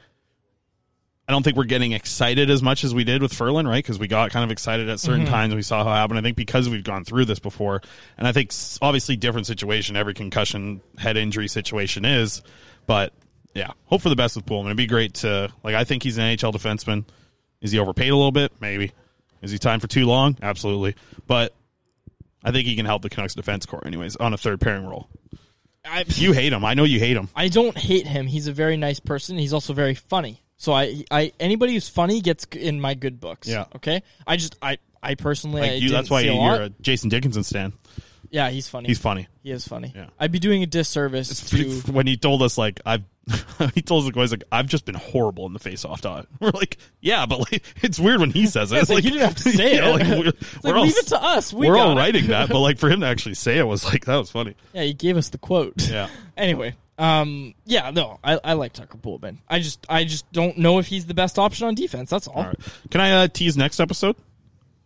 I 1.27 1.31
don't 1.31 1.43
think 1.43 1.55
we're 1.55 1.63
getting 1.65 1.93
excited 1.93 2.49
as 2.49 2.61
much 2.61 2.83
as 2.83 2.93
we 2.93 3.03
did 3.03 3.21
with 3.21 3.33
Ferland, 3.33 3.67
right? 3.67 3.81
Because 3.83 3.99
we 3.99 4.07
got 4.07 4.31
kind 4.31 4.43
of 4.43 4.51
excited 4.51 4.89
at 4.89 4.99
certain 4.99 5.25
Mhm. 5.25 5.29
times. 5.29 5.55
We 5.55 5.61
saw 5.61 5.83
how 5.83 5.91
it 5.91 5.95
happened. 5.95 6.19
I 6.19 6.21
think 6.23 6.35
because 6.35 6.67
we've 6.67 6.83
gone 6.83 7.05
through 7.05 7.25
this 7.25 7.39
before, 7.39 7.81
and 8.17 8.27
I 8.27 8.31
think 8.33 8.51
obviously 8.81 9.15
different 9.15 9.47
situation. 9.47 9.95
Every 9.95 10.13
concussion, 10.13 10.81
head 10.97 11.15
injury 11.17 11.47
situation 11.47 12.03
is, 12.05 12.41
but 12.85 13.13
yeah, 13.53 13.71
hope 13.85 14.01
for 14.01 14.09
the 14.09 14.15
best 14.15 14.35
with 14.35 14.45
Poolman. 14.45 14.65
It'd 14.65 14.77
be 14.77 14.87
great 14.87 15.13
to 15.15 15.49
like. 15.63 15.75
I 15.75 15.83
think 15.83 16.03
he's 16.03 16.17
an 16.17 16.23
NHL 16.25 16.51
defenseman. 16.51 17.05
Is 17.61 17.71
he 17.71 17.79
overpaid 17.79 18.09
a 18.09 18.15
little 18.15 18.31
bit? 18.31 18.51
Maybe. 18.59 18.91
Is 19.41 19.51
he 19.51 19.57
time 19.57 19.79
for 19.79 19.87
too 19.87 20.05
long? 20.05 20.37
Absolutely. 20.41 20.95
But 21.27 21.53
I 22.43 22.51
think 22.51 22.67
he 22.67 22.75
can 22.75 22.85
help 22.85 23.03
the 23.03 23.09
Canucks 23.09 23.35
defense 23.35 23.65
corps, 23.65 23.85
anyways, 23.85 24.15
on 24.17 24.33
a 24.33 24.37
third 24.37 24.59
pairing 24.59 24.85
role. 24.85 25.07
I, 25.85 26.03
You 26.07 26.33
hate 26.33 26.53
him. 26.53 26.63
I 26.65 26.73
know 26.73 26.83
you 26.83 26.99
hate 26.99 27.15
him. 27.17 27.29
I 27.35 27.47
don't 27.47 27.77
hate 27.77 28.05
him. 28.07 28.27
He's 28.27 28.47
a 28.47 28.53
very 28.53 28.77
nice 28.77 28.99
person. 28.99 29.37
He's 29.37 29.53
also 29.53 29.73
very 29.73 29.95
funny. 29.95 30.41
So 30.61 30.73
I, 30.73 31.03
I 31.09 31.31
anybody 31.39 31.73
who's 31.73 31.89
funny 31.89 32.21
gets 32.21 32.45
in 32.51 32.79
my 32.79 32.93
good 32.93 33.19
books. 33.19 33.47
Yeah. 33.47 33.65
Okay. 33.77 34.03
I 34.27 34.37
just, 34.37 34.59
I, 34.61 34.77
I 35.01 35.15
personally, 35.15 35.63
I 35.63 35.73
you, 35.73 35.89
that's 35.89 36.07
why 36.07 36.21
you're 36.21 36.35
lot. 36.35 36.61
a 36.61 36.69
Jason 36.81 37.09
Dickinson 37.09 37.43
stan. 37.43 37.73
Yeah, 38.29 38.51
he's 38.51 38.69
funny. 38.69 38.87
He's 38.87 38.99
funny. 38.99 39.27
He 39.41 39.49
is 39.49 39.67
funny. 39.67 39.91
Yeah. 39.95 40.09
I'd 40.19 40.31
be 40.31 40.37
doing 40.37 40.61
a 40.61 40.67
disservice 40.67 41.49
to. 41.49 41.91
when 41.91 42.05
he 42.05 42.15
told 42.15 42.43
us 42.43 42.59
like 42.59 42.79
I've 42.85 43.01
he 43.73 43.81
told 43.81 44.03
us 44.03 44.09
the 44.09 44.13
guys 44.13 44.29
like 44.29 44.43
I've 44.51 44.67
just 44.67 44.85
been 44.85 44.93
horrible 44.93 45.47
in 45.47 45.53
the 45.53 45.59
face 45.59 45.83
off 45.83 46.01
dot. 46.01 46.27
We're 46.39 46.51
like, 46.51 46.77
yeah, 46.99 47.25
but 47.25 47.39
like 47.39 47.63
it's 47.81 47.99
weird 47.99 48.19
when 48.19 48.29
he 48.29 48.45
says 48.45 48.71
it. 48.71 48.75
Yeah, 48.75 48.81
It's 48.81 48.89
like, 48.91 48.97
like 48.97 49.03
you 49.05 49.11
didn't 49.11 49.25
have 49.29 49.35
to 49.37 49.49
say 49.51 49.77
it. 49.77 49.83
Like, 49.83 50.07
we're, 50.07 50.25
like, 50.25 50.35
we're 50.63 50.77
all, 50.77 50.83
leave 50.83 50.95
it 50.95 51.07
to 51.07 51.23
us. 51.23 51.51
We 51.51 51.69
are 51.69 51.75
all 51.75 51.93
it. 51.93 51.95
writing 51.95 52.27
that, 52.27 52.49
but 52.49 52.59
like 52.59 52.77
for 52.77 52.87
him 52.87 52.99
to 52.99 53.07
actually 53.07 53.33
say 53.33 53.57
it 53.57 53.63
was 53.63 53.83
like 53.83 54.05
that 54.05 54.17
was 54.17 54.29
funny. 54.29 54.53
Yeah, 54.73 54.83
he 54.83 54.93
gave 54.93 55.17
us 55.17 55.29
the 55.29 55.39
quote. 55.39 55.89
Yeah. 55.89 56.07
anyway, 56.37 56.75
um, 57.01 57.55
yeah, 57.65 57.89
no, 57.89 58.19
I, 58.23 58.39
I 58.43 58.53
like 58.53 58.73
Tucker 58.73 58.97
Poolman. 58.97 59.37
I 59.49 59.59
just, 59.59 59.85
I 59.89 60.03
just 60.03 60.31
don't 60.31 60.59
know 60.59 60.77
if 60.77 60.85
he's 60.85 61.07
the 61.07 61.15
best 61.15 61.39
option 61.39 61.67
on 61.67 61.73
defense. 61.73 62.11
That's 62.11 62.27
all. 62.27 62.35
All 62.35 62.43
right. 62.43 62.59
Can 62.91 63.01
I 63.01 63.23
uh, 63.23 63.27
tease 63.27 63.57
next 63.57 63.79
episode? 63.79 64.15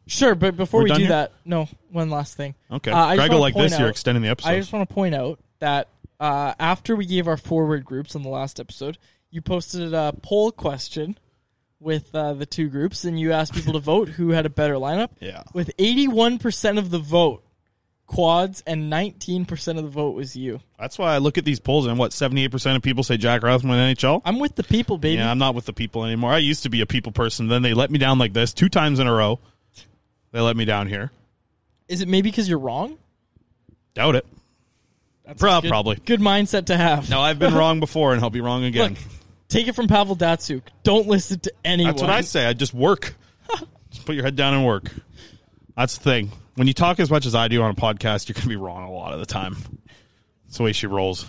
Sure, 0.07 0.33
but 0.33 0.55
before 0.55 0.81
We're 0.81 0.83
we 0.85 0.91
do 0.91 0.99
here? 0.99 1.07
that, 1.09 1.33
no, 1.43 1.67
one 1.91 2.09
last 2.09 2.37
thing. 2.37 2.55
Okay. 2.71 2.91
Uh, 2.91 2.97
I 2.97 3.15
just 3.15 3.27
Greg 3.27 3.31
will 3.31 3.39
like 3.41 3.55
this, 3.55 3.77
you're 3.77 3.87
out- 3.87 3.91
extending 3.91 4.23
the 4.23 4.29
episode. 4.29 4.49
I 4.49 4.59
just 4.59 4.71
want 4.71 4.87
to 4.87 4.93
point 4.93 5.13
out 5.13 5.39
that 5.59 5.89
uh, 6.19 6.53
after 6.57 6.95
we 6.95 7.05
gave 7.05 7.27
our 7.27 7.37
forward 7.37 7.83
groups 7.83 8.15
on 8.15 8.23
the 8.23 8.29
last 8.29 8.61
episode, 8.61 8.97
you 9.29 9.41
posted 9.41 9.93
a 9.93 10.15
poll 10.21 10.51
question 10.51 11.17
with 11.81 12.15
uh, 12.15 12.33
the 12.33 12.45
two 12.45 12.69
groups, 12.69 13.03
and 13.03 13.19
you 13.19 13.33
asked 13.33 13.53
people 13.53 13.73
to 13.73 13.79
vote 13.79 14.07
who 14.09 14.29
had 14.29 14.45
a 14.45 14.49
better 14.49 14.75
lineup. 14.75 15.09
Yeah. 15.19 15.43
With 15.53 15.75
81% 15.77 16.77
of 16.77 16.91
the 16.91 16.99
vote, 16.99 17.43
quads, 18.07 18.63
and 18.65 18.91
19% 18.91 19.77
of 19.77 19.83
the 19.83 19.89
vote 19.89 20.15
was 20.15 20.35
you. 20.35 20.59
That's 20.79 20.97
why 20.97 21.13
I 21.13 21.17
look 21.17 21.37
at 21.37 21.45
these 21.45 21.59
polls 21.59 21.87
and 21.87 21.97
what 21.97 22.13
seventy 22.13 22.43
eight 22.43 22.51
percent 22.51 22.77
of 22.77 22.83
people 22.83 23.03
say 23.03 23.17
Jack 23.17 23.43
Rathbone 23.43 23.71
NHL. 23.71 24.21
I'm 24.25 24.39
with 24.39 24.55
the 24.55 24.63
people, 24.63 24.97
baby. 24.97 25.17
Yeah, 25.17 25.31
I'm 25.31 25.37
not 25.37 25.55
with 25.55 25.65
the 25.65 25.73
people 25.73 26.05
anymore. 26.05 26.31
I 26.31 26.37
used 26.37 26.63
to 26.63 26.69
be 26.69 26.81
a 26.81 26.85
people 26.85 27.11
person. 27.11 27.47
Then 27.47 27.61
they 27.61 27.73
let 27.73 27.91
me 27.91 27.97
down 27.97 28.19
like 28.19 28.33
this 28.33 28.53
two 28.53 28.69
times 28.69 28.99
in 28.99 29.07
a 29.07 29.13
row. 29.13 29.39
They 30.31 30.41
let 30.41 30.57
me 30.57 30.65
down 30.65 30.87
here. 30.87 31.11
Is 31.87 32.01
it 32.01 32.07
maybe 32.07 32.29
because 32.29 32.49
you're 32.49 32.59
wrong? 32.59 32.97
Doubt 33.93 34.15
it. 34.15 34.25
That's 35.25 35.39
Pro- 35.39 35.61
good, 35.61 35.69
probably. 35.69 35.95
Good 35.95 36.19
mindset 36.19 36.67
to 36.67 36.77
have. 36.77 37.09
No, 37.09 37.21
I've 37.21 37.39
been 37.39 37.53
wrong 37.55 37.79
before, 37.79 38.13
and 38.13 38.21
I'll 38.21 38.29
be 38.29 38.41
wrong 38.41 38.63
again. 38.63 38.91
Look, 38.91 38.99
take 39.47 39.67
it 39.67 39.75
from 39.75 39.87
Pavel 39.87 40.15
Datsyuk. 40.15 40.61
Don't 40.83 41.07
listen 41.07 41.39
to 41.39 41.53
anyone. 41.63 41.93
That's 41.93 42.01
what 42.01 42.11
I 42.11 42.21
say. 42.21 42.45
I 42.45 42.53
just 42.53 42.73
work. 42.73 43.15
just 43.89 44.05
put 44.05 44.15
your 44.15 44.23
head 44.23 44.35
down 44.35 44.53
and 44.53 44.65
work. 44.65 44.91
That's 45.75 45.97
the 45.97 46.03
thing. 46.03 46.31
When 46.55 46.67
you 46.67 46.73
talk 46.73 46.99
as 46.99 47.11
much 47.11 47.25
as 47.25 47.35
I 47.35 47.47
do 47.49 47.61
on 47.61 47.71
a 47.71 47.75
podcast, 47.75 48.27
you're 48.29 48.33
going 48.33 48.43
to 48.43 48.49
be 48.49 48.55
wrong 48.55 48.85
a 48.85 48.91
lot 48.91 49.13
of 49.13 49.19
the 49.19 49.25
time. 49.25 49.57
That's 50.45 50.57
the 50.57 50.63
way 50.63 50.71
she 50.71 50.87
rolls. 50.87 51.25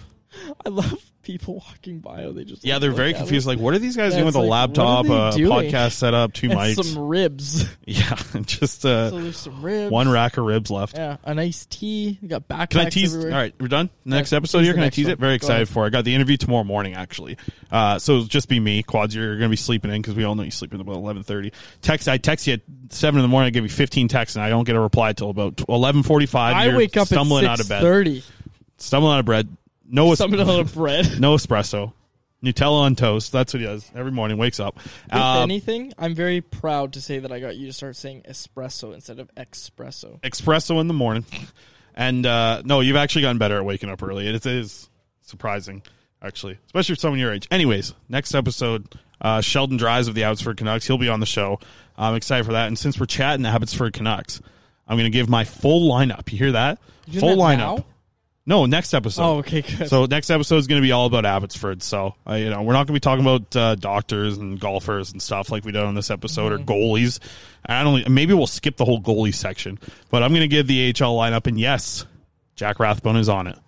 I 0.65 0.69
love 0.69 1.03
people 1.27 1.55
walking 1.57 1.99
by. 1.99 2.25
They 2.31 2.45
just 2.45 2.65
Yeah, 2.65 2.75
like, 2.75 2.81
they're 2.83 2.93
very 2.93 3.13
confused. 3.13 3.47
it. 3.47 3.51
Like, 3.51 3.59
what 3.59 3.75
are 3.75 3.79
these 3.81 3.97
guys 3.97 4.13
Yeah, 4.13 4.19
doing 4.19 4.27
with 4.27 4.37
a 4.37 4.41
like, 4.41 4.51
laptop, 4.71 5.07
what 5.07 5.19
are 5.19 5.29
a 5.29 5.33
they 5.33 5.37
doing? 5.43 5.71
podcast 5.73 5.93
setup, 5.93 6.33
two 6.33 6.51
And 6.51 6.59
mics? 6.61 6.85
some 6.85 7.03
ribs. 7.07 7.65
yeah, 7.87 8.15
just 8.43 8.87
uh, 8.87 9.11
So 9.11 9.21
there's 9.21 9.37
some 9.37 9.61
ribs. 9.63 9.91
one 9.91 10.09
rack 10.09 10.37
of 10.37 10.45
ribs 10.45 10.71
left. 10.71 10.97
Yeah, 10.97 11.17
a 11.25 11.35
nice 11.35 11.67
tea. 11.67 12.19
You 12.23 12.29
got 12.29 12.47
back. 12.47 12.71
Can 12.71 12.81
I 12.81 12.89
tease? 12.89 13.13
everywhere. 13.15 13.37
All 13.37 13.43
right, 13.43 13.55
we're 13.61 13.67
done. 13.69 13.91
Next 14.05 14.31
Yeah, 14.33 14.37
episode 14.39 14.61
here. 14.61 14.73
Can 14.75 14.85
I 14.85 14.91
tease 14.91 15.07
one. 15.07 15.13
it? 15.15 15.19
Very 15.19 15.33
Go 15.33 15.35
excited 15.35 15.55
ahead. 15.63 15.69
for. 15.69 15.85
it. 15.85 15.89
I 15.89 15.91
got 15.91 16.05
the 16.05 16.15
interview 16.15 16.37
tomorrow 16.37 16.65
morning 16.65 16.95
actually. 16.95 17.37
Uh, 17.71 17.99
so 17.99 18.23
just 18.25 18.49
be 18.49 18.61
me. 18.61 18.83
Quads, 18.85 19.15
you're 19.15 19.31
going 19.37 19.43
to 19.43 19.49
be 19.49 19.57
sleeping 19.57 19.91
in 19.91 20.01
because 20.01 20.15
we 20.15 20.23
all 20.25 20.37
know 20.37 20.45
you 20.45 20.51
sleep 20.53 20.73
in 20.73 20.81
about 20.81 20.95
eleven 20.97 21.23
thirty. 21.25 21.53
Text. 21.83 22.09
I 22.09 22.19
text 22.19 22.47
you 22.47 22.55
at 22.55 22.61
seven 22.91 23.19
in 23.19 23.23
the 23.23 23.29
morning. 23.29 23.49
I 23.49 23.51
give 23.51 23.65
you 23.65 23.71
fifteen 23.71 24.07
texts, 24.07 24.37
and 24.37 24.45
I 24.45 24.49
don't 24.49 24.65
get 24.65 24.77
a 24.77 24.81
reply 24.81 25.13
till 25.13 25.31
about 25.31 25.61
eleven 25.69 26.03
forty 26.05 26.27
five. 26.27 26.55
I 26.55 26.77
wake 26.77 26.97
up 26.97 27.09
stumbling 27.09 27.47
out 27.47 27.59
of 27.61 27.69
bed. 27.69 27.81
Thirty. 27.81 28.23
Stumbling 28.79 29.15
out 29.15 29.21
of 29.21 29.27
bed. 29.27 29.49
No, 29.89 30.13
es- 30.13 30.21
out 30.21 30.33
of 30.33 30.75
bread. 30.75 31.07
no 31.21 31.35
espresso. 31.35 31.93
Nutella 32.45 32.83
on 32.83 32.97
toast. 32.97 33.33
That's 33.33 33.55
what 33.55 33.61
he 33.61 33.67
does 33.67 33.91
every 33.95 34.13
morning. 34.13 34.37
Wakes 34.37 34.61
up. 34.61 34.77
If 34.77 35.15
Uh, 35.15 35.41
anything, 35.43 35.93
I'm 35.99 36.15
very 36.15 36.41
proud 36.43 36.93
to 36.93 37.01
say 37.01 37.19
that 37.19 37.33
I 37.33 37.41
got 37.41 37.57
you 37.57 37.67
to 37.67 37.73
start 37.73 37.97
saying 37.97 38.23
espresso 38.29 38.95
instead 38.95 39.19
of 39.19 39.35
espresso. 39.37 40.21
espresso 40.21 40.81
in 40.81 40.87
the 40.89 40.95
morning. 40.95 41.25
And 41.95 42.27
uh, 42.27 42.61
no, 42.65 42.81
you've 42.81 42.97
actually 42.97 43.23
gotten 43.23 43.39
better 43.39 43.57
at 43.57 43.65
waking 43.65 43.89
up 43.91 44.03
early. 44.03 44.29
It 44.29 44.45
is 44.45 44.91
surprising, 45.23 45.83
actually, 46.23 46.59
especially 46.67 46.95
for 46.95 47.01
someone 47.01 47.19
your 47.19 47.33
age. 47.33 47.49
Anyways, 47.51 47.95
next 48.09 48.35
episode, 48.35 48.87
uh, 49.21 49.41
Sheldon 49.41 49.79
Dries 49.79 50.07
of 50.07 50.15
the 50.15 50.25
Abbotsford 50.25 50.59
Canucks. 50.59 50.87
He'll 50.87 50.99
be 50.99 51.09
on 51.09 51.21
the 51.21 51.27
show. 51.27 51.59
I'm 51.97 52.15
excited 52.15 52.45
for 52.45 52.53
that. 52.53 52.67
And 52.69 52.79
since 52.79 53.01
we're 53.01 53.07
chatting 53.07 53.43
the 53.45 53.49
Abbotsford 53.49 53.95
Canucks, 53.95 54.43
I'm 54.87 54.97
going 54.99 55.11
to 55.11 55.17
give 55.17 55.29
my 55.31 55.45
full 55.45 55.91
lineup. 55.91 56.31
You 56.31 56.37
hear 56.39 56.53
that? 56.53 56.79
Full 57.19 57.31
that 57.31 57.39
lineup. 57.39 57.57
now? 57.79 57.85
No, 58.49 58.65
next 58.67 58.95
episode. 58.95 59.23
Oh, 59.25 59.37
okay, 59.39 59.63
good. 59.63 59.89
So 59.89 60.07
next 60.07 60.31
episode 60.31 60.59
is 60.59 60.69
going 60.69 60.81
to 60.81 60.87
be 60.87 60.93
all 60.93 61.07
about 61.07 61.25
Abbotsford. 61.27 61.83
So 61.83 62.15
uh, 62.29 62.35
you 62.35 62.49
know, 62.49 62.63
we're 62.63 62.75
not 62.75 62.87
going 62.87 62.89
to 62.89 62.93
be 62.95 63.01
talking 63.01 63.25
about 63.25 63.57
uh, 63.57 63.75
doctors 63.75 64.39
and 64.39 64.59
golfers 64.61 65.11
and 65.11 65.21
stuff 65.21 65.51
like 65.51 65.65
we 65.65 65.73
did 65.73 65.83
on 65.83 65.95
this 65.97 66.11
episode 66.11 66.53
Mm-hmm. 66.53 66.63
or 66.71 66.75
goalies. 66.75 67.19
I 67.67 67.83
don't. 67.83 68.09
Maybe 68.09 68.35
we'll 68.35 68.47
skip 68.47 68.77
the 68.77 68.85
whole 68.85 69.01
goalie 69.01 69.35
section, 69.35 69.81
but 70.11 70.23
I'm 70.23 70.31
going 70.31 70.43
to 70.43 70.49
give 70.49 70.69
the 70.69 70.89
AHL 70.91 71.17
lineup. 71.17 71.49
And 71.49 71.59
yes, 71.59 72.07
Jack 72.55 72.79
Rathbone 72.79 73.17
is 73.17 73.29
on 73.29 73.49
it. 73.49 73.59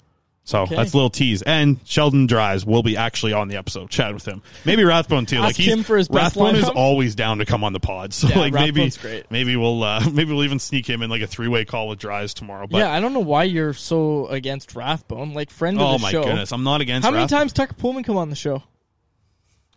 So 0.49 0.61
Okay. 0.63 0.77
that's 0.77 0.95
a 0.95 0.97
little 0.97 1.11
tease. 1.11 1.43
And 1.43 1.79
Sheldon 1.85 2.27
Dries 2.27 2.65
will 2.65 2.83
be 2.83 2.97
actually 2.97 3.35
on 3.35 3.49
the 3.49 3.57
episode. 3.57 3.91
Chat 3.91 4.15
with 4.15 4.25
him. 4.27 4.41
Maybe 4.65 4.83
Rathbone 4.83 5.27
too. 5.27 5.41
like 5.41 5.51
Ask 5.51 5.57
he's, 5.59 5.71
him 5.71 5.83
for 5.83 5.99
his 5.99 6.09
Rathbone 6.09 6.57
is 6.57 6.71
always 6.71 7.15
down 7.15 7.37
to 7.41 7.45
come 7.45 7.63
on 7.65 7.75
the 7.75 7.81
pod. 7.81 8.15
So 8.19 8.29
Yeah, 8.29 8.39
like 8.39 8.55
maybe 8.55 8.89
great. 8.89 9.31
maybe 9.31 9.57
we'll 9.57 9.83
uh, 9.83 10.09
maybe 10.11 10.33
we'll 10.33 10.45
even 10.45 10.59
sneak 10.59 10.89
him 10.89 11.03
in 11.03 11.11
like 11.11 11.21
a 11.21 11.27
three 11.27 11.49
way 11.49 11.67
call 11.67 11.87
with 11.89 11.99
Dries 11.99 12.33
tomorrow. 12.33 12.67
But 12.67 12.79
yeah, 12.79 12.91
I 12.91 12.99
don't 12.99 13.13
know 13.13 13.21
why 13.21 13.43
you're 13.45 13.75
so 13.75 14.27
against 14.29 14.75
Rathbone. 14.75 15.35
Like 15.35 15.51
friend 15.51 15.77
of 15.79 15.87
oh 15.87 15.93
the 15.99 15.99
my 15.99 16.11
show. 16.13 16.25
goodness, 16.25 16.51
I'm 16.51 16.65
not 16.65 16.81
against. 16.81 17.05
How 17.05 17.11
many 17.11 17.25
Rathbone. 17.25 17.39
times 17.41 17.53
Tucker 17.53 17.75
Poolman 17.75 18.03
come 18.05 18.17
on 18.17 18.31
the 18.31 18.37
show? 18.37 18.63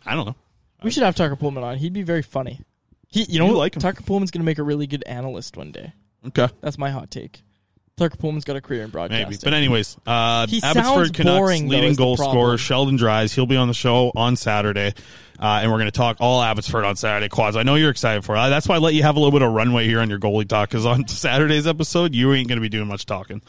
I 0.06 0.14
don't 0.14 0.24
know. 0.24 0.36
We 0.82 0.90
should 0.90 1.02
have 1.02 1.14
Tucker 1.14 1.36
Poolman 1.36 1.62
on. 1.62 1.76
He'd 1.76 1.92
be 1.92 2.02
very 2.02 2.22
funny. 2.22 2.60
He, 3.08 3.24
you 3.24 3.38
know, 3.38 3.46
You 3.48 3.56
like 3.58 3.76
him. 3.76 3.82
Tucker 3.82 4.02
Poolman's 4.02 4.30
going 4.30 4.40
to 4.40 4.46
make 4.46 4.58
a 4.58 4.62
really 4.62 4.86
good 4.86 5.04
analyst 5.06 5.56
one 5.58 5.70
day. 5.70 5.92
Okay. 6.28 6.48
That's 6.62 6.78
my 6.78 6.90
hot 6.90 7.10
take. 7.10 7.42
Tucker 7.98 8.16
Poolman's 8.16 8.44
got 8.44 8.56
a 8.56 8.60
career 8.60 8.82
in 8.82 8.90
broadcasting. 8.90 9.28
Maybe. 9.28 9.38
But 9.42 9.52
anyways, 9.54 9.96
uh, 10.06 10.46
He 10.46 10.58
Abbotsford 10.62 10.84
sounds 10.84 11.10
Canucks 11.10 11.38
boring, 11.38 11.68
though, 11.68 11.74
leading 11.74 11.90
is 11.90 11.96
the 11.96 12.02
goal 12.02 12.16
problem. 12.16 12.34
scorer 12.34 12.58
Sheldon 12.58 12.96
Dries. 12.96 13.32
He'll 13.34 13.46
be 13.46 13.56
on 13.56 13.68
the 13.68 13.74
show 13.74 14.10
on 14.16 14.36
Saturday. 14.36 14.94
Uh, 15.38 15.60
and 15.62 15.70
we're 15.72 15.78
going 15.78 15.90
to 15.90 15.96
talk 15.96 16.16
all 16.20 16.40
Abbotsford 16.40 16.84
on 16.84 16.96
Saturday. 16.96 17.28
Quads, 17.28 17.56
I 17.56 17.64
know 17.64 17.74
you're 17.74 17.90
excited 17.90 18.24
for 18.24 18.34
it. 18.36 18.48
That's 18.48 18.68
why 18.68 18.76
I 18.76 18.78
let 18.78 18.94
you 18.94 19.02
have 19.02 19.16
a 19.16 19.18
little 19.18 19.32
bit 19.36 19.42
of 19.46 19.52
runway 19.52 19.86
here 19.86 20.00
on 20.00 20.08
your 20.08 20.20
goalie 20.20 20.48
talk 20.48 20.68
because 20.70 20.86
on 20.86 21.06
Saturday's 21.08 21.66
episode, 21.66 22.14
you 22.14 22.32
ain't 22.32 22.48
going 22.48 22.56
to 22.58 22.62
be 22.62 22.68
doing 22.68 22.86
much 22.88 23.06
talking. 23.06 23.42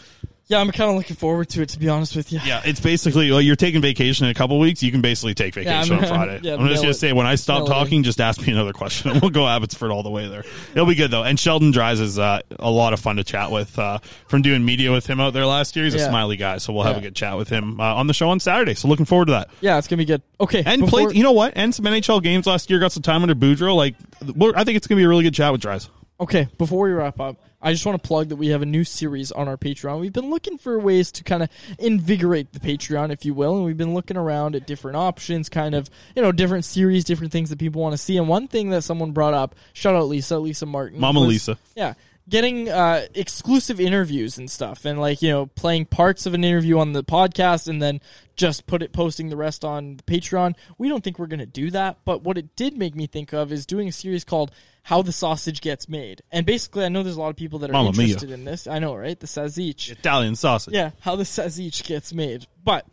Yeah, 0.47 0.59
I'm 0.59 0.69
kind 0.71 0.89
of 0.91 0.97
looking 0.97 1.15
forward 1.15 1.47
to 1.51 1.61
it, 1.61 1.69
to 1.69 1.79
be 1.79 1.87
honest 1.87 2.17
with 2.17 2.33
you. 2.33 2.39
Yeah, 2.43 2.61
it's 2.65 2.81
basically 2.81 3.31
well, 3.31 3.39
you're 3.39 3.55
taking 3.55 3.81
vacation 3.81 4.25
in 4.25 4.31
a 4.31 4.33
couple 4.33 4.59
weeks. 4.59 4.83
You 4.83 4.91
can 4.91 4.99
basically 5.01 5.33
take 5.33 5.55
Yeah, 5.55 5.81
vacation 5.81 5.95
I'm- 5.95 6.03
on 6.03 6.09
Friday. 6.09 6.39
yeah, 6.43 6.53
I'm 6.55 6.59
just 6.67 6.73
nail 6.73 6.81
gonna 6.81 6.89
it. 6.89 6.93
say 6.95 7.13
when 7.13 7.25
I 7.25 7.35
stop 7.35 7.59
Nail 7.59 7.65
it. 7.67 7.69
talking, 7.69 8.03
just 8.03 8.19
ask 8.19 8.45
me 8.45 8.51
another 8.51 8.73
question, 8.73 9.11
and 9.11 9.21
we'll 9.21 9.31
go 9.31 9.47
Abbotsford 9.47 9.89
all 9.89 10.03
the 10.03 10.09
way 10.09 10.27
there. 10.27 10.43
It'll 10.73 10.85
be 10.85 10.95
good 10.95 11.11
though. 11.11 11.23
And 11.23 11.39
Sheldon 11.39 11.71
Dries 11.71 12.01
is 12.01 12.19
uh, 12.19 12.41
a 12.59 12.69
lot 12.69 12.91
of 12.91 12.99
fun 12.99 13.15
to 13.15 13.23
chat 13.23 13.51
with. 13.51 13.79
Uh, 13.79 13.99
from 14.27 14.41
doing 14.41 14.65
media 14.65 14.91
with 14.91 15.07
him 15.07 15.21
out 15.21 15.31
there 15.31 15.45
last 15.45 15.77
year, 15.77 15.85
he's 15.85 15.95
a 15.95 15.99
Yeah. 15.99 16.09
smiley 16.09 16.35
guy, 16.35 16.57
so 16.57 16.73
we'll 16.73 16.83
have 16.83 16.95
Yeah. 16.95 16.99
a 16.99 17.03
good 17.03 17.15
chat 17.15 17.37
with 17.37 17.47
him 17.47 17.79
uh, 17.79 17.95
on 17.95 18.07
the 18.07 18.13
show 18.13 18.29
on 18.29 18.41
Saturday. 18.41 18.73
So 18.73 18.89
looking 18.89 19.05
forward 19.05 19.27
to 19.27 19.31
that. 19.31 19.49
Yeah, 19.61 19.77
it's 19.77 19.87
gonna 19.87 19.97
be 19.99 20.05
good. 20.05 20.21
Okay, 20.41 20.61
And 20.65 20.81
before- 20.81 21.05
played, 21.07 21.15
you 21.17 21.23
know 21.23 21.31
what? 21.31 21.53
And 21.55 21.73
some 21.73 21.85
NHL 21.85 22.21
games 22.21 22.45
last 22.47 22.69
year. 22.69 22.79
Got 22.79 22.91
some 22.91 23.01
time 23.03 23.21
under 23.21 23.33
Boudreau. 23.33 23.75
Like, 23.77 23.95
we're- 24.35 24.53
I 24.57 24.65
think 24.65 24.75
it's 24.75 24.87
gonna 24.87 24.99
be 24.99 25.05
a 25.05 25.09
really 25.09 25.23
good 25.23 25.33
chat 25.33 25.53
with 25.53 25.61
Dries. 25.61 25.89
Okay, 26.23 26.47
before 26.57 26.85
we 26.85 26.93
wrap 26.93 27.19
up, 27.19 27.35
I 27.61 27.73
just 27.73 27.85
want 27.85 28.01
to 28.01 28.07
plug 28.07 28.29
that 28.29 28.37
we 28.37 28.47
have 28.47 28.61
a 28.61 28.65
new 28.65 28.85
series 28.85 29.29
on 29.33 29.49
our 29.49 29.57
Patreon. 29.57 29.99
We've 29.99 30.13
been 30.13 30.29
looking 30.29 30.57
for 30.57 30.79
ways 30.79 31.11
to 31.11 31.23
kind 31.25 31.43
of 31.43 31.49
invigorate 31.77 32.53
the 32.53 32.61
Patreon, 32.61 33.11
if 33.11 33.25
you 33.25 33.33
will, 33.33 33.57
and 33.57 33.65
we've 33.65 33.75
been 33.75 33.93
looking 33.93 34.15
around 34.15 34.55
at 34.55 34.65
different 34.65 34.95
options, 34.95 35.49
kind 35.49 35.75
of, 35.75 35.89
you 36.15 36.21
know, 36.21 36.31
different 36.31 36.63
series, 36.63 37.03
different 37.03 37.33
things 37.33 37.49
that 37.49 37.59
people 37.59 37.81
want 37.81 37.91
to 37.91 37.97
see. 37.97 38.15
And 38.15 38.29
one 38.29 38.47
thing 38.47 38.69
that 38.69 38.83
someone 38.83 39.11
brought 39.11 39.33
up, 39.33 39.53
shout 39.73 39.95
out 39.95 40.07
Lisa, 40.07 40.39
Lisa 40.39 40.65
Martin. 40.65 40.97
Mama 40.97 41.19
was- 41.19 41.27
Lisa. 41.27 41.57
Yeah. 41.75 41.95
Getting 42.29 42.69
uh, 42.69 43.05
exclusive 43.15 43.81
interviews 43.81 44.37
and 44.37 44.49
stuff, 44.49 44.85
and 44.85 44.97
like 44.97 45.21
you 45.21 45.27
know, 45.27 45.47
playing 45.47 45.87
parts 45.87 46.25
of 46.25 46.33
an 46.33 46.45
interview 46.45 46.79
on 46.79 46.93
the 46.93 47.03
podcast, 47.03 47.67
and 47.67 47.81
then 47.81 47.99
just 48.35 48.65
put 48.67 48.81
it, 48.81 48.93
posting 48.93 49.29
the 49.29 49.37
rest 49.37 49.63
on 49.63 49.97
the 49.97 50.03
Patreon. 50.03 50.55
We 50.77 50.89
don't 50.89 51.03
think 51.03 51.19
we're 51.19 51.27
gonna 51.27 51.45
do 51.45 51.71
that, 51.71 51.97
but 52.05 52.23
what 52.23 52.37
it 52.37 52.55
did 52.55 52.77
make 52.77 52.95
me 52.95 53.07
think 53.07 53.33
of 53.33 53.51
is 53.51 53.65
doing 53.65 53.87
a 53.87 53.91
series 53.91 54.23
called 54.23 54.51
"How 54.83 55.01
the 55.01 55.11
Sausage 55.11 55.61
Gets 55.61 55.87
Made." 55.87 56.21
And 56.31 56.45
basically, 56.45 56.85
I 56.85 56.89
know 56.89 57.03
there's 57.03 57.15
a 57.15 57.21
lot 57.21 57.29
of 57.29 57.35
people 57.35 57.59
that 57.59 57.69
are 57.69 57.73
Mamma 57.73 57.91
mia. 57.91 58.07
interested 58.07 58.31
in 58.31 58.45
this. 58.45 58.67
I 58.67 58.79
know, 58.79 58.95
right? 58.95 59.19
The 59.19 59.27
sausage. 59.27 59.91
Italian 59.91 60.35
sausage. 60.35 60.73
Yeah, 60.73 60.91
how 61.01 61.15
the 61.15 61.25
sausage 61.25 61.83
gets 61.83 62.13
made. 62.13 62.47
But 62.63 62.85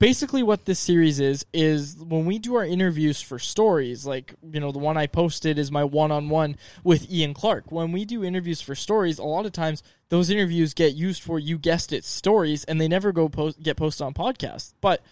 basically 0.00 0.42
what 0.42 0.64
this 0.64 0.80
series 0.80 1.20
is 1.20 1.46
is 1.52 1.96
when 1.96 2.26
we 2.26 2.40
do 2.40 2.56
our 2.56 2.64
interviews 2.64 3.20
for 3.20 3.38
stories 3.38 4.04
like 4.04 4.34
you 4.42 4.58
know 4.58 4.72
the 4.72 4.78
one 4.78 4.96
i 4.96 5.06
posted 5.06 5.58
is 5.58 5.70
my 5.70 5.84
one-on-one 5.84 6.56
with 6.82 7.08
ian 7.12 7.32
clark 7.34 7.70
when 7.70 7.92
we 7.92 8.04
do 8.04 8.24
interviews 8.24 8.60
for 8.60 8.74
stories 8.74 9.18
a 9.18 9.22
lot 9.22 9.46
of 9.46 9.52
times 9.52 9.82
those 10.10 10.28
interviews 10.28 10.74
get 10.74 10.94
used 10.94 11.22
for 11.22 11.38
you 11.38 11.56
guessed 11.56 11.92
it 11.92 12.04
stories 12.04 12.64
and 12.64 12.80
they 12.80 12.88
never 12.88 13.12
go 13.12 13.28
post 13.28 13.62
get 13.62 13.76
posted 13.76 14.04
on 14.04 14.12
podcasts. 14.12 14.74
But 14.80 15.02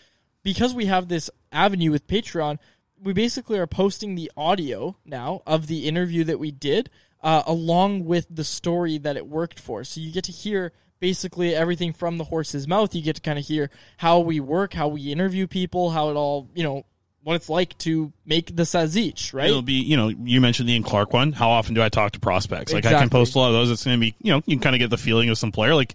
because 0.42 0.74
we 0.74 0.86
have 0.86 1.08
this 1.08 1.30
avenue 1.50 1.90
with 1.90 2.06
patreon 2.06 2.58
we 3.00 3.12
basically 3.12 3.58
are 3.58 3.66
posting 3.66 4.14
the 4.14 4.30
audio 4.36 4.96
now 5.04 5.42
of 5.46 5.68
the 5.68 5.86
interview 5.86 6.24
that 6.24 6.40
we 6.40 6.50
did 6.50 6.90
uh, 7.22 7.42
along 7.46 8.04
with 8.04 8.26
the 8.30 8.44
story 8.44 8.98
that 8.98 9.16
it 9.16 9.26
worked 9.26 9.58
for. 9.58 9.82
So 9.84 10.00
you 10.00 10.12
get 10.12 10.24
to 10.24 10.32
hear 10.32 10.72
basically 11.00 11.54
everything 11.54 11.92
from 11.92 12.18
the 12.18 12.24
horse's 12.24 12.66
mouth. 12.66 12.94
You 12.94 13.02
get 13.02 13.16
to 13.16 13.22
kind 13.22 13.38
of 13.38 13.46
hear 13.46 13.70
how 13.96 14.20
we 14.20 14.40
work, 14.40 14.74
how 14.74 14.88
we 14.88 15.12
interview 15.12 15.46
people, 15.46 15.90
how 15.90 16.10
it 16.10 16.14
all, 16.14 16.48
you 16.54 16.62
know, 16.62 16.84
what 17.22 17.34
it's 17.34 17.48
like 17.48 17.76
to 17.78 18.12
make 18.24 18.54
the 18.56 18.62
sazich, 18.62 19.34
right? 19.34 19.50
It'll 19.50 19.60
be, 19.60 19.74
you 19.74 19.96
know, 19.96 20.08
you 20.08 20.40
mentioned 20.40 20.68
the 20.68 20.72
Ian 20.72 20.82
Clark 20.82 21.12
one. 21.12 21.32
How 21.32 21.50
often 21.50 21.74
do 21.74 21.82
I 21.82 21.88
talk 21.88 22.12
to 22.12 22.20
prospects? 22.20 22.72
Like 22.72 22.86
I 22.86 22.92
can 22.92 23.10
post 23.10 23.34
a 23.34 23.38
lot 23.38 23.48
of 23.48 23.54
those. 23.54 23.70
It's 23.70 23.84
going 23.84 23.98
to 23.98 24.00
be, 24.00 24.14
you 24.22 24.32
know, 24.32 24.42
you 24.46 24.56
can 24.56 24.60
kind 24.60 24.76
of 24.76 24.80
get 24.80 24.90
the 24.90 24.96
feeling 24.96 25.28
of 25.28 25.36
some 25.36 25.52
player. 25.52 25.74
Like 25.74 25.94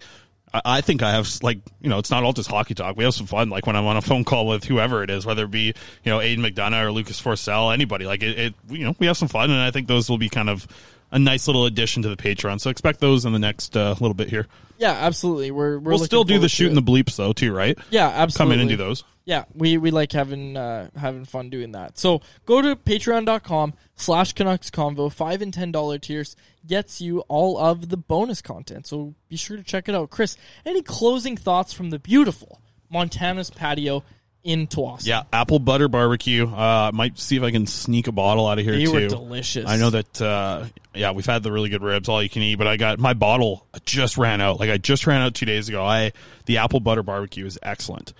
I, 0.64 0.80
think 0.80 1.02
I 1.02 1.12
have, 1.12 1.28
like, 1.42 1.58
you 1.80 1.88
know, 1.88 1.98
it's 1.98 2.10
not 2.10 2.22
all 2.22 2.32
just 2.32 2.50
hockey 2.50 2.74
talk. 2.74 2.96
We 2.96 3.04
have 3.04 3.14
some 3.14 3.26
fun. 3.26 3.50
Like 3.50 3.66
when 3.66 3.76
I'm 3.76 3.86
on 3.86 3.96
a 3.96 4.02
phone 4.02 4.24
call 4.24 4.46
with 4.46 4.64
whoever 4.64 5.02
it 5.02 5.10
is, 5.10 5.26
whether 5.26 5.44
it 5.44 5.50
be, 5.50 5.66
you 5.66 5.74
know, 6.04 6.20
Aidan 6.20 6.44
McDonough 6.44 6.86
or 6.86 6.92
Lucas 6.92 7.20
Forsell, 7.20 7.72
anybody. 7.72 8.04
Like 8.06 8.22
it, 8.22 8.38
it, 8.38 8.54
you 8.68 8.84
know, 8.84 8.94
we 8.98 9.06
have 9.06 9.16
some 9.16 9.28
fun, 9.28 9.50
and 9.50 9.60
I 9.60 9.70
think 9.70 9.88
those 9.88 10.08
will 10.08 10.18
be 10.18 10.28
kind 10.28 10.48
of 10.48 10.66
a 11.10 11.18
nice 11.18 11.46
little 11.46 11.64
addition 11.64 12.02
to 12.02 12.08
the 12.08 12.16
Patreon. 12.16 12.60
So 12.60 12.70
expect 12.70 13.00
those 13.00 13.24
in 13.24 13.32
the 13.32 13.38
next 13.38 13.76
uh, 13.76 13.94
little 14.00 14.14
bit 14.14 14.28
here. 14.28 14.46
Yeah, 14.78 14.92
absolutely. 14.92 15.50
We're, 15.50 15.78
we're 15.78 15.92
We'll 15.92 15.98
still 16.04 16.24
do 16.24 16.38
the 16.38 16.48
shoot 16.48 16.68
and 16.68 16.76
the 16.76 16.82
bleeps 16.82 17.16
though, 17.16 17.32
too, 17.32 17.54
right? 17.54 17.78
Yeah, 17.90 18.08
absolutely. 18.08 18.38
Come 18.38 18.52
in 18.52 18.60
and 18.60 18.68
do 18.68 18.76
those. 18.76 19.04
Yeah, 19.24 19.44
we, 19.54 19.78
we 19.78 19.90
like 19.90 20.12
having 20.12 20.56
uh, 20.56 20.90
having 20.96 21.24
fun 21.24 21.48
doing 21.50 21.72
that. 21.72 21.98
So 21.98 22.20
go 22.44 22.60
to 22.60 22.76
patreon.com 22.76 23.74
slash 23.96 24.32
Canucks 24.32 24.70
Convo. 24.70 25.12
Five 25.12 25.42
and 25.42 25.52
ten 25.52 25.70
dollar 25.72 25.98
tiers 25.98 26.36
gets 26.66 27.00
you 27.00 27.20
all 27.28 27.58
of 27.58 27.88
the 27.88 27.96
bonus 27.96 28.40
content. 28.42 28.86
So 28.86 29.14
be 29.28 29.36
sure 29.36 29.56
to 29.56 29.62
check 29.62 29.88
it 29.88 29.94
out. 29.94 30.10
Chris, 30.10 30.36
any 30.64 30.82
closing 30.82 31.36
thoughts 31.36 31.72
from 31.72 31.90
the 31.90 31.98
beautiful 31.98 32.60
Montana's 32.90 33.50
patio 33.50 34.02
in 34.42 34.66
Tsawwassen? 34.66 35.06
Yeah, 35.06 35.22
apple 35.32 35.58
butter 35.58 35.88
barbecue. 35.88 36.46
Uh, 36.46 36.90
might 36.92 37.18
see 37.18 37.36
if 37.36 37.42
I 37.42 37.50
can 37.50 37.66
sneak 37.66 38.06
a 38.08 38.12
bottle 38.12 38.46
out 38.46 38.58
of 38.58 38.64
here 38.64 38.76
They 38.76 38.84
too. 38.84 38.92
were 38.92 39.08
delicious. 39.08 39.66
I 39.68 39.76
know 39.76 39.90
that. 39.90 40.20
Uh, 40.22 40.66
yeah, 40.94 41.10
we've 41.12 41.26
had 41.26 41.42
the 41.42 41.50
really 41.50 41.70
good 41.70 41.82
ribs, 41.82 42.08
all 42.08 42.22
you 42.22 42.28
can 42.28 42.42
eat. 42.42 42.54
But 42.56 42.66
I 42.68 42.76
got 42.76 42.98
my 42.98 43.14
bottle 43.14 43.66
just 43.84 44.16
ran 44.18 44.40
out. 44.40 44.60
Like 44.60 44.70
I 44.70 44.76
just 44.78 45.06
ran 45.06 45.22
out 45.22 45.34
two 45.34 45.46
days 45.46 45.68
ago. 45.68 45.84
I 45.84 46.12
the 46.46 46.58
apple 46.58 46.80
butter 46.80 47.02
barbecue 47.02 47.46
is 47.46 47.58
excellent. 47.62 48.12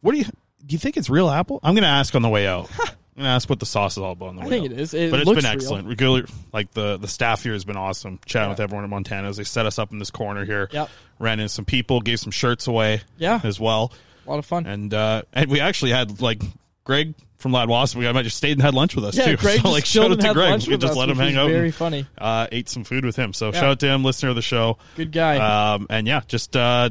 What 0.00 0.12
do 0.12 0.18
you 0.18 0.24
do? 0.24 0.30
You 0.68 0.78
think 0.78 0.96
it's 0.96 1.10
real 1.10 1.28
apple? 1.30 1.60
I'm 1.62 1.74
gonna 1.74 1.86
ask 1.86 2.14
on 2.14 2.22
the 2.22 2.28
way 2.28 2.46
out. 2.46 2.70
Gonna 3.16 3.28
ask 3.28 3.48
what 3.48 3.60
the 3.60 3.66
sauce 3.66 3.92
is 3.92 3.98
all 3.98 4.12
about 4.12 4.30
on 4.30 4.36
the 4.36 4.42
I 4.42 4.44
way 4.46 4.50
think 4.50 4.72
it 4.72 4.78
is. 4.80 4.92
It 4.92 5.10
but 5.12 5.20
it's 5.20 5.30
been 5.30 5.44
excellent. 5.46 5.86
Regular, 5.86 6.24
like 6.52 6.72
the 6.72 6.96
the 6.96 7.06
staff 7.06 7.44
here 7.44 7.52
has 7.52 7.64
been 7.64 7.76
awesome. 7.76 8.18
Chatting 8.26 8.46
Yeah. 8.46 8.50
with 8.50 8.60
everyone 8.60 8.82
at 8.84 8.90
Montana's. 8.90 9.36
They 9.36 9.44
set 9.44 9.66
us 9.66 9.78
up 9.78 9.92
in 9.92 10.00
this 10.00 10.10
corner 10.10 10.44
here. 10.44 10.68
Yep. 10.72 10.90
Ran 11.20 11.38
in 11.38 11.48
some 11.48 11.64
people, 11.64 12.00
gave 12.00 12.18
some 12.18 12.32
shirts 12.32 12.66
away. 12.66 13.02
Yeah. 13.16 13.40
as 13.44 13.60
well. 13.60 13.92
A 14.26 14.30
lot 14.30 14.38
of 14.40 14.46
fun. 14.46 14.66
And 14.66 14.92
uh, 14.92 15.22
and 15.32 15.48
we 15.48 15.60
actually 15.60 15.92
had 15.92 16.20
like 16.20 16.42
Greg 16.82 17.14
from 17.38 17.52
Lad 17.52 17.68
Wasp. 17.68 17.94
We 17.96 18.10
might 18.10 18.22
just 18.22 18.36
stayed 18.38 18.52
and 18.52 18.62
had 18.62 18.74
lunch 18.74 18.96
with 18.96 19.04
us 19.04 19.16
Yeah, 19.16 19.26
too. 19.26 19.36
Greg 19.38 19.60
so 19.60 19.70
like 19.70 19.84
shout 19.86 20.10
out 20.10 20.18
to 20.20 20.32
Greg. 20.32 20.66
We 20.66 20.76
just 20.76 20.92
us, 20.92 20.96
let 20.96 21.08
him 21.08 21.16
hang 21.18 21.36
out. 21.36 21.50
very 21.50 21.66
and, 21.66 21.74
funny. 21.74 22.06
Uh, 22.18 22.48
ate 22.50 22.68
some 22.68 22.82
food 22.82 23.04
with 23.04 23.14
him. 23.14 23.32
So 23.32 23.46
Yeah. 23.52 23.60
shout 23.60 23.64
out 23.64 23.80
to 23.80 23.86
him, 23.86 24.02
listener 24.02 24.30
of 24.30 24.34
the 24.36 24.42
show. 24.42 24.78
Good 24.96 25.12
guy. 25.12 25.74
Um, 25.74 25.86
and 25.88 26.08
yeah, 26.08 26.22
just 26.26 26.56
uh, 26.56 26.90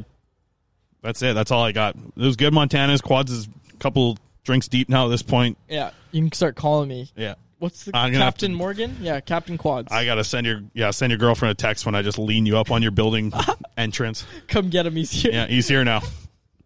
that's 1.02 1.20
it. 1.20 1.34
That's 1.34 1.50
all 1.50 1.64
I 1.64 1.72
got. 1.72 1.96
It 1.96 2.16
was 2.16 2.36
good. 2.36 2.54
Montana's 2.54 3.02
quads 3.02 3.30
is 3.30 3.46
a 3.74 3.76
couple 3.76 4.16
drinks 4.44 4.68
deep 4.68 4.88
now 4.88 5.06
at 5.06 5.08
this 5.08 5.22
point. 5.22 5.58
Yeah, 5.68 5.90
you 6.12 6.22
can 6.22 6.32
start 6.32 6.54
calling 6.56 6.88
me. 6.88 7.10
Yeah. 7.16 7.34
What's 7.58 7.84
the 7.84 7.96
I'm 7.96 8.12
gonna 8.12 8.24
have 8.24 8.34
Captain 8.34 8.50
to- 8.52 8.56
Morgan? 8.56 8.96
Yeah, 9.00 9.20
Captain 9.20 9.56
Quads. 9.56 9.90
I 9.92 10.04
gotta 10.04 10.24
send 10.24 10.46
your 10.46 10.62
yeah 10.74 10.90
send 10.90 11.10
your 11.10 11.18
girlfriend 11.18 11.52
a 11.52 11.54
text 11.54 11.86
when 11.86 11.94
I 11.94 12.02
just 12.02 12.18
lean 12.18 12.44
you 12.46 12.58
up 12.58 12.70
on 12.70 12.82
your 12.82 12.90
building 12.90 13.32
entrance. 13.78 14.26
Come 14.48 14.68
get 14.70 14.86
him. 14.86 14.96
He's 14.96 15.10
here. 15.10 15.32
Yeah, 15.32 15.46
he's 15.46 15.66
here 15.68 15.82
now. 15.84 16.02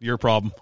Your 0.01 0.16
problem. 0.18 0.53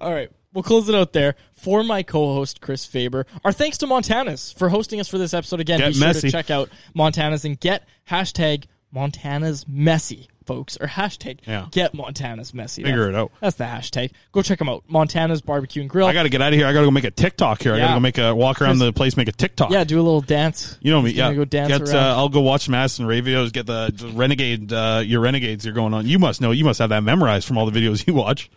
All 0.00 0.12
right. 0.12 0.30
We'll 0.52 0.62
close 0.62 0.88
it 0.88 0.94
out 0.94 1.12
there. 1.12 1.34
For 1.54 1.82
my 1.84 2.02
co-host 2.02 2.60
Chris 2.62 2.86
Faber, 2.86 3.26
our 3.44 3.52
thanks 3.52 3.76
to 3.78 3.86
Montana's 3.86 4.52
for 4.52 4.70
hosting 4.70 5.00
us 5.00 5.08
for 5.08 5.18
this 5.18 5.34
episode 5.34 5.60
again. 5.60 5.78
Get 5.80 5.88
Be 5.88 5.94
sure 5.94 6.06
messy. 6.06 6.20
to 6.28 6.32
check 6.32 6.50
out 6.50 6.70
Montana's 6.94 7.44
and 7.44 7.60
get 7.60 7.84
hashtag 8.08 8.64
Montana's 8.90 9.66
messy, 9.68 10.28
folks, 10.46 10.76
or 10.80 10.86
hashtag 10.86 11.38
Yeah. 11.46 11.66
get 11.70 11.92
Montana's 11.94 12.54
messy. 12.54 12.82
Figure 12.84 13.06
That's- 13.12 13.14
it 13.14 13.20
out. 13.20 13.32
That's 13.40 13.56
the 13.56 13.64
hashtag. 13.64 14.10
Go 14.32 14.42
check 14.42 14.58
them 14.58 14.68
out. 14.68 14.84
Montana's 14.88 15.40
Barbecue 15.42 15.82
and 15.82 15.90
Grill. 15.90 16.06
I 16.06 16.12
gotta 16.12 16.28
get 16.28 16.40
out 16.40 16.52
of 16.52 16.58
here. 16.58 16.66
I 16.66 16.72
gotta 16.72 16.86
go 16.86 16.90
make 16.90 17.04
a 17.04 17.10
TikTok 17.10 17.62
here. 17.62 17.74
I 17.74 17.78
gotta 17.78 17.94
go 17.94 18.00
make 18.00 18.18
a 18.18 18.34
walk 18.34 18.62
around 18.62 18.78
the 18.78 18.92
place, 18.92 19.16
make 19.16 19.28
a 19.28 19.32
TikTok. 19.32 19.70
yeah, 19.70 19.84
do 19.84 19.96
a 19.96 20.02
little 20.02 20.20
dance. 20.20 20.78
You 20.80 20.92
know 20.92 21.02
me, 21.02 21.10
He's 21.10 21.18
yeah. 21.18 21.32
Go 21.34 21.44
dance 21.44 21.68
Get, 21.90 21.94
uh. 21.94 22.14
I'll 22.16 22.28
go 22.28 22.40
watch 22.40 22.68
Madison 22.68 23.06
Ray 23.06 23.20
videos. 23.20 23.52
Get 23.52 23.66
the 23.66 23.92
renegade, 24.14 24.72
uh, 24.72 25.02
your 25.04 25.20
renegades. 25.20 25.64
You're 25.64 25.74
going 25.74 25.92
on. 25.94 26.06
You 26.06 26.18
must 26.18 26.40
know. 26.40 26.50
You 26.52 26.64
must 26.64 26.78
have 26.78 26.90
that 26.90 27.02
memorized 27.02 27.46
from 27.46 27.58
all 27.58 27.68
the 27.68 27.78
videos 27.78 28.06
you 28.06 28.14
watch. 28.14 28.48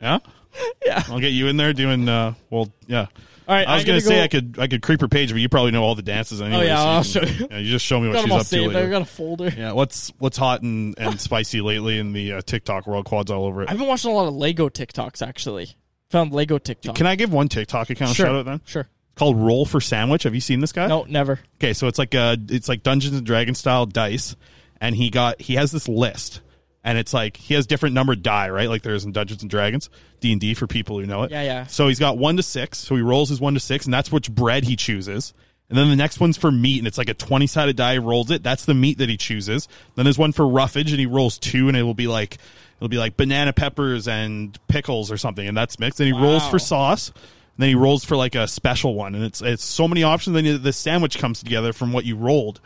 Yeah, 0.00 0.18
yeah. 0.86 1.02
I'll 1.08 1.20
get 1.20 1.32
you 1.32 1.48
in 1.48 1.56
there 1.56 1.72
doing. 1.72 2.08
Uh, 2.08 2.34
well, 2.50 2.70
yeah. 2.86 3.06
All 3.48 3.54
right, 3.56 3.66
I 3.66 3.74
was 3.74 3.82
I'm 3.82 3.86
gonna, 3.86 4.00
gonna 4.00 4.08
say 4.08 4.16
go- 4.16 4.22
I 4.22 4.28
could 4.28 4.58
I 4.60 4.66
could 4.68 4.82
creep 4.82 5.00
her 5.00 5.08
page, 5.08 5.32
but 5.32 5.40
you 5.40 5.48
probably 5.48 5.72
know 5.72 5.82
all 5.82 5.94
the 5.94 6.02
dances 6.02 6.40
anyway. 6.40 6.62
Oh, 6.62 6.62
yeah, 6.66 6.76
so 7.02 7.20
I'll 7.20 7.26
show 7.26 7.32
you. 7.40 7.48
Yeah, 7.50 7.58
you 7.58 7.70
just 7.70 7.84
show 7.84 8.00
me 8.00 8.08
what 8.08 8.20
she's 8.22 8.32
up 8.32 8.46
to 8.46 8.60
lately. 8.62 8.76
I 8.76 8.88
got 8.90 9.02
a 9.02 9.06
folder. 9.06 9.48
Yeah, 9.48 9.72
what's 9.72 10.12
what's 10.18 10.36
hot 10.36 10.62
and, 10.62 10.94
and 10.98 11.20
spicy 11.20 11.60
lately 11.60 11.98
in 11.98 12.12
the 12.12 12.34
uh, 12.34 12.40
TikTok 12.42 12.86
world? 12.86 13.04
Quads 13.04 13.30
all 13.30 13.44
over 13.44 13.62
it. 13.62 13.70
I've 13.70 13.78
been 13.78 13.88
watching 13.88 14.10
a 14.10 14.14
lot 14.14 14.28
of 14.28 14.34
Lego 14.34 14.68
TikToks 14.68 15.26
actually. 15.26 15.68
Found 16.10 16.32
Lego 16.32 16.58
TikTok. 16.58 16.94
Can 16.94 17.06
I 17.06 17.16
give 17.16 17.32
one 17.32 17.48
TikTok 17.48 17.88
account 17.90 18.10
a 18.12 18.14
Sure. 18.14 18.26
shout 18.26 18.34
out 18.36 18.44
then? 18.44 18.60
Sure. 18.66 18.86
Called 19.16 19.36
Roll 19.38 19.66
for 19.66 19.80
Sandwich. 19.80 20.22
Have 20.22 20.34
you 20.34 20.40
seen 20.40 20.60
this 20.60 20.72
guy? 20.72 20.86
No, 20.86 21.04
never. 21.08 21.40
Okay, 21.56 21.72
so 21.72 21.86
it's 21.88 21.98
like 21.98 22.14
uh 22.14 22.36
it's 22.48 22.68
like 22.68 22.82
Dungeons 22.82 23.16
and 23.16 23.26
Dragons 23.26 23.58
style 23.58 23.86
dice, 23.86 24.36
and 24.80 24.94
he 24.94 25.10
got 25.10 25.40
he 25.40 25.54
has 25.56 25.72
this 25.72 25.88
list, 25.88 26.40
and 26.84 26.98
it's 26.98 27.14
like 27.14 27.36
he 27.36 27.54
has 27.54 27.66
different 27.66 27.94
numbered 27.94 28.22
die, 28.22 28.50
right? 28.50 28.68
Like 28.68 28.82
there's 28.82 29.04
in 29.04 29.12
Dungeons 29.12 29.42
and 29.42 29.50
Dragons, 29.50 29.88
D 30.20 30.32
and 30.32 30.40
D 30.40 30.54
for 30.54 30.66
people 30.66 30.98
who 30.98 31.06
know 31.06 31.22
it. 31.22 31.30
Yeah, 31.30 31.42
yeah. 31.42 31.66
So 31.66 31.88
he's 31.88 31.98
got 31.98 32.18
one 32.18 32.36
to 32.36 32.42
six, 32.42 32.78
so 32.78 32.96
he 32.96 33.02
rolls 33.02 33.28
his 33.28 33.40
one 33.40 33.54
to 33.54 33.60
six, 33.60 33.84
and 33.84 33.94
that's 33.94 34.10
which 34.10 34.30
bread 34.30 34.64
he 34.64 34.76
chooses. 34.76 35.32
And 35.68 35.78
then 35.78 35.88
the 35.88 35.96
next 35.96 36.20
one's 36.20 36.36
for 36.36 36.50
meat, 36.50 36.78
and 36.78 36.86
it's 36.86 36.98
like 36.98 37.08
a 37.08 37.14
twenty 37.14 37.46
sided 37.46 37.76
die. 37.76 37.94
He 37.94 37.98
rolls 37.98 38.30
it. 38.30 38.42
That's 38.42 38.64
the 38.64 38.74
meat 38.74 38.98
that 38.98 39.08
he 39.08 39.16
chooses. 39.16 39.68
Then 39.94 40.04
there's 40.04 40.18
one 40.18 40.32
for 40.32 40.46
roughage, 40.46 40.90
and 40.90 41.00
he 41.00 41.06
rolls 41.06 41.38
two, 41.38 41.68
and 41.68 41.76
it 41.76 41.82
will 41.82 41.94
be 41.94 42.08
like 42.08 42.38
it'll 42.76 42.88
be 42.88 42.98
like 42.98 43.16
banana 43.16 43.52
peppers 43.52 44.08
and 44.08 44.58
pickles 44.68 45.10
or 45.10 45.16
something, 45.16 45.46
and 45.46 45.56
that's 45.56 45.78
mixed. 45.78 46.00
And 46.00 46.06
he 46.08 46.12
rolls 46.12 46.46
for 46.48 46.58
sauce. 46.58 47.08
And 47.08 47.62
then 47.62 47.68
he 47.68 47.74
rolls 47.74 48.02
for 48.02 48.16
like 48.16 48.34
a 48.34 48.48
special 48.48 48.94
one, 48.94 49.14
and 49.14 49.24
it's 49.24 49.42
it's 49.42 49.64
so 49.64 49.86
many 49.86 50.02
options. 50.02 50.34
Then 50.34 50.62
the 50.62 50.72
sandwich 50.72 51.18
comes 51.18 51.42
together 51.42 51.72
from 51.72 51.92
what 51.92 52.06
you 52.06 52.16
rolled. 52.16 52.60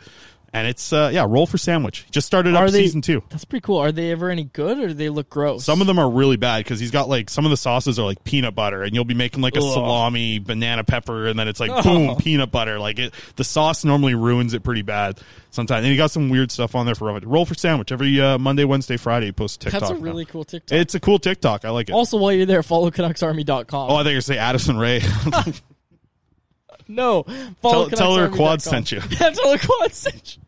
And 0.57 0.67
it's 0.67 0.91
uh, 0.91 1.09
yeah, 1.13 1.25
roll 1.27 1.45
for 1.45 1.57
sandwich. 1.57 2.05
Just 2.11 2.27
started 2.27 2.55
up 2.55 2.69
they- 2.71 2.83
season 2.83 3.01
two. 3.01 3.23
That's 3.29 3.45
pretty 3.45 3.63
cool. 3.63 3.77
Are 3.77 3.91
they 3.91 4.11
ever 4.11 4.29
any 4.29 4.43
good 4.45 4.79
or 4.79 4.87
do 4.87 4.93
they 4.93 5.09
look 5.09 5.29
gross? 5.29 5.63
Some 5.63 5.81
of 5.81 5.87
them 5.87 5.99
are 5.99 6.09
really 6.09 6.37
bad 6.37 6.63
because 6.63 6.79
he's 6.79 6.91
got 6.91 7.07
like 7.09 7.29
some 7.29 7.45
of 7.45 7.51
the 7.51 7.57
sauces 7.57 7.99
are 7.99 8.05
like 8.05 8.23
peanut 8.23 8.55
butter, 8.55 8.83
and 8.83 8.93
you'll 8.95 9.05
be 9.05 9.13
making 9.13 9.41
like 9.41 9.55
a 9.55 9.59
Ugh. 9.59 9.73
salami, 9.73 10.39
banana 10.39 10.83
pepper, 10.83 11.27
and 11.27 11.37
then 11.39 11.47
it's 11.47 11.59
like 11.59 11.71
Oh. 11.71 11.81
boom, 11.81 12.15
peanut 12.17 12.51
butter. 12.51 12.79
Like 12.79 12.99
it, 12.99 13.13
the 13.35 13.43
sauce 13.43 13.85
normally 13.85 14.15
ruins 14.15 14.53
it 14.53 14.63
pretty 14.63 14.81
bad 14.81 15.19
sometimes. 15.51 15.83
And 15.83 15.91
he 15.91 15.97
got 15.97 16.11
some 16.11 16.29
weird 16.29 16.51
stuff 16.51 16.75
on 16.75 16.85
there 16.85 16.95
for 16.95 17.11
roll 17.19 17.45
for 17.45 17.53
sandwich 17.55 17.91
every 17.91 18.19
uh, 18.19 18.37
Monday, 18.37 18.63
Wednesday, 18.63 18.97
Friday. 18.97 19.27
He 19.27 19.31
posts 19.31 19.57
TikTok. 19.57 19.81
That's 19.81 19.91
a 19.91 19.95
now. 19.95 20.01
really 20.01 20.25
cool 20.25 20.43
TikTok. 20.43 20.77
It's 20.77 20.95
a 20.95 20.99
cool 20.99 21.19
TikTok. 21.19 21.65
I 21.65 21.69
like 21.69 21.89
it. 21.89 21.93
Also, 21.93 22.17
while 22.17 22.31
you're 22.31 22.45
there, 22.45 22.63
follow 22.63 22.89
CanucksArmy.com. 22.91 23.91
oh, 23.91 23.95
I 23.95 24.03
think 24.03 24.13
you 24.15 24.21
say 24.21 24.37
Addison 24.37 24.77
Rae. 24.77 25.01
no, 26.87 27.23
follow 27.61 27.89
tell, 27.89 27.97
tell 27.97 28.15
her 28.15 28.29
Quad 28.29 28.61
sent 28.61 28.91
you. 28.91 29.01
Yeah, 29.09 29.29
tell 29.31 29.51
her 29.51 29.57
Quad 29.57 29.93
sent 29.93 30.37
you. 30.37 30.43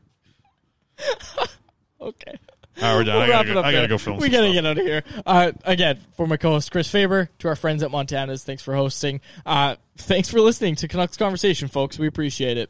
okay. 2.02 2.34
All 2.82 2.84
right, 2.86 2.96
we're 2.96 3.04
done. 3.04 3.16
I 3.16 3.20
We'll 3.20 3.28
gotta 3.28 3.46
go- 3.46 3.52
it 3.52 3.58
up 3.58 3.66
I 3.66 3.72
gotta 3.74 3.88
go 3.90 3.98
film 3.98 4.18
We 4.18 4.24
some 4.28 4.32
gotta 4.32 4.46
stuff. 4.48 4.54
get 4.54 4.66
out 4.66 4.78
of 4.78 4.86
here. 4.86 5.04
Uh, 5.26 5.52
again, 5.66 6.00
for 6.16 6.28
my 6.28 6.38
co-host 6.38 6.72
Chris 6.72 6.90
Faber, 6.90 7.30
to 7.40 7.48
our 7.50 7.56
friends 7.58 7.84
at 7.84 7.92
Montana's, 7.92 8.44
thanks 8.44 8.64
for 8.64 8.74
hosting. 8.74 9.20
Uh, 9.46 9.76
thanks 9.98 10.30
for 10.30 10.40
listening 10.40 10.76
to 10.78 10.88
Canucks 10.88 11.18
Conversation, 11.18 11.68
folks. 11.68 12.00
We 12.00 12.08
appreciate 12.08 12.58
it. 12.58 12.70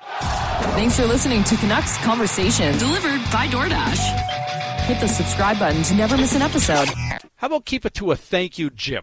Thanks 0.00 0.96
for 0.96 1.06
listening 1.06 1.42
to 1.44 1.56
Canucks 1.56 1.96
Conversation, 1.98 2.76
delivered 2.78 3.20
by 3.32 3.46
DoorDash. 3.48 4.80
Hit 4.82 5.00
the 5.00 5.08
subscribe 5.08 5.58
button 5.58 5.82
to 5.84 5.94
never 5.94 6.16
miss 6.16 6.34
an 6.36 6.42
episode. 6.42 6.88
How 7.36 7.46
about 7.48 7.64
keep 7.64 7.84
it 7.84 7.94
to 7.94 8.12
a 8.12 8.16
thank 8.16 8.58
you, 8.58 8.70
Jim? 8.70 9.02